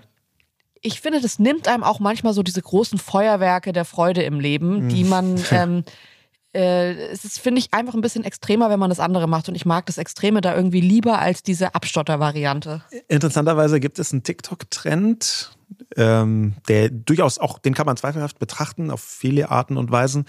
Ich 0.81 0.99
finde, 0.99 1.21
das 1.21 1.39
nimmt 1.39 1.67
einem 1.67 1.83
auch 1.83 1.99
manchmal 1.99 2.33
so 2.33 2.43
diese 2.43 2.61
großen 2.61 2.99
Feuerwerke 2.99 3.71
der 3.71 3.85
Freude 3.85 4.23
im 4.23 4.39
Leben, 4.39 4.89
die 4.89 5.05
mhm. 5.05 5.09
man 5.09 5.43
ähm, 5.51 5.83
äh, 6.53 6.93
es 7.07 7.25
ist, 7.25 7.39
finde 7.39 7.59
ich, 7.59 7.73
einfach 7.73 7.93
ein 7.93 8.01
bisschen 8.01 8.23
extremer, 8.23 8.69
wenn 8.69 8.79
man 8.79 8.89
das 8.89 8.99
andere 8.99 9.27
macht. 9.27 9.49
Und 9.49 9.55
ich 9.55 9.65
mag 9.65 9.85
das 9.87 9.97
Extreme 9.97 10.41
da 10.41 10.55
irgendwie 10.55 10.81
lieber 10.81 11.19
als 11.19 11.43
diese 11.43 11.73
Abstotter-Variante. 11.75 12.83
Interessanterweise 13.07 13.79
gibt 13.79 13.99
es 13.99 14.11
einen 14.11 14.23
TikTok-Trend, 14.23 15.57
ähm, 15.97 16.53
der 16.67 16.89
durchaus 16.89 17.39
auch, 17.39 17.59
den 17.59 17.73
kann 17.73 17.85
man 17.85 17.97
zweifelhaft 17.97 18.39
betrachten 18.39 18.91
auf 18.91 19.01
viele 19.01 19.49
Arten 19.49 19.77
und 19.77 19.91
Weisen. 19.91 20.25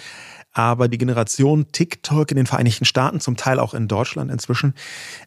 Aber 0.52 0.88
die 0.88 0.98
Generation 0.98 1.66
TikTok 1.72 2.30
in 2.30 2.36
den 2.36 2.46
Vereinigten 2.46 2.84
Staaten, 2.84 3.20
zum 3.20 3.36
Teil 3.36 3.58
auch 3.58 3.74
in 3.74 3.88
Deutschland 3.88 4.30
inzwischen, 4.30 4.74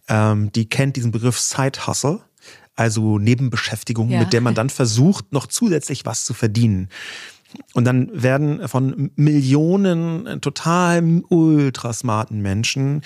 ähm, 0.07 0.51
die 0.51 0.67
kennt 0.67 0.95
diesen 0.95 1.11
Begriff 1.11 1.39
Side 1.39 1.85
Hustle, 1.85 2.21
also 2.75 3.17
Nebenbeschäftigung, 3.17 4.09
ja. 4.09 4.19
mit 4.19 4.33
der 4.33 4.41
man 4.41 4.55
dann 4.55 4.69
versucht, 4.69 5.33
noch 5.33 5.47
zusätzlich 5.47 6.05
was 6.05 6.25
zu 6.25 6.33
verdienen. 6.33 6.89
Und 7.73 7.85
dann 7.85 8.09
werden 8.11 8.67
von 8.67 9.11
Millionen 9.15 10.41
total 10.41 11.21
ultrasmarten 11.29 12.41
Menschen 12.41 13.01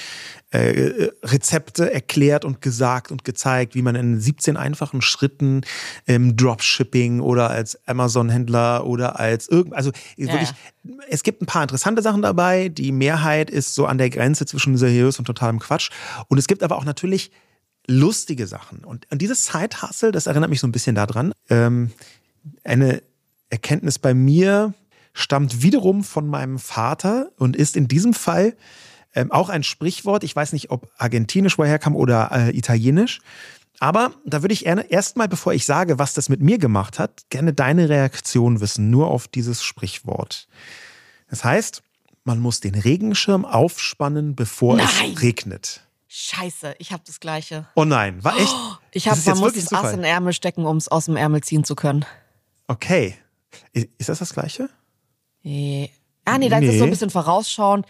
äh, 0.49 1.09
Rezepte 1.23 1.93
erklärt 1.93 2.43
und 2.43 2.61
gesagt 2.61 3.11
und 3.11 3.23
gezeigt, 3.23 3.75
wie 3.75 3.81
man 3.81 3.95
in 3.95 4.19
17 4.19 4.57
einfachen 4.57 5.01
Schritten 5.01 5.61
im 6.05 6.35
Dropshipping 6.35 7.19
oder 7.19 7.49
als 7.49 7.79
Amazon-Händler 7.87 8.85
oder 8.85 9.19
als 9.19 9.47
irgend, 9.47 9.73
also 9.73 9.91
ja. 10.17 10.27
wirklich, 10.27 10.51
es 11.09 11.23
gibt 11.23 11.41
ein 11.41 11.45
paar 11.45 11.61
interessante 11.63 12.01
Sachen 12.01 12.21
dabei. 12.21 12.69
Die 12.69 12.91
Mehrheit 12.91 13.49
ist 13.49 13.75
so 13.75 13.85
an 13.85 13.97
der 13.97 14.09
Grenze 14.09 14.45
zwischen 14.45 14.77
seriös 14.77 15.19
und 15.19 15.25
totalem 15.25 15.59
Quatsch. 15.59 15.91
Und 16.27 16.37
es 16.37 16.47
gibt 16.47 16.63
aber 16.63 16.77
auch 16.77 16.85
natürlich 16.85 17.31
lustige 17.87 18.47
Sachen. 18.47 18.83
Und, 18.83 19.09
und 19.11 19.21
dieses 19.21 19.45
Side-Hustle, 19.45 20.11
das 20.11 20.27
erinnert 20.27 20.49
mich 20.49 20.59
so 20.59 20.67
ein 20.67 20.71
bisschen 20.71 20.95
daran. 20.95 21.33
Ähm, 21.49 21.91
eine 22.63 23.01
Erkenntnis 23.51 23.99
bei 23.99 24.13
mir 24.13 24.73
stammt 25.13 25.61
wiederum 25.61 26.03
von 26.03 26.27
meinem 26.27 26.57
Vater 26.57 27.31
und 27.37 27.55
ist 27.55 27.75
in 27.75 27.87
diesem 27.87 28.13
Fall 28.13 28.55
ähm, 29.13 29.31
auch 29.31 29.49
ein 29.49 29.63
Sprichwort. 29.63 30.23
Ich 30.23 30.35
weiß 30.35 30.53
nicht, 30.53 30.71
ob 30.71 30.89
argentinisch 30.97 31.57
woher 31.57 31.79
kam 31.79 31.95
oder 31.95 32.31
äh, 32.31 32.57
italienisch. 32.57 33.19
Aber 33.79 34.13
da 34.25 34.43
würde 34.43 34.53
ich 34.53 34.65
erstmal, 34.65 35.27
bevor 35.27 35.53
ich 35.53 35.65
sage, 35.65 35.97
was 35.97 36.13
das 36.13 36.29
mit 36.29 36.39
mir 36.39 36.59
gemacht 36.59 36.99
hat, 36.99 37.23
gerne 37.29 37.51
deine 37.51 37.89
Reaktion 37.89 38.61
wissen, 38.61 38.91
nur 38.91 39.07
auf 39.07 39.27
dieses 39.27 39.63
Sprichwort. 39.63 40.47
Das 41.29 41.43
heißt, 41.43 41.81
man 42.23 42.39
muss 42.39 42.59
den 42.59 42.75
Regenschirm 42.75 43.43
aufspannen, 43.43 44.35
bevor 44.35 44.77
nein. 44.77 44.87
es 44.87 45.21
regnet. 45.21 45.87
Scheiße, 46.07 46.75
ich 46.77 46.91
habe 46.91 47.01
das 47.07 47.19
gleiche. 47.19 47.67
Oh 47.73 47.85
nein, 47.85 48.23
war 48.23 48.37
echt? 48.37 48.53
Oh, 48.53 48.75
ich 48.91 49.07
habe, 49.07 49.19
man 49.25 49.39
muss 49.39 49.53
das 49.53 49.73
Ass 49.73 49.93
in 49.93 50.01
den 50.01 50.05
Ärmel 50.05 50.33
stecken, 50.33 50.65
um 50.65 50.77
es 50.77 50.87
aus 50.87 51.05
dem 51.05 51.15
Ärmel 51.15 51.41
ziehen 51.41 51.63
zu 51.63 51.73
können. 51.73 52.05
Okay. 52.67 53.15
Ist 53.73 54.09
das 54.09 54.19
das 54.19 54.33
Gleiche? 54.33 54.69
Nee. 55.43 55.89
Ah, 56.25 56.37
nee, 56.37 56.49
das 56.49 56.61
nee. 56.61 56.69
ist 56.69 56.79
so 56.79 56.83
ein 56.83 56.89
bisschen 56.89 57.09
vorausschauend 57.09 57.85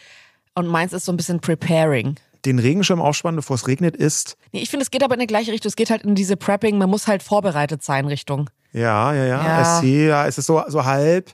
und 0.55 0.68
meins 0.68 0.93
ist 0.93 1.05
so 1.05 1.12
ein 1.12 1.18
bisschen 1.18 1.39
preparing. 1.39 2.16
Den 2.45 2.59
Regenschirm 2.59 3.01
aufspannen, 3.01 3.36
bevor 3.36 3.55
es 3.55 3.68
regnet, 3.68 3.95
ist. 3.95 4.38
Nee, 4.51 4.62
ich 4.62 4.70
finde, 4.70 4.84
es 4.84 4.91
geht 4.91 5.03
aber 5.03 5.14
in 5.14 5.20
die 5.20 5.28
gleiche 5.28 5.51
Richtung. 5.51 5.70
Es 5.70 5.76
geht 5.76 5.91
halt 5.91 6.03
in 6.03 6.16
diese 6.16 6.38
Prepping, 6.38 6.78
man 6.78 6.89
muss 6.89 7.07
halt 7.07 7.22
vorbereitet 7.22 7.84
sein, 7.84 8.07
Richtung. 8.07 8.49
Ja, 8.74 9.14
ja, 9.14 9.26
ja. 9.26 9.45
ja. 9.45 9.80
Es, 9.80 9.86
ja, 9.86 10.28
es 10.28 10.38
ist 10.38 10.47
so, 10.47 10.64
so 10.68 10.86
halb. 10.86 11.32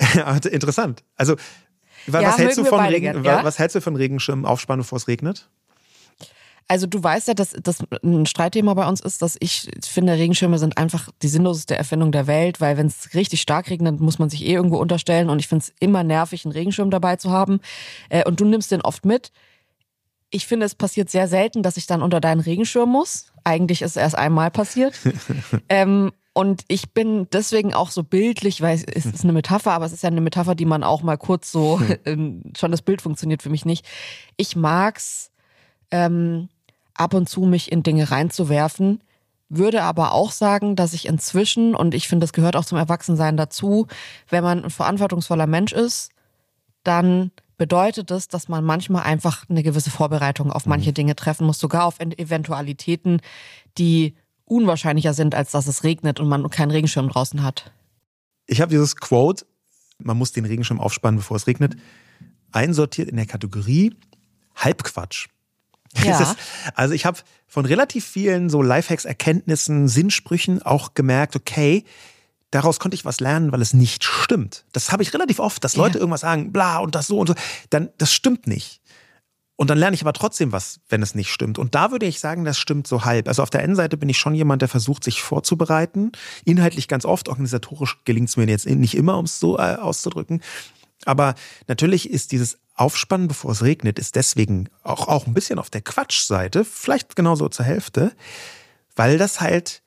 Interessant. 0.50 1.04
Also, 1.16 1.36
was, 2.06 2.22
ja, 2.22 2.36
hältst 2.36 2.58
du 2.58 2.64
von 2.64 2.80
Regen, 2.80 3.24
ja? 3.24 3.44
was 3.44 3.58
hältst 3.58 3.76
du 3.76 3.80
von 3.80 3.94
Regenschirm 3.94 4.44
aufspannen, 4.46 4.82
bevor 4.82 4.96
es 4.96 5.08
regnet? 5.08 5.48
Also 6.68 6.86
du 6.86 7.02
weißt 7.02 7.28
ja, 7.28 7.34
dass 7.34 7.56
das 7.62 7.78
ein 8.02 8.26
Streitthema 8.26 8.74
bei 8.74 8.86
uns 8.86 9.00
ist, 9.00 9.22
dass 9.22 9.38
ich 9.40 9.70
finde, 9.82 10.12
Regenschirme 10.12 10.58
sind 10.58 10.76
einfach 10.76 11.08
die 11.22 11.28
sinnloseste 11.28 11.76
Erfindung 11.76 12.12
der 12.12 12.26
Welt, 12.26 12.60
weil 12.60 12.76
wenn 12.76 12.86
es 12.86 13.14
richtig 13.14 13.40
stark 13.40 13.70
regnet, 13.70 14.00
muss 14.00 14.18
man 14.18 14.28
sich 14.28 14.44
eh 14.44 14.52
irgendwo 14.52 14.76
unterstellen 14.76 15.30
und 15.30 15.38
ich 15.38 15.48
finde 15.48 15.64
es 15.64 15.72
immer 15.80 16.04
nervig, 16.04 16.44
einen 16.44 16.52
Regenschirm 16.52 16.90
dabei 16.90 17.16
zu 17.16 17.30
haben. 17.30 17.60
Äh, 18.10 18.24
und 18.24 18.38
du 18.40 18.44
nimmst 18.44 18.70
den 18.70 18.82
oft 18.82 19.06
mit. 19.06 19.32
Ich 20.28 20.46
finde, 20.46 20.66
es 20.66 20.74
passiert 20.74 21.08
sehr 21.08 21.26
selten, 21.26 21.62
dass 21.62 21.78
ich 21.78 21.86
dann 21.86 22.02
unter 22.02 22.20
deinen 22.20 22.40
Regenschirm 22.40 22.90
muss. 22.90 23.32
Eigentlich 23.44 23.80
ist 23.80 23.92
es 23.92 23.96
erst 23.96 24.18
einmal 24.18 24.50
passiert. 24.50 24.92
ähm, 25.70 26.12
und 26.34 26.64
ich 26.68 26.92
bin 26.92 27.28
deswegen 27.32 27.72
auch 27.72 27.90
so 27.90 28.04
bildlich, 28.04 28.60
weil 28.60 28.74
es 28.76 29.06
ist 29.06 29.24
eine 29.24 29.32
Metapher, 29.32 29.72
aber 29.72 29.86
es 29.86 29.92
ist 29.92 30.02
ja 30.02 30.08
eine 30.10 30.20
Metapher, 30.20 30.54
die 30.54 30.66
man 30.66 30.84
auch 30.84 31.02
mal 31.02 31.16
kurz 31.16 31.50
so, 31.50 31.80
schon 32.56 32.70
das 32.70 32.82
Bild 32.82 33.00
funktioniert 33.00 33.42
für 33.42 33.48
mich 33.48 33.64
nicht. 33.64 33.86
Ich 34.36 34.54
mag's, 34.54 35.32
ähm, 35.90 36.50
ab 36.98 37.14
und 37.14 37.28
zu 37.28 37.42
mich 37.42 37.70
in 37.72 37.82
Dinge 37.82 38.10
reinzuwerfen, 38.10 39.00
würde 39.48 39.82
aber 39.82 40.12
auch 40.12 40.30
sagen, 40.30 40.76
dass 40.76 40.92
ich 40.92 41.06
inzwischen, 41.06 41.74
und 41.74 41.94
ich 41.94 42.08
finde, 42.08 42.24
das 42.24 42.32
gehört 42.32 42.56
auch 42.56 42.64
zum 42.64 42.78
Erwachsensein 42.78 43.36
dazu, 43.36 43.86
wenn 44.28 44.44
man 44.44 44.64
ein 44.64 44.70
verantwortungsvoller 44.70 45.46
Mensch 45.46 45.72
ist, 45.72 46.10
dann 46.84 47.30
bedeutet 47.56 48.10
es, 48.10 48.28
dass 48.28 48.48
man 48.48 48.64
manchmal 48.64 49.02
einfach 49.02 49.48
eine 49.48 49.62
gewisse 49.62 49.90
Vorbereitung 49.90 50.52
auf 50.52 50.66
manche 50.66 50.90
mhm. 50.90 50.94
Dinge 50.94 51.16
treffen 51.16 51.46
muss, 51.46 51.58
sogar 51.58 51.84
auf 51.84 51.98
Eventualitäten, 51.98 53.20
die 53.78 54.14
unwahrscheinlicher 54.44 55.14
sind, 55.14 55.34
als 55.34 55.50
dass 55.50 55.66
es 55.66 55.82
regnet 55.82 56.20
und 56.20 56.28
man 56.28 56.48
keinen 56.50 56.70
Regenschirm 56.70 57.08
draußen 57.08 57.42
hat. 57.42 57.72
Ich 58.46 58.60
habe 58.60 58.70
dieses 58.70 58.96
Quote, 58.96 59.44
man 59.98 60.16
muss 60.16 60.32
den 60.32 60.44
Regenschirm 60.44 60.80
aufspannen, 60.80 61.18
bevor 61.18 61.36
es 61.36 61.46
regnet, 61.46 61.76
einsortiert 62.52 63.08
in 63.08 63.16
der 63.16 63.26
Kategorie 63.26 63.94
Halbquatsch. 64.56 65.28
Ja. 66.04 66.20
Ist, 66.20 66.36
also 66.74 66.94
ich 66.94 67.04
habe 67.06 67.18
von 67.46 67.64
relativ 67.64 68.06
vielen 68.06 68.50
so 68.50 68.62
Lifehacks, 68.62 69.04
Erkenntnissen, 69.04 69.88
Sinnsprüchen 69.88 70.62
auch 70.62 70.94
gemerkt, 70.94 71.36
okay, 71.36 71.84
daraus 72.50 72.78
konnte 72.78 72.94
ich 72.94 73.04
was 73.04 73.20
lernen, 73.20 73.52
weil 73.52 73.62
es 73.62 73.74
nicht 73.74 74.04
stimmt. 74.04 74.64
Das 74.72 74.92
habe 74.92 75.02
ich 75.02 75.12
relativ 75.12 75.38
oft, 75.38 75.62
dass 75.64 75.76
Leute 75.76 75.94
ja. 75.94 76.00
irgendwas 76.00 76.20
sagen, 76.20 76.52
bla 76.52 76.78
und 76.78 76.94
das 76.94 77.06
so 77.06 77.18
und 77.18 77.26
so. 77.26 77.34
Dann, 77.70 77.90
das 77.98 78.12
stimmt 78.12 78.46
nicht. 78.46 78.80
Und 79.60 79.70
dann 79.70 79.78
lerne 79.78 79.94
ich 79.94 80.02
aber 80.02 80.12
trotzdem 80.12 80.52
was, 80.52 80.78
wenn 80.88 81.02
es 81.02 81.16
nicht 81.16 81.32
stimmt. 81.32 81.58
Und 81.58 81.74
da 81.74 81.90
würde 81.90 82.06
ich 82.06 82.20
sagen, 82.20 82.44
das 82.44 82.58
stimmt 82.58 82.86
so 82.86 83.04
halb. 83.04 83.26
Also 83.26 83.42
auf 83.42 83.50
der 83.50 83.62
einen 83.62 83.74
Seite 83.74 83.96
bin 83.96 84.08
ich 84.08 84.16
schon 84.16 84.34
jemand, 84.34 84.62
der 84.62 84.68
versucht, 84.68 85.02
sich 85.02 85.20
vorzubereiten. 85.20 86.12
Inhaltlich 86.44 86.86
ganz 86.86 87.04
oft, 87.04 87.28
organisatorisch 87.28 87.98
gelingt 88.04 88.28
es 88.28 88.36
mir 88.36 88.46
jetzt 88.46 88.66
nicht 88.66 88.94
immer, 88.94 89.18
um 89.18 89.24
es 89.24 89.40
so 89.40 89.58
äh, 89.58 89.74
auszudrücken. 89.74 90.42
Aber 91.06 91.34
natürlich 91.66 92.08
ist 92.08 92.30
dieses 92.30 92.58
Aufspannen, 92.78 93.28
bevor 93.28 93.52
es 93.52 93.62
regnet, 93.62 93.98
ist 93.98 94.14
deswegen 94.16 94.68
auch, 94.82 95.08
auch 95.08 95.26
ein 95.26 95.34
bisschen 95.34 95.58
auf 95.58 95.70
der 95.70 95.80
Quatschseite, 95.80 96.64
vielleicht 96.64 97.16
genauso 97.16 97.48
zur 97.48 97.64
Hälfte, 97.64 98.12
weil 98.94 99.18
das 99.18 99.40
halt 99.40 99.82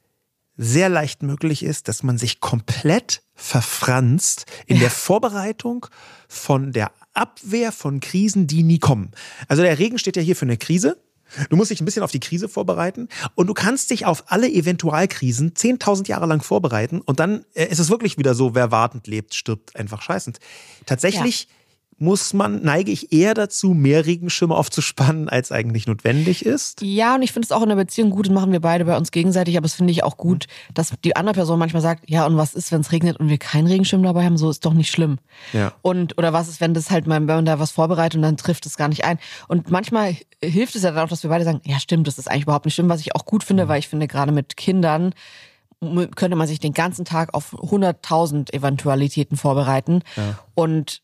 sehr 0.58 0.90
leicht 0.90 1.24
möglich 1.24 1.64
ist, 1.64 1.88
dass 1.88 2.04
man 2.04 2.18
sich 2.18 2.40
komplett 2.40 3.24
verfranst 3.34 4.46
in 4.68 4.76
ja. 4.76 4.82
der 4.82 4.92
Vorbereitung 4.92 5.88
von 6.28 6.72
der 6.72 6.92
Abwehr 7.14 7.72
von 7.72 8.00
Krisen, 8.00 8.48
die 8.48 8.64
nie 8.64 8.80
kommen. 8.80 9.12
Also 9.48 9.64
der 9.64 9.80
Regen 9.80 9.98
steht 9.98 10.18
ja 10.18 10.22
hier 10.22 10.36
für 10.36 10.46
eine 10.46 10.58
Krise. 10.58 11.02
Du 11.50 11.56
musst 11.56 11.72
dich 11.72 11.80
ein 11.80 11.86
bisschen 11.86 12.04
auf 12.04 12.12
die 12.12 12.20
Krise 12.20 12.50
vorbereiten 12.50 13.08
und 13.36 13.48
du 13.48 13.54
kannst 13.54 13.90
dich 13.90 14.06
auf 14.06 14.26
alle 14.28 14.50
Eventualkrisen 14.50 15.54
10.000 15.54 16.10
Jahre 16.10 16.26
lang 16.26 16.44
vorbereiten 16.44 17.00
und 17.00 17.22
dann 17.22 17.46
äh, 17.54 17.66
ist 17.68 17.80
es 17.80 17.90
wirklich 17.90 18.18
wieder 18.18 18.36
so, 18.36 18.54
wer 18.54 18.70
wartend 18.72 19.08
lebt, 19.08 19.34
stirbt 19.34 19.78
einfach 19.78 20.02
scheißend. 20.02 20.40
Tatsächlich 20.86 21.44
ja 21.44 21.61
muss 22.02 22.34
man, 22.34 22.64
neige 22.64 22.92
ich 22.92 23.14
eher 23.14 23.36
dazu, 23.36 23.76
mehr 23.76 24.08
Regenschirme 24.08 24.56
aufzuspannen, 24.56 25.30
als 25.30 25.52
eigentlich 25.52 25.86
notwendig 25.86 26.44
ist. 26.44 26.82
Ja, 26.82 27.14
und 27.16 27.22
ich 27.22 27.32
finde 27.32 27.46
es 27.46 27.52
auch 27.52 27.62
in 27.62 27.70
der 27.70 27.76
Beziehung 27.76 28.10
gut, 28.10 28.26
das 28.26 28.34
machen 28.34 28.52
wir 28.52 28.60
beide 28.60 28.86
bei 28.86 28.98
uns 28.98 29.12
gegenseitig, 29.12 29.56
aber 29.56 29.68
es 29.68 29.76
finde 29.76 29.92
ich 29.92 30.04
auch 30.04 30.18
gut, 30.18 30.48
dass 30.74 30.94
die 31.04 31.16
andere 31.16 31.36
Person 31.36 31.60
manchmal 31.60 31.84
sagt, 31.84 32.10
ja, 32.10 32.26
und 32.26 32.38
was 32.38 32.56
ist, 32.56 32.72
wenn 32.72 32.82
es 32.82 32.92
regnet 32.92 33.20
und 33.20 33.30
wir 33.30 33.38
keinen 33.38 33.68
Regenschirm 33.68 34.02
dabei 34.02 34.26
haben, 34.26 34.38
so 34.38 34.50
ist 34.50 34.66
doch 34.66 34.74
nicht 34.74 34.90
schlimm. 34.90 35.20
Ja. 35.54 35.74
Und, 35.84 36.18
oder 36.18 36.34
was 36.34 36.48
ist, 36.48 36.60
wenn 36.60 36.74
das 36.74 36.90
halt 36.90 37.08
wenn 37.08 37.26
man 37.26 37.46
da 37.46 37.60
was 37.60 37.70
vorbereitet 37.70 38.16
und 38.16 38.24
dann 38.24 38.36
trifft 38.36 38.66
es 38.66 38.78
gar 38.78 38.88
nicht 38.88 39.06
ein. 39.06 39.20
Und 39.48 39.70
manchmal 39.70 40.18
hilft 40.44 40.76
es 40.76 40.82
ja 40.82 40.92
dann 40.92 41.06
auch, 41.06 41.10
dass 41.10 41.22
wir 41.22 41.30
beide 41.30 41.46
sagen, 41.46 41.62
ja, 41.66 41.80
stimmt, 41.80 42.08
das 42.08 42.18
ist 42.18 42.30
eigentlich 42.30 42.44
überhaupt 42.44 42.66
nicht 42.66 42.74
schlimm, 42.74 42.90
was 42.90 43.02
ich 43.02 43.16
auch 43.16 43.26
gut 43.26 43.44
finde, 43.44 43.66
mhm. 43.66 43.70
weil 43.70 43.80
ich 43.80 43.88
finde, 43.88 44.08
gerade 44.08 44.32
mit 44.32 44.58
Kindern, 44.58 45.14
könnte 46.16 46.36
man 46.36 46.48
sich 46.48 46.60
den 46.60 46.74
ganzen 46.74 47.06
Tag 47.06 47.34
auf 47.34 47.54
100.000 47.54 48.54
Eventualitäten 48.54 49.36
vorbereiten. 49.36 50.04
Ja. 50.16 50.40
Und 50.54 51.02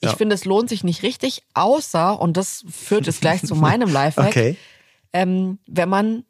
ich 0.00 0.10
finde, 0.12 0.34
es 0.34 0.44
lohnt 0.44 0.68
sich 0.68 0.82
nicht 0.82 1.02
richtig, 1.02 1.42
außer, 1.54 2.20
und 2.20 2.36
das 2.36 2.64
führt 2.70 3.06
jetzt 3.06 3.20
gleich 3.20 3.44
zu 3.44 3.54
meinem 3.54 3.88
Lifehack, 3.92 4.28
okay. 4.28 4.56
ähm, 5.12 5.58
wenn 5.66 5.88
man 5.88 6.24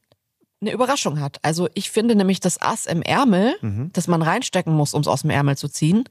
eine 0.61 0.73
Überraschung 0.73 1.21
hat. 1.21 1.39
Also 1.43 1.68
ich 1.75 1.91
finde 1.91 2.14
nämlich 2.14 2.41
das 2.41 2.61
Ass 2.61 2.87
im 2.87 3.03
Ärmel, 3.03 3.55
mhm. 3.62 3.91
das 3.93 4.09
man 4.09 4.23
reinstecken 4.23 4.75
muss, 4.75 4.93
um 4.93 5.01
es 5.01 5.09
aus 5.09 5.23
dem 5.23 5.31
Ärmel 5.31 5.57
zu 5.57 5.68
ziehen, 5.68 6.05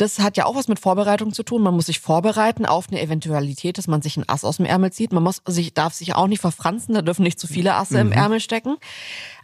das 0.00 0.18
hat 0.18 0.38
ja 0.38 0.46
auch 0.46 0.54
was 0.54 0.68
mit 0.68 0.80
Vorbereitung 0.80 1.34
zu 1.34 1.42
tun. 1.42 1.62
Man 1.62 1.74
muss 1.74 1.86
sich 1.86 2.00
vorbereiten 2.00 2.64
auf 2.64 2.88
eine 2.88 3.02
Eventualität, 3.02 3.76
dass 3.76 3.86
man 3.86 4.00
sich 4.00 4.16
ein 4.16 4.26
Ass 4.28 4.44
aus 4.44 4.56
dem 4.56 4.64
Ärmel 4.64 4.90
zieht. 4.92 5.12
Man 5.12 5.22
muss 5.22 5.42
sich, 5.46 5.74
darf 5.74 5.92
sich 5.92 6.14
auch 6.14 6.26
nicht 6.26 6.40
verfranzen, 6.40 6.94
da 6.94 7.02
dürfen 7.02 7.22
nicht 7.22 7.38
zu 7.38 7.46
viele 7.46 7.74
Asse 7.74 8.02
mhm. 8.02 8.12
im 8.12 8.12
Ärmel 8.12 8.40
stecken. 8.40 8.78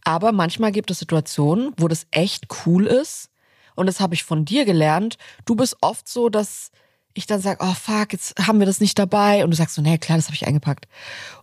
Aber 0.03 0.33
manchmal 0.33 0.73
gibt 0.73 0.91
es 0.91 0.99
Situationen, 0.99 1.75
wo 1.77 1.89
das 1.89 2.07
echt 2.11 2.47
cool 2.65 2.87
ist. 2.87 3.29
Und 3.75 3.85
das 3.85 4.01
habe 4.01 4.15
ich 4.15 4.25
von 4.25 4.47
dir 4.47 4.65
gelernt. 4.65 5.19
Du 5.45 5.57
bist 5.57 5.77
oft 5.83 6.09
so, 6.09 6.31
dass 6.31 6.71
ich 7.17 7.27
dann 7.27 7.41
sage, 7.41 7.59
oh 7.63 7.75
fuck, 7.75 8.13
jetzt 8.13 8.35
haben 8.47 8.59
wir 8.59 8.67
das 8.67 8.81
nicht 8.81 8.99
dabei. 8.99 9.43
Und 9.43 9.51
du 9.51 9.57
sagst 9.57 9.75
so, 9.75 9.83
nee, 9.83 9.99
klar, 9.99 10.19
das 10.19 10.27
habe 10.27 10.35
ich 10.35 10.47
eingepackt. 10.47 10.87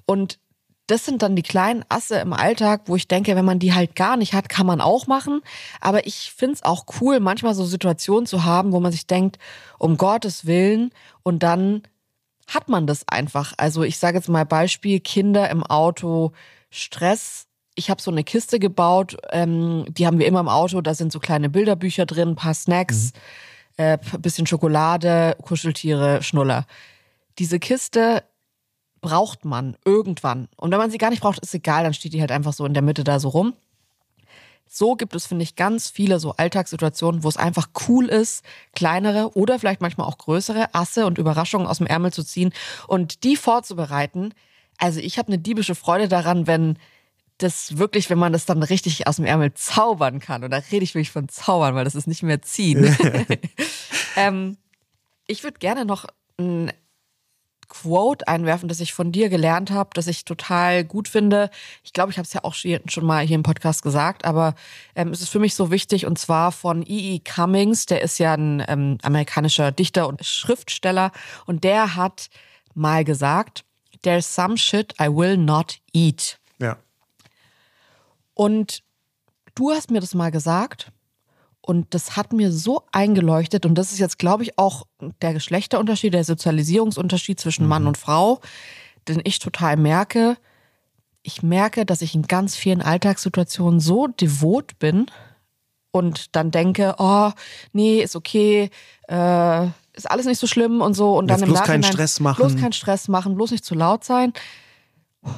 Und 0.06 0.40
das 0.88 1.06
sind 1.06 1.22
dann 1.22 1.36
die 1.36 1.44
kleinen 1.44 1.84
Asse 1.90 2.18
im 2.18 2.34
Alltag, 2.34 2.82
wo 2.86 2.96
ich 2.96 3.08
denke, 3.08 3.36
wenn 3.36 3.46
man 3.46 3.58
die 3.58 3.74
halt 3.74 3.96
gar 3.96 4.18
nicht 4.18 4.34
hat, 4.34 4.50
kann 4.50 4.68
man 4.68 4.82
auch 4.82 5.08
machen. 5.08 5.42
Aber 5.80 6.06
ich 6.06 6.32
finde 6.36 6.56
es 6.56 6.64
auch 6.64 6.86
cool, 7.02 7.20
manchmal 7.20 7.56
so 7.56 7.66
Situationen 7.66 8.28
zu 8.28 8.44
haben, 8.44 8.72
wo 8.72 8.80
man 8.80 8.92
sich 8.92 9.08
denkt, 9.08 9.40
um 9.80 9.98
Gottes 9.98 10.46
Willen, 10.46 10.92
und 11.24 11.42
dann 11.42 11.84
hat 12.48 12.68
man 12.68 12.86
das 12.86 13.08
einfach. 13.08 13.54
Also 13.58 13.84
ich 13.84 13.98
sage 13.98 14.18
jetzt 14.18 14.28
mal 14.28 14.46
Beispiel, 14.46 15.00
Kinder 15.00 15.50
im 15.50 15.64
Auto, 15.64 16.34
Stress. 16.70 17.48
Ich 17.76 17.90
habe 17.90 18.02
so 18.02 18.12
eine 18.12 18.26
Kiste 18.26 18.60
gebaut, 18.60 19.18
ähm, 19.32 19.86
die 19.90 20.06
haben 20.06 20.20
wir 20.20 20.28
immer 20.28 20.42
im 20.42 20.50
Auto, 20.50 20.82
da 20.82 20.94
sind 20.94 21.12
so 21.12 21.20
kleine 21.20 21.50
Bilderbücher 21.50 22.06
drin, 22.06 22.30
ein 22.30 22.36
paar 22.36 22.54
Snacks. 22.54 23.14
Mhm 23.14 23.20
äh, 23.78 23.98
bisschen 24.20 24.48
Schokolade, 24.48 25.36
Kuscheltiere, 25.42 26.22
Schnuller. 26.24 26.66
Diese 27.40 27.60
Kiste 27.60 28.24
braucht 29.02 29.46
man 29.46 29.76
irgendwann. 29.86 30.48
Und 30.56 30.72
wenn 30.72 30.80
man 30.80 30.92
sie 30.92 30.98
gar 30.98 31.10
nicht 31.10 31.22
braucht, 31.22 31.40
ist 31.40 31.54
egal, 31.54 31.84
dann 31.84 31.94
steht 31.94 32.14
die 32.14 32.22
halt 32.22 32.32
einfach 32.32 32.54
so 32.54 32.66
in 32.66 32.74
der 32.74 32.84
Mitte 32.84 33.04
da 33.04 33.20
so 33.20 33.30
rum. 33.30 33.54
so 34.68 34.96
gibt 34.96 35.14
es, 35.16 35.28
finde 35.28 35.44
ich, 35.44 35.56
ganz 35.56 35.90
viele 35.90 36.20
so 36.20 36.32
Alltagssituationen, 36.32 37.24
wo 37.24 37.30
es 37.30 37.38
einfach 37.38 37.70
cool 37.88 38.08
ist, 38.08 38.44
kleinere 38.74 39.36
oder 39.36 39.60
vielleicht 39.60 39.82
manchmal 39.82 40.08
auch 40.08 40.18
größere 40.18 40.74
Asse 40.74 41.06
und 41.06 41.20
Überraschungen 41.20 41.68
aus 41.68 41.78
dem 41.78 41.88
Ärmel 41.88 42.12
zu 42.12 42.24
ziehen 42.24 42.54
und 42.88 43.24
die 43.24 43.36
vorzubereiten. 43.36 44.34
Also 44.78 45.00
ich 45.00 45.18
habe 45.20 45.28
eine 45.28 45.38
diebische 45.38 45.76
Freude 45.76 46.08
daran, 46.08 46.48
wenn 46.48 46.80
das 47.38 47.78
wirklich, 47.78 48.10
wenn 48.10 48.18
man 48.20 48.34
das 48.34 48.46
dann 48.46 48.64
richtig 48.64 49.08
aus 49.08 49.18
dem 49.18 49.26
Ärmel 49.26 49.54
zaubern 49.54 50.20
kann. 50.20 50.44
Und 50.44 50.52
da 50.52 50.58
rede 50.72 50.84
ich 50.84 50.96
wirklich 50.96 51.12
von 51.12 51.30
zaubern, 51.30 51.76
weil 51.76 51.84
das 51.84 51.96
ist 51.96 52.08
nicht 52.08 52.24
mehr 52.24 52.42
ziehen. 52.42 52.96
ähm, 54.16 54.58
ich 55.28 55.44
würde 55.44 55.60
gerne 55.60 55.86
noch 55.86 56.06
ein 56.38 56.72
Quote 57.68 58.28
einwerfen, 58.28 58.70
das 58.70 58.80
ich 58.80 58.94
von 58.94 59.12
dir 59.12 59.30
gelernt 59.30 59.72
habe, 59.72 59.90
das 59.94 60.06
ich 60.08 60.26
total 60.26 60.84
gut 60.84 61.08
finde. 61.08 61.50
Ich 61.84 61.92
glaube, 61.92 62.12
ich 62.12 62.18
habe 62.18 62.26
es 62.26 62.34
ja 62.34 62.44
auch 62.44 62.54
schon 62.54 63.06
mal 63.06 63.26
hier 63.26 63.36
im 63.36 63.44
Podcast 63.44 63.82
gesagt, 63.82 64.26
aber 64.26 64.54
ähm, 64.96 65.10
es 65.10 65.22
ist 65.22 65.30
für 65.30 65.40
mich 65.40 65.56
so 65.56 65.72
wichtig 65.72 66.06
und 66.06 66.20
zwar 66.20 66.52
von 66.52 66.84
E.E. 66.84 67.16
E. 67.16 67.20
Cummings, 67.20 67.88
der 67.88 68.04
ist 68.04 68.20
ja 68.20 68.36
ein 68.36 68.64
ähm, 68.68 69.00
amerikanischer 69.02 69.72
Dichter 69.72 70.08
und 70.08 70.24
Schriftsteller 70.24 71.12
und 71.48 71.64
der 71.64 71.96
hat 71.96 72.30
mal 72.76 73.04
gesagt, 73.04 73.66
There's 74.04 74.28
some 74.28 74.58
shit 74.58 74.94
I 75.00 75.08
will 75.08 75.38
not 75.38 75.80
eat. 75.94 76.38
Ja. 76.60 76.78
Und 78.34 78.84
du 79.56 79.72
hast 79.72 79.92
mir 79.92 80.00
das 80.00 80.14
mal 80.14 80.32
gesagt 80.32 80.92
und 81.62 81.94
das 81.94 82.18
hat 82.18 82.34
mir 82.34 82.52
so 82.52 82.84
eingeleuchtet 82.92 83.66
und 83.66 83.76
das 83.76 83.92
ist 83.92 84.00
jetzt, 84.00 84.20
glaube 84.20 84.44
ich, 84.44 84.58
auch 84.58 84.86
der 85.22 85.34
Geschlechterunterschied, 85.34 86.14
der 86.14 86.24
Sozialisierungsunterschied 86.24 87.40
zwischen 87.40 87.68
Mann 87.68 87.84
mhm. 87.84 87.90
und 87.90 87.98
Frau, 87.98 88.42
den 89.08 89.22
ich 89.24 89.40
total 89.40 89.78
merke. 89.78 90.38
Ich 91.22 91.42
merke, 91.42 91.86
dass 91.86 92.02
ich 92.02 92.16
in 92.16 92.24
ganz 92.24 92.56
vielen 92.56 92.82
Alltagssituationen 92.82 93.80
so 93.80 94.08
devot 94.08 94.78
bin 94.80 95.06
und 95.92 96.36
dann 96.36 96.52
denke, 96.52 96.96
oh, 96.98 97.32
nee, 97.72 98.02
ist 98.02 98.16
okay, 98.16 98.70
äh, 99.08 99.68
ist 99.94 100.10
alles 100.10 100.26
nicht 100.26 100.40
so 100.40 100.48
schlimm 100.48 100.82
und 100.82 100.96
so. 100.96 101.16
Und 101.16 101.28
dann 101.28 101.38
Jetzt 101.38 101.44
im 101.44 101.50
bloß 101.50 101.60
Nachhinein, 101.60 101.82
keinen 101.82 101.94
Stress 101.94 102.20
machen. 102.20 102.38
Bloß 102.38 102.58
keinen 102.58 102.74
Stress 102.74 103.08
machen, 103.08 103.36
bloß 103.36 103.52
nicht 103.52 103.64
zu 103.64 103.76
laut 103.76 104.04
sein. 104.04 104.34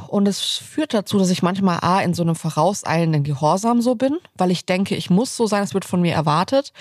Und 0.08 0.28
es 0.28 0.42
führt 0.42 0.94
dazu, 0.94 1.20
dass 1.20 1.30
ich 1.30 1.44
manchmal 1.44 1.80
A, 1.82 2.02
in 2.02 2.14
so 2.14 2.24
einem 2.24 2.36
vorauseilenden 2.36 3.24
Gehorsam 3.24 3.82
so 3.82 3.96
bin, 3.96 4.18
weil 4.36 4.52
ich 4.52 4.66
denke, 4.66 4.96
ich 4.96 5.10
muss 5.10 5.36
so 5.38 5.46
sein, 5.46 5.64
es 5.64 5.74
wird 5.74 5.86
von 5.86 6.02
mir 6.02 6.14
erwartet. 6.14 6.74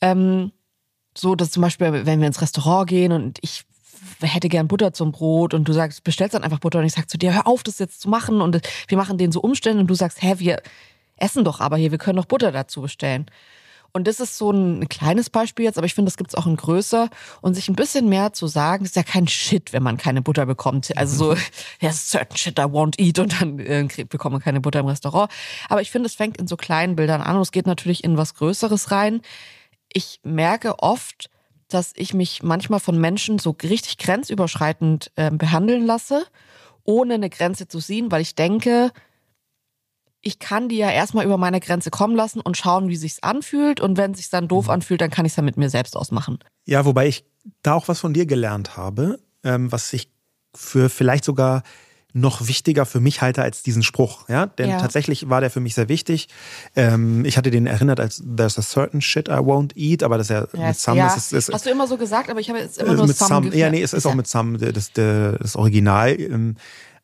Ähm, 0.00 0.50
so, 1.16 1.34
dass 1.34 1.50
zum 1.50 1.62
Beispiel, 1.62 2.06
wenn 2.06 2.20
wir 2.20 2.26
ins 2.26 2.40
Restaurant 2.40 2.88
gehen 2.88 3.12
und 3.12 3.38
ich 3.42 3.64
hätte 4.20 4.48
gern 4.48 4.68
Butter 4.68 4.92
zum 4.92 5.12
Brot 5.12 5.54
und 5.54 5.68
du 5.68 5.72
sagst, 5.72 6.04
bestellst 6.04 6.34
dann 6.34 6.44
einfach 6.44 6.58
Butter 6.58 6.78
und 6.78 6.86
ich 6.86 6.92
sag 6.92 7.08
zu 7.08 7.18
dir, 7.18 7.34
hör 7.34 7.46
auf, 7.46 7.62
das 7.62 7.78
jetzt 7.78 8.00
zu 8.00 8.08
machen 8.08 8.40
und 8.40 8.60
wir 8.88 8.98
machen 8.98 9.18
den 9.18 9.32
so 9.32 9.40
Umstände 9.40 9.80
und 9.80 9.86
du 9.88 9.94
sagst, 9.94 10.22
hä, 10.22 10.34
wir 10.38 10.62
essen 11.16 11.44
doch 11.44 11.60
aber 11.60 11.76
hier, 11.76 11.90
wir 11.90 11.98
können 11.98 12.16
doch 12.16 12.26
Butter 12.26 12.52
dazu 12.52 12.80
bestellen. 12.80 13.26
Und 13.92 14.06
das 14.06 14.20
ist 14.20 14.36
so 14.36 14.50
ein 14.50 14.88
kleines 14.88 15.30
Beispiel 15.30 15.64
jetzt, 15.64 15.78
aber 15.78 15.86
ich 15.86 15.94
finde, 15.94 16.10
das 16.10 16.16
gibt 16.16 16.30
es 16.30 16.34
auch 16.34 16.46
in 16.46 16.56
größer. 16.56 17.08
Und 17.40 17.54
sich 17.54 17.68
ein 17.68 17.76
bisschen 17.76 18.08
mehr 18.08 18.32
zu 18.32 18.46
sagen, 18.46 18.84
ist 18.84 18.96
ja 18.96 19.02
kein 19.02 19.26
Shit, 19.26 19.72
wenn 19.72 19.82
man 19.82 19.96
keine 19.96 20.22
Butter 20.22 20.46
bekommt. 20.46 20.96
Also 20.96 21.34
so, 21.34 21.40
ja, 21.80 21.92
certain 21.92 22.36
shit 22.36 22.58
I 22.58 22.62
won't 22.62 22.98
eat 22.98 23.18
und 23.18 23.40
dann 23.40 23.58
äh, 23.58 23.88
bekommt 24.08 24.32
man 24.32 24.42
keine 24.42 24.60
Butter 24.60 24.80
im 24.80 24.86
Restaurant. 24.86 25.30
Aber 25.68 25.82
ich 25.82 25.90
finde, 25.90 26.06
es 26.06 26.14
fängt 26.14 26.36
in 26.36 26.46
so 26.46 26.56
kleinen 26.56 26.96
Bildern 26.96 27.20
an 27.20 27.36
und 27.36 27.42
es 27.42 27.52
geht 27.52 27.66
natürlich 27.66 28.04
in 28.04 28.16
was 28.16 28.34
Größeres 28.34 28.90
rein. 28.90 29.22
Ich 29.92 30.20
merke 30.22 30.78
oft, 30.78 31.30
dass 31.68 31.92
ich 31.96 32.14
mich 32.14 32.42
manchmal 32.42 32.80
von 32.80 32.98
Menschen 32.98 33.38
so 33.38 33.56
richtig 33.62 33.98
grenzüberschreitend 33.98 35.10
äh, 35.16 35.30
behandeln 35.30 35.86
lasse, 35.86 36.26
ohne 36.84 37.14
eine 37.14 37.30
Grenze 37.30 37.68
zu 37.68 37.80
sehen, 37.80 38.10
weil 38.10 38.22
ich 38.22 38.34
denke, 38.34 38.92
ich 40.22 40.38
kann 40.38 40.68
die 40.68 40.76
ja 40.76 40.90
erstmal 40.90 41.24
über 41.24 41.38
meine 41.38 41.60
Grenze 41.60 41.90
kommen 41.90 42.14
lassen 42.14 42.40
und 42.40 42.56
schauen, 42.56 42.88
wie 42.88 42.96
sich's 42.96 43.22
anfühlt. 43.22 43.80
Und 43.80 43.96
wenn 43.96 44.14
sich's 44.14 44.30
dann 44.30 44.48
doof 44.48 44.66
mhm. 44.66 44.72
anfühlt, 44.72 45.00
dann 45.00 45.10
kann 45.10 45.24
ich 45.24 45.32
es 45.32 45.36
ja 45.36 45.42
mit 45.42 45.56
mir 45.56 45.70
selbst 45.70 45.96
ausmachen. 45.96 46.38
Ja, 46.66 46.84
wobei 46.84 47.08
ich 47.08 47.24
da 47.62 47.74
auch 47.74 47.88
was 47.88 48.00
von 48.00 48.12
dir 48.12 48.26
gelernt 48.26 48.76
habe, 48.76 49.18
ähm, 49.44 49.72
was 49.72 49.92
ich 49.92 50.10
für 50.54 50.90
vielleicht 50.90 51.24
sogar 51.24 51.62
noch 52.12 52.48
wichtiger 52.48 52.86
für 52.86 53.00
mich 53.00 53.22
halte 53.22 53.42
als 53.42 53.62
diesen 53.62 53.84
Spruch, 53.84 54.28
ja, 54.28 54.46
denn 54.46 54.68
ja. 54.68 54.80
tatsächlich 54.80 55.28
war 55.28 55.40
der 55.40 55.48
für 55.48 55.60
mich 55.60 55.76
sehr 55.76 55.88
wichtig. 55.88 56.28
Ähm, 56.74 57.24
ich 57.24 57.36
hatte 57.36 57.52
den 57.52 57.68
erinnert 57.68 58.00
als 58.00 58.22
There's 58.36 58.58
a 58.58 58.62
certain 58.62 59.00
shit 59.00 59.28
I 59.28 59.34
won't 59.34 59.76
eat, 59.76 60.02
aber 60.02 60.18
das 60.18 60.28
ist 60.28 60.30
ja, 60.30 60.46
ja 60.52 60.68
mit 60.68 60.76
Sam. 60.76 60.96
Ja. 60.96 61.14
Ist, 61.14 61.32
ist, 61.32 61.52
Hast 61.52 61.66
du 61.66 61.70
immer 61.70 61.86
so 61.86 61.96
gesagt, 61.96 62.28
aber 62.28 62.40
ich 62.40 62.48
habe 62.48 62.58
jetzt 62.58 62.78
immer 62.78 62.94
nur 62.94 63.06
mit 63.06 63.16
Sam. 63.16 63.44
Sam 63.44 63.52
ja, 63.52 63.70
nee, 63.70 63.82
es 63.82 63.92
ist 63.92 64.06
auch 64.06 64.14
mit 64.14 64.26
Sam 64.26 64.58
das, 64.58 64.92
das, 64.92 65.38
das 65.38 65.56
Original. 65.56 66.16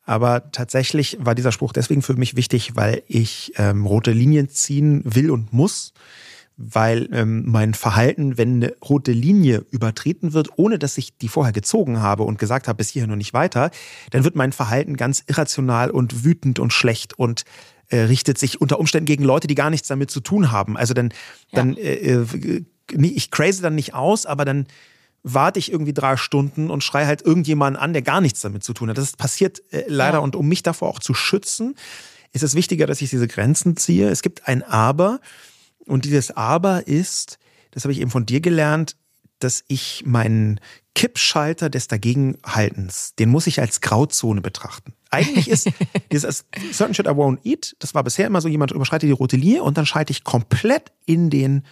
Aber 0.07 0.51
tatsächlich 0.53 1.17
war 1.19 1.35
dieser 1.35 1.51
Spruch 1.51 1.73
deswegen 1.73 2.01
für 2.01 2.15
mich 2.15 2.37
wichtig, 2.37 2.77
weil 2.77 3.03
ich 3.07 3.51
ähm, 3.57 3.85
rote 3.85 4.11
Linien 4.11 4.47
ziehen 4.47 5.01
will 5.03 5.29
und 5.29 5.51
muss, 5.51 5.93
weil 6.55 7.09
ähm, 7.11 7.43
mein 7.45 7.73
Verhalten, 7.73 8.37
wenn 8.37 8.63
eine 8.63 8.73
rote 8.77 9.11
Linie 9.11 9.65
übertreten 9.69 10.31
wird, 10.31 10.47
ohne 10.55 10.79
dass 10.79 10.97
ich 10.97 11.17
die 11.17 11.27
vorher 11.27 11.51
gezogen 11.51 11.99
habe 11.99 12.23
und 12.23 12.39
gesagt 12.39 12.69
habe, 12.69 12.77
bis 12.77 12.87
hierhin 12.87 13.11
und 13.11 13.17
nicht 13.17 13.33
weiter, 13.33 13.69
dann 14.11 14.23
wird 14.23 14.37
mein 14.37 14.53
Verhalten 14.53 14.95
ganz 14.95 15.25
irrational 15.27 15.91
und 15.91 16.23
wütend 16.23 16.57
und 16.59 16.71
schlecht 16.71 17.19
und 17.19 17.43
äh, 17.89 17.99
richtet 17.99 18.37
sich 18.37 18.61
unter 18.61 18.79
Umständen 18.79 19.07
gegen 19.07 19.25
Leute, 19.25 19.47
die 19.47 19.55
gar 19.55 19.69
nichts 19.69 19.89
damit 19.89 20.09
zu 20.09 20.21
tun 20.21 20.53
haben. 20.53 20.77
Also 20.77 20.93
dann, 20.93 21.09
ja. 21.09 21.15
dann 21.51 21.75
äh, 21.75 22.21
äh 22.21 22.63
ich 23.01 23.29
crazy 23.29 23.61
dann 23.61 23.75
nicht 23.75 23.93
aus, 23.93 24.25
aber 24.25 24.45
dann 24.45 24.67
warte 25.33 25.59
ich 25.59 25.71
irgendwie 25.71 25.93
drei 25.93 26.17
Stunden 26.17 26.69
und 26.69 26.83
schreie 26.83 27.05
halt 27.05 27.21
irgendjemanden 27.21 27.81
an, 27.81 27.93
der 27.93 28.01
gar 28.01 28.21
nichts 28.21 28.41
damit 28.41 28.63
zu 28.63 28.73
tun 28.73 28.89
hat. 28.89 28.97
Das 28.97 29.15
passiert 29.15 29.61
äh, 29.71 29.83
leider. 29.87 30.17
Ja. 30.17 30.23
Und 30.23 30.35
um 30.35 30.47
mich 30.47 30.63
davor 30.63 30.89
auch 30.89 30.99
zu 30.99 31.13
schützen, 31.13 31.75
ist 32.33 32.43
es 32.43 32.55
wichtiger, 32.55 32.87
dass 32.87 33.01
ich 33.01 33.09
diese 33.09 33.27
Grenzen 33.27 33.75
ziehe. 33.77 34.09
Es 34.09 34.21
gibt 34.21 34.47
ein 34.47 34.63
Aber. 34.63 35.19
Und 35.85 36.05
dieses 36.05 36.31
Aber 36.31 36.87
ist, 36.87 37.39
das 37.71 37.83
habe 37.83 37.91
ich 37.93 38.01
eben 38.01 38.11
von 38.11 38.25
dir 38.25 38.41
gelernt, 38.41 38.95
dass 39.39 39.63
ich 39.67 40.03
meinen 40.05 40.59
Kippschalter 40.95 41.69
des 41.69 41.87
Dagegenhaltens, 41.87 43.13
den 43.19 43.29
muss 43.29 43.45
ich 43.45 43.59
als 43.59 43.81
Grauzone 43.81 44.41
betrachten. 44.41 44.93
Eigentlich 45.11 45.47
ist 45.47 45.69
dieses 46.11 46.45
Certain 46.71 46.95
Shit 46.95 47.05
I 47.05 47.11
Won't 47.11 47.39
Eat, 47.43 47.75
das 47.79 47.93
war 47.93 48.03
bisher 48.03 48.25
immer 48.25 48.41
so, 48.41 48.47
jemand 48.47 48.71
überschreitet 48.71 49.07
die 49.07 49.13
rote 49.13 49.37
Linie 49.37 49.63
und 49.63 49.77
dann 49.77 49.85
schalte 49.85 50.11
ich 50.11 50.23
komplett 50.23 50.91
in 51.05 51.29
den 51.29 51.63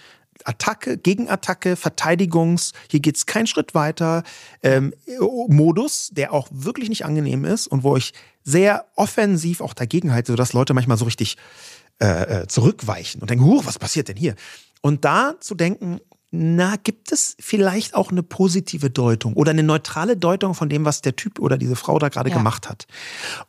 Attacke, 0.44 0.98
Gegenattacke, 0.98 1.76
Verteidigungs, 1.76 2.74
hier 2.90 3.00
geht's 3.00 3.26
keinen 3.26 3.48
Schritt 3.48 3.74
weiter, 3.74 4.24
ähm, 4.62 4.94
Modus, 5.48 6.10
der 6.12 6.34
auch 6.34 6.48
wirklich 6.52 6.90
nicht 6.90 7.06
angenehm 7.06 7.46
ist 7.46 7.68
und 7.68 7.84
wo 7.84 7.96
ich 7.96 8.14
sehr 8.44 8.86
offensiv 8.96 9.62
auch 9.62 9.74
dagegen 9.74 10.12
halte, 10.12 10.34
sodass 10.34 10.54
Leute 10.54 10.74
manchmal 10.74 10.98
so 10.98 11.06
richtig 11.06 11.38
äh, 12.02 12.42
äh, 12.42 12.48
zurückweichen 12.48 13.22
und 13.22 13.30
denken, 13.30 13.46
huch, 13.46 13.66
was 13.66 13.80
passiert 13.80 14.10
denn 14.10 14.18
hier? 14.18 14.36
Und 14.82 15.06
da 15.06 15.36
zu 15.40 15.56
denken, 15.56 16.00
na, 16.32 16.76
gibt 16.76 17.12
es 17.12 17.38
vielleicht 17.40 17.96
auch 17.96 18.12
eine 18.12 18.22
positive 18.22 18.90
Deutung 18.90 19.34
oder 19.34 19.52
eine 19.52 19.64
neutrale 19.64 20.18
Deutung 20.18 20.54
von 20.54 20.68
dem, 20.68 20.84
was 20.84 21.02
der 21.02 21.16
Typ 21.16 21.40
oder 21.40 21.58
diese 21.58 21.78
Frau 21.78 21.98
da 21.98 22.10
gerade 22.10 22.30
ja. 22.30 22.36
gemacht 22.36 22.70
hat? 22.70 22.86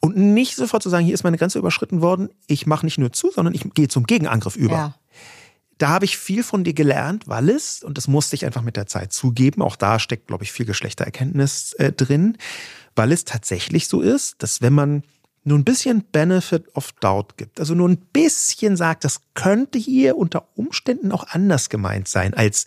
Und 0.01 0.17
nicht 0.17 0.55
sofort 0.55 0.83
zu 0.83 0.89
sagen, 0.89 1.05
hier 1.05 1.15
ist 1.15 1.25
meine 1.25 1.37
Grenze 1.37 1.59
überschritten 1.59 2.01
worden, 2.01 2.29
ich 2.47 2.67
mache 2.67 2.87
nicht 2.87 2.99
nur 2.99 3.13
zu, 3.13 3.31
sondern 3.33 3.55
ich 3.55 3.69
gehe 3.75 3.89
zum 3.89 4.05
Gegenangriff 4.05 4.57
über. 4.57 4.75
Ja 4.75 4.95
da 5.79 5.89
habe 5.89 6.05
ich 6.05 6.17
viel 6.17 6.43
von 6.43 6.65
dir 6.65 6.73
gelernt, 6.73 7.29
weil 7.29 7.51
es, 7.51 7.83
und 7.83 7.99
das 7.99 8.09
musste 8.09 8.35
ich 8.35 8.47
einfach 8.47 8.63
mit 8.63 8.77
der 8.77 8.87
Zeit 8.87 9.13
zugeben, 9.13 9.63
auch 9.63 9.77
da 9.77 9.99
steckt, 9.99 10.27
glaube 10.27 10.45
ich, 10.45 10.53
viel 10.53 10.67
Geschlechtererkenntnis 10.67 11.75
äh, 11.75 11.93
drin, 11.93 12.39
weil 12.95 13.13
es 13.13 13.25
tatsächlich 13.25 13.89
so 13.89 14.01
ist, 14.01 14.43
dass 14.43 14.63
wenn 14.63 14.73
man 14.73 15.03
nur 15.45 15.59
ein 15.59 15.65
bisschen 15.65 16.03
Benefit 16.11 16.75
of 16.75 16.93
Doubt 16.93 17.37
gibt, 17.37 17.61
also 17.61 17.75
nur 17.75 17.89
ein 17.89 17.99
bisschen 17.99 18.77
sagt, 18.77 19.05
das 19.05 19.21
könnte 19.35 19.79
hier 19.79 20.17
unter 20.17 20.49
Umständen 20.57 21.13
auch 21.13 21.29
anders 21.29 21.69
gemeint 21.69 22.09
sein 22.09 22.35
als 22.35 22.67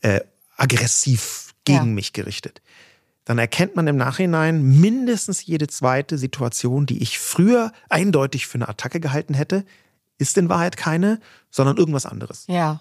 äh, 0.00 0.20
aggressiv 0.56 1.54
gegen 1.64 1.78
ja. 1.78 1.84
mich 1.84 2.12
gerichtet, 2.12 2.62
dann 3.24 3.38
erkennt 3.38 3.74
man 3.74 3.86
im 3.86 3.96
Nachhinein 3.96 4.62
mindestens 4.80 5.44
jede 5.44 5.66
zweite 5.66 6.18
Situation, 6.18 6.86
die 6.86 7.02
ich 7.02 7.18
früher 7.18 7.72
eindeutig 7.88 8.46
für 8.46 8.58
eine 8.58 8.68
Attacke 8.68 9.00
gehalten 9.00 9.34
hätte, 9.34 9.64
ist 10.18 10.38
in 10.38 10.48
Wahrheit 10.48 10.76
keine, 10.76 11.20
sondern 11.50 11.76
irgendwas 11.76 12.06
anderes. 12.06 12.44
Ja. 12.48 12.80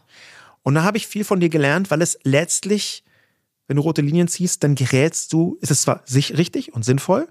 Und 0.62 0.76
da 0.76 0.84
habe 0.84 0.98
ich 0.98 1.08
viel 1.08 1.24
von 1.24 1.40
dir 1.40 1.50
gelernt, 1.50 1.92
weil 1.92 2.02
es 2.02 2.18
letztlich, 2.24 3.04
wenn 3.68 3.78
du 3.78 3.82
rote 3.82 4.02
Linien 4.02 4.28
ziehst, 4.28 4.64
dann 4.64 4.76
gerätst 4.76 5.34
du, 5.34 5.58
ist 5.62 5.72
es 5.72 5.82
zwar 5.82 6.02
sich 6.06 6.38
richtig 6.38 6.74
und 6.74 6.84
sinnvoll, 6.84 7.28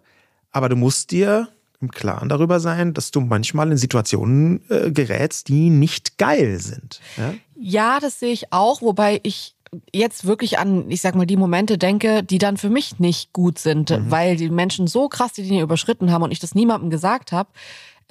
aber 0.51 0.69
du 0.69 0.77
musst 0.77 1.11
dir 1.11 1.49
im 1.81 1.91
Klaren 1.91 2.29
darüber 2.29 2.61
sein, 2.61 2.95
dass 2.95 3.11
du 3.11 3.21
manchmal 3.21 3.71
in 3.73 3.77
Situationen 3.77 4.63
äh, 4.71 4.93
gerätst, 4.93 5.49
die 5.49 5.69
nicht 5.69 6.17
geil 6.17 6.61
sind. 6.61 7.01
Ja? 7.17 7.35
ja, 7.57 8.01
das 8.01 8.21
sehe 8.21 8.33
ich 8.33 8.53
auch, 8.53 8.83
wobei 8.83 9.19
ich 9.25 9.57
jetzt 9.93 10.27
wirklich 10.27 10.59
an, 10.59 10.91
ich 10.91 11.01
sag 11.01 11.15
mal, 11.15 11.27
die 11.27 11.37
Momente 11.37 11.79
denke, 11.79 12.23
die 12.23 12.39
dann 12.39 12.57
für 12.57 12.69
mich 12.69 12.99
nicht 12.99 13.33
gut 13.33 13.59
sind, 13.59 13.91
mhm. 13.91 14.11
weil 14.11 14.37
die 14.37 14.51
Menschen 14.51 14.87
so 14.87 15.09
krass 15.09 15.33
die 15.33 15.43
Linie 15.43 15.63
überschritten 15.63 16.13
haben 16.13 16.23
und 16.23 16.31
ich 16.31 16.41
das 16.41 16.55
niemandem 16.55 16.91
gesagt 16.91 17.33
habe 17.33 17.49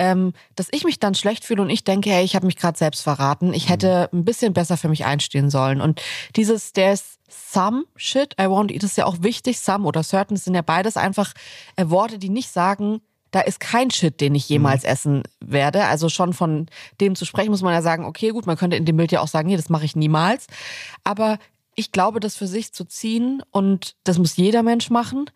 ähm, 0.01 0.33
dass 0.55 0.67
ich 0.71 0.83
mich 0.83 0.97
dann 0.97 1.13
schlecht 1.13 1.45
fühle 1.45 1.61
und 1.61 1.69
ich 1.69 1.83
denke, 1.83 2.09
hey, 2.09 2.25
ich 2.25 2.35
habe 2.35 2.47
mich 2.47 2.55
gerade 2.55 2.75
selbst 2.75 3.03
verraten. 3.03 3.53
Ich 3.53 3.69
hätte 3.69 4.09
mhm. 4.11 4.21
ein 4.21 4.25
bisschen 4.25 4.51
besser 4.51 4.75
für 4.75 4.89
mich 4.89 5.05
einstehen 5.05 5.51
sollen. 5.51 5.79
Und 5.79 6.01
dieses, 6.35 6.73
there's 6.73 7.19
some 7.29 7.83
shit 7.95 8.33
I 8.41 8.45
won't 8.45 8.71
eat, 8.71 8.83
ist 8.83 8.97
ja 8.97 9.05
auch 9.05 9.17
wichtig. 9.21 9.59
Some 9.59 9.87
oder 9.87 10.01
certain 10.01 10.37
sind 10.37 10.55
ja 10.55 10.63
beides 10.63 10.97
einfach 10.97 11.33
äh, 11.75 11.87
Worte, 11.87 12.17
die 12.17 12.29
nicht 12.29 12.49
sagen, 12.49 13.01
da 13.29 13.41
ist 13.41 13.59
kein 13.59 13.91
Shit, 13.91 14.19
den 14.21 14.33
ich 14.33 14.49
jemals 14.49 14.81
mhm. 14.81 14.89
essen 14.89 15.23
werde. 15.39 15.85
Also 15.85 16.09
schon 16.09 16.33
von 16.33 16.65
dem 16.99 17.15
zu 17.15 17.25
sprechen, 17.25 17.51
muss 17.51 17.61
man 17.61 17.73
ja 17.73 17.83
sagen, 17.83 18.03
okay, 18.03 18.29
gut, 18.29 18.47
man 18.47 18.57
könnte 18.57 18.77
in 18.77 18.85
dem 18.85 18.97
Bild 18.97 19.11
ja 19.11 19.21
auch 19.21 19.27
sagen, 19.27 19.49
nee, 19.49 19.55
das 19.55 19.69
mache 19.69 19.85
ich 19.85 19.95
niemals. 19.95 20.47
Aber 21.03 21.37
ich 21.75 21.91
glaube, 21.91 22.19
das 22.19 22.35
für 22.35 22.47
sich 22.47 22.73
zu 22.73 22.85
ziehen 22.85 23.43
und 23.51 23.95
das 24.03 24.17
muss 24.17 24.35
jeder 24.35 24.63
Mensch 24.63 24.89
machen. 24.89 25.29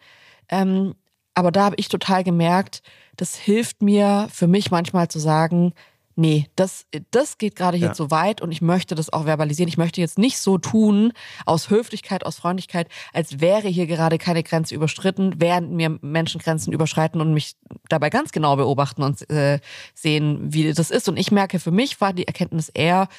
Ähm, 0.50 0.96
aber 1.36 1.52
da 1.52 1.66
habe 1.66 1.76
ich 1.78 1.90
total 1.90 2.24
gemerkt, 2.24 2.82
das 3.18 3.36
hilft 3.36 3.82
mir 3.82 4.28
für 4.32 4.48
mich 4.48 4.72
manchmal 4.72 5.08
zu 5.10 5.20
sagen, 5.20 5.74
nee, 6.16 6.48
das, 6.56 6.86
das 7.12 7.38
geht 7.38 7.56
gerade 7.56 7.78
hier 7.78 7.88
ja. 7.88 7.94
zu 7.94 8.10
weit 8.10 8.42
und 8.42 8.52
ich 8.52 8.62
möchte 8.62 8.96
das 8.96 9.12
auch 9.12 9.26
verbalisieren. 9.26 9.68
Ich 9.68 9.78
möchte 9.78 10.02
jetzt 10.02 10.18
nicht 10.18 10.38
so 10.40 10.58
tun, 10.58 11.12
aus 11.46 11.70
Höflichkeit, 11.70 12.26
aus 12.26 12.38
Freundlichkeit, 12.38 12.88
als 13.14 13.42
wäre 13.42 13.68
hier 13.68 13.86
gerade 13.86 14.18
keine 14.18 14.44
Grenze 14.44 14.76
überstritten, 14.76 15.36
während 15.38 15.72
mir 15.72 15.98
Menschen 16.02 16.40
Grenzen 16.40 16.72
überschreiten 16.72 17.22
und 17.22 17.34
mich 17.34 17.56
dabei 17.90 18.10
ganz 18.10 18.32
genau 18.32 18.56
beobachten 18.56 19.04
und 19.04 19.30
äh, 19.30 19.60
sehen, 19.94 20.54
wie 20.54 20.72
das 20.72 20.90
ist. 20.90 21.10
Und 21.10 21.18
ich 21.18 21.32
merke, 21.32 21.60
für 21.60 21.72
mich 21.72 22.00
war 22.00 22.14
die 22.14 22.28
Erkenntnis 22.28 22.70
eher, 22.70 23.10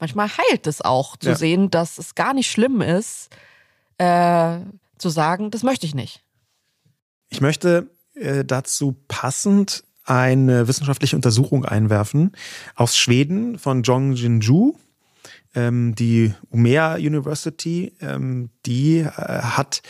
manchmal 0.00 0.28
heilt 0.28 0.66
es 0.66 0.80
auch, 0.80 1.16
zu 1.16 1.30
ja. 1.30 1.34
sehen, 1.36 1.70
dass 1.70 1.98
es 1.98 2.14
gar 2.14 2.32
nicht 2.32 2.50
schlimm 2.50 2.80
ist, 2.80 3.28
äh, 3.98 4.58
zu 4.98 5.10
sagen, 5.10 5.50
das 5.50 5.62
möchte 5.62 5.84
ich 5.84 5.94
nicht. 5.94 6.22
Ich 7.28 7.40
möchte 7.40 7.90
äh, 8.14 8.44
dazu 8.44 8.96
passend 9.08 9.84
eine 10.04 10.68
wissenschaftliche 10.68 11.16
Untersuchung 11.16 11.64
einwerfen 11.64 12.32
aus 12.74 12.96
Schweden 12.96 13.58
von 13.58 13.82
Jong 13.82 14.12
Jinju. 14.12 14.74
Ähm, 15.54 15.94
die 15.94 16.32
Umea 16.50 16.94
University, 16.94 17.92
ähm, 18.00 18.50
die 18.64 18.98
äh, 18.98 19.06
hat 19.10 19.82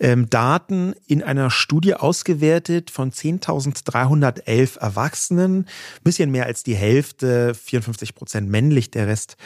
ähm, 0.00 0.30
Daten 0.30 0.94
in 1.06 1.22
einer 1.22 1.50
Studie 1.50 1.94
ausgewertet 1.94 2.90
von 2.90 3.12
10.311 3.12 4.78
Erwachsenen, 4.78 5.66
bisschen 6.02 6.30
mehr 6.30 6.46
als 6.46 6.62
die 6.62 6.74
Hälfte, 6.74 7.54
54 7.54 8.14
Prozent 8.14 8.48
männlich, 8.48 8.90
der 8.90 9.06
Rest 9.06 9.36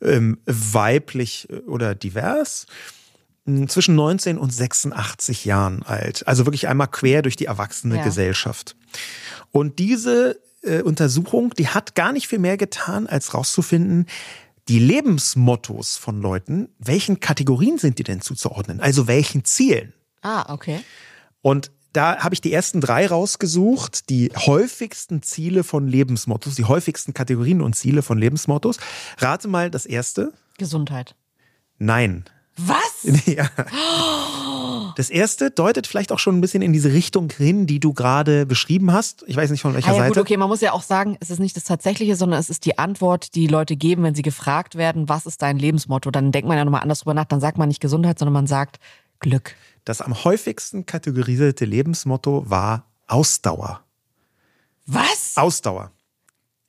ähm, 0.00 0.38
weiblich 0.46 1.48
äh, 1.50 1.56
oder 1.66 1.94
divers 1.96 2.66
zwischen 3.66 3.94
19 3.94 4.38
und 4.38 4.52
86 4.52 5.44
Jahren 5.44 5.82
alt. 5.82 6.26
Also 6.26 6.46
wirklich 6.46 6.68
einmal 6.68 6.88
quer 6.88 7.22
durch 7.22 7.36
die 7.36 7.44
erwachsene 7.44 7.96
ja. 7.96 8.04
Gesellschaft. 8.04 8.76
Und 9.52 9.78
diese 9.78 10.40
äh, 10.62 10.82
Untersuchung, 10.82 11.50
die 11.50 11.68
hat 11.68 11.94
gar 11.94 12.12
nicht 12.12 12.28
viel 12.28 12.38
mehr 12.38 12.56
getan, 12.56 13.06
als 13.06 13.34
rauszufinden, 13.34 14.06
die 14.68 14.78
Lebensmottos 14.78 15.96
von 15.96 16.22
Leuten, 16.22 16.70
welchen 16.78 17.20
Kategorien 17.20 17.78
sind 17.78 17.98
die 17.98 18.02
denn 18.02 18.22
zuzuordnen? 18.22 18.80
Also 18.80 19.06
welchen 19.06 19.44
Zielen? 19.44 19.92
Ah, 20.22 20.52
okay. 20.52 20.80
Und 21.42 21.70
da 21.92 22.18
habe 22.18 22.34
ich 22.34 22.40
die 22.40 22.52
ersten 22.52 22.80
drei 22.80 23.06
rausgesucht, 23.06 24.08
die 24.08 24.32
häufigsten 24.34 25.22
Ziele 25.22 25.62
von 25.62 25.86
Lebensmottos, 25.86 26.54
die 26.54 26.64
häufigsten 26.64 27.14
Kategorien 27.14 27.60
und 27.60 27.74
Ziele 27.76 28.02
von 28.02 28.18
Lebensmottos. 28.18 28.78
Rate 29.18 29.48
mal 29.48 29.70
das 29.70 29.86
erste. 29.86 30.32
Gesundheit. 30.58 31.14
Nein. 31.78 32.24
Was? 32.56 33.04
Ja. 33.26 33.50
Das 34.96 35.10
erste 35.10 35.50
deutet 35.50 35.86
vielleicht 35.86 36.12
auch 36.12 36.18
schon 36.18 36.38
ein 36.38 36.40
bisschen 36.40 36.62
in 36.62 36.72
diese 36.72 36.92
Richtung 36.92 37.30
hin, 37.30 37.66
die 37.66 37.80
du 37.80 37.92
gerade 37.92 38.46
beschrieben 38.46 38.92
hast. 38.92 39.24
Ich 39.26 39.36
weiß 39.36 39.50
nicht 39.50 39.60
von 39.60 39.74
welcher 39.74 39.88
ah, 39.88 39.92
ja, 39.92 39.98
Seite. 39.98 40.14
Gut, 40.14 40.18
okay, 40.18 40.36
man 40.36 40.48
muss 40.48 40.60
ja 40.60 40.72
auch 40.72 40.82
sagen, 40.82 41.16
es 41.20 41.30
ist 41.30 41.38
nicht 41.40 41.56
das 41.56 41.64
Tatsächliche, 41.64 42.16
sondern 42.16 42.38
es 42.38 42.50
ist 42.50 42.64
die 42.64 42.78
Antwort, 42.78 43.34
die 43.34 43.46
Leute 43.46 43.76
geben, 43.76 44.02
wenn 44.04 44.14
sie 44.14 44.22
gefragt 44.22 44.76
werden, 44.76 45.08
was 45.08 45.26
ist 45.26 45.42
dein 45.42 45.58
Lebensmotto? 45.58 46.10
Dann 46.10 46.32
denkt 46.32 46.48
man 46.48 46.56
ja 46.56 46.64
nochmal 46.64 46.82
anders 46.82 47.00
drüber 47.00 47.14
nach. 47.14 47.24
Dann 47.24 47.40
sagt 47.40 47.58
man 47.58 47.68
nicht 47.68 47.80
Gesundheit, 47.80 48.18
sondern 48.18 48.34
man 48.34 48.46
sagt 48.46 48.78
Glück. 49.18 49.54
Das 49.84 50.00
am 50.00 50.24
häufigsten 50.24 50.86
kategorisierte 50.86 51.64
Lebensmotto 51.64 52.48
war 52.48 52.86
Ausdauer. 53.06 53.82
Was? 54.86 55.32
Ausdauer. 55.36 55.92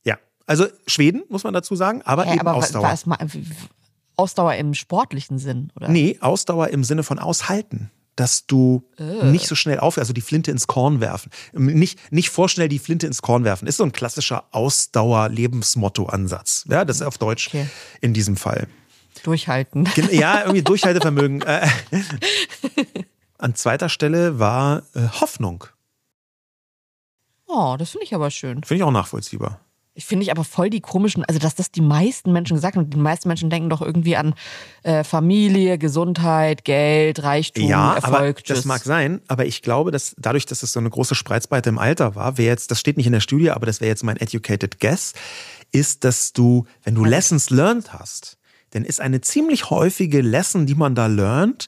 Ja. 0.03 0.17
Also 0.45 0.67
Schweden, 0.87 1.23
muss 1.29 1.43
man 1.43 1.53
dazu 1.53 1.75
sagen, 1.75 2.01
aber 2.03 2.25
Hä, 2.25 2.31
eben 2.33 2.41
aber 2.41 2.55
Ausdauer. 2.55 2.83
Was, 2.83 3.07
was, 3.07 3.19
Ausdauer 4.17 4.55
im 4.55 4.73
sportlichen 4.73 5.39
Sinn, 5.39 5.71
oder? 5.75 5.89
Nee, 5.89 6.17
Ausdauer 6.21 6.69
im 6.69 6.83
Sinne 6.83 7.03
von 7.03 7.19
aushalten 7.19 7.91
dass 8.15 8.47
du 8.47 8.89
äh. 8.97 9.25
nicht 9.25 9.45
so 9.47 9.55
schnell 9.55 9.79
auf, 9.79 9.97
also 9.97 10.13
die 10.13 10.21
Flinte 10.21 10.51
ins 10.51 10.67
Korn 10.67 11.01
werfen. 11.01 11.31
Nicht, 11.53 11.99
nicht 12.11 12.29
vorschnell 12.29 12.69
die 12.69 12.79
Flinte 12.79 13.05
ins 13.07 13.21
Korn 13.21 13.43
werfen. 13.43 13.67
Ist 13.67 13.75
so 13.77 13.83
ein 13.83 13.91
klassischer 13.91 14.45
Ausdauer-Lebensmotto-Ansatz. 14.51 16.63
Ja, 16.69 16.85
das 16.85 16.95
ist 16.97 17.01
auf 17.01 17.17
Deutsch 17.17 17.47
okay. 17.47 17.67
in 18.01 18.13
diesem 18.13 18.37
Fall. 18.37 18.67
Durchhalten. 19.23 19.89
Ja, 20.11 20.41
irgendwie 20.41 20.61
Durchhaltevermögen. 20.63 21.41
Äh, 21.41 21.67
an 23.37 23.55
zweiter 23.55 23.89
Stelle 23.89 24.39
war 24.39 24.83
äh, 24.93 25.07
Hoffnung. 25.19 25.65
Oh, 27.47 27.75
das 27.77 27.91
finde 27.91 28.05
ich 28.05 28.15
aber 28.15 28.31
schön. 28.31 28.63
Finde 28.63 28.75
ich 28.75 28.83
auch 28.83 28.91
nachvollziehbar. 28.91 29.59
Ich 29.97 30.03
finde 30.05 30.23
ich 30.23 30.31
aber 30.31 30.43
voll 30.43 30.69
die 30.69 30.81
komischen, 30.81 31.23
also 31.23 31.39
dass 31.39 31.55
das 31.55 31.71
die 31.71 31.81
meisten 31.81 32.33
Menschen 32.33 32.55
gesagt 32.55 32.75
haben. 32.75 32.89
Die 32.89 32.97
meisten 32.97 33.29
Menschen 33.29 33.49
denken 33.49 33.69
doch 33.69 33.81
irgendwie 33.81 34.17
an 34.17 34.35
äh, 34.83 35.05
Familie, 35.05 35.77
Gesundheit, 35.77 36.65
Geld, 36.65 37.23
Reichtum, 37.23 37.65
ja, 37.65 37.95
Erfolg. 37.95 38.13
Aber 38.13 38.33
das 38.45 38.65
mag 38.65 38.83
sein, 38.83 39.21
aber 39.27 39.45
ich 39.45 39.61
glaube, 39.61 39.91
dass 39.91 40.13
dadurch, 40.17 40.45
dass 40.45 40.63
es 40.63 40.73
so 40.73 40.81
eine 40.81 40.89
große 40.89 41.15
Spreizbreite 41.15 41.69
im 41.69 41.79
Alter 41.79 42.13
war, 42.13 42.37
wäre 42.37 42.49
jetzt, 42.49 42.71
das 42.71 42.81
steht 42.81 42.97
nicht 42.97 43.07
in 43.07 43.13
der 43.13 43.21
Studie, 43.21 43.51
aber 43.51 43.65
das 43.65 43.79
wäre 43.79 43.87
jetzt 43.87 44.03
mein 44.03 44.17
educated 44.17 44.81
guess, 44.81 45.13
ist, 45.71 46.03
dass 46.03 46.33
du, 46.33 46.65
wenn 46.83 46.93
du 46.93 47.05
Lessons 47.05 47.49
learned 47.49 47.93
hast, 47.93 48.37
dann 48.71 48.83
ist 48.83 48.99
eine 48.99 49.21
ziemlich 49.21 49.69
häufige 49.69 50.21
Lesson, 50.21 50.65
die 50.65 50.75
man 50.75 50.93
da 50.93 51.07
lernt, 51.07 51.67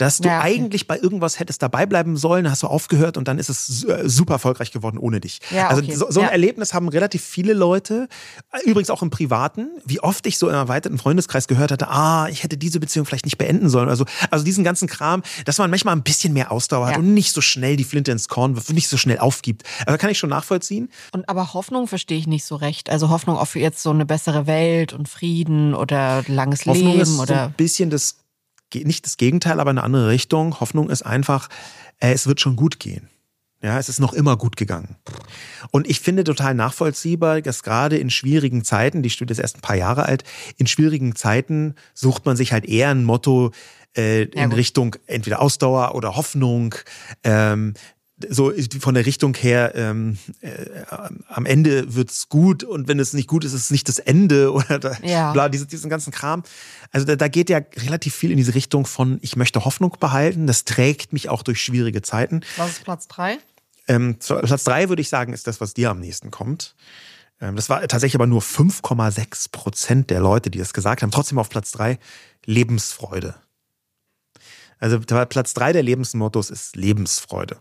dass 0.00 0.18
du 0.18 0.28
ja, 0.28 0.40
eigentlich 0.40 0.86
bei 0.86 0.98
irgendwas 0.98 1.38
hättest 1.38 1.62
dabei 1.62 1.84
bleiben 1.84 2.16
sollen, 2.16 2.50
hast 2.50 2.62
du 2.62 2.68
aufgehört 2.68 3.18
und 3.18 3.28
dann 3.28 3.38
ist 3.38 3.50
es 3.50 3.84
äh, 3.84 4.08
super 4.08 4.34
erfolgreich 4.34 4.72
geworden 4.72 4.96
ohne 4.96 5.20
dich. 5.20 5.40
Ja, 5.50 5.68
also 5.68 5.82
okay. 5.82 5.94
so, 5.94 6.10
so, 6.10 6.20
ein 6.20 6.26
ja. 6.26 6.32
Erlebnis 6.32 6.72
haben 6.72 6.88
relativ 6.88 7.22
viele 7.22 7.52
Leute, 7.52 8.08
übrigens 8.64 8.88
auch 8.88 9.02
im 9.02 9.10
Privaten, 9.10 9.68
wie 9.84 10.00
oft 10.00 10.26
ich 10.26 10.38
so 10.38 10.48
im 10.48 10.54
erweiterten 10.54 10.98
Freundeskreis 10.98 11.48
gehört 11.48 11.70
hatte, 11.70 11.88
ah, 11.88 12.28
ich 12.30 12.42
hätte 12.42 12.56
diese 12.56 12.80
Beziehung 12.80 13.04
vielleicht 13.04 13.26
nicht 13.26 13.36
beenden 13.36 13.68
sollen. 13.68 13.90
Also, 13.90 14.06
also 14.30 14.42
diesen 14.42 14.64
ganzen 14.64 14.88
Kram, 14.88 15.22
dass 15.44 15.58
man 15.58 15.68
manchmal 15.68 15.94
ein 15.94 16.02
bisschen 16.02 16.32
mehr 16.32 16.50
Ausdauer 16.50 16.86
hat 16.86 16.96
und 16.96 17.12
nicht 17.12 17.34
so 17.34 17.42
schnell 17.42 17.76
die 17.76 17.84
Flinte 17.84 18.10
ins 18.10 18.28
Korn 18.28 18.56
wirft, 18.56 18.72
nicht 18.72 18.88
so 18.88 18.96
schnell 18.96 19.18
aufgibt. 19.18 19.64
Also 19.84 19.98
kann 19.98 20.10
ich 20.10 20.18
schon 20.18 20.30
nachvollziehen. 20.30 20.88
Und 21.12 21.28
aber 21.28 21.52
Hoffnung 21.52 21.88
verstehe 21.88 22.18
ich 22.18 22.26
nicht 22.26 22.46
so 22.46 22.56
recht. 22.56 22.88
Also 22.88 23.10
Hoffnung 23.10 23.36
auf 23.36 23.54
jetzt 23.54 23.82
so 23.82 23.90
eine 23.90 24.06
bessere 24.06 24.46
Welt 24.46 24.94
und 24.94 25.08
Frieden 25.10 25.74
oder 25.74 26.24
langes 26.26 26.64
Hoffnung 26.64 26.92
Leben 26.92 27.00
ist 27.00 27.18
oder 27.18 27.34
so 27.34 27.40
ein 27.40 27.52
bisschen 27.52 27.90
das 27.90 28.16
nicht 28.74 29.06
das 29.06 29.16
Gegenteil, 29.16 29.60
aber 29.60 29.70
eine 29.70 29.82
andere 29.82 30.08
Richtung. 30.08 30.60
Hoffnung 30.60 30.90
ist 30.90 31.02
einfach, 31.02 31.48
äh, 31.98 32.12
es 32.12 32.26
wird 32.26 32.40
schon 32.40 32.56
gut 32.56 32.80
gehen. 32.80 33.08
Ja, 33.62 33.78
es 33.78 33.90
ist 33.90 34.00
noch 34.00 34.14
immer 34.14 34.38
gut 34.38 34.56
gegangen. 34.56 34.96
Und 35.70 35.88
ich 35.88 36.00
finde 36.00 36.24
total 36.24 36.54
nachvollziehbar, 36.54 37.42
dass 37.42 37.62
gerade 37.62 37.98
in 37.98 38.08
schwierigen 38.08 38.64
Zeiten, 38.64 39.02
die 39.02 39.10
Studie 39.10 39.32
ist 39.32 39.38
erst 39.38 39.58
ein 39.58 39.60
paar 39.60 39.76
Jahre 39.76 40.06
alt, 40.06 40.24
in 40.56 40.66
schwierigen 40.66 41.14
Zeiten 41.14 41.74
sucht 41.92 42.24
man 42.24 42.36
sich 42.36 42.52
halt 42.52 42.64
eher 42.64 42.88
ein 42.88 43.04
Motto 43.04 43.52
äh, 43.94 44.22
in 44.22 44.50
ja, 44.50 44.56
Richtung 44.56 44.96
entweder 45.06 45.42
Ausdauer 45.42 45.94
oder 45.94 46.16
Hoffnung. 46.16 46.74
Ähm, 47.22 47.74
so 48.28 48.52
von 48.80 48.94
der 48.94 49.06
Richtung 49.06 49.34
her, 49.34 49.72
ähm, 49.74 50.18
äh, 50.40 50.66
am 51.28 51.46
Ende 51.46 51.94
wird's 51.94 52.28
gut 52.28 52.64
und 52.64 52.88
wenn 52.88 52.98
es 52.98 53.12
nicht 53.12 53.28
gut 53.28 53.44
ist, 53.44 53.52
ist 53.52 53.64
es 53.64 53.70
nicht 53.70 53.88
das 53.88 53.98
Ende 53.98 54.52
oder 54.52 54.78
da, 54.78 54.96
ja. 55.02 55.32
bla, 55.32 55.48
diese, 55.48 55.66
diesen 55.66 55.90
ganzen 55.90 56.12
Kram. 56.12 56.42
Also 56.92 57.06
da, 57.06 57.16
da 57.16 57.28
geht 57.28 57.50
ja 57.50 57.60
relativ 57.76 58.14
viel 58.14 58.30
in 58.30 58.36
diese 58.36 58.54
Richtung 58.54 58.86
von, 58.86 59.18
ich 59.22 59.36
möchte 59.36 59.64
Hoffnung 59.64 59.96
behalten. 59.98 60.46
Das 60.46 60.64
trägt 60.64 61.12
mich 61.12 61.28
auch 61.28 61.42
durch 61.42 61.62
schwierige 61.62 62.02
Zeiten. 62.02 62.40
Was 62.56 62.70
ist 62.70 62.84
Platz 62.84 63.08
drei? 63.08 63.38
Ähm, 63.88 64.16
Platz 64.18 64.64
drei 64.64 64.88
würde 64.88 65.02
ich 65.02 65.08
sagen, 65.08 65.32
ist 65.32 65.46
das, 65.46 65.60
was 65.60 65.74
dir 65.74 65.90
am 65.90 66.00
nächsten 66.00 66.30
kommt. 66.30 66.74
Ähm, 67.40 67.56
das 67.56 67.68
war 67.68 67.80
tatsächlich 67.80 68.16
aber 68.16 68.26
nur 68.26 68.42
5,6 68.42 69.50
Prozent 69.50 70.10
der 70.10 70.20
Leute, 70.20 70.50
die 70.50 70.58
das 70.58 70.72
gesagt 70.72 71.02
haben. 71.02 71.10
Trotzdem 71.10 71.38
auf 71.38 71.48
Platz 71.48 71.72
drei 71.72 71.98
Lebensfreude. 72.44 73.34
Also 74.78 74.98
Platz 74.98 75.54
drei 75.54 75.72
der 75.72 75.82
Lebensmottos 75.82 76.50
ist 76.50 76.74
Lebensfreude. 76.74 77.58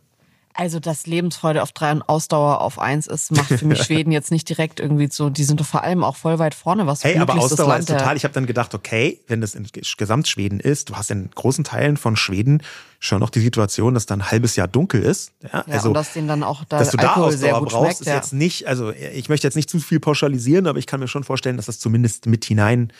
Also, 0.59 0.81
dass 0.81 1.07
Lebensfreude 1.07 1.63
auf 1.63 1.71
drei 1.71 1.93
und 1.93 2.01
Ausdauer 2.01 2.59
auf 2.59 2.79
eins 2.79 3.07
ist, 3.07 3.31
macht 3.31 3.47
für 3.47 3.65
mich 3.65 3.81
Schweden 3.85 4.11
jetzt 4.11 4.29
nicht 4.29 4.49
direkt 4.49 4.81
irgendwie 4.81 5.07
so. 5.09 5.29
Die 5.29 5.45
sind 5.45 5.61
doch 5.61 5.65
vor 5.65 5.83
allem 5.83 6.03
auch 6.03 6.17
voll 6.17 6.37
weit 6.37 6.53
vorne, 6.53 6.85
was 6.85 7.01
Hey, 7.01 7.17
aber 7.17 7.35
Ausdauer 7.35 7.69
Land 7.69 7.79
ist 7.83 7.87
total. 7.87 8.17
Ich 8.17 8.25
habe 8.25 8.33
dann 8.33 8.45
gedacht, 8.45 8.75
okay, 8.75 9.21
wenn 9.27 9.39
das 9.39 9.55
in 9.55 9.65
Gesamtschweden 9.71 10.59
ist, 10.59 10.89
du 10.89 10.97
hast 10.97 11.11
in 11.11 11.29
großen 11.33 11.63
Teilen 11.63 11.95
von 11.95 12.17
Schweden 12.17 12.61
schon 12.99 13.21
noch 13.21 13.29
die 13.29 13.39
Situation, 13.39 13.93
dass 13.93 14.05
da 14.05 14.15
ein 14.15 14.31
halbes 14.31 14.57
Jahr 14.57 14.67
dunkel 14.67 15.01
ist. 15.01 15.31
Ja, 15.43 15.63
ja 15.65 15.73
also, 15.75 15.87
und 15.87 15.93
dass 15.93 16.11
denen 16.11 16.27
dann 16.27 16.43
auch 16.43 16.65
da 16.65 16.79
dass 16.79 16.91
du 16.91 16.97
da 16.97 17.13
Ausdauer 17.13 17.31
sehr 17.31 17.53
gut 17.53 17.69
brauchst, 17.69 17.85
schmeckt, 17.85 18.01
ist 18.01 18.07
ja. 18.07 18.15
jetzt 18.15 18.33
nicht. 18.33 18.67
Also, 18.67 18.91
ich 18.91 19.29
möchte 19.29 19.47
jetzt 19.47 19.55
nicht 19.55 19.69
zu 19.69 19.79
viel 19.79 20.01
pauschalisieren, 20.01 20.67
aber 20.67 20.77
ich 20.77 20.87
kann 20.87 20.99
mir 20.99 21.07
schon 21.07 21.23
vorstellen, 21.23 21.55
dass 21.55 21.67
das 21.67 21.79
zumindest 21.79 22.25
mit 22.25 22.43
hinein 22.43 22.91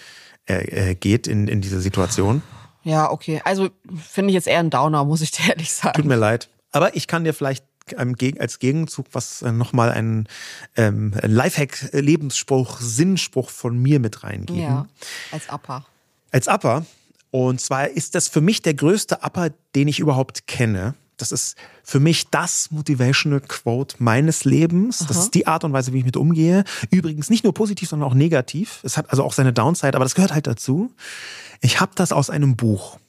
äh, 0.48 0.92
äh 0.92 0.96
geht 0.96 1.28
in, 1.28 1.50
in 1.50 1.60
diese 1.60 1.82
Situation. 1.82 2.42
Ja, 2.84 3.12
okay. 3.12 3.42
Also 3.44 3.68
finde 3.98 4.30
ich 4.30 4.36
jetzt 4.36 4.48
eher 4.48 4.60
ein 4.60 4.70
Downer, 4.70 5.04
muss 5.04 5.20
ich 5.20 5.32
dir 5.32 5.50
ehrlich 5.50 5.74
sagen. 5.74 5.98
Tut 5.98 6.06
mir 6.06 6.16
leid. 6.16 6.48
Aber 6.72 6.96
ich 6.96 7.08
kann 7.08 7.24
dir 7.24 7.34
vielleicht 7.34 7.66
als 7.98 8.60
Gegenzug 8.60 9.08
was 9.14 9.42
äh, 9.42 9.52
nochmal 9.52 9.92
einen 9.92 10.28
ähm, 10.76 11.14
Lifehack, 11.24 11.90
Lebensspruch, 11.92 12.80
Sinnspruch 12.80 13.50
von 13.50 13.78
mir 13.78 14.00
mit 14.00 14.24
reingeben. 14.24 14.62
Ja, 14.62 14.88
als 15.32 15.50
Upper. 15.50 15.86
Als 16.32 16.48
Upper. 16.48 16.86
Und 17.32 17.62
zwar 17.62 17.90
ist 17.90 18.16
das 18.16 18.28
für 18.28 18.42
mich 18.42 18.62
der 18.62 18.74
größte 18.74 19.20
Upper, 19.24 19.50
den 19.76 19.88
ich 19.88 20.00
überhaupt 20.00 20.48
kenne. 20.48 20.96
das 21.18 21.32
ist 21.32 21.58
für 21.84 22.00
mich 22.00 22.30
das 22.30 22.72
Motivational 22.72 23.42
Quote 23.42 23.96
meines 24.00 24.46
Lebens. 24.46 25.00
Das 25.00 25.18
Aha. 25.18 25.24
ist 25.24 25.34
die 25.36 25.48
Art 25.48 25.64
und 25.64 25.74
Weise, 25.74 25.92
wie 25.92 26.00
ich 26.00 26.06
mit 26.06 26.16
umgehe. 26.16 26.64
Übrigens 26.92 27.30
nicht 27.30 27.44
nur 27.44 27.54
positiv, 27.54 27.90
sondern 27.90 28.10
auch 28.10 28.14
negativ. 28.14 28.80
Es 28.84 28.98
hat 28.98 29.10
also 29.10 29.24
auch 29.24 29.34
seine 29.34 29.52
Downside, 29.52 29.96
aber 29.96 30.06
das 30.06 30.16
gehört 30.16 30.34
halt 30.34 30.48
dazu. 30.48 30.94
Ich 31.62 31.80
habe 31.82 31.92
das 31.96 32.12
aus 32.12 32.30
einem 32.30 32.56
Buch. 32.56 33.00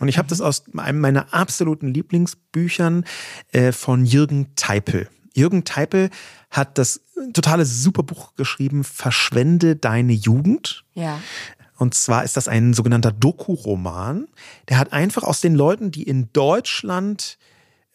Und 0.00 0.08
ich 0.08 0.18
habe 0.18 0.28
das 0.28 0.40
aus 0.40 0.64
einem 0.76 1.00
meiner 1.00 1.32
absoluten 1.32 1.88
Lieblingsbüchern 1.94 3.04
äh, 3.52 3.70
von 3.72 4.04
Jürgen 4.04 4.48
Teipel. 4.56 5.08
Jürgen 5.34 5.64
Teipel 5.64 6.10
hat 6.50 6.78
das 6.78 7.02
totale 7.32 7.64
Superbuch 7.64 8.34
geschrieben, 8.34 8.82
Verschwende 8.82 9.76
deine 9.76 10.12
Jugend. 10.12 10.84
Ja. 10.94 11.20
Und 11.76 11.94
zwar 11.94 12.24
ist 12.24 12.36
das 12.36 12.48
ein 12.48 12.74
sogenannter 12.74 13.12
Doku-Roman. 13.12 14.26
Der 14.68 14.78
hat 14.78 14.92
einfach 14.92 15.22
aus 15.22 15.40
den 15.40 15.54
Leuten, 15.54 15.90
die 15.90 16.02
in 16.02 16.32
Deutschland 16.32 17.38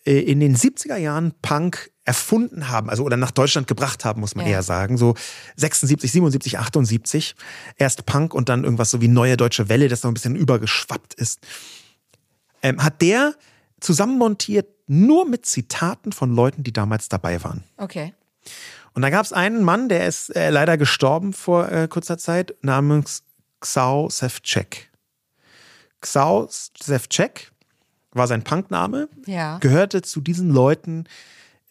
äh, 0.06 0.20
in 0.20 0.40
den 0.40 0.56
70er 0.56 0.98
Jahren 0.98 1.34
Punk 1.42 1.92
erfunden 2.04 2.70
haben, 2.70 2.90
also 2.92 3.04
oder 3.04 3.18
nach 3.18 3.32
Deutschland 3.32 3.68
gebracht 3.68 4.06
haben, 4.06 4.22
muss 4.22 4.36
man 4.36 4.46
Ja. 4.46 4.54
eher 4.54 4.64
sagen, 4.64 4.98
so 4.98 5.16
76, 5.56 6.12
77, 6.12 6.60
78, 6.60 7.36
erst 7.78 8.06
Punk 8.06 8.36
und 8.36 8.48
dann 8.48 8.64
irgendwas 8.64 8.92
so 8.92 9.02
wie 9.02 9.08
Neue 9.08 9.38
Deutsche 9.38 9.70
Welle, 9.70 9.88
das 9.88 10.04
noch 10.04 10.12
ein 10.12 10.14
bisschen 10.14 10.36
übergeschwappt 10.36 11.16
ist, 11.16 11.40
ähm, 12.66 12.84
hat 12.84 13.02
der 13.02 13.36
zusammenmontiert 13.80 14.68
nur 14.88 15.28
mit 15.28 15.46
Zitaten 15.46 16.12
von 16.12 16.34
Leuten, 16.36 16.64
die 16.64 16.74
damals 16.74 17.10
dabei 17.10 17.44
waren. 17.44 17.64
Okay. 17.78 18.14
Und 18.94 19.02
da 19.02 19.10
gab 19.10 19.26
es 19.26 19.34
einen 19.34 19.64
Mann, 19.64 19.90
der 19.90 20.08
ist 20.08 20.36
äh, 20.36 20.50
leider 20.50 20.78
gestorben 20.78 21.34
vor 21.34 21.72
äh, 21.72 21.88
kurzer 21.88 22.18
Zeit, 22.18 22.56
namens 22.62 23.24
Xau 23.60 24.10
Sevcek. 24.10 24.90
Xau 26.02 26.48
Sevcek 26.50 27.52
war 28.12 28.28
sein 28.28 28.44
Punkname, 28.44 29.10
Ja. 29.26 29.58
gehörte 29.60 30.02
zu 30.02 30.22
diesen 30.22 30.50
Leuten, 30.50 31.06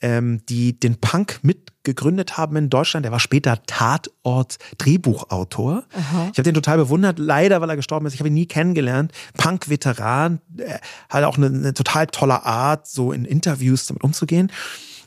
ähm, 0.00 0.44
die 0.48 0.78
den 0.78 0.96
Punk 1.00 1.40
mitgegründet 1.84 2.38
haben 2.38 2.56
in 2.56 2.70
Deutschland. 2.70 3.04
Er 3.06 3.12
war 3.12 3.20
später 3.20 3.62
Tatort-Drehbuchautor. 3.66 5.84
Ich 6.32 6.38
habe 6.38 6.42
den 6.42 6.54
total 6.54 6.78
bewundert, 6.78 7.18
leider, 7.18 7.60
weil 7.60 7.68
er 7.68 7.76
gestorben 7.76 8.06
ist. 8.06 8.14
Ich 8.14 8.20
habe 8.20 8.28
ihn 8.28 8.34
nie 8.34 8.46
kennengelernt. 8.46 9.12
Punk-Veteran, 9.36 10.40
äh, 10.56 10.78
hat 11.10 11.24
auch 11.24 11.36
eine, 11.36 11.46
eine 11.46 11.74
total 11.74 12.06
tolle 12.06 12.44
Art, 12.44 12.86
so 12.86 13.12
in 13.12 13.26
Interviews 13.26 13.84
damit 13.86 14.02
umzugehen. 14.02 14.50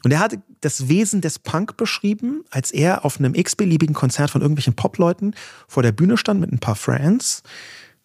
Und 0.04 0.12
er 0.12 0.20
hat 0.20 0.38
das 0.62 0.88
Wesen 0.88 1.22
des 1.22 1.40
Punk 1.40 1.78
beschrieben, 1.78 2.44
als 2.52 2.70
er 2.72 3.04
auf 3.04 3.20
einem 3.20 3.34
x-beliebigen 3.34 3.96
Konzert 3.96 4.30
von 4.30 4.42
irgendwelchen 4.42 4.76
Popleuten 4.76 5.34
vor 5.68 5.82
der 5.82 5.92
Bühne 5.92 6.18
stand 6.18 6.40
mit 6.40 6.52
ein 6.52 6.60
paar 6.60 6.76
Friends, 6.76 7.42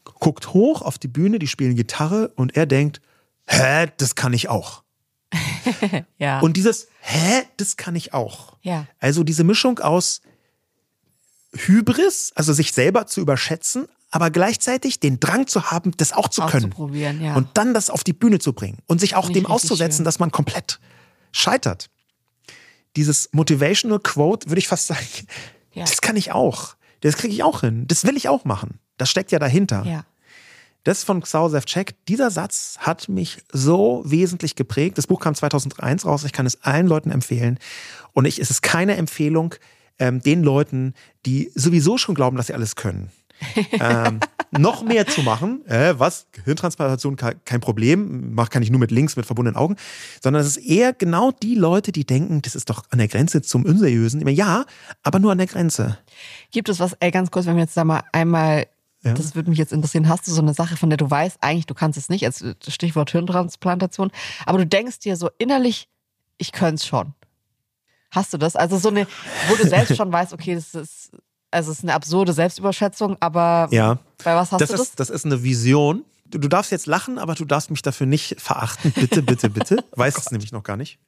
guckt 0.05 0.55
hoch 0.55 0.81
auf 0.81 0.97
die 0.99 1.09
Bühne, 1.09 1.39
die 1.39 1.47
spielen 1.47 1.77
Gitarre 1.77 2.33
und 2.35 2.57
er 2.57 2.65
denkt, 2.65 3.03
hä, 3.47 3.89
das 3.99 4.15
kann 4.15 4.33
ich 4.33 4.49
auch. 4.49 4.82
Ja. 6.19 6.41
Und 6.41 6.57
dieses, 6.57 6.89
hä, 7.01 7.43
das 7.57 7.77
kann 7.77 7.95
ich 7.97 8.13
auch. 8.15 8.57
ja. 8.63 8.87
Also 9.01 9.25
diese 9.25 9.45
Mischung 9.45 9.79
aus 9.81 10.21
Hybris, 11.55 12.33
also 12.35 12.53
sich 12.53 12.73
selber 12.73 13.07
zu 13.07 13.21
überschätzen, 13.21 13.87
aber 14.11 14.31
gleichzeitig 14.31 15.01
den 15.01 15.21
Drang 15.21 15.47
zu 15.47 15.71
haben, 15.71 15.93
das 15.97 16.13
auch 16.13 16.29
zu 16.29 16.43
können. 16.43 16.67
Auszuprobieren, 16.67 17.23
ja. 17.23 17.35
Und 17.35 17.49
dann 17.55 17.75
das 17.75 17.91
auf 17.91 18.05
die 18.05 18.13
Bühne 18.13 18.39
zu 18.39 18.53
bringen 18.53 18.79
und 18.87 19.01
sich 19.01 19.15
auch 19.17 19.31
dem 19.31 19.47
auszusetzen, 19.47 19.99
schön. 19.99 20.05
dass 20.05 20.19
man 20.19 20.31
komplett 20.31 20.81
scheitert. 21.33 21.89
Dieses 22.97 23.31
Motivational 23.33 24.01
Quote, 24.01 24.49
würde 24.51 24.59
ich 24.59 24.69
fast 24.69 24.87
sagen, 24.87 25.01
Ja. 25.73 25.85
das 25.85 26.01
kann 26.03 26.17
ich 26.17 26.33
auch. 26.33 26.75
Das 27.01 27.17
kriege 27.17 27.33
ich 27.35 27.43
auch 27.43 27.61
hin. 27.63 27.87
Das 27.89 28.05
will 28.05 28.17
ich 28.17 28.29
auch 28.29 28.45
machen. 28.45 28.79
Das 28.99 29.11
steckt 29.11 29.33
ja 29.33 29.39
dahinter. 29.39 29.85
ja. 29.87 30.05
Das 30.85 31.05
von 31.05 31.21
Xau 31.21 31.49
Sevcek, 31.49 31.95
dieser 32.07 32.31
Satz 32.31 32.77
hat 32.81 33.09
mich 33.09 33.39
so 33.53 34.03
wesentlich 34.05 34.57
geprägt. 34.57 34.99
Das 34.99 35.07
Buch 35.07 35.21
kam 35.21 35.35
2001 35.35 36.05
raus. 36.05 36.25
Ich 36.25 36.33
kann 36.33 36.47
es 36.47 36.63
allen 36.63 36.87
Leuten 36.87 37.11
empfehlen. 37.11 37.59
Und 38.13 38.25
ich, 38.25 38.41
es 38.41 38.51
ist 38.51 38.63
keine 38.63 38.97
Empfehlung 38.97 39.55
ähm, 39.99 40.21
den 40.21 40.43
Leuten, 40.43 40.95
die 41.25 41.53
sowieso 41.55 41.99
schon 41.99 42.15
glauben, 42.15 42.37
dass 42.37 42.49
sie 42.49 42.55
alles 42.55 42.75
können. 42.75 43.11
ähm, 43.73 44.21
noch 44.57 44.85
mehr 44.85 45.07
zu 45.07 45.23
machen. 45.23 45.67
Äh, 45.67 45.95
was? 45.99 46.27
Gehirntransplantation 46.33 47.17
ke- 47.17 47.37
kein 47.45 47.61
Problem. 47.61 48.35
Mach 48.35 48.51
kann 48.51 48.63
ich 48.63 48.71
nur 48.71 48.79
mit 48.79 48.91
links 48.93 49.17
mit 49.17 49.27
verbundenen 49.27 49.57
Augen. 49.57 49.77
Sondern 50.23 50.43
es 50.43 50.57
ist 50.57 50.65
eher 50.65 50.93
genau 50.93 51.33
die 51.33 51.55
Leute, 51.57 51.91
die 51.91 52.05
denken, 52.05 52.43
das 52.43 52.55
ist 52.55 52.71
doch 52.71 52.85
an 52.91 52.99
der 52.99 53.09
Grenze 53.09 53.43
zum 53.43 53.65
Unseriösen. 53.65 54.21
Immer 54.21 54.31
ja, 54.31 54.65
aber 55.03 55.19
nur 55.19 55.33
an 55.33 55.39
der 55.39 55.47
Grenze. 55.49 55.99
Gibt 56.53 56.69
es 56.69 56.79
was, 56.79 56.93
ey, 57.01 57.11
ganz 57.11 57.31
kurz, 57.31 57.47
wenn 57.47 57.57
wir 57.57 57.63
jetzt 57.63 57.77
da 57.77 57.85
mal 57.85 58.03
einmal, 58.13 58.67
Ja. 59.05 59.15
das 59.15 59.35
würde 59.35 59.51
mich 59.51 59.59
jetzt 59.59 59.73
interessieren, 59.73 60.09
hast 60.09 60.27
du 60.29 60.31
so 60.33 60.41
eine 60.41 60.55
Sache, 60.55 60.77
von 60.77 60.89
der 60.91 60.97
du 60.97 61.11
weißt, 61.11 61.39
eigentlich 61.41 61.67
du 61.67 61.75
kannst 61.75 61.99
es 61.99 62.09
nicht, 62.09 62.25
als 62.25 62.45
Stichwort 62.69 63.11
Hirntransplantation, 63.11 64.13
aber 64.47 64.59
du 64.59 64.67
denkst 64.67 65.01
dir 65.01 65.17
so 65.17 65.29
innerlich, 65.39 65.89
ich 66.39 66.53
könnte 66.53 66.77
es 66.77 66.87
schon. 66.87 67.15
Hast 68.11 68.33
du 68.33 68.39
das? 68.39 68.55
Also 68.57 68.79
so 68.79 68.89
eine, 68.91 69.07
wo 69.49 69.57
du 69.57 69.67
selbst 69.67 69.97
schon 69.97 70.13
weißt, 70.13 70.33
okay, 70.33 70.55
das 70.55 70.75
ist, 70.75 71.11
also 71.51 71.73
es 71.73 71.79
ist 71.79 71.85
eine 71.85 71.95
absurde 71.95 72.33
Selbstüberschätzung, 72.33 73.17
aber 73.21 73.69
Ja. 73.73 73.99
bei 74.23 74.35
was 74.37 74.53
hast 74.53 74.61
das 74.61 74.71
du 74.71 74.77
das? 74.77 74.87
ist, 74.89 75.01
das 75.01 75.11
ist 75.11 75.25
eine 75.27 75.43
Vision. 75.43 76.05
Du, 76.27 76.39
du 76.39 76.49
darfst 76.49 76.71
jetzt 76.73 76.87
lachen, 76.87 77.19
aber 77.19 77.35
du 77.35 77.45
darfst 77.45 77.71
mich 77.71 77.83
dafür 77.83 78.07
nicht 78.07 78.41
verachten. 78.41 78.93
Bitte, 78.93 79.23
bitte, 79.23 79.51
bitte. 79.51 79.85
Weiß 79.97 80.17
es 80.17 80.31
nämlich 80.31 80.53
noch 80.53 80.63
gar 80.63 80.77
nicht. 80.77 80.99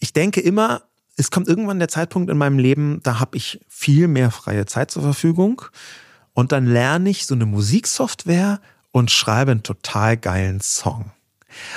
Ich 0.00 0.12
denke 0.12 0.40
immer, 0.40 0.82
es 1.16 1.30
kommt 1.30 1.48
irgendwann 1.48 1.78
der 1.78 1.88
Zeitpunkt 1.88 2.30
in 2.30 2.38
meinem 2.38 2.58
Leben, 2.58 3.00
da 3.02 3.20
habe 3.20 3.36
ich 3.36 3.60
viel 3.68 4.08
mehr 4.08 4.30
freie 4.30 4.66
Zeit 4.66 4.90
zur 4.90 5.02
Verfügung. 5.02 5.62
Und 6.34 6.52
dann 6.52 6.66
lerne 6.66 7.10
ich 7.10 7.26
so 7.26 7.34
eine 7.34 7.46
Musiksoftware 7.46 8.60
und 8.90 9.10
schreibe 9.10 9.52
einen 9.52 9.62
total 9.62 10.16
geilen 10.16 10.60
Song. 10.60 11.12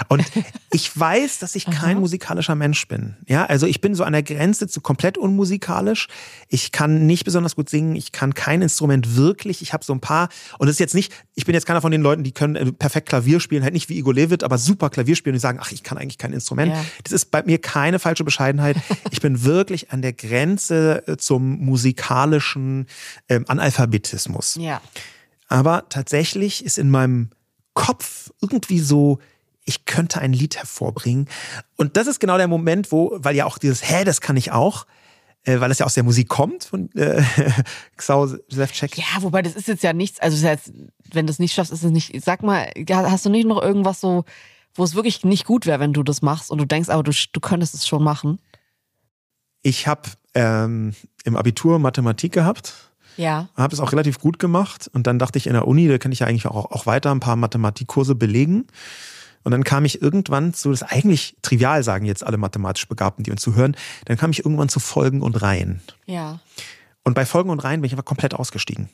Und 0.07 0.23
ich 0.71 0.97
weiß, 0.97 1.39
dass 1.39 1.55
ich 1.55 1.65
kein 1.65 1.99
musikalischer 1.99 2.55
Mensch 2.55 2.88
bin. 2.88 3.15
Ja, 3.28 3.45
also 3.45 3.67
ich 3.67 3.82
bin 3.82 3.95
so 3.95 4.03
an 4.03 4.13
der 4.13 4.23
Grenze 4.23 4.67
zu 4.67 4.82
komplett 4.82 5.17
unmusikalisch. 5.17 6.07
Ich 6.49 6.71
kann 6.71 7.05
nicht 7.05 7.25
besonders 7.25 7.55
gut 7.55 7.69
singen. 7.69 7.95
Ich 7.95 8.11
kann 8.11 8.34
kein 8.34 8.61
Instrument 8.61 9.15
wirklich. 9.15 9.61
Ich 9.61 9.73
habe 9.73 9.84
so 9.84 9.93
ein 9.93 9.99
paar. 9.99 10.30
Und 10.59 10.67
das 10.67 10.75
ist 10.75 10.80
jetzt 10.80 10.95
nicht, 10.95 11.13
ich 11.36 11.45
bin 11.45 11.55
jetzt 11.55 11.65
keiner 11.65 11.82
von 11.82 11.91
den 11.91 12.01
Leuten, 12.01 12.23
die 12.23 12.32
können 12.32 12.55
äh, 12.55 12.71
perfekt 12.71 13.09
Klavier 13.09 13.39
spielen, 13.39 13.63
halt 13.63 13.73
nicht 13.73 13.89
wie 13.89 13.97
Igor 13.97 14.13
Levit, 14.13 14.43
aber 14.43 14.57
super 14.57 14.89
Klavier 14.89 15.15
spielen 15.15 15.36
und 15.36 15.39
sagen, 15.39 15.59
ach, 15.61 15.71
ich 15.71 15.84
kann 15.84 15.97
eigentlich 15.97 16.17
kein 16.17 16.34
Instrument. 16.34 16.73
Ja. 16.73 16.86
Das 17.03 17.13
ist 17.13 17.32
bei 17.32 17.43
mir 17.43 17.59
keine 17.59 17.99
falsche 17.99 18.23
Bescheidenheit. 18.23 18.78
Ich 19.11 19.21
bin 19.21 19.43
wirklich 19.43 19.91
an 19.91 20.01
der 20.01 20.13
Grenze 20.13 21.07
äh, 21.07 21.17
zum 21.17 21.59
musikalischen 21.59 22.88
ähm, 23.30 23.45
Analphabetismus. 23.47 24.55
ja. 24.59 24.82
Aber 25.47 25.86
tatsächlich 25.89 26.63
ist 26.65 26.78
in 26.78 26.89
meinem 26.89 27.30
Kopf 27.73 28.32
irgendwie 28.41 28.80
so, 28.80 29.19
ich 29.68 29.86
könnte 29.86 30.20
ein 30.22 30.34
Lied 30.34 30.55
hervorbringen. 30.57 31.28
Und 31.76 31.97
das 31.97 32.07
ist 32.07 32.20
genau 32.20 32.38
der 32.38 32.47
Moment, 32.47 32.91
wo, 32.91 33.18
weil 33.20 33.36
ja 33.36 33.45
auch 33.45 33.57
dieses, 33.57 33.88
hä, 33.88 34.03
das 34.05 34.22
kann 34.22 34.38
ich 34.38 34.51
auch, 34.51 34.88
äh, 35.43 35.59
weil 35.59 35.70
es 35.72 35.80
ja 35.80 35.86
aus 35.86 35.93
der 35.93 36.03
Musik 36.03 36.30
kommt 36.30 36.63
von 36.63 36.89
äh, 36.95 37.22
Xau 37.97 38.28
Sevcek. 38.49 38.97
Ja, 38.97 39.22
wobei 39.22 39.41
das 39.41 39.55
ist 39.55 39.68
jetzt 39.68 39.84
ja 39.84 39.93
nichts, 39.93 40.20
also 40.20 40.45
jetzt, 40.47 40.72
wenn 41.11 41.28
du 41.28 41.32
es 41.32 41.39
nicht 41.39 41.53
schaffst, 41.53 41.72
ist 41.74 41.84
es 41.84 41.91
nicht, 41.91 42.24
sag 42.24 42.43
mal, 42.43 42.72
hast 42.89 43.26
du 43.26 43.30
nicht 43.30 43.45
noch 43.47 43.61
irgendwas 43.61 43.99
so, 43.99 44.24
wo 44.74 44.84
es 44.84 44.95
wirklich 44.95 45.24
nicht 45.26 45.45
gut 45.45 45.65
wäre, 45.65 45.80
wenn 45.80 45.93
du 45.93 46.01
das 46.03 46.22
machst 46.22 46.49
und 46.49 46.59
du 46.59 46.65
denkst, 46.65 46.89
aber 46.89 47.03
du, 47.03 47.11
du 47.34 47.39
könntest 47.39 47.74
es 47.74 47.86
schon 47.88 48.03
machen? 48.03 48.39
Ich 49.63 49.88
habe 49.88 50.09
ähm, 50.34 50.93
im 51.26 51.36
Abitur 51.36 51.80
Mathematik 51.80 52.32
gehabt, 52.32 52.74
Ja. 53.18 53.49
habe 53.55 53.74
es 53.74 53.80
auch 53.82 53.91
relativ 53.91 54.20
gut 54.20 54.39
gemacht 54.39 54.89
und 54.93 55.07
dann 55.07 55.20
dachte 55.20 55.38
ich 55.39 55.47
in 55.47 55.53
der 55.53 55.68
Uni, 55.68 55.88
da 55.88 55.97
kann 55.97 56.11
ich 56.11 56.20
ja 56.20 56.28
eigentlich 56.28 56.45
auch, 56.45 56.72
auch 56.72 56.86
weiter 56.86 57.11
ein 57.11 57.20
paar 57.20 57.36
Mathematikkurse 57.36 58.15
belegen. 58.15 58.68
Und 59.48 59.52
dann 59.52 59.64
kam 59.64 59.86
ich 59.86 60.02
irgendwann 60.02 60.54
zu, 60.54 60.72
das 60.72 60.82
ist 60.82 60.91
eigentlich 60.91 61.38
trivial 61.41 61.82
sagen 61.82 62.04
jetzt 62.04 62.22
alle 62.22 62.36
mathematisch 62.36 62.86
Begabten, 62.86 63.24
die 63.24 63.32
uns 63.32 63.41
zuhören, 63.41 63.78
dann 64.04 64.18
kam 64.18 64.30
ich 64.32 64.39
irgendwann 64.39 64.68
zu 64.68 64.82
Folgen 64.82 65.22
und 65.22 65.41
Reihen. 65.41 65.80
Ja. 66.06 66.41
Und 67.06 67.14
bei 67.14 67.26
Folgen 67.26 67.50
und 67.50 67.64
Reihen 67.64 67.80
bin 67.80 67.86
ich 67.86 67.93
einfach 67.93 68.04
komplett 68.04 68.34
ausgestiegen. 68.34 68.89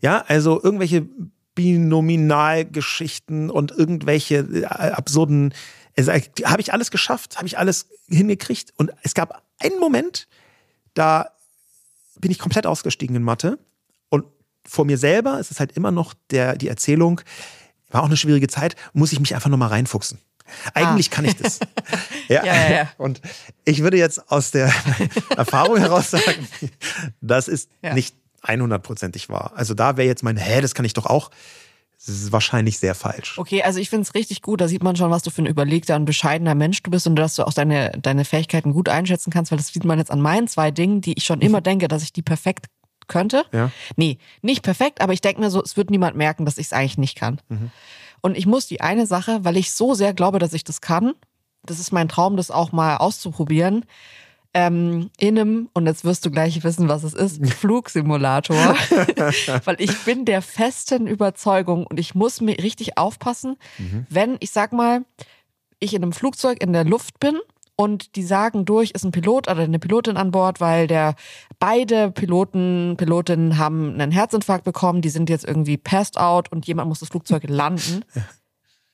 Ja, 0.00 0.24
also 0.28 0.62
irgendwelche 0.62 1.08
Binominalgeschichten 1.56 3.50
und 3.50 3.72
irgendwelche 3.72 4.36
äh, 4.36 4.66
absurden, 4.66 5.52
also, 5.96 6.12
habe 6.12 6.60
ich 6.60 6.72
alles 6.72 6.92
geschafft, 6.92 7.38
habe 7.38 7.48
ich 7.48 7.58
alles 7.58 7.88
hingekriegt. 8.08 8.72
Und 8.76 8.92
es 9.02 9.14
gab 9.14 9.42
einen 9.58 9.80
Moment, 9.80 10.28
da 10.94 11.30
bin 12.20 12.30
ich 12.30 12.38
komplett 12.38 12.68
ausgestiegen 12.68 13.16
in 13.16 13.24
Mathe. 13.24 13.58
Und 14.10 14.26
vor 14.64 14.84
mir 14.84 14.96
selber 14.96 15.40
ist 15.40 15.50
es 15.50 15.58
halt 15.58 15.72
immer 15.72 15.90
noch 15.90 16.14
der, 16.30 16.54
die 16.54 16.68
Erzählung, 16.68 17.20
war 17.90 18.02
auch 18.02 18.06
eine 18.06 18.16
schwierige 18.16 18.48
Zeit, 18.48 18.76
muss 18.92 19.12
ich 19.12 19.20
mich 19.20 19.34
einfach 19.34 19.50
nochmal 19.50 19.68
reinfuchsen. 19.68 20.18
Eigentlich 20.74 21.10
kann 21.10 21.24
ich 21.24 21.36
das. 21.36 21.60
Ja. 22.28 22.42
Ah. 22.42 22.46
Ja, 22.46 22.54
ja, 22.54 22.70
ja. 22.76 22.88
Und 22.98 23.22
ich 23.64 23.82
würde 23.82 23.96
jetzt 23.96 24.30
aus 24.30 24.50
der 24.50 24.70
Erfahrung 25.38 25.78
heraus 25.78 26.10
sagen, 26.10 26.46
das 27.22 27.48
ist 27.48 27.70
Ja. 27.82 27.94
nicht 27.94 28.14
100%ig 28.42 29.28
wahr. 29.30 29.52
Also 29.56 29.72
da 29.72 29.96
wäre 29.96 30.06
jetzt 30.06 30.22
mein, 30.22 30.36
hä, 30.36 30.60
das 30.60 30.74
kann 30.74 30.84
ich 30.84 30.92
doch 30.92 31.06
auch, 31.06 31.30
das 31.96 32.08
ist 32.08 32.30
wahrscheinlich 32.32 32.78
sehr 32.78 32.94
falsch. 32.94 33.38
Okay, 33.38 33.62
also 33.62 33.78
ich 33.80 33.88
finde 33.90 34.02
es 34.02 34.14
richtig 34.14 34.42
gut, 34.42 34.60
da 34.60 34.68
sieht 34.68 34.82
man 34.82 34.94
schon, 34.94 35.10
was 35.10 35.22
du 35.22 35.30
für 35.30 35.42
ein 35.42 35.46
überlegter 35.46 35.96
und 35.96 36.04
bescheidener 36.04 36.54
Mensch 36.54 36.82
du 36.82 36.90
bist 36.90 37.06
und 37.06 37.16
dass 37.16 37.34
du 37.36 37.44
auch 37.46 37.52
deine, 37.54 37.92
deine 38.02 38.24
Fähigkeiten 38.26 38.72
gut 38.72 38.88
einschätzen 38.90 39.30
kannst, 39.30 39.50
weil 39.50 39.58
das 39.58 39.68
sieht 39.68 39.84
man 39.84 39.98
jetzt 39.98 40.10
an 40.10 40.20
meinen 40.20 40.46
zwei 40.48 40.70
Dingen, 40.70 41.00
die 41.00 41.14
ich 41.14 41.24
schon 41.24 41.40
immer 41.40 41.60
denke, 41.62 41.88
dass 41.88 42.02
ich 42.02 42.12
die 42.12 42.22
perfekt 42.22 42.66
könnte. 43.08 43.44
Ja. 43.52 43.70
Nee, 43.96 44.18
nicht 44.42 44.62
perfekt, 44.62 45.00
aber 45.00 45.12
ich 45.12 45.20
denke 45.20 45.40
mir 45.40 45.50
so, 45.50 45.62
es 45.62 45.76
wird 45.76 45.90
niemand 45.90 46.16
merken, 46.16 46.44
dass 46.44 46.58
ich 46.58 46.66
es 46.66 46.72
eigentlich 46.72 46.98
nicht 46.98 47.16
kann. 47.16 47.40
Und 48.20 48.36
ich 48.36 48.46
muss 48.46 48.66
die 48.66 48.80
eine 48.80 49.06
Sache, 49.06 49.44
weil 49.44 49.56
ich 49.56 49.72
so 49.72 49.94
sehr 49.94 50.14
glaube, 50.14 50.38
dass 50.38 50.52
ich 50.52 50.64
das 50.64 50.80
kann, 50.80 51.14
das 51.64 51.78
ist 51.78 51.92
mein 51.92 52.08
Traum, 52.08 52.36
das 52.36 52.50
auch 52.50 52.72
mal 52.72 52.96
auszuprobieren. 52.96 53.84
Ähm, 54.54 55.10
in 55.18 55.38
einem, 55.38 55.68
und 55.74 55.86
jetzt 55.86 56.04
wirst 56.04 56.24
du 56.24 56.30
gleich 56.30 56.64
wissen, 56.64 56.88
was 56.88 57.04
es 57.04 57.12
ist, 57.12 57.46
Flugsimulator. 57.54 58.56
Weil 59.64 59.76
ich 59.78 59.96
bin 60.04 60.24
der 60.24 60.40
festen 60.40 61.06
Überzeugung 61.06 61.86
und 61.86 62.00
ich 62.00 62.14
muss 62.14 62.40
mir 62.40 62.56
richtig 62.58 62.96
aufpassen, 62.96 63.56
mhm. 63.76 64.06
wenn, 64.08 64.36
ich 64.40 64.50
sag 64.50 64.72
mal, 64.72 65.04
ich 65.80 65.94
in 65.94 66.02
einem 66.02 66.12
Flugzeug 66.12 66.62
in 66.62 66.72
der 66.72 66.84
Luft 66.84 67.20
bin 67.20 67.38
und 67.80 68.16
die 68.16 68.24
sagen 68.24 68.64
durch, 68.64 68.90
ist 68.90 69.04
ein 69.04 69.12
Pilot 69.12 69.48
oder 69.48 69.62
eine 69.62 69.78
Pilotin 69.78 70.16
an 70.16 70.32
Bord, 70.32 70.60
weil 70.60 70.88
der 70.88 71.14
beide 71.60 72.10
Piloten, 72.10 72.96
Pilotinnen 72.98 73.56
haben 73.56 73.92
einen 73.92 74.10
Herzinfarkt 74.10 74.64
bekommen, 74.64 75.00
die 75.00 75.10
sind 75.10 75.30
jetzt 75.30 75.44
irgendwie 75.44 75.76
passed 75.76 76.18
out 76.18 76.50
und 76.50 76.66
jemand 76.66 76.88
muss 76.88 76.98
das 76.98 77.08
Flugzeug 77.08 77.44
landen. 77.46 78.04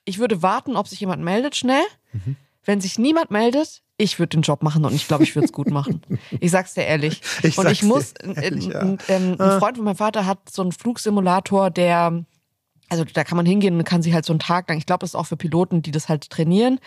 Ich 0.05 0.19
würde 0.19 0.43
warten, 0.43 0.77
ob 0.77 0.87
sich 0.87 1.01
jemand 1.01 1.25
meldet 1.25 1.57
schnell. 1.57 1.83
Mhm. 2.13 2.37
Wenn 2.63 2.83
sich 2.83 2.99
niemand 2.99 3.31
meldet, 3.31 3.83
ich 3.97 4.19
würde 4.19 4.37
den 4.37 4.43
Job 4.43 4.63
machen 4.63 4.85
und 4.85 4.93
ich 4.93 5.09
glaube, 5.09 5.25
ich 5.25 5.35
würde 5.35 5.47
es 5.47 5.53
gut 5.53 5.71
machen. 5.71 6.03
Ich 6.41 6.51
sag's 6.51 6.75
dir 6.75 6.83
ehrlich. 6.83 7.23
Ich 7.43 7.57
und 7.57 7.71
ich 7.71 7.83
muss, 7.83 8.13
ehrlich, 8.13 8.67
ja. 8.67 8.81
ein, 8.81 8.99
ein, 9.09 9.33
ein 9.35 9.41
ah. 9.41 9.59
Freund 9.61 9.79
von 9.79 9.87
meinem 9.87 9.97
Vater 9.97 10.27
hat 10.27 10.51
so 10.51 10.61
einen 10.61 10.73
Flugsimulator, 10.73 11.71
der 11.71 12.25
also 12.89 13.05
da 13.05 13.25
kann 13.25 13.37
man 13.37 13.47
hingehen 13.47 13.77
und 13.77 13.85
kann 13.85 14.03
sich 14.03 14.13
halt 14.13 14.25
so 14.25 14.33
einen 14.33 14.41
Tag 14.41 14.69
lang, 14.69 14.79
ich 14.79 14.87
glaube, 14.87 15.01
das 15.01 15.11
ist 15.11 15.15
auch 15.15 15.27
für 15.27 15.37
Piloten, 15.37 15.83
die 15.83 15.91
das 15.91 16.09
halt 16.09 16.29
trainieren. 16.31 16.79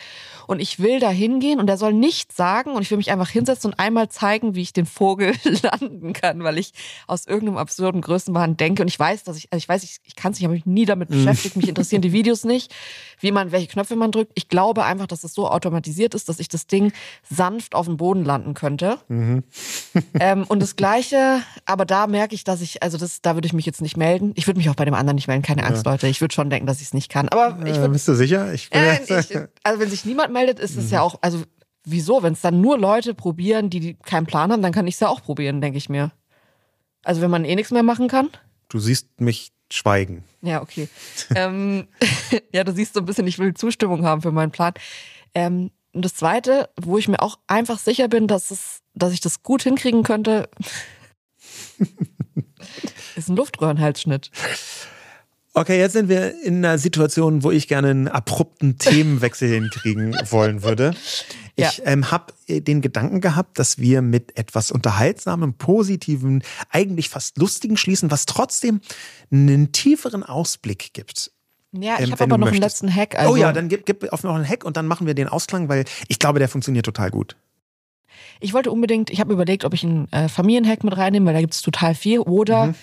Und 0.46 0.60
ich 0.60 0.80
will 0.80 1.00
da 1.00 1.10
hingehen 1.10 1.60
und 1.60 1.70
er 1.70 1.78
soll 1.78 1.94
nichts 1.94 2.36
sagen 2.36 2.72
und 2.72 2.82
ich 2.82 2.92
will 2.92 2.98
mich 2.98 3.12
einfach 3.12 3.30
hinsetzen 3.30 3.72
und 3.72 3.80
einmal 3.80 4.10
zeigen, 4.10 4.56
wie 4.56 4.62
ich 4.62 4.74
den 4.74 4.86
Vogel 4.86 5.34
landen 5.62 6.14
kann, 6.14 6.44
weil 6.44 6.58
ich 6.58 6.72
aus 7.08 7.26
irgendeinem 7.26 7.58
absurden 7.58 8.02
Größenwahn 8.02 8.58
denke 8.58 8.84
und 8.84 8.88
ich 8.88 9.00
weiß, 9.00 9.24
dass 9.24 9.38
ich, 9.38 9.52
also 9.52 9.58
ich 9.58 9.68
weiß, 9.68 9.84
ich, 9.84 9.98
ich 10.04 10.16
kann 10.16 10.32
es 10.32 10.40
nicht, 10.40 10.46
habe 10.46 10.54
mich 10.54 10.66
nie 10.66 10.86
damit 10.86 11.10
mhm. 11.10 11.16
beschäftigt, 11.16 11.58
mich 11.58 11.68
interessieren 11.68 12.02
die 12.02 12.12
Videos 12.14 12.44
nicht, 12.44 12.74
wie 13.20 13.32
man, 13.32 13.52
welche 13.52 13.68
Knöpfe 13.68 13.96
man 13.96 14.12
drückt. 14.12 14.32
Ich 14.36 14.50
glaube 14.50 14.86
einfach, 14.86 15.08
dass 15.08 15.20
es 15.20 15.24
das 15.24 15.34
so 15.34 15.50
automatisiert 15.50 16.14
ist, 16.14 16.30
dass 16.30 16.40
ich 16.40 16.48
das 16.48 16.68
Ding 16.68 16.94
sanft 17.30 17.76
auf 17.76 17.88
dem 17.88 17.98
Boden 17.98 18.24
landen 18.24 18.54
könnte. 18.54 19.00
Mhm. 19.08 19.44
ähm, 20.20 20.46
und 20.48 20.62
das 20.62 20.76
Gleiche, 20.76 21.42
aber 21.66 21.86
da 21.86 22.08
merke 22.08 22.36
ich, 22.36 22.44
dass 22.44 22.62
ich, 22.62 22.84
also 22.84 22.98
das, 22.98 23.22
da 23.22 23.36
würde 23.36 23.48
ich 23.48 23.54
mich 23.54 23.66
jetzt 23.66 23.82
nicht 23.82 23.98
melden. 23.98 24.32
Ich 24.36 24.48
würde 24.48 24.58
mich 24.60 24.70
auch 24.70 24.76
bei 24.76 24.86
dem 24.86 24.94
anderen 24.94 25.16
nicht 25.16 25.28
melden, 25.28 25.44
keine 25.44 25.64
Angst. 25.64 25.87
Leute. 25.88 26.08
Ich 26.08 26.22
würde 26.22 26.34
schon 26.34 26.50
denken, 26.50 26.68
dass 26.68 26.78
ich 26.82 26.88
es 26.88 26.94
nicht 26.94 27.10
kann. 27.10 27.30
Aber 27.30 27.58
ich 27.66 27.76
würd, 27.76 27.86
äh, 27.86 27.90
Bist 27.90 28.08
du 28.08 28.14
sicher? 28.14 28.54
Ich 28.54 28.70
bin 28.70 28.82
äh, 28.82 29.02
ich, 29.02 29.38
also 29.64 29.80
wenn 29.80 29.90
sich 29.90 30.06
niemand 30.06 30.34
meldet, 30.34 30.60
ist 30.60 30.76
es 30.76 30.92
ja 30.92 31.02
auch, 31.02 31.20
also 31.22 31.44
wieso? 31.84 32.24
Wenn 32.24 32.34
es 32.34 32.42
dann 32.42 32.62
nur 32.62 32.78
Leute 32.78 33.14
probieren, 33.14 33.70
die 33.70 33.96
keinen 33.96 34.26
Plan 34.26 34.52
haben, 34.52 34.62
dann 34.62 34.74
kann 34.74 34.88
ich 34.88 34.96
es 34.96 35.00
ja 35.00 35.08
auch 35.08 35.22
probieren, 35.22 35.62
denke 35.62 35.78
ich 35.78 35.90
mir. 35.90 36.12
Also 37.04 37.22
wenn 37.22 37.32
man 37.32 37.46
eh 37.46 37.56
nichts 37.56 37.72
mehr 37.72 37.84
machen 37.84 38.08
kann. 38.08 38.30
Du 38.70 38.80
siehst 38.80 39.22
mich 39.22 39.52
schweigen. 39.72 40.24
Ja, 40.42 40.62
okay. 40.62 40.90
ähm, 41.36 41.88
ja, 42.54 42.64
du 42.64 42.74
siehst 42.74 42.94
so 42.94 43.00
ein 43.00 43.06
bisschen, 43.06 43.28
ich 43.28 43.40
will 43.40 43.54
Zustimmung 43.54 44.04
haben 44.04 44.22
für 44.22 44.32
meinen 44.32 44.52
Plan. 44.52 44.74
Ähm, 45.34 45.72
und 45.94 46.06
das 46.06 46.16
Zweite, 46.16 46.70
wo 46.80 46.98
ich 46.98 47.08
mir 47.08 47.22
auch 47.22 47.40
einfach 47.48 47.80
sicher 47.80 48.08
bin, 48.08 48.28
dass, 48.28 48.52
es, 48.52 48.82
dass 48.94 49.14
ich 49.14 49.22
das 49.22 49.42
gut 49.42 49.64
hinkriegen 49.64 50.04
könnte, 50.04 50.50
ist 53.16 53.30
ein 53.30 53.36
Luftröhrenhalsschnitt. 53.36 54.30
Okay, 55.58 55.80
jetzt 55.80 55.94
sind 55.94 56.08
wir 56.08 56.40
in 56.44 56.64
einer 56.64 56.78
Situation, 56.78 57.42
wo 57.42 57.50
ich 57.50 57.68
gerne 57.68 57.90
einen 57.90 58.08
abrupten 58.08 58.78
Themenwechsel 58.78 59.50
hinkriegen 59.56 60.16
wollen 60.30 60.62
würde. 60.62 60.94
Ich 61.56 61.80
ja. 61.80 61.86
ähm, 61.86 62.12
habe 62.12 62.32
äh, 62.46 62.62
den 62.62 62.82
Gedanken 62.82 63.22
gehabt, 63.22 63.58
dass 63.58 63.80
wir 63.80 64.04
mit 64.04 64.38
etwas 64.38 64.70
Unterhaltsamem, 64.70 65.56
Positiven, 65.56 66.44
eigentlich 66.70 67.10
fast 67.10 67.40
Lustigen 67.40 67.76
schließen, 67.76 68.12
was 68.12 68.28
trotzdem 68.28 68.82
einen 69.32 69.72
tieferen 69.72 70.22
Ausblick 70.22 70.94
gibt. 70.94 71.32
Ja, 71.72 71.96
ich 71.96 72.02
ähm, 72.02 72.12
habe 72.12 72.26
aber 72.26 72.38
noch 72.38 72.52
möchtest. 72.52 72.84
einen 72.84 72.90
letzten 72.92 72.96
Hack. 72.96 73.18
Also. 73.18 73.34
Oh 73.34 73.36
ja, 73.36 73.52
dann 73.52 73.68
gib, 73.68 73.88
gib 73.88 74.14
auf 74.14 74.22
noch 74.22 74.36
einen 74.36 74.48
Hack 74.48 74.64
und 74.64 74.78
dann 74.78 74.86
machen 74.86 75.08
wir 75.08 75.16
den 75.16 75.28
Ausklang, 75.28 75.70
weil 75.70 75.86
ich 76.08 76.20
glaube, 76.20 76.38
der 76.38 76.50
funktioniert 76.50 76.86
total 76.86 77.10
gut. 77.10 77.36
Ich 78.40 78.54
wollte 78.54 78.70
unbedingt, 78.70 79.10
ich 79.10 79.20
habe 79.20 79.34
überlegt, 79.34 79.66
ob 79.66 79.74
ich 79.74 79.84
einen 79.84 80.08
äh, 80.12 80.30
Familienhack 80.30 80.84
mit 80.84 80.96
reinnehme, 80.96 81.26
weil 81.26 81.34
da 81.34 81.42
gibt 81.42 81.56
es 81.56 81.64
total 81.64 81.96
viel. 81.96 82.20
Oder 82.20 82.68
mhm 82.68 82.76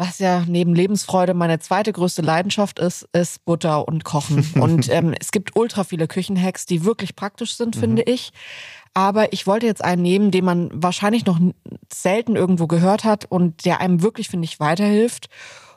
was 0.00 0.18
ja 0.18 0.44
neben 0.46 0.74
Lebensfreude 0.74 1.34
meine 1.34 1.58
zweite 1.58 1.92
größte 1.92 2.22
Leidenschaft 2.22 2.78
ist, 2.78 3.06
ist 3.12 3.44
Butter 3.44 3.86
und 3.86 4.02
Kochen. 4.02 4.50
und 4.58 4.88
ähm, 4.88 5.14
es 5.20 5.30
gibt 5.30 5.56
ultra 5.56 5.84
viele 5.84 6.08
Küchenhacks, 6.08 6.64
die 6.64 6.86
wirklich 6.86 7.14
praktisch 7.16 7.54
sind, 7.54 7.76
mhm. 7.76 7.80
finde 7.80 8.02
ich. 8.04 8.32
Aber 8.94 9.34
ich 9.34 9.46
wollte 9.46 9.66
jetzt 9.66 9.84
einen 9.84 10.00
nehmen, 10.00 10.30
den 10.30 10.46
man 10.46 10.70
wahrscheinlich 10.72 11.26
noch 11.26 11.38
selten 11.92 12.34
irgendwo 12.34 12.66
gehört 12.66 13.04
hat 13.04 13.26
und 13.26 13.66
der 13.66 13.82
einem 13.82 14.00
wirklich, 14.00 14.30
finde 14.30 14.46
ich, 14.46 14.58
weiterhilft. 14.58 15.28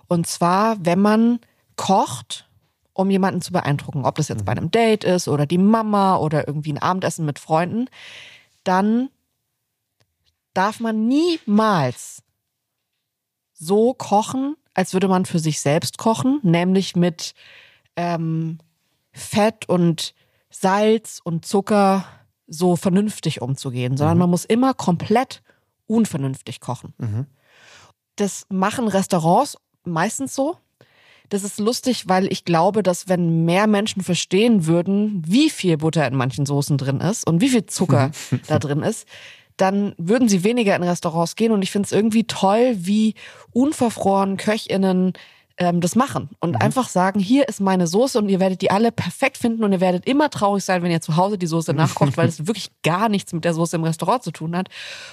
Und 0.07 0.25
zwar, 0.25 0.77
wenn 0.79 1.01
man 1.01 1.39
kocht, 1.75 2.47
um 2.93 3.09
jemanden 3.09 3.41
zu 3.41 3.51
beeindrucken, 3.51 4.05
ob 4.05 4.15
das 4.15 4.29
jetzt 4.29 4.45
bei 4.45 4.53
mhm. 4.53 4.59
einem 4.59 4.71
Date 4.71 5.03
ist 5.03 5.27
oder 5.27 5.45
die 5.45 5.57
Mama 5.57 6.15
oder 6.15 6.47
irgendwie 6.47 6.71
ein 6.71 6.81
Abendessen 6.81 7.25
mit 7.25 7.39
Freunden, 7.39 7.89
dann 8.63 9.09
darf 10.53 10.79
man 10.79 11.09
niemals 11.09 12.22
so 13.65 13.93
kochen, 13.93 14.55
als 14.73 14.93
würde 14.93 15.07
man 15.07 15.25
für 15.25 15.39
sich 15.39 15.59
selbst 15.59 15.97
kochen, 15.97 16.39
nämlich 16.43 16.95
mit 16.95 17.33
ähm, 17.95 18.57
Fett 19.11 19.69
und 19.69 20.13
Salz 20.49 21.19
und 21.23 21.45
Zucker 21.45 22.05
so 22.47 22.75
vernünftig 22.75 23.41
umzugehen, 23.41 23.97
sondern 23.97 24.17
mhm. 24.17 24.21
man 24.21 24.29
muss 24.29 24.45
immer 24.45 24.73
komplett 24.73 25.41
unvernünftig 25.87 26.59
kochen. 26.59 26.93
Mhm. 26.97 27.25
Das 28.15 28.45
machen 28.49 28.87
Restaurants 28.87 29.57
meistens 29.83 30.35
so. 30.35 30.57
Das 31.29 31.43
ist 31.43 31.59
lustig, 31.59 32.07
weil 32.07 32.31
ich 32.31 32.45
glaube, 32.45 32.83
dass 32.83 33.07
wenn 33.07 33.45
mehr 33.45 33.65
Menschen 33.65 34.03
verstehen 34.03 34.67
würden, 34.67 35.23
wie 35.25 35.49
viel 35.49 35.77
Butter 35.77 36.05
in 36.05 36.15
manchen 36.15 36.45
Soßen 36.45 36.77
drin 36.77 36.99
ist 36.99 37.25
und 37.25 37.41
wie 37.41 37.49
viel 37.49 37.65
Zucker 37.65 38.11
da 38.47 38.59
drin 38.59 38.83
ist, 38.83 39.07
dann 39.57 39.93
würden 39.97 40.29
sie 40.29 40.43
weniger 40.43 40.75
in 40.75 40.83
Restaurants 40.83 41.35
gehen. 41.35 41.51
Und 41.51 41.61
ich 41.61 41.71
finde 41.71 41.87
es 41.87 41.91
irgendwie 41.91 42.25
toll, 42.25 42.75
wie 42.77 43.15
unverfroren 43.51 44.37
KöchInnen 44.37 45.13
ähm, 45.57 45.81
das 45.81 45.95
machen 45.95 46.29
und 46.39 46.51
mhm. 46.51 46.61
einfach 46.61 46.89
sagen, 46.89 47.19
hier 47.19 47.47
ist 47.47 47.61
meine 47.61 47.85
Soße 47.85 48.17
und 48.17 48.29
ihr 48.29 48.39
werdet 48.39 48.61
die 48.61 48.71
alle 48.71 48.91
perfekt 48.91 49.37
finden 49.37 49.63
und 49.63 49.71
ihr 49.71 49.81
werdet 49.81 50.07
immer 50.07 50.29
traurig 50.29 50.63
sein, 50.63 50.81
wenn 50.81 50.91
ihr 50.91 51.01
zu 51.01 51.15
Hause 51.15 51.37
die 51.37 51.45
Soße 51.47 51.73
nachkocht, 51.73 52.17
weil 52.17 52.27
es 52.29 52.47
wirklich 52.47 52.71
gar 52.81 53.07
nichts 53.07 53.33
mit 53.33 53.45
der 53.45 53.53
Soße 53.53 53.75
im 53.75 53.83
Restaurant 53.83 54.23
zu 54.23 54.31
tun 54.31 54.55
hat. 54.55 54.69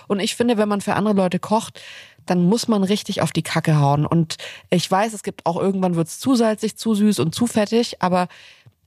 Und 0.08 0.20
ich 0.20 0.36
finde, 0.36 0.56
wenn 0.56 0.68
man 0.68 0.80
für 0.80 0.94
andere 0.94 1.14
Leute 1.14 1.38
kocht, 1.38 1.80
dann 2.24 2.44
muss 2.44 2.68
man 2.68 2.84
richtig 2.84 3.22
auf 3.22 3.32
die 3.32 3.42
Kacke 3.42 3.78
hauen. 3.78 4.06
Und 4.06 4.36
ich 4.70 4.90
weiß, 4.90 5.12
es 5.12 5.22
gibt 5.22 5.44
auch 5.44 5.56
irgendwann 5.56 5.96
wird 5.96 6.08
es 6.08 6.18
zu 6.18 6.34
salzig, 6.34 6.76
zu 6.76 6.94
süß 6.94 7.18
und 7.18 7.34
zu 7.34 7.46
fettig, 7.46 8.00
aber 8.00 8.28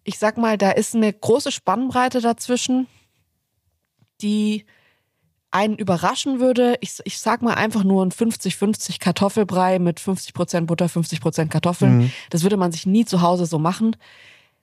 ich 0.03 0.17
sag 0.17 0.37
mal, 0.37 0.57
da 0.57 0.71
ist 0.71 0.95
eine 0.95 1.13
große 1.13 1.51
Spannbreite 1.51 2.19
dazwischen, 2.19 2.87
die 4.21 4.65
einen 5.53 5.75
überraschen 5.75 6.39
würde, 6.39 6.77
ich, 6.81 6.99
ich 7.03 7.19
sag 7.19 7.41
mal 7.43 7.53
einfach 7.53 7.83
nur 7.83 8.03
ein 8.03 8.11
50-50 8.11 8.99
Kartoffelbrei 8.99 9.77
mit 9.79 9.99
50% 9.99 10.61
Butter, 10.61 10.87
50% 10.87 11.49
Kartoffeln. 11.49 11.97
Mhm. 11.97 12.11
Das 12.31 12.43
würde 12.43 12.57
man 12.57 12.71
sich 12.71 12.87
nie 12.87 13.05
zu 13.05 13.21
Hause 13.21 13.45
so 13.45 13.59
machen. 13.59 13.95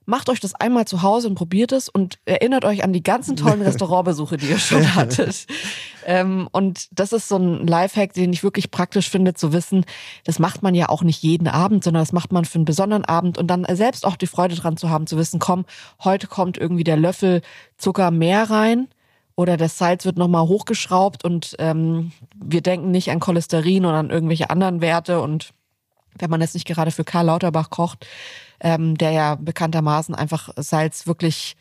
Macht 0.07 0.29
euch 0.29 0.41
das 0.41 0.55
einmal 0.55 0.87
zu 0.87 1.03
Hause 1.03 1.29
und 1.29 1.37
probiert 1.37 1.71
es 1.71 1.89
und 1.89 2.19
erinnert 2.25 2.65
euch 2.65 2.83
an 2.83 2.93
die 2.93 3.05
ganzen 3.05 3.37
tollen 3.37 3.63
Restaurantbesuche, 3.63 4.37
die 4.37 4.47
ihr 4.47 4.59
schon 4.59 4.95
hattet. 4.97 5.47
ähm, 6.07 6.49
und 6.51 6.89
das 6.91 7.13
ist 7.13 7.29
so 7.29 7.37
ein 7.37 7.69
Lifehack, 7.69 8.13
den 8.13 8.33
ich 8.33 8.43
wirklich 8.43 8.73
praktisch 8.73 9.09
finde 9.09 9.35
zu 9.35 9.53
wissen. 9.53 9.85
Das 10.25 10.41
macht 10.41 10.63
man 10.63 10.75
ja 10.75 10.89
auch 10.89 11.05
nicht 11.05 11.23
jeden 11.23 11.47
Abend, 11.47 11.85
sondern 11.85 12.03
das 12.03 12.13
macht 12.13 12.33
man 12.33 12.45
für 12.45 12.57
einen 12.57 12.65
besonderen 12.65 13.05
Abend 13.05 13.39
und 13.39 13.47
dann 13.47 13.65
selbst 13.77 14.05
auch 14.05 14.17
die 14.17 14.27
Freude 14.27 14.57
dran 14.57 14.77
zu 14.77 14.91
haben, 14.91 15.07
zu 15.07 15.17
wissen, 15.17 15.39
komm, 15.39 15.67
heute 16.03 16.27
kommt 16.27 16.59
irgendwie 16.59 16.85
der 16.85 16.97
Löffel 16.97 17.43
Zucker 17.77 18.11
mehr 18.11 18.51
rein 18.51 18.89
oder 19.41 19.57
das 19.57 19.79
Salz 19.79 20.05
wird 20.05 20.19
nochmal 20.19 20.47
hochgeschraubt 20.47 21.25
und 21.25 21.57
ähm, 21.59 22.13
wir 22.37 22.61
denken 22.61 22.91
nicht 22.91 23.11
an 23.11 23.21
Cholesterin 23.21 23.87
oder 23.87 23.97
an 23.97 24.11
irgendwelche 24.11 24.51
anderen 24.51 24.83
Werte. 24.83 25.23
Und 25.23 25.55
wenn 26.19 26.29
man 26.29 26.43
jetzt 26.43 26.53
nicht 26.53 26.67
gerade 26.67 26.91
für 26.91 27.05
Karl 27.05 27.25
Lauterbach 27.25 27.71
kocht, 27.71 28.07
ähm, 28.61 28.99
der 28.99 29.13
ja 29.13 29.35
bekanntermaßen 29.37 30.15
einfach 30.15 30.51
Salz 30.57 31.07
wirklich 31.07 31.57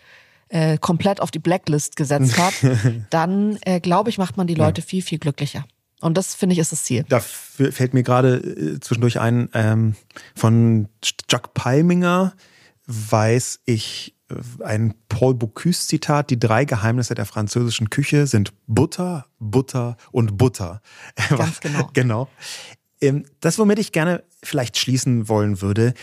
äh, 0.50 0.78
komplett 0.78 1.22
auf 1.22 1.32
die 1.32 1.40
Blacklist 1.40 1.96
gesetzt 1.96 2.38
hat, 2.38 2.54
dann 3.12 3.58
äh, 3.62 3.80
glaube 3.80 4.10
ich, 4.10 4.18
macht 4.18 4.36
man 4.36 4.46
die 4.46 4.56
Leute 4.56 4.82
ja. 4.82 4.86
viel, 4.86 5.02
viel 5.02 5.20
glücklicher. 5.20 5.64
Und 6.02 6.18
das 6.18 6.36
finde 6.36 6.54
ich 6.54 6.60
ist 6.60 6.74
das 6.74 6.84
Ziel. 6.84 7.06
Da 7.08 7.22
fällt 7.22 7.94
mir 7.94 8.04
gerade 8.04 8.36
äh, 8.40 8.80
zwischendurch 8.82 9.22
ein, 9.22 9.48
ähm, 9.54 9.96
von 10.36 10.90
Jack 11.30 11.54
Palminger 11.54 12.34
weiß 12.88 13.62
ich 13.64 14.16
ein 14.64 14.94
Paul 15.10 15.34
Bocuse-Zitat, 15.36 16.30
die 16.30 16.40
drei 16.40 16.66
Geheimnisse 16.66 17.16
der 17.16 17.26
französischen 17.26 17.90
Küche 17.90 18.28
sind 18.28 18.54
Butter, 18.68 19.26
Butter 19.40 19.98
und 20.12 20.38
Butter. 20.38 20.82
Ganz 21.30 21.60
genau. 21.60 21.90
genau. 21.94 22.28
Ähm, 23.02 23.26
das, 23.40 23.58
womit 23.60 23.80
ich 23.80 23.92
gerne 23.92 24.24
vielleicht 24.44 24.78
schließen 24.78 25.28
wollen 25.28 25.62
würde, 25.62 25.94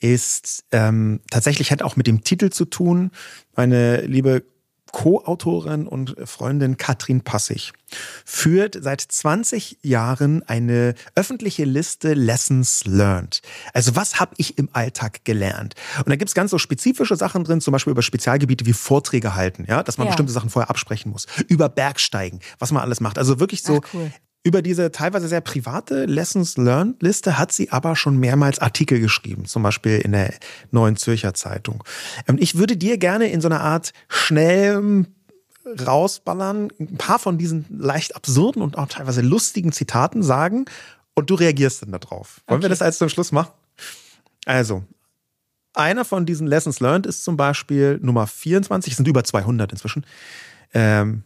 ist 0.00 0.64
ähm, 0.72 1.20
tatsächlich 1.30 1.70
hat 1.70 1.82
auch 1.82 1.96
mit 1.96 2.06
dem 2.06 2.24
Titel 2.24 2.50
zu 2.50 2.64
tun. 2.64 3.10
Meine 3.54 4.02
liebe 4.02 4.44
Co-Autorin 4.94 5.88
und 5.88 6.14
Freundin 6.24 6.76
Katrin 6.76 7.22
Passig 7.22 7.72
führt 8.24 8.78
seit 8.80 9.00
20 9.00 9.78
Jahren 9.82 10.44
eine 10.44 10.94
öffentliche 11.16 11.64
Liste 11.64 12.14
Lessons 12.14 12.84
Learned. 12.84 13.42
Also 13.72 13.96
was 13.96 14.20
habe 14.20 14.34
ich 14.36 14.56
im 14.56 14.68
Alltag 14.72 15.24
gelernt? 15.24 15.74
Und 15.98 16.10
da 16.10 16.16
gibt's 16.16 16.32
ganz 16.32 16.52
so 16.52 16.58
spezifische 16.58 17.16
Sachen 17.16 17.42
drin, 17.42 17.60
zum 17.60 17.72
Beispiel 17.72 17.90
über 17.90 18.02
Spezialgebiete 18.02 18.66
wie 18.66 18.72
Vorträge 18.72 19.34
halten, 19.34 19.64
ja, 19.68 19.82
dass 19.82 19.98
man 19.98 20.06
ja. 20.06 20.12
bestimmte 20.12 20.32
Sachen 20.32 20.48
vorher 20.48 20.70
absprechen 20.70 21.10
muss, 21.10 21.26
über 21.48 21.68
Bergsteigen, 21.68 22.38
was 22.60 22.70
man 22.70 22.80
alles 22.80 23.00
macht. 23.00 23.18
Also 23.18 23.40
wirklich 23.40 23.64
so 23.64 23.80
Ach, 23.84 23.94
cool. 23.94 24.12
Über 24.46 24.60
diese 24.60 24.92
teilweise 24.92 25.26
sehr 25.26 25.40
private 25.40 26.04
Lessons 26.04 26.58
Learned 26.58 27.02
Liste 27.02 27.38
hat 27.38 27.50
sie 27.50 27.72
aber 27.72 27.96
schon 27.96 28.18
mehrmals 28.18 28.58
Artikel 28.58 29.00
geschrieben, 29.00 29.46
zum 29.46 29.62
Beispiel 29.62 29.98
in 30.00 30.12
der 30.12 30.34
Neuen 30.70 30.96
Zürcher 30.96 31.32
Zeitung. 31.32 31.82
Und 32.28 32.42
ich 32.42 32.56
würde 32.56 32.76
dir 32.76 32.98
gerne 32.98 33.28
in 33.28 33.40
so 33.40 33.48
einer 33.48 33.62
Art 33.62 33.94
schnell 34.06 35.06
rausballern, 35.86 36.70
ein 36.78 36.98
paar 36.98 37.18
von 37.18 37.38
diesen 37.38 37.64
leicht 37.70 38.16
absurden 38.16 38.60
und 38.60 38.76
auch 38.76 38.88
teilweise 38.88 39.22
lustigen 39.22 39.72
Zitaten 39.72 40.22
sagen 40.22 40.66
und 41.14 41.30
du 41.30 41.34
reagierst 41.36 41.80
dann 41.80 41.92
darauf. 41.92 42.42
Wollen 42.46 42.58
okay. 42.58 42.64
wir 42.64 42.68
das 42.68 42.82
als 42.82 42.98
zum 42.98 43.08
Schluss 43.08 43.32
machen? 43.32 43.52
Also, 44.44 44.84
einer 45.72 46.04
von 46.04 46.26
diesen 46.26 46.46
Lessons 46.46 46.80
Learned 46.80 47.06
ist 47.06 47.24
zum 47.24 47.38
Beispiel 47.38 47.98
Nummer 48.02 48.26
24, 48.26 48.92
es 48.92 48.96
sind 48.98 49.08
über 49.08 49.24
200 49.24 49.72
inzwischen. 49.72 50.04
Ähm, 50.74 51.24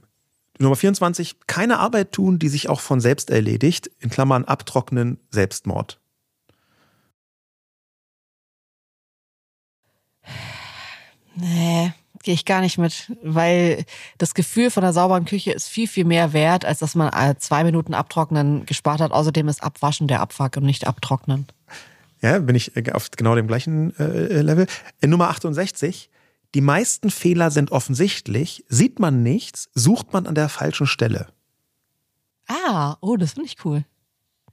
Nummer 0.58 0.76
24, 0.76 1.36
keine 1.46 1.78
Arbeit 1.78 2.12
tun, 2.12 2.38
die 2.38 2.48
sich 2.48 2.68
auch 2.68 2.80
von 2.80 3.00
selbst 3.00 3.30
erledigt, 3.30 3.90
in 4.00 4.10
Klammern 4.10 4.44
abtrocknen, 4.44 5.18
Selbstmord. 5.30 6.00
Nee, 11.36 11.92
gehe 12.24 12.34
ich 12.34 12.44
gar 12.44 12.60
nicht 12.60 12.78
mit, 12.78 13.12
weil 13.22 13.84
das 14.18 14.34
Gefühl 14.34 14.70
von 14.70 14.82
einer 14.82 14.92
sauberen 14.92 15.24
Küche 15.24 15.52
ist 15.52 15.68
viel, 15.68 15.86
viel 15.86 16.04
mehr 16.04 16.32
wert, 16.32 16.64
als 16.64 16.80
dass 16.80 16.94
man 16.94 17.12
äh, 17.12 17.36
zwei 17.38 17.62
Minuten 17.62 17.94
abtrocknen 17.94 18.66
gespart 18.66 19.00
hat. 19.00 19.12
Außerdem 19.12 19.48
ist 19.48 19.62
Abwaschen 19.62 20.08
der 20.08 20.20
Abfuck 20.20 20.56
und 20.56 20.64
nicht 20.64 20.86
abtrocknen. 20.86 21.46
Ja, 22.20 22.38
bin 22.40 22.56
ich 22.56 22.76
äh, 22.76 22.90
auf 22.92 23.10
genau 23.12 23.36
dem 23.36 23.46
gleichen 23.46 23.96
äh, 23.98 24.42
Level. 24.42 24.66
In 25.00 25.10
Nummer 25.10 25.30
68, 25.30 26.10
die 26.54 26.60
meisten 26.60 27.10
Fehler 27.10 27.50
sind 27.50 27.72
offensichtlich, 27.72 28.64
sieht 28.68 28.98
man 28.98 29.22
nichts, 29.22 29.68
sucht 29.74 30.12
man 30.12 30.26
an 30.26 30.34
der 30.34 30.48
falschen 30.48 30.86
Stelle. 30.86 31.28
Ah, 32.46 32.96
oh, 33.00 33.16
das 33.16 33.32
finde 33.32 33.46
ich 33.46 33.64
cool. 33.64 33.84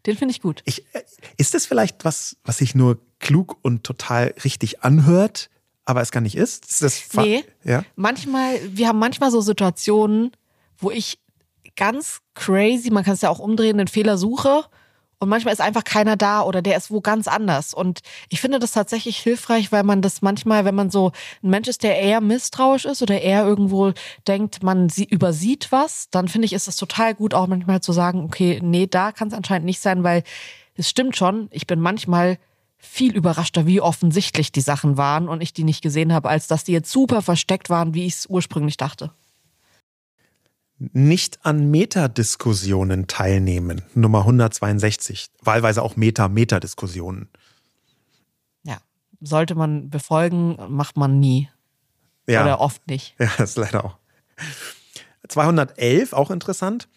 Den 0.05 0.17
finde 0.17 0.33
ich 0.33 0.41
gut. 0.41 0.61
Ich, 0.65 0.85
äh, 0.93 1.03
ist 1.37 1.53
das 1.53 1.65
vielleicht 1.65 2.05
was, 2.05 2.37
was 2.43 2.57
sich 2.57 2.75
nur 2.75 2.99
klug 3.19 3.57
und 3.61 3.83
total 3.83 4.35
richtig 4.43 4.83
anhört, 4.83 5.49
aber 5.85 6.01
es 6.01 6.11
gar 6.11 6.21
nicht 6.21 6.35
ist? 6.35 6.65
ist 6.69 6.81
das 6.81 7.13
nee. 7.15 7.43
Ja? 7.63 7.83
Manchmal, 7.95 8.59
wir 8.75 8.87
haben 8.87 8.99
manchmal 8.99 9.31
so 9.31 9.41
Situationen, 9.41 10.31
wo 10.77 10.91
ich 10.91 11.19
ganz 11.75 12.21
crazy, 12.33 12.91
man 12.91 13.03
kann 13.03 13.13
es 13.13 13.21
ja 13.21 13.29
auch 13.29 13.39
umdrehen, 13.39 13.77
den 13.77 13.87
Fehler 13.87 14.17
suche 14.17 14.65
und 15.19 15.29
manchmal 15.29 15.53
ist 15.53 15.61
einfach 15.61 15.83
keiner 15.83 16.15
da 16.15 16.41
oder 16.41 16.61
der 16.61 16.77
ist 16.77 16.91
wo 16.91 17.01
ganz 17.01 17.27
anders. 17.27 17.73
Und 17.73 18.01
ich 18.29 18.41
finde 18.41 18.59
das 18.59 18.71
tatsächlich 18.71 19.17
hilfreich, 19.17 19.71
weil 19.71 19.83
man 19.83 20.01
das 20.01 20.21
manchmal, 20.21 20.65
wenn 20.65 20.75
man 20.75 20.89
so 20.89 21.11
ein 21.43 21.49
Mensch 21.49 21.67
ist, 21.67 21.83
der 21.83 21.99
eher 21.99 22.21
misstrauisch 22.21 22.85
ist 22.85 23.01
oder 23.01 23.21
eher 23.21 23.45
irgendwo 23.45 23.93
denkt, 24.27 24.63
man 24.63 24.89
sie 24.89 25.05
übersieht 25.05 25.71
was, 25.71 26.09
dann 26.11 26.27
finde 26.27 26.45
ich, 26.45 26.53
ist 26.53 26.67
es 26.67 26.75
total 26.75 27.15
gut, 27.15 27.33
auch 27.33 27.47
manchmal 27.47 27.81
zu 27.81 27.91
sagen, 27.91 28.23
okay, 28.23 28.59
nee, 28.61 28.87
da 28.87 29.11
kann 29.11 29.29
es 29.29 29.33
anscheinend 29.33 29.65
nicht 29.65 29.79
sein, 29.79 30.03
weil 30.03 30.23
es 30.75 30.89
stimmt 30.89 31.15
schon, 31.15 31.47
ich 31.51 31.67
bin 31.67 31.79
manchmal 31.79 32.37
viel 32.77 33.15
überraschter, 33.15 33.65
wie 33.65 33.81
offensichtlich 33.81 34.51
die 34.51 34.61
Sachen 34.61 34.97
waren 34.97 35.27
und 35.27 35.41
ich 35.41 35.53
die 35.53 35.63
nicht 35.63 35.81
gesehen 35.81 36.13
habe, 36.13 36.29
als 36.29 36.47
dass 36.47 36.63
die 36.63 36.73
jetzt 36.73 36.91
super 36.91 37.21
versteckt 37.21 37.69
waren, 37.69 37.93
wie 37.93 38.05
ich 38.05 38.13
es 38.13 38.25
ursprünglich 38.27 38.77
dachte 38.77 39.11
nicht 40.77 41.45
an 41.45 41.71
Metadiskussionen 41.71 43.07
teilnehmen. 43.07 43.81
Nummer 43.93 44.19
162. 44.19 45.27
Wahlweise 45.41 45.81
auch 45.81 45.95
Meta-Metadiskussionen. 45.95 47.29
Ja, 48.63 48.77
sollte 49.21 49.55
man 49.55 49.89
befolgen, 49.89 50.57
macht 50.69 50.97
man 50.97 51.19
nie. 51.19 51.49
Ja. 52.27 52.43
Oder 52.43 52.59
oft 52.59 52.87
nicht. 52.87 53.15
Ja, 53.19 53.29
das 53.37 53.51
ist 53.51 53.57
leider 53.57 53.85
auch. 53.85 53.97
211, 55.27 56.13
auch 56.13 56.31
interessant. 56.31 56.87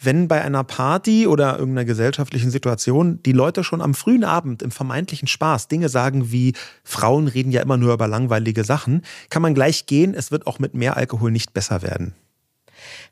Wenn 0.00 0.28
bei 0.28 0.40
einer 0.42 0.62
Party 0.62 1.26
oder 1.26 1.58
irgendeiner 1.58 1.84
gesellschaftlichen 1.84 2.52
Situation 2.52 3.20
die 3.24 3.32
Leute 3.32 3.64
schon 3.64 3.82
am 3.82 3.94
frühen 3.94 4.22
Abend 4.22 4.62
im 4.62 4.70
vermeintlichen 4.70 5.26
Spaß 5.26 5.66
Dinge 5.66 5.88
sagen 5.88 6.30
wie 6.30 6.54
Frauen 6.84 7.26
reden 7.26 7.50
ja 7.50 7.62
immer 7.62 7.76
nur 7.76 7.94
über 7.94 8.06
langweilige 8.06 8.62
Sachen, 8.62 9.02
kann 9.28 9.42
man 9.42 9.54
gleich 9.54 9.86
gehen, 9.86 10.14
es 10.14 10.30
wird 10.30 10.46
auch 10.46 10.60
mit 10.60 10.74
mehr 10.74 10.96
Alkohol 10.96 11.32
nicht 11.32 11.52
besser 11.52 11.82
werden. 11.82 12.14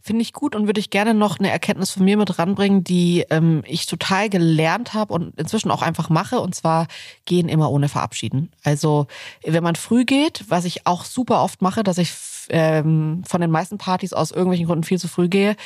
Finde 0.01 0.23
ich 0.23 0.33
gut 0.33 0.55
und 0.55 0.67
würde 0.67 0.81
ich 0.81 0.91
gerne 0.91 1.15
noch 1.15 1.39
eine 1.39 1.51
Erkenntnis 1.51 1.91
von 1.91 2.05
mir 2.05 2.17
mit 2.17 2.39
ranbringen, 2.39 2.85
die 2.85 3.25
ähm, 3.31 3.63
ich 3.67 3.87
total 3.87 4.29
gelernt 4.29 4.95
habe 4.95 5.13
und 5.13 5.39
inzwischen 5.39 5.71
auch 5.71 5.83
einfach 5.83 6.11
mache. 6.11 6.41
Und 6.41 6.55
zwar 6.55 6.87
gehen 7.25 7.49
immer 7.49 7.71
ohne 7.71 7.89
verabschieden. 7.89 8.51
Also 8.63 9.07
wenn 9.45 9.63
man 9.63 9.77
früh 9.77 10.05
geht, 10.05 10.45
was 10.49 10.65
ich 10.65 10.87
auch 10.87 11.05
super 11.05 11.43
oft 11.43 11.63
mache, 11.63 11.83
dass 11.83 11.99
ich 11.99 12.13
ähm, 12.49 13.23
von 13.27 13.41
den 13.41 13.51
meisten 13.51 13.79
Partys 13.79 14.13
aus 14.13 14.31
irgendwelchen 14.31 14.67
Gründen 14.67 14.85
viel 14.85 14.99
zu 14.99 15.09
früh 15.09 15.29
gehe, 15.29 15.57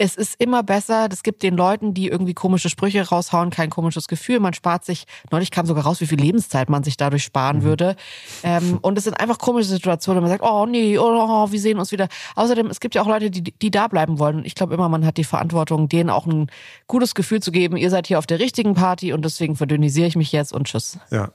es 0.00 0.16
ist 0.16 0.36
immer 0.38 0.62
besser, 0.62 1.10
das 1.10 1.22
gibt 1.22 1.42
den 1.42 1.58
Leuten, 1.58 1.92
die 1.92 2.08
irgendwie 2.08 2.32
komische 2.32 2.70
Sprüche 2.70 3.06
raushauen, 3.06 3.50
kein 3.50 3.68
komisches 3.68 4.08
Gefühl. 4.08 4.40
Man 4.40 4.54
spart 4.54 4.82
sich, 4.82 5.04
neulich 5.30 5.50
kam 5.50 5.66
sogar 5.66 5.84
raus, 5.84 6.00
wie 6.00 6.06
viel 6.06 6.18
Lebenszeit 6.18 6.70
man 6.70 6.82
sich 6.82 6.96
dadurch 6.96 7.22
sparen 7.22 7.58
mhm. 7.58 7.62
würde. 7.64 7.96
Ähm, 8.42 8.78
und 8.80 8.96
es 8.96 9.04
sind 9.04 9.20
einfach 9.20 9.36
komische 9.36 9.68
Situationen. 9.68 10.22
Man 10.22 10.30
sagt, 10.30 10.42
oh 10.42 10.64
nee, 10.64 10.96
oh, 10.96 11.02
oh, 11.04 11.52
wir 11.52 11.60
sehen 11.60 11.78
uns 11.78 11.92
wieder. 11.92 12.08
Außerdem, 12.34 12.68
es 12.68 12.80
gibt 12.80 12.94
ja 12.94 13.02
auch 13.02 13.06
Leute, 13.06 13.30
die, 13.30 13.42
die 13.42 13.70
da 13.70 13.88
bleiben 13.88 14.18
wollen. 14.18 14.42
Ich 14.46 14.54
glaube 14.54 14.72
immer, 14.72 14.88
man 14.88 15.04
hat 15.04 15.18
die 15.18 15.24
Verantwortung, 15.24 15.90
denen 15.90 16.08
auch 16.08 16.24
ein 16.24 16.50
gutes 16.86 17.14
Gefühl 17.14 17.42
zu 17.42 17.52
geben, 17.52 17.76
ihr 17.76 17.90
seid 17.90 18.06
hier 18.06 18.18
auf 18.18 18.26
der 18.26 18.38
richtigen 18.38 18.72
Party 18.72 19.12
und 19.12 19.22
deswegen 19.22 19.54
verdünnisiere 19.54 20.06
ich 20.06 20.16
mich 20.16 20.32
jetzt 20.32 20.54
und 20.54 20.66
tschüss. 20.66 20.98
Ja. 21.10 21.30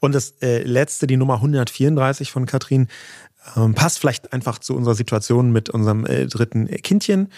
Und 0.00 0.12
das 0.12 0.34
äh, 0.42 0.64
letzte, 0.64 1.06
die 1.06 1.16
Nummer 1.16 1.34
134 1.34 2.32
von 2.32 2.46
Katrin, 2.46 2.88
ähm, 3.56 3.74
passt 3.74 4.00
vielleicht 4.00 4.32
einfach 4.32 4.58
zu 4.58 4.74
unserer 4.74 4.96
Situation 4.96 5.52
mit 5.52 5.70
unserem 5.70 6.04
äh, 6.04 6.26
dritten 6.26 6.66
Kindchen 6.66 7.28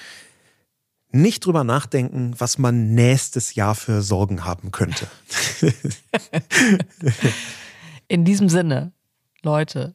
nicht 1.14 1.46
drüber 1.46 1.64
nachdenken, 1.64 2.34
was 2.38 2.58
man 2.58 2.94
nächstes 2.94 3.54
Jahr 3.54 3.74
für 3.74 4.02
Sorgen 4.02 4.44
haben 4.44 4.72
könnte. 4.72 5.06
In 8.08 8.24
diesem 8.24 8.48
Sinne, 8.48 8.92
Leute, 9.42 9.94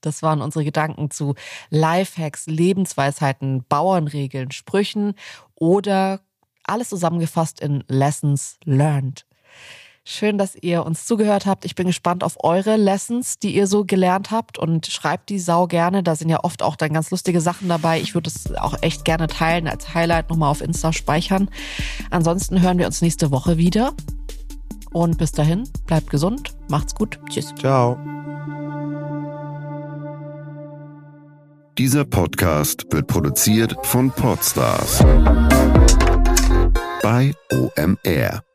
das 0.00 0.22
waren 0.22 0.42
unsere 0.42 0.64
Gedanken 0.64 1.10
zu 1.10 1.34
Lifehacks, 1.70 2.46
Lebensweisheiten, 2.46 3.64
Bauernregeln, 3.68 4.50
Sprüchen 4.50 5.14
oder 5.54 6.20
alles 6.64 6.88
zusammengefasst 6.88 7.60
in 7.60 7.84
Lessons 7.88 8.58
Learned. 8.64 9.26
Schön, 10.06 10.36
dass 10.36 10.54
ihr 10.54 10.84
uns 10.84 11.06
zugehört 11.06 11.46
habt. 11.46 11.64
Ich 11.64 11.74
bin 11.74 11.86
gespannt 11.86 12.24
auf 12.24 12.36
eure 12.44 12.76
Lessons, 12.76 13.38
die 13.38 13.54
ihr 13.56 13.66
so 13.66 13.86
gelernt 13.86 14.30
habt 14.30 14.58
und 14.58 14.86
schreibt 14.86 15.30
die 15.30 15.38
sau 15.38 15.66
gerne. 15.66 16.02
Da 16.02 16.14
sind 16.14 16.28
ja 16.28 16.44
oft 16.44 16.62
auch 16.62 16.76
dann 16.76 16.92
ganz 16.92 17.10
lustige 17.10 17.40
Sachen 17.40 17.68
dabei. 17.70 18.00
Ich 18.00 18.14
würde 18.14 18.28
es 18.28 18.54
auch 18.56 18.76
echt 18.82 19.06
gerne 19.06 19.28
teilen, 19.28 19.66
als 19.66 19.94
Highlight 19.94 20.28
nochmal 20.28 20.50
auf 20.50 20.60
Insta 20.60 20.92
speichern. 20.92 21.48
Ansonsten 22.10 22.60
hören 22.60 22.78
wir 22.78 22.84
uns 22.84 23.00
nächste 23.00 23.30
Woche 23.30 23.56
wieder. 23.56 23.94
Und 24.92 25.16
bis 25.16 25.32
dahin, 25.32 25.66
bleibt 25.86 26.10
gesund, 26.10 26.54
macht's 26.68 26.94
gut. 26.94 27.18
Tschüss. 27.30 27.54
Ciao. 27.58 27.98
Dieser 31.78 32.04
Podcast 32.04 32.84
wird 32.90 33.06
produziert 33.06 33.74
von 33.82 34.10
Podstars 34.10 34.98
bei 37.02 37.32
OMR. 37.50 38.53